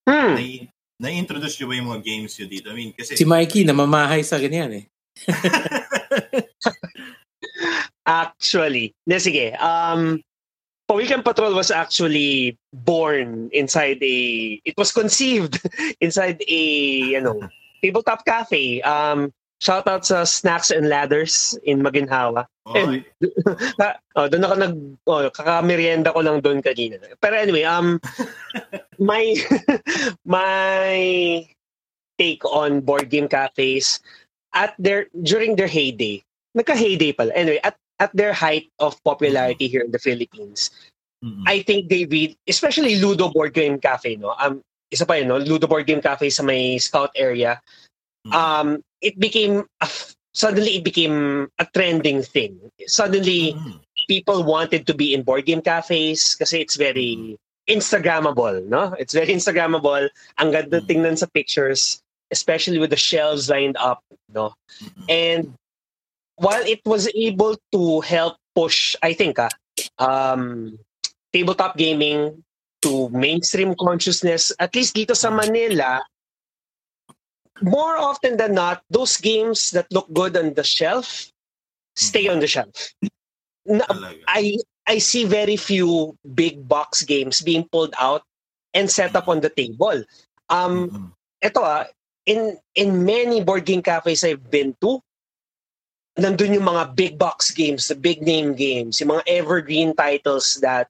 Hmm. 0.07 0.38
Na- 0.38 0.68
na-introduce 0.99 1.60
nyo 1.60 1.68
ba 1.68 1.76
yung 1.76 1.90
mga 1.91 2.03
games 2.06 2.32
nyo 2.40 2.48
dito? 2.48 2.72
I 2.72 2.76
mean, 2.76 2.91
kasi... 2.95 3.19
Si 3.19 3.26
Mikey, 3.27 3.68
namamahay 3.68 4.23
sa 4.23 4.40
ganyan 4.40 4.72
eh. 4.72 4.86
actually, 8.06 8.94
na 9.10 9.18
sige, 9.18 9.57
um, 9.57 10.22
Pawikan 10.86 11.26
Patrol 11.26 11.56
was 11.56 11.72
actually 11.72 12.57
born 12.74 13.49
inside 13.53 13.98
a, 14.03 14.62
it 14.66 14.78
was 14.78 14.91
conceived 14.91 15.60
inside 16.02 16.41
a, 16.48 16.62
you 17.10 17.22
know, 17.22 17.41
tabletop 17.82 18.26
cafe. 18.26 18.82
Um, 18.82 19.34
shout 19.60 19.88
out 19.88 20.06
sa 20.06 20.24
Snacks 20.24 20.70
and 20.70 20.90
Ladders 20.90 21.57
in 21.66 21.82
Maginhawa. 21.82 22.45
Okay. 22.68 23.06
oh, 24.16 24.30
doon 24.30 24.45
ako 24.45 24.56
nag, 24.62 24.76
oh, 25.10 25.30
kakamerienda 25.34 26.14
ko 26.14 26.22
lang 26.22 26.41
doon 26.41 26.62
kanina. 26.62 27.02
Pero 27.18 27.34
anyway, 27.34 27.66
um, 27.66 27.98
my, 28.99 29.34
my 30.26 31.45
take 32.18 32.45
on 32.45 32.82
board 32.82 33.10
game 33.10 33.28
cafes 33.28 33.99
at 34.53 34.78
their, 34.78 35.07
during 35.26 35.57
their 35.57 35.70
heyday, 35.70 36.22
nagka-heyday 36.53 37.14
pala. 37.14 37.34
Anyway, 37.34 37.60
at 37.66 37.74
at 38.00 38.12
their 38.16 38.34
height 38.34 38.70
of 38.80 39.02
popularity 39.04 39.68
here 39.68 39.82
in 39.82 39.92
the 39.92 40.00
Philippines, 40.00 40.72
mm-hmm. 41.24 41.44
I 41.48 41.62
think 41.62 41.90
they 41.90 42.06
read, 42.06 42.36
especially 42.48 43.00
Ludo 43.00 43.30
Board 43.30 43.54
Game 43.54 43.80
Cafe, 43.80 44.16
no? 44.16 44.36
Um, 44.38 44.62
isa 44.92 45.06
pa 45.06 45.14
yun, 45.16 45.28
no? 45.28 45.38
Ludo 45.38 45.68
Board 45.68 45.88
Game 45.88 46.02
Cafe 46.02 46.30
sa 46.30 46.44
may 46.44 46.78
Scout 46.78 47.12
area. 47.16 47.62
Mm-hmm. 48.28 48.34
Um, 48.36 48.84
it 49.02 49.20
became, 49.20 49.66
a, 49.82 49.90
suddenly 50.34 50.78
it 50.78 50.84
became 50.84 51.48
a 51.60 51.66
trending 51.74 52.22
thing. 52.22 52.60
Suddenly, 52.88 53.54
mm-hmm. 53.54 53.78
people 54.08 54.44
wanted 54.44 54.88
to 54.88 54.94
be 54.94 55.14
in 55.14 55.24
board 55.24 55.46
game 55.46 55.62
cafes 55.62 56.36
kasi 56.36 56.62
it's 56.62 56.76
very 56.76 57.18
mm-hmm. 57.18 57.36
Instagrammable, 57.72 58.68
no? 58.68 58.94
It's 59.00 59.14
very 59.14 59.34
Instagrammable. 59.34 60.10
Ang 60.38 60.52
ganda 60.52 60.78
mm-hmm. 60.78 60.88
tingnan 60.88 61.18
sa 61.18 61.26
pictures, 61.34 62.02
especially 62.32 62.78
with 62.78 62.90
the 62.90 63.00
shelves 63.00 63.50
lined 63.50 63.78
up, 63.78 64.02
no? 64.34 64.54
Mm-hmm. 64.84 65.06
And 65.10 65.54
while 66.36 66.64
it 66.66 66.82
was 66.86 67.07
able 67.16 67.57
to 67.72 68.02
help 68.02 68.38
push, 68.56 68.95
I 69.03 69.14
think, 69.14 69.40
uh, 69.40 69.49
um, 69.99 70.80
tabletop 71.34 71.78
gaming 71.78 72.44
to 72.82 73.10
mainstream 73.10 73.76
consciousness, 73.76 74.52
at 74.60 74.76
least 74.76 74.95
dito 74.95 75.16
sa 75.16 75.30
Manila, 75.32 76.03
more 77.62 77.98
often 77.98 78.38
than 78.38 78.53
not, 78.53 78.84
those 78.90 79.18
games 79.18 79.72
that 79.72 79.88
look 79.91 80.12
good 80.14 80.36
on 80.38 80.53
the 80.53 80.64
shelf 80.64 81.32
stay 81.95 82.28
on 82.28 82.40
the 82.40 82.48
shelf. 82.48 82.94
I 84.28 84.60
I 84.86 84.99
see 84.99 85.26
very 85.26 85.57
few 85.57 86.14
big 86.36 86.68
box 86.68 87.02
games 87.02 87.41
being 87.41 87.66
pulled 87.72 87.95
out 87.98 88.22
and 88.76 88.91
set 88.91 89.16
up 89.16 89.28
on 89.28 89.41
the 89.41 89.49
table. 89.49 90.03
Um, 90.52 90.91
mm-hmm. 90.91 91.07
ito 91.41 91.62
ah, 91.64 91.90
in 92.30 92.60
in 92.78 93.02
many 93.07 93.41
board 93.41 93.66
game 93.66 93.82
cafes 93.82 94.22
I've 94.22 94.52
been 94.52 94.78
to, 94.86 95.02
nandun 96.18 96.56
yung 96.56 96.68
mga 96.68 96.96
big 96.96 97.18
box 97.18 97.52
games, 97.52 97.88
the 97.88 97.96
big 97.96 98.22
name 98.22 98.56
games, 98.56 99.00
yung 99.00 99.12
mga 99.12 99.24
evergreen 99.28 99.94
titles 99.96 100.60
that 100.62 100.88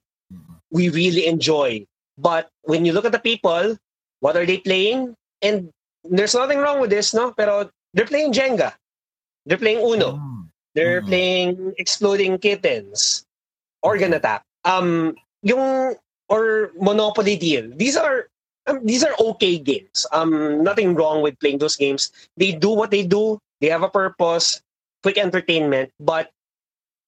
we 0.70 0.88
really 0.88 1.26
enjoy. 1.26 1.84
But 2.18 2.48
when 2.62 2.84
you 2.84 2.92
look 2.92 3.04
at 3.04 3.12
the 3.12 3.22
people, 3.22 3.76
what 4.20 4.36
are 4.36 4.46
they 4.46 4.58
playing? 4.58 5.14
And 5.42 5.70
there's 6.04 6.34
nothing 6.34 6.58
wrong 6.58 6.80
with 6.80 6.90
this, 6.90 7.12
no? 7.12 7.32
Pero 7.32 7.70
they're 7.92 8.08
playing 8.08 8.32
Jenga. 8.32 8.72
They're 9.44 9.58
playing 9.58 9.82
Uno. 9.82 10.16
Mm. 10.16 10.48
They're 10.74 11.02
mm. 11.02 11.08
playing 11.08 11.74
Exploding 11.78 12.38
Kittens. 12.38 13.24
Organ 13.82 14.14
Attack. 14.14 14.42
Um, 14.64 15.14
yung 15.42 15.94
or 16.28 16.72
Monopoly 16.78 17.36
Deal. 17.36 17.70
These 17.70 17.96
are 17.96 18.26
um, 18.66 18.82
these 18.82 19.04
are 19.04 19.14
okay 19.30 19.58
games. 19.58 20.06
Um, 20.10 20.64
nothing 20.64 20.94
wrong 20.94 21.22
with 21.22 21.38
playing 21.38 21.58
those 21.58 21.76
games. 21.76 22.10
They 22.36 22.52
do 22.52 22.70
what 22.70 22.90
they 22.90 23.06
do. 23.06 23.38
They 23.60 23.68
have 23.68 23.82
a 23.82 23.88
purpose 23.88 24.60
quick 25.06 25.22
entertainment, 25.22 25.94
but 26.02 26.34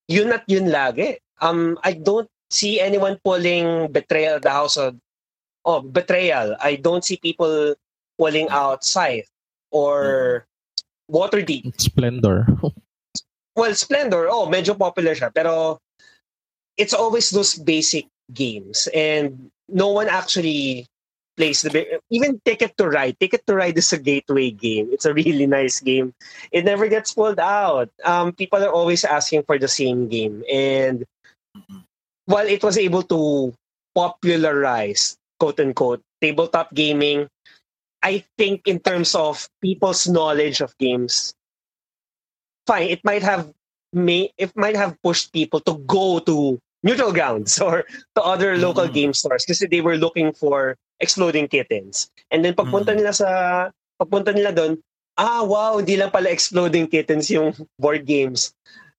yun 0.06 0.30
at 0.30 0.46
yun 0.46 0.70
lagi. 0.70 1.18
Um, 1.42 1.74
I 1.82 1.98
don't 1.98 2.30
see 2.46 2.78
anyone 2.78 3.18
pulling 3.26 3.90
Betrayal 3.90 4.38
of 4.38 4.42
the 4.46 4.54
House 4.54 4.78
of 4.78 4.94
oh, 5.66 5.82
Betrayal. 5.82 6.54
I 6.62 6.78
don't 6.78 7.02
see 7.02 7.18
people 7.18 7.74
pulling 8.14 8.46
out 8.54 8.86
Scythe 8.86 9.26
or 9.74 10.46
Waterdeep. 11.10 11.74
Splendor. 11.74 12.46
well, 13.58 13.74
Splendor, 13.74 14.30
oh, 14.30 14.46
medyo 14.46 14.78
popular 14.78 15.18
siya. 15.18 15.34
Pero 15.34 15.82
it's 16.78 16.94
always 16.94 17.34
those 17.34 17.58
basic 17.58 18.06
games. 18.30 18.86
And 18.94 19.50
no 19.66 19.90
one 19.90 20.06
actually 20.06 20.86
plays 21.38 21.62
the 21.62 22.02
even 22.10 22.42
Ticket 22.42 22.74
to 22.76 22.90
Ride. 22.90 23.14
Ticket 23.22 23.46
to 23.46 23.54
Ride 23.54 23.78
is 23.78 23.94
a 23.94 24.02
gateway 24.02 24.50
game. 24.50 24.90
It's 24.90 25.06
a 25.06 25.14
really 25.14 25.46
nice 25.46 25.78
game. 25.78 26.10
It 26.50 26.66
never 26.66 26.90
gets 26.90 27.14
pulled 27.14 27.38
out. 27.38 27.88
Um, 28.02 28.34
people 28.34 28.58
are 28.58 28.74
always 28.74 29.06
asking 29.06 29.46
for 29.46 29.56
the 29.56 29.70
same 29.70 30.10
game, 30.10 30.42
and 30.50 31.06
while 32.26 32.50
it 32.50 32.66
was 32.66 32.76
able 32.76 33.06
to 33.06 33.54
popularize 33.94 35.16
quote 35.38 35.62
unquote 35.62 36.02
tabletop 36.20 36.74
gaming, 36.74 37.30
I 38.02 38.26
think 38.36 38.66
in 38.66 38.82
terms 38.82 39.14
of 39.14 39.46
people's 39.62 40.10
knowledge 40.10 40.60
of 40.60 40.76
games, 40.78 41.32
fine, 42.66 42.90
it 42.90 43.06
might 43.06 43.22
have 43.22 43.54
may 43.94 44.34
it 44.36 44.50
might 44.58 44.76
have 44.76 44.98
pushed 45.06 45.32
people 45.32 45.60
to 45.62 45.78
go 45.86 46.18
to 46.18 46.58
neutral 46.82 47.12
grounds 47.12 47.58
or 47.64 47.84
to 48.14 48.22
other 48.22 48.56
local 48.56 48.84
mm-hmm. 48.84 49.10
game 49.10 49.12
stores 49.14 49.44
because 49.44 49.60
they 49.60 49.80
were 49.80 49.96
looking 49.96 50.32
for 50.32 50.76
exploding 51.00 51.48
kittens. 51.48 52.10
And 52.30 52.44
then 52.44 52.54
pagpunta 52.54 52.94
mm. 52.94 52.98
nila 53.02 53.12
sa 53.14 53.28
pagpunta 54.02 54.34
nila 54.34 54.50
doon, 54.50 54.82
ah 55.18 55.42
wow, 55.42 55.78
hindi 55.78 55.98
lang 55.98 56.10
pala 56.10 56.30
exploding 56.30 56.86
kittens 56.86 57.30
yung 57.30 57.54
board 57.82 58.06
games. 58.06 58.54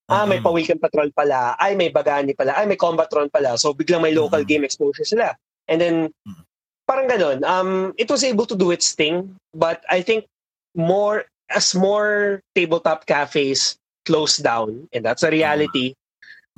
Ah, 0.09 0.25
may 0.25 0.41
mm-hmm. 0.41 0.49
Pawikan 0.49 0.81
Patrol 0.81 1.13
pala. 1.13 1.53
Ay, 1.61 1.77
may 1.77 1.93
Bagani 1.93 2.33
pala. 2.33 2.57
Ay, 2.57 2.65
may 2.65 2.73
Combatron 2.73 3.29
pala. 3.29 3.61
So, 3.61 3.77
biglang 3.77 4.01
may 4.01 4.09
local 4.09 4.41
mm-hmm. 4.41 4.49
game 4.49 4.63
exposure 4.65 5.05
sila. 5.05 5.37
And 5.69 5.77
then, 5.77 5.95
mm-hmm. 6.09 6.43
parang 6.89 7.05
ganun. 7.05 7.45
Um, 7.45 7.93
it 7.93 8.09
was 8.09 8.25
able 8.25 8.49
to 8.49 8.57
do 8.57 8.73
its 8.73 8.97
thing. 8.97 9.37
But 9.53 9.85
I 9.85 10.01
think 10.01 10.25
more, 10.73 11.29
as 11.53 11.77
more 11.77 12.41
tabletop 12.57 13.05
cafes 13.05 13.77
close 14.09 14.41
down, 14.41 14.89
and 14.97 15.05
that's 15.05 15.21
a 15.21 15.29
reality, 15.29 15.93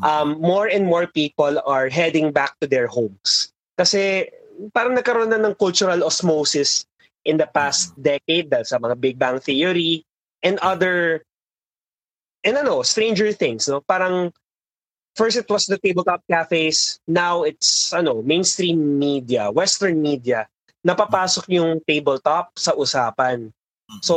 um, 0.04 0.40
more 0.42 0.68
and 0.68 0.86
more 0.86 1.08
people 1.08 1.62
are 1.66 1.90
heading 1.90 2.32
back 2.32 2.58
to 2.62 2.68
their 2.68 2.88
homes. 2.88 3.54
Kasi 3.78 4.30
parang 4.74 4.98
nagkaroon 4.98 5.30
na 5.30 5.42
ng 5.42 5.56
cultural 5.56 6.04
osmosis 6.04 6.86
in 7.26 7.38
the 7.38 7.48
past 7.50 7.94
mm-hmm. 7.94 8.18
decade 8.18 8.48
dahil 8.50 8.66
sa 8.66 8.78
mga 8.78 8.96
Big 9.00 9.18
Bang 9.18 9.40
Theory 9.40 10.06
and 10.42 10.58
other 10.62 11.26
and 12.42 12.58
ano, 12.58 12.82
Stranger 12.82 13.30
Things, 13.32 13.70
no? 13.70 13.82
Parang 13.86 14.34
first 15.14 15.38
it 15.38 15.46
was 15.50 15.70
the 15.70 15.78
tabletop 15.78 16.26
cafes, 16.26 16.98
now 17.06 17.44
it's 17.46 17.94
ano, 17.94 18.22
mainstream 18.26 18.98
media, 18.98 19.54
western 19.54 20.02
media 20.02 20.50
napapasok 20.82 21.46
yung 21.54 21.80
tabletop 21.86 22.58
sa 22.58 22.74
usapan. 22.74 23.50
Mm-hmm. 23.50 24.02
So, 24.02 24.16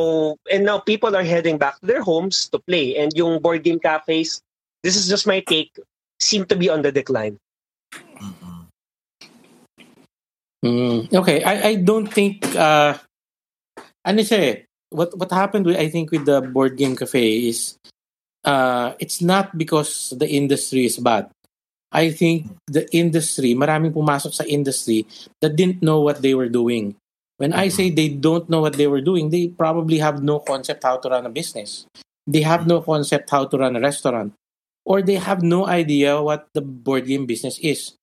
and 0.48 0.65
now 0.65 0.81
people 0.81 1.12
are 1.16 1.27
heading 1.27 1.61
back 1.61 1.81
to 1.81 1.86
their 1.86 2.02
homes 2.02 2.48
to 2.51 2.59
play. 2.59 2.97
And 2.97 3.12
yung 3.12 3.40
board 3.40 3.65
game 3.65 3.81
cafes, 3.81 4.40
this 4.85 5.01
is 5.01 5.09
just 5.09 5.24
my 5.24 5.40
take, 5.40 5.73
seem 6.20 6.44
to 6.52 6.56
be 6.56 6.69
on 6.69 6.85
the 6.85 6.93
decline. 6.93 7.40
Mm, 10.61 11.09
okay, 11.09 11.40
I, 11.40 11.55
I 11.69 11.74
don't 11.81 12.09
think 12.09 12.44
uh 12.56 12.97
ano 14.05 14.20
siya 14.20 14.39
eh, 14.40 14.56
what 14.93 15.16
what 15.16 15.32
happened 15.32 15.65
with 15.65 15.81
I 15.81 15.89
think 15.89 16.12
with 16.12 16.28
the 16.28 16.44
board 16.44 16.77
game 16.77 16.97
cafe 16.97 17.48
is 17.48 17.81
uh 18.44 18.93
it's 19.01 19.24
not 19.24 19.56
because 19.56 20.12
the 20.16 20.28
industry 20.28 20.85
is 20.85 21.01
bad. 21.01 21.32
I 21.94 22.11
think 22.11 22.51
the 22.66 22.89
industry, 22.97 23.55
maraming 23.55 23.93
pumasok 23.93 24.35
sa 24.35 24.44
industry 24.44 25.06
that 25.40 25.55
didn't 25.56 25.81
know 25.81 26.01
what 26.01 26.20
they 26.20 26.35
were 26.35 26.51
doing. 26.51 26.97
When 27.36 27.52
I 27.52 27.69
say 27.69 27.89
they 27.89 28.09
don't 28.09 28.48
know 28.51 28.61
what 28.61 28.74
they 28.74 28.89
were 28.90 29.05
doing, 29.05 29.31
they 29.31 29.48
probably 29.48 29.98
have 30.01 30.24
no 30.24 30.40
concept 30.43 30.82
how 30.82 30.98
to 30.98 31.09
run 31.09 31.27
a 31.27 31.32
business. 31.32 31.86
They 32.27 32.43
have 32.43 32.66
no 32.66 32.81
concept 32.82 33.31
how 33.31 33.47
to 33.47 33.55
run 33.59 33.77
a 33.77 33.82
restaurant. 33.85 34.35
Or 34.85 35.01
they 35.01 35.16
have 35.16 35.43
no 35.43 35.66
idea 35.66 36.20
what 36.20 36.48
the 36.52 36.61
board 36.61 37.06
game 37.06 37.27
business 37.27 37.59
is. 37.61 37.97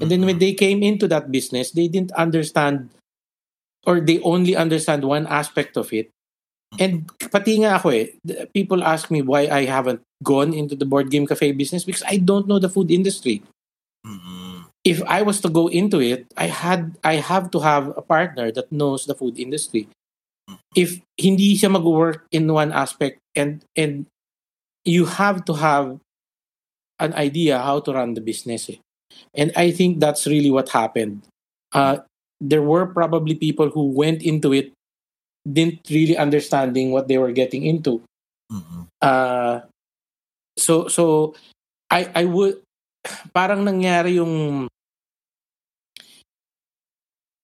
And 0.00 0.10
then 0.10 0.24
when 0.24 0.38
they 0.38 0.54
came 0.54 0.82
into 0.82 1.06
that 1.08 1.30
business, 1.30 1.70
they 1.70 1.88
didn't 1.88 2.12
understand 2.12 2.90
or 3.86 4.00
they 4.00 4.20
only 4.20 4.56
understand 4.56 5.04
one 5.04 5.26
aspect 5.26 5.76
of 5.76 5.92
it. 5.92 6.10
And 6.80 7.04
pati 7.28 7.60
nga 7.60 7.76
ako 7.76 7.92
eh, 7.92 8.16
people 8.54 8.80
ask 8.80 9.10
me 9.12 9.20
why 9.20 9.44
I 9.44 9.68
haven't 9.68 10.00
gone 10.24 10.54
into 10.56 10.72
the 10.74 10.88
board 10.88 11.10
game 11.12 11.26
cafe 11.26 11.52
business 11.52 11.84
because 11.84 12.02
I 12.08 12.16
don't 12.16 12.48
know 12.48 12.58
the 12.58 12.72
food 12.72 12.90
industry. 12.90 13.42
Mm-hmm. 14.06 14.72
If 14.82 15.02
I 15.04 15.20
was 15.22 15.40
to 15.44 15.50
go 15.52 15.68
into 15.68 16.00
it, 16.00 16.32
I 16.36 16.48
had 16.48 16.96
I 17.04 17.20
have 17.20 17.52
to 17.52 17.60
have 17.60 17.92
a 17.92 18.00
partner 18.00 18.50
that 18.56 18.72
knows 18.72 19.04
the 19.04 19.14
food 19.14 19.38
industry. 19.38 19.86
If 20.74 21.04
hindi 21.20 21.54
siya 21.54 21.70
mag-work 21.70 22.24
in 22.32 22.48
one 22.48 22.72
aspect 22.72 23.20
and 23.36 23.60
and 23.76 24.08
you 24.88 25.04
have 25.06 25.44
to 25.46 25.54
have 25.60 26.00
an 27.02 27.12
idea 27.18 27.58
how 27.58 27.82
to 27.82 27.90
run 27.90 28.14
the 28.14 28.22
business. 28.22 28.70
Eh. 28.70 28.78
And 29.34 29.50
I 29.58 29.74
think 29.74 29.98
that's 29.98 30.24
really 30.30 30.54
what 30.54 30.70
happened. 30.70 31.26
Uh, 31.74 32.06
there 32.38 32.62
were 32.62 32.86
probably 32.86 33.34
people 33.34 33.70
who 33.70 33.90
went 33.90 34.22
into 34.22 34.54
it 34.54 34.70
didn't 35.42 35.82
really 35.90 36.14
understanding 36.14 36.94
what 36.94 37.10
they 37.10 37.18
were 37.18 37.34
getting 37.34 37.66
into. 37.66 38.02
Mm-hmm. 38.50 38.82
Uh, 39.02 39.66
so 40.54 40.86
so 40.86 41.34
I 41.90 42.06
I 42.14 42.24
would 42.30 42.62
parang 43.34 43.66
nangyari 43.66 44.22
yung 44.22 44.66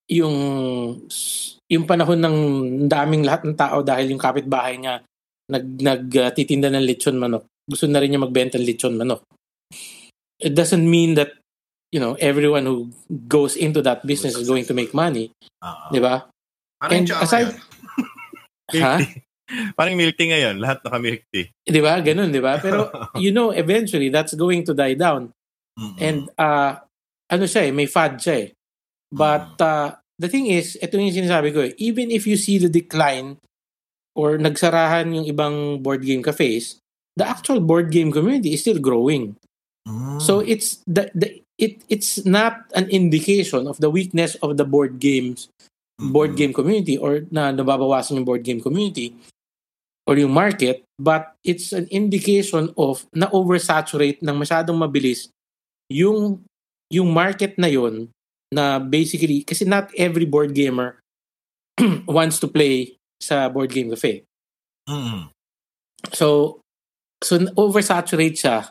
yung 0.09 0.37
yung 1.69 1.85
panahon 1.85 2.21
ng 2.23 2.37
daming 2.89 3.27
lahat 3.27 3.45
ng 3.45 3.57
tao 3.59 3.83
dahil 3.85 4.15
yung 4.15 4.23
kapitbahay 4.23 4.79
niya 4.79 5.05
nag 5.49 5.65
nagtitinda 5.81 6.69
uh, 6.69 6.75
ng 6.77 6.87
lechon 6.87 7.17
manok. 7.17 7.45
Gusto 7.69 7.85
na 7.89 8.01
rin 8.01 8.13
niya 8.13 8.25
magbenta 8.25 8.57
ng 8.57 8.69
lechon 8.69 8.97
manok. 8.97 9.25
It 10.39 10.55
doesn't 10.55 10.87
mean 10.87 11.15
that 11.15 11.35
you 11.91 11.99
know 11.99 12.15
everyone 12.23 12.67
who 12.67 12.95
goes 13.27 13.57
into 13.59 13.83
that 13.83 14.07
business 14.07 14.39
is 14.39 14.47
going 14.47 14.65
to 14.67 14.75
make 14.75 14.95
money. 14.95 15.35
Uh-huh. 15.63 15.91
'Di 15.91 16.01
ba? 16.01 16.27
And 16.83 17.11
aside 17.11 17.59
ha? 18.79 19.03
Parang 19.75 19.97
milk 19.97 20.15
tea 20.21 20.29
ngayon, 20.29 20.61
lahat 20.61 20.85
naka-milk 20.85 21.25
tea. 21.33 21.51
'Di 21.67 21.81
ba? 21.81 21.99
Ganun, 22.05 22.31
'di 22.31 22.43
ba? 22.45 22.61
Pero 22.63 22.93
you 23.23 23.35
know, 23.35 23.51
eventually 23.51 24.13
that's 24.13 24.37
going 24.39 24.63
to 24.63 24.77
die 24.77 24.95
down. 24.95 25.35
Mm-hmm. 25.79 25.99
And 25.99 26.21
uh 26.39 26.79
ano 27.29 27.45
siya 27.45 27.69
eh, 27.69 27.73
may 27.73 27.87
fad 27.87 28.17
siya 28.19 28.49
eh. 28.49 28.49
But 29.09 29.57
uh, 29.61 29.97
the 30.21 30.29
thing 30.29 30.49
is, 30.53 30.77
ito 30.81 30.97
yung 30.97 31.13
sinasabi 31.13 31.49
ko 31.53 31.65
eh, 31.65 31.73
even 31.81 32.13
if 32.13 32.29
you 32.29 32.37
see 32.37 32.61
the 32.61 32.69
decline 32.69 33.41
or 34.17 34.37
nagsarahan 34.37 35.13
yung 35.15 35.27
ibang 35.29 35.81
board 35.81 36.05
game 36.05 36.25
cafes, 36.25 36.81
the 37.17 37.25
actual 37.25 37.61
board 37.61 37.89
game 37.93 38.13
community 38.13 38.53
is 38.53 38.61
still 38.61 38.81
growing. 38.81 39.37
Mm. 39.89 40.21
So 40.21 40.45
it's 40.45 40.85
the, 40.85 41.09
the 41.17 41.41
it 41.57 41.81
it's 41.89 42.23
not 42.29 42.69
an 42.77 42.87
indication 42.93 43.67
of 43.67 43.81
the 43.81 43.89
weakness 43.89 44.37
of 44.45 44.61
the 44.61 44.69
board 44.69 45.01
games 45.01 45.49
board 45.99 46.39
game 46.39 46.55
community 46.55 46.95
or 46.95 47.27
na 47.35 47.51
nababawasan 47.51 48.23
yung 48.23 48.29
board 48.29 48.47
game 48.47 48.63
community 48.63 49.19
or 50.07 50.15
yung 50.15 50.31
market 50.31 50.87
but 50.95 51.35
it's 51.43 51.75
an 51.75 51.91
indication 51.91 52.71
of 52.79 53.03
na 53.11 53.27
oversaturate 53.35 54.23
ng 54.23 54.37
masyadong 54.39 54.79
mabilis 54.79 55.27
yung 55.91 56.39
yung 56.87 57.11
market 57.11 57.59
na 57.59 57.67
yon 57.67 58.07
na 58.55 58.79
basically 58.79 59.43
kasi 59.43 59.67
not 59.67 59.91
every 59.99 60.25
board 60.25 60.55
gamer 60.55 61.03
wants 62.09 62.39
to 62.39 62.49
play 62.49 62.97
sa 63.19 63.51
board 63.51 63.71
game 63.75 63.91
cafe. 63.93 64.25
Mm-hmm. 64.89 65.35
So 66.15 66.61
so 67.21 67.33
oversaturate 67.59 68.39
siya. 68.39 68.71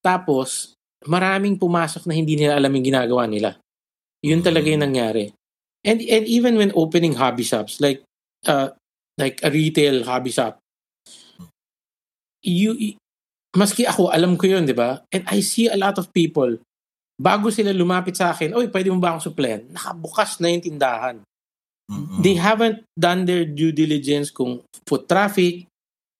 Tapos 0.00 0.74
maraming 1.04 1.56
pumasok 1.56 2.04
na 2.08 2.16
hindi 2.16 2.36
nila 2.36 2.56
alam 2.56 2.72
yung 2.72 2.86
ginagawa 2.86 3.24
nila. 3.24 3.56
Yun 4.20 4.44
talaga 4.44 4.68
yung 4.68 4.84
nangyari. 4.84 5.32
And 5.80 6.00
and 6.04 6.24
even 6.28 6.60
when 6.60 6.76
opening 6.76 7.16
hobby 7.16 7.44
shops 7.44 7.80
like 7.80 8.04
uh 8.44 8.76
like 9.16 9.40
a 9.40 9.48
retail 9.48 10.04
hobby 10.04 10.28
shop 10.28 10.60
you 12.44 12.96
maski 13.56 13.84
ako 13.86 14.10
alam 14.12 14.36
ko 14.38 14.46
yun, 14.46 14.64
'di 14.64 14.76
ba? 14.76 15.02
And 15.10 15.26
I 15.28 15.42
see 15.42 15.66
a 15.66 15.78
lot 15.78 15.98
of 15.98 16.10
people 16.14 16.58
bago 17.20 17.52
sila 17.52 17.74
lumapit 17.74 18.16
sa 18.16 18.32
akin, 18.32 18.56
"Oy, 18.56 18.72
pwede 18.72 18.88
mo 18.88 19.02
ba 19.02 19.12
akong 19.14 19.32
supplian?" 19.32 19.68
Nakabukas 19.72 20.40
na 20.40 20.48
yung 20.52 20.64
tindahan. 20.64 21.16
Mm-hmm. 21.90 22.20
They 22.22 22.38
haven't 22.38 22.86
done 22.94 23.26
their 23.26 23.42
due 23.42 23.74
diligence 23.74 24.30
kung 24.30 24.62
foot 24.86 25.10
traffic 25.10 25.66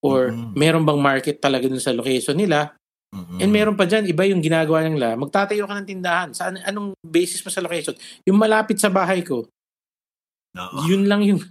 or 0.03 0.35
mm-hmm. 0.35 0.59
meron 0.59 0.83
bang 0.83 1.01
market 1.01 1.37
talaga 1.39 1.71
dun 1.71 1.81
sa 1.81 1.95
location 1.95 2.35
nila. 2.35 2.75
Mm-hmm. 3.11 3.39
And 3.43 3.51
meron 3.51 3.77
pa 3.77 3.91
dyan, 3.91 4.07
iba 4.07 4.23
yung 4.27 4.39
ginagawa 4.39 4.87
nila. 4.87 5.19
Magtatayo 5.19 5.67
ka 5.67 5.75
ng 5.75 5.89
tindahan. 5.91 6.31
Sa 6.31 6.55
anong 6.55 6.95
basis 7.03 7.43
mo 7.43 7.51
sa 7.51 7.63
location? 7.63 7.95
Yung 8.23 8.39
malapit 8.39 8.79
sa 8.79 8.87
bahay 8.87 9.27
ko. 9.27 9.51
No. 10.55 10.87
Yun 10.87 11.11
lang 11.11 11.27
yung... 11.27 11.43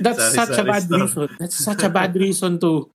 That's 0.00 0.32
Sorry, 0.32 0.36
such 0.36 0.52
sorry, 0.56 0.68
a 0.68 0.72
bad 0.72 0.82
stop. 0.84 1.00
reason. 1.04 1.28
That's 1.36 1.58
such 1.60 1.82
a 1.84 1.90
bad 1.92 2.12
reason 2.16 2.56
to 2.64 2.88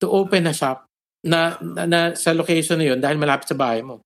to 0.00 0.06
open 0.08 0.48
a 0.48 0.54
shop 0.54 0.86
na, 1.24 1.58
na, 1.60 1.82
na 1.84 2.00
sa 2.14 2.32
location 2.32 2.78
na 2.78 2.94
yun 2.94 2.98
dahil 3.02 3.20
malapit 3.20 3.50
sa 3.50 3.58
bahay 3.58 3.84
mo. 3.84 4.00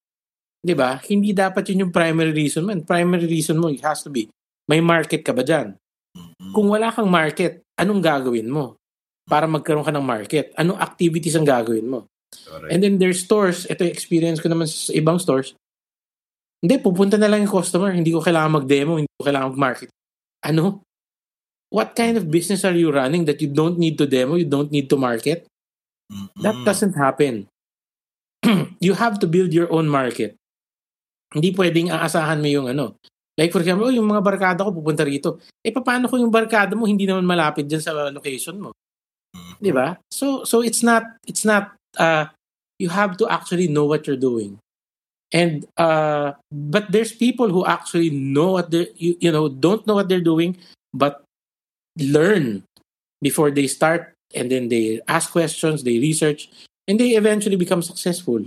'Di 0.62 0.74
ba? 0.74 0.98
Hindi 1.02 1.34
dapat 1.34 1.66
yun 1.70 1.86
yung 1.86 1.94
primary 1.94 2.34
reason 2.34 2.66
man. 2.66 2.82
Primary 2.82 3.26
reason 3.26 3.58
mo, 3.58 3.68
it 3.70 3.82
has 3.82 4.02
to 4.02 4.10
be, 4.10 4.26
may 4.66 4.82
market 4.82 5.22
ka 5.22 5.34
ba 5.34 5.46
dyan? 5.46 5.74
Mm-hmm. 6.14 6.50
Kung 6.54 6.66
wala 6.70 6.90
kang 6.90 7.10
market, 7.10 7.62
anong 7.78 8.02
gagawin 8.02 8.48
mo? 8.48 8.78
Para 9.26 9.46
magkaroon 9.46 9.86
ka 9.86 9.94
ng 9.94 10.02
market. 10.02 10.50
Anong 10.58 10.78
activities 10.82 11.38
ang 11.38 11.46
gagawin 11.46 11.86
mo? 11.86 12.10
Correct. 12.32 12.70
And 12.72 12.80
then 12.82 12.96
there's 12.96 13.20
stores, 13.20 13.68
ito 13.68 13.84
yung 13.84 13.92
experience 13.92 14.40
ko 14.40 14.48
naman 14.48 14.68
sa 14.68 14.92
ibang 14.96 15.20
stores. 15.20 15.52
Hindi, 16.62 16.78
pupunta 16.78 17.18
na 17.18 17.26
lang 17.26 17.44
yung 17.44 17.52
customer. 17.52 17.90
Hindi 17.90 18.14
ko 18.14 18.22
kailangan 18.22 18.62
mag-demo, 18.62 19.02
hindi 19.02 19.10
ko 19.18 19.26
kailangan 19.26 19.52
mag-market. 19.52 19.90
Ano? 20.46 20.86
What 21.72 21.96
kind 21.96 22.14
of 22.20 22.30
business 22.30 22.62
are 22.62 22.76
you 22.76 22.92
running 22.92 23.24
that 23.26 23.40
you 23.40 23.48
don't 23.48 23.80
need 23.80 23.96
to 23.98 24.06
demo, 24.06 24.36
you 24.36 24.46
don't 24.46 24.70
need 24.70 24.86
to 24.92 24.96
market? 25.00 25.48
Mm-hmm. 26.12 26.40
That 26.44 26.56
doesn't 26.62 26.94
happen. 26.94 27.48
you 28.84 28.92
have 28.94 29.18
to 29.20 29.26
build 29.26 29.56
your 29.56 29.72
own 29.72 29.88
market. 29.88 30.36
Hindi 31.32 31.56
pwedeng 31.56 31.88
aasahan 31.88 32.44
mo 32.44 32.48
yung 32.48 32.68
ano. 32.68 33.00
Like 33.32 33.48
for 33.48 33.64
example, 33.64 33.88
oh, 33.88 33.94
yung 33.94 34.04
mga 34.04 34.20
barkada 34.20 34.60
ko 34.60 34.76
pupunta 34.76 35.08
rito. 35.08 35.40
Eh 35.64 35.72
paano 35.72 36.04
kung 36.04 36.20
yung 36.20 36.34
barkada 36.34 36.76
mo 36.76 36.84
hindi 36.84 37.08
naman 37.08 37.24
malapit 37.24 37.64
diyan 37.64 37.80
sa 37.80 38.12
location 38.12 38.60
mo? 38.60 38.76
'Di 39.56 39.72
ba? 39.72 39.96
So 40.12 40.44
so 40.44 40.60
it's 40.60 40.84
not 40.84 41.16
it's 41.24 41.48
not 41.48 41.72
uh 41.98 42.26
you 42.78 42.88
have 42.88 43.16
to 43.18 43.28
actually 43.28 43.68
know 43.68 43.84
what 43.84 44.06
you're 44.06 44.20
doing. 44.20 44.58
And 45.32 45.64
uh 45.76 46.36
but 46.52 46.92
there's 46.92 47.12
people 47.12 47.48
who 47.48 47.64
actually 47.64 48.10
know 48.10 48.52
what 48.60 48.70
they 48.70 48.92
you, 48.96 49.16
you 49.20 49.32
know 49.32 49.48
don't 49.48 49.86
know 49.86 49.96
what 49.96 50.08
they're 50.08 50.24
doing 50.24 50.56
but 50.92 51.24
learn 51.96 52.64
before 53.20 53.50
they 53.50 53.66
start 53.66 54.12
and 54.34 54.50
then 54.50 54.68
they 54.68 55.00
ask 55.08 55.30
questions, 55.30 55.84
they 55.84 55.98
research 56.00 56.48
and 56.88 56.98
they 56.98 57.16
eventually 57.16 57.56
become 57.56 57.80
successful. 57.80 58.44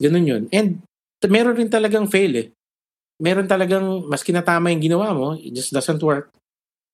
Ganun 0.00 0.28
'yun. 0.28 0.42
And 0.52 0.84
meron 1.26 1.56
rin 1.56 1.72
talagang 1.72 2.08
fail 2.08 2.32
eh. 2.36 2.48
Meron 3.16 3.48
talagang 3.48 4.04
mas 4.06 4.20
kinatama 4.20 4.68
yung 4.70 4.84
ginawa 4.84 5.16
mo, 5.16 5.32
it 5.34 5.56
just 5.56 5.72
doesn't 5.72 6.00
work. 6.04 6.32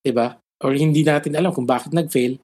'Di 0.02 0.14
ba? 0.14 0.38
Or 0.62 0.70
hindi 0.74 1.02
natin 1.02 1.34
alam 1.34 1.50
kung 1.50 1.66
bakit 1.66 1.90
nag-fail. 1.90 2.38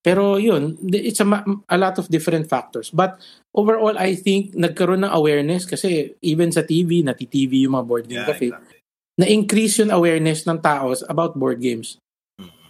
Pero 0.00 0.40
yun, 0.40 0.80
it's 0.96 1.20
a, 1.20 1.28
a 1.68 1.76
lot 1.76 2.00
of 2.00 2.08
different 2.08 2.48
factors. 2.48 2.88
But 2.88 3.20
overall, 3.52 4.00
I 4.00 4.16
think 4.16 4.56
nagkaroon 4.56 5.04
ng 5.04 5.12
awareness 5.12 5.68
kasi 5.68 6.16
even 6.24 6.48
sa 6.52 6.64
TV, 6.64 7.04
nati-TV 7.04 7.68
yung 7.68 7.76
mga 7.76 7.86
board 7.86 8.04
game 8.08 8.24
Yeah, 8.24 8.30
cafe, 8.32 8.48
exactly. 8.48 8.76
na-increase 9.20 9.74
yung 9.84 9.92
awareness 9.92 10.48
ng 10.48 10.56
tao 10.64 10.96
about 11.04 11.36
board 11.36 11.60
games. 11.60 12.00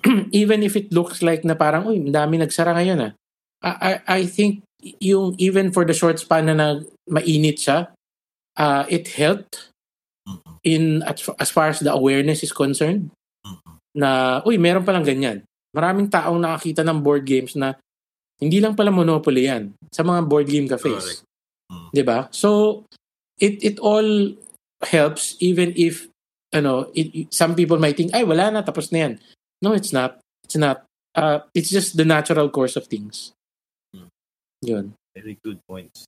even 0.32 0.62
if 0.62 0.74
it 0.74 0.90
looks 0.90 1.22
like 1.22 1.44
na 1.44 1.54
parang, 1.54 1.86
uy, 1.86 2.02
dami 2.10 2.40
nagsara 2.40 2.74
ngayon 2.74 3.10
ah. 3.10 3.12
I, 3.62 3.70
I, 3.70 3.92
I 4.06 4.20
think 4.26 4.64
yung 4.98 5.36
even 5.36 5.70
for 5.70 5.84
the 5.84 5.92
short 5.92 6.18
span 6.18 6.48
na 6.48 6.56
nag, 6.56 6.88
mainit 7.06 7.60
siya, 7.60 7.92
uh, 8.56 8.84
it 8.88 9.12
helped 9.14 9.70
in 10.64 11.02
as, 11.04 11.28
as 11.38 11.50
far 11.50 11.68
as 11.68 11.80
the 11.80 11.92
awareness 11.92 12.42
is 12.42 12.52
concerned 12.52 13.10
na, 13.94 14.40
uy, 14.46 14.56
meron 14.56 14.86
palang 14.86 15.04
ganyan. 15.04 15.42
Maraming 15.70 16.10
taong 16.10 16.40
nakakita 16.42 16.82
ng 16.82 16.98
board 16.98 17.22
games 17.22 17.54
na 17.54 17.78
hindi 18.40 18.58
lang 18.58 18.74
pala 18.74 18.90
Monopoly 18.90 19.46
yan 19.46 19.76
sa 19.92 20.02
mga 20.02 20.20
board 20.26 20.48
game 20.48 20.66
cafes. 20.66 21.22
Correct. 21.22 21.22
Mm. 21.70 21.88
'Di 21.94 22.02
ba? 22.02 22.18
So 22.34 22.82
it 23.38 23.62
it 23.62 23.76
all 23.78 24.34
helps 24.82 25.36
even 25.38 25.76
if 25.76 26.08
ano, 26.50 26.90
it, 26.96 27.30
some 27.30 27.54
people 27.54 27.78
might 27.78 27.94
think 27.94 28.10
ay 28.10 28.26
wala 28.26 28.50
na 28.50 28.66
tapos 28.66 28.90
na 28.90 29.06
yan. 29.06 29.14
No, 29.62 29.76
it's 29.76 29.92
not. 29.92 30.18
It's 30.42 30.56
not. 30.58 30.88
Uh, 31.14 31.44
it's 31.54 31.70
just 31.70 31.94
the 31.94 32.06
natural 32.06 32.48
course 32.50 32.74
of 32.74 32.88
things. 32.88 33.30
Mm. 33.94 34.08
Yun. 34.64 34.84
Very 35.14 35.38
good 35.44 35.60
points. 35.68 36.06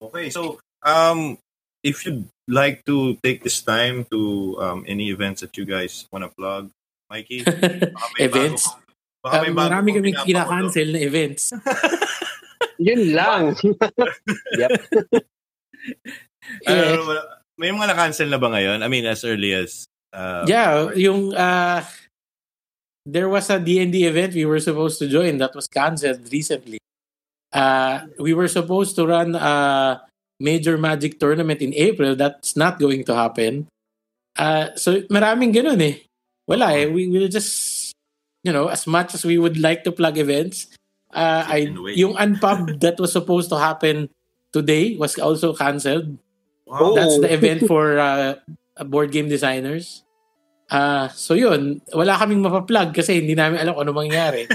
Okay, 0.00 0.30
so 0.30 0.60
um, 0.84 1.36
if 1.82 2.04
you'd 2.04 2.28
like 2.46 2.84
to 2.84 3.16
take 3.24 3.42
this 3.42 3.60
time 3.60 4.04
to 4.12 4.54
um, 4.60 4.84
any 4.86 5.10
events 5.10 5.40
that 5.40 5.56
you 5.56 5.64
guys 5.64 6.06
want 6.12 6.24
to 6.24 6.30
plug, 6.36 6.70
Mikey? 7.10 7.44
events? 8.20 8.68
Bago, 9.26 9.42
baka 9.42 9.42
may 9.42 9.50
um, 9.50 9.58
marami 9.58 9.90
kami 9.90 10.10
kinakancel 10.14 10.88
na 10.94 11.00
events. 11.02 11.50
Yun 12.86 13.02
lang. 13.10 13.58
yep. 14.60 14.70
yeah. 16.62 16.94
Uh, 16.94 17.26
may 17.58 17.74
mga 17.74 17.90
na-cancel 17.90 18.30
na 18.30 18.38
ba 18.38 18.54
ngayon? 18.54 18.86
I 18.86 18.88
mean, 18.88 19.02
as 19.02 19.26
early 19.26 19.50
as... 19.50 19.90
Uh, 20.14 20.46
yeah, 20.46 20.94
yung... 20.94 21.34
Uh, 21.34 21.82
there 23.06 23.26
was 23.26 23.50
a 23.50 23.58
D&D 23.58 24.06
event 24.06 24.34
we 24.34 24.46
were 24.46 24.60
supposed 24.60 24.98
to 24.98 25.08
join 25.08 25.38
that 25.38 25.54
was 25.54 25.66
canceled 25.66 26.26
recently. 26.30 26.78
Uh, 27.52 28.06
we 28.18 28.34
were 28.34 28.48
supposed 28.48 28.94
to 28.96 29.06
run 29.06 29.34
a 29.34 30.02
major 30.38 30.76
Magic 30.76 31.18
tournament 31.18 31.62
in 31.62 31.72
April. 31.74 32.14
That's 32.14 32.56
not 32.56 32.78
going 32.78 33.04
to 33.04 33.14
happen. 33.14 33.66
Uh, 34.36 34.74
so 34.76 35.00
maraming 35.08 35.54
ganun 35.54 35.80
eh. 35.80 35.96
Wala 36.46 36.76
eh. 36.76 36.86
We 36.86 37.08
will 37.08 37.28
just, 37.28 37.75
you 38.46 38.54
know, 38.54 38.70
as 38.70 38.86
much 38.86 39.10
as 39.10 39.26
we 39.26 39.42
would 39.42 39.58
like 39.58 39.82
to 39.82 39.90
plug 39.90 40.14
events, 40.22 40.70
uh, 41.10 41.42
I, 41.42 41.74
yung 41.98 42.14
Unpub 42.14 42.78
that 42.86 43.02
was 43.02 43.10
supposed 43.10 43.50
to 43.50 43.58
happen 43.58 44.08
today 44.54 44.94
was 44.94 45.18
also 45.18 45.50
canceled. 45.50 46.14
Wow. 46.62 46.94
That's 46.94 47.18
the 47.18 47.34
event 47.34 47.66
for 47.66 47.98
uh, 48.06 48.38
board 48.86 49.10
game 49.10 49.26
designers. 49.26 50.06
Uh, 50.70 51.10
so 51.10 51.34
yun, 51.34 51.82
wala 51.90 52.14
kaming 52.14 52.42
mapaplug 52.42 52.94
kasi 52.94 53.18
hindi 53.18 53.34
namin 53.34 53.58
alam 53.58 53.74
kung 53.74 53.90
ano 53.90 53.92
mangyayari. 53.98 54.46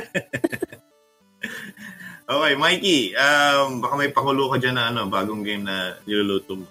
Okay, 2.31 2.55
Mikey, 2.55 3.11
um, 3.19 3.83
baka 3.83 3.99
may 3.99 4.07
pakulo 4.07 4.47
ka 4.47 4.55
dyan 4.55 4.79
na 4.79 4.87
ano, 4.87 5.03
bagong 5.11 5.43
game 5.43 5.67
na 5.67 5.99
niluluto 6.07 6.63
mo. 6.63 6.67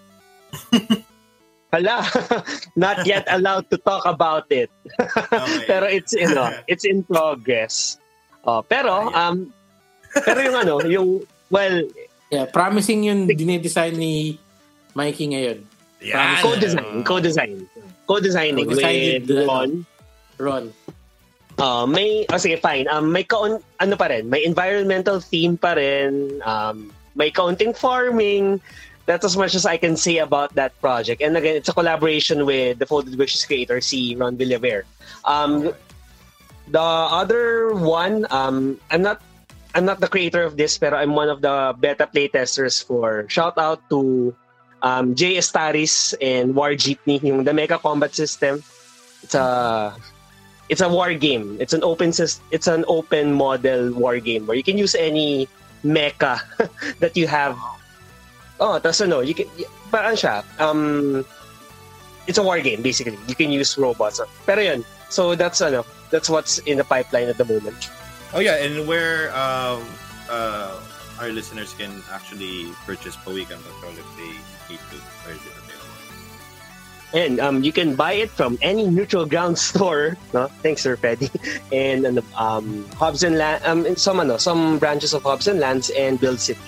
Hala, 1.71 2.03
not 2.77 3.07
yet 3.07 3.27
allowed 3.31 3.71
to 3.71 3.79
talk 3.79 4.03
about 4.07 4.51
it. 4.51 4.71
Okay. 4.99 5.65
pero 5.71 5.87
it's 5.87 6.13
you 6.13 6.35
know, 6.35 6.51
it's 6.71 6.83
in 6.83 7.07
progress. 7.07 7.99
Oh, 8.43 8.63
pero 8.67 9.11
um 9.15 9.55
pero 10.27 10.43
yung 10.43 10.57
ano, 10.59 10.75
yung 10.83 11.09
well, 11.51 11.87
yeah, 12.35 12.47
promising 12.51 13.07
yung 13.07 13.31
dinedesign 13.31 13.95
ni 13.95 14.39
Mikey 14.99 15.31
ngayon. 15.31 15.59
Yeah. 16.01 16.41
Co-design, 16.41 17.05
co-design. 17.05 17.69
Co-designing 18.09 18.67
co-design 18.67 19.27
with 19.29 19.47
Ron. 19.47 19.87
Ron. 20.41 20.65
Uh, 21.61 21.85
may, 21.85 22.25
oh, 22.33 22.41
sige, 22.41 22.57
fine. 22.57 22.89
Um, 22.89 23.13
may 23.13 23.23
kaon, 23.23 23.61
ano 23.85 23.95
pa 23.95 24.09
rin, 24.09 24.33
may 24.33 24.41
environmental 24.49 25.21
theme 25.21 25.61
pa 25.61 25.77
rin. 25.77 26.41
Um, 26.41 26.89
may 27.15 27.29
kaunting 27.31 27.77
farming. 27.77 28.65
That's 29.07 29.25
as 29.25 29.37
much 29.37 29.55
as 29.55 29.67
I 29.67 29.77
can 29.77 29.97
say 29.97 30.19
about 30.19 30.55
that 30.55 30.79
project. 30.81 31.23
And 31.23 31.37
again, 31.37 31.57
it's 31.57 31.69
a 31.69 31.75
collaboration 31.75 32.47
with 32.47 32.79
the 32.79 32.87
Folded 32.87 33.19
Wishes 33.19 33.45
creator, 33.45 33.81
C. 33.81 34.15
Ron 34.15 34.37
Villaver. 34.37 34.85
Um, 35.25 35.73
the 36.69 36.81
other 36.81 37.75
one, 37.75 38.27
um, 38.31 38.79
I'm 38.91 39.03
not 39.03 39.21
I'm 39.75 39.85
not 39.85 40.01
the 40.01 40.09
creator 40.09 40.43
of 40.43 40.57
this, 40.57 40.79
pero 40.79 40.99
I'm 40.99 41.15
one 41.15 41.29
of 41.29 41.43
the 41.43 41.75
beta 41.79 42.09
playtesters 42.11 42.83
for. 42.83 43.27
Shout 43.29 43.59
out 43.59 43.83
to 43.91 44.35
um, 44.83 45.15
Jay 45.15 45.37
Estaris 45.37 46.15
and 46.21 46.55
War 46.55 46.71
Jeepney, 46.75 47.23
yung 47.23 47.45
the 47.45 47.53
Mecha 47.53 47.81
Combat 47.81 48.15
System. 48.15 48.63
It's 49.23 49.35
a 49.35 49.95
it's 50.69 50.81
a 50.81 50.89
war 50.89 51.15
game. 51.15 51.59
It's 51.61 51.73
an 51.73 51.83
open 51.85 52.11
it's 52.11 52.67
an 52.67 52.85
open 52.89 53.35
model 53.35 53.93
war 53.93 54.19
game 54.19 54.47
where 54.47 54.57
you 54.57 54.63
can 54.63 54.79
use 54.79 54.95
any 54.95 55.49
mecha 55.85 56.41
that 56.99 57.17
you 57.17 57.27
have. 57.27 57.59
Oh, 58.61 58.79
that's 58.79 59.01
no, 59.01 59.21
you 59.21 59.35
can 59.35 59.49
parang 59.91 60.15
siya. 60.15 60.45
Um 60.61 61.25
it's 62.29 62.39
a 62.39 62.45
war 62.45 62.61
game 62.61 62.83
basically. 62.85 63.19
You 63.27 63.35
can 63.35 63.51
use 63.51 63.77
robots. 63.81 64.21
Pero 64.47 64.61
yun. 64.61 64.85
So 65.09 65.35
that's 65.35 65.61
ano, 65.65 65.83
that's 66.13 66.29
what's 66.29 66.59
in 66.69 66.79
the 66.79 66.85
pipeline 66.85 67.27
at 67.27 67.41
the 67.41 67.49
moment. 67.49 67.91
Oh 68.31 68.39
yeah, 68.39 68.63
and 68.63 68.87
where 68.87 69.33
um 69.35 69.83
uh 70.29 70.79
our 71.19 71.29
listeners 71.29 71.75
can 71.77 71.91
actually 72.13 72.73
purchase 72.87 73.17
Pawikan 73.17 73.61
Control 73.61 73.93
if 73.93 74.09
they 74.17 74.33
need 74.73 74.81
to. 74.93 74.97
Where 75.27 75.35
is 75.37 75.43
it 75.45 75.53
available? 75.53 76.01
And 77.13 77.41
um, 77.41 77.63
you 77.63 77.73
can 77.73 77.95
buy 77.95 78.15
it 78.15 78.31
from 78.31 78.57
any 78.63 78.87
neutral 78.87 79.27
ground 79.27 79.59
store. 79.69 80.17
No? 80.33 80.47
Thanks, 80.63 80.83
Sir 80.83 80.97
Freddy. 80.97 81.29
And 81.73 82.23
um, 82.39 82.89
Hobbs 82.97 83.23
and 83.23 83.37
Land, 83.37 83.65
um, 83.67 83.85
some 83.97 84.21
ano, 84.21 84.39
some 84.39 84.79
branches 84.79 85.13
of 85.13 85.23
Hobbs 85.23 85.47
and 85.47 85.61
Lands 85.61 85.91
and 85.91 86.19
Build 86.19 86.41
City. 86.41 86.61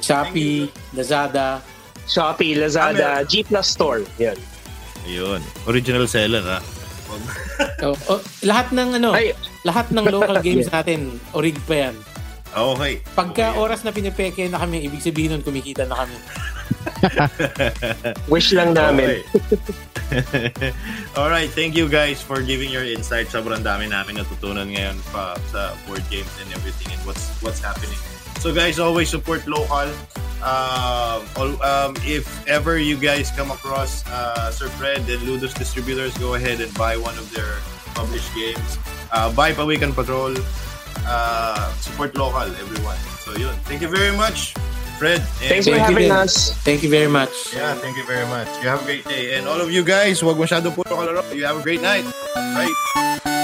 Shopee, 0.00 0.70
Lazada. 0.94 1.60
Shopee, 2.06 2.54
Lazada, 2.56 3.26
G 3.26 3.42
Plus 3.42 3.66
Store. 3.68 4.02
Yan. 4.18 4.38
Ayun. 5.06 5.40
Original 5.66 6.06
seller, 6.10 6.42
ha? 6.42 6.58
oh, 7.86 7.96
oh, 8.10 8.20
lahat 8.42 8.74
ng 8.74 8.98
ano, 8.98 9.14
Ay. 9.14 9.32
lahat 9.62 9.90
ng 9.94 10.04
local 10.10 10.38
games 10.46 10.66
yeah. 10.68 10.82
natin, 10.82 11.00
orig 11.32 11.56
pa 11.64 11.88
yan. 11.90 11.96
Okay. 12.56 13.04
Pagka 13.12 13.52
okay. 13.52 13.60
oras 13.60 13.80
na 13.84 13.92
pinipeke 13.92 14.48
na 14.48 14.56
kami, 14.56 14.88
ibig 14.88 15.04
sabihin 15.04 15.36
nun 15.36 15.42
kumikita 15.44 15.84
na 15.84 16.06
kami. 16.06 16.16
Wish 18.32 18.56
lang 18.56 18.72
namin. 18.72 19.20
Okay. 19.28 19.60
Alright, 21.18 21.50
thank 21.52 21.76
you 21.76 21.90
guys 21.90 22.22
for 22.22 22.40
giving 22.40 22.72
your 22.72 22.86
insights. 22.86 23.34
Sobrang 23.34 23.60
dami 23.60 23.90
namin 23.90 24.22
natutunan 24.22 24.70
ngayon 24.70 24.96
pa 25.12 25.36
sa 25.52 25.74
board 25.84 26.02
games 26.08 26.30
and 26.40 26.48
everything 26.54 26.88
and 26.94 27.02
what's 27.04 27.28
what's 27.44 27.60
happening. 27.60 27.98
So 28.46 28.54
guys, 28.54 28.78
always 28.78 29.10
support 29.10 29.42
local. 29.50 29.90
Um, 30.38 31.26
um, 31.66 31.98
if 32.06 32.30
ever 32.46 32.78
you 32.78 32.94
guys 32.94 33.34
come 33.34 33.50
across 33.50 34.06
uh, 34.06 34.54
Sir 34.54 34.70
Fred 34.78 35.02
and 35.10 35.18
Ludus 35.26 35.50
distributors, 35.50 36.14
go 36.14 36.38
ahead 36.38 36.62
and 36.62 36.70
buy 36.78 36.94
one 36.94 37.18
of 37.18 37.26
their 37.34 37.58
published 37.98 38.30
games. 38.38 38.78
Uh, 39.10 39.34
buy 39.34 39.50
Pawikan 39.50 39.90
Patrol 39.90 40.30
uh, 41.10 41.74
support 41.82 42.14
local, 42.14 42.46
everyone. 42.62 42.94
So 43.26 43.34
yun. 43.34 43.50
Thank 43.66 43.82
you 43.82 43.90
very 43.90 44.14
much, 44.14 44.54
Fred. 45.02 45.26
Thanks 45.42 45.66
for 45.66 45.74
having 45.74 46.14
us. 46.14 46.54
Thank 46.62 46.86
you 46.86 46.88
very 46.88 47.10
much. 47.10 47.50
Yeah, 47.50 47.74
thank 47.74 47.98
you 47.98 48.06
very 48.06 48.30
much. 48.30 48.46
You 48.62 48.70
have 48.70 48.78
a 48.78 48.86
great 48.86 49.02
day. 49.10 49.34
And 49.34 49.50
all 49.50 49.58
of 49.58 49.74
you 49.74 49.82
guys, 49.82 50.22
wag 50.22 50.38
masyado 50.38 50.70
puro 50.70 50.94
kalaro. 50.94 51.26
You 51.34 51.50
have 51.50 51.58
a 51.58 51.64
great 51.66 51.82
night. 51.82 52.06
Bye. 52.54 53.34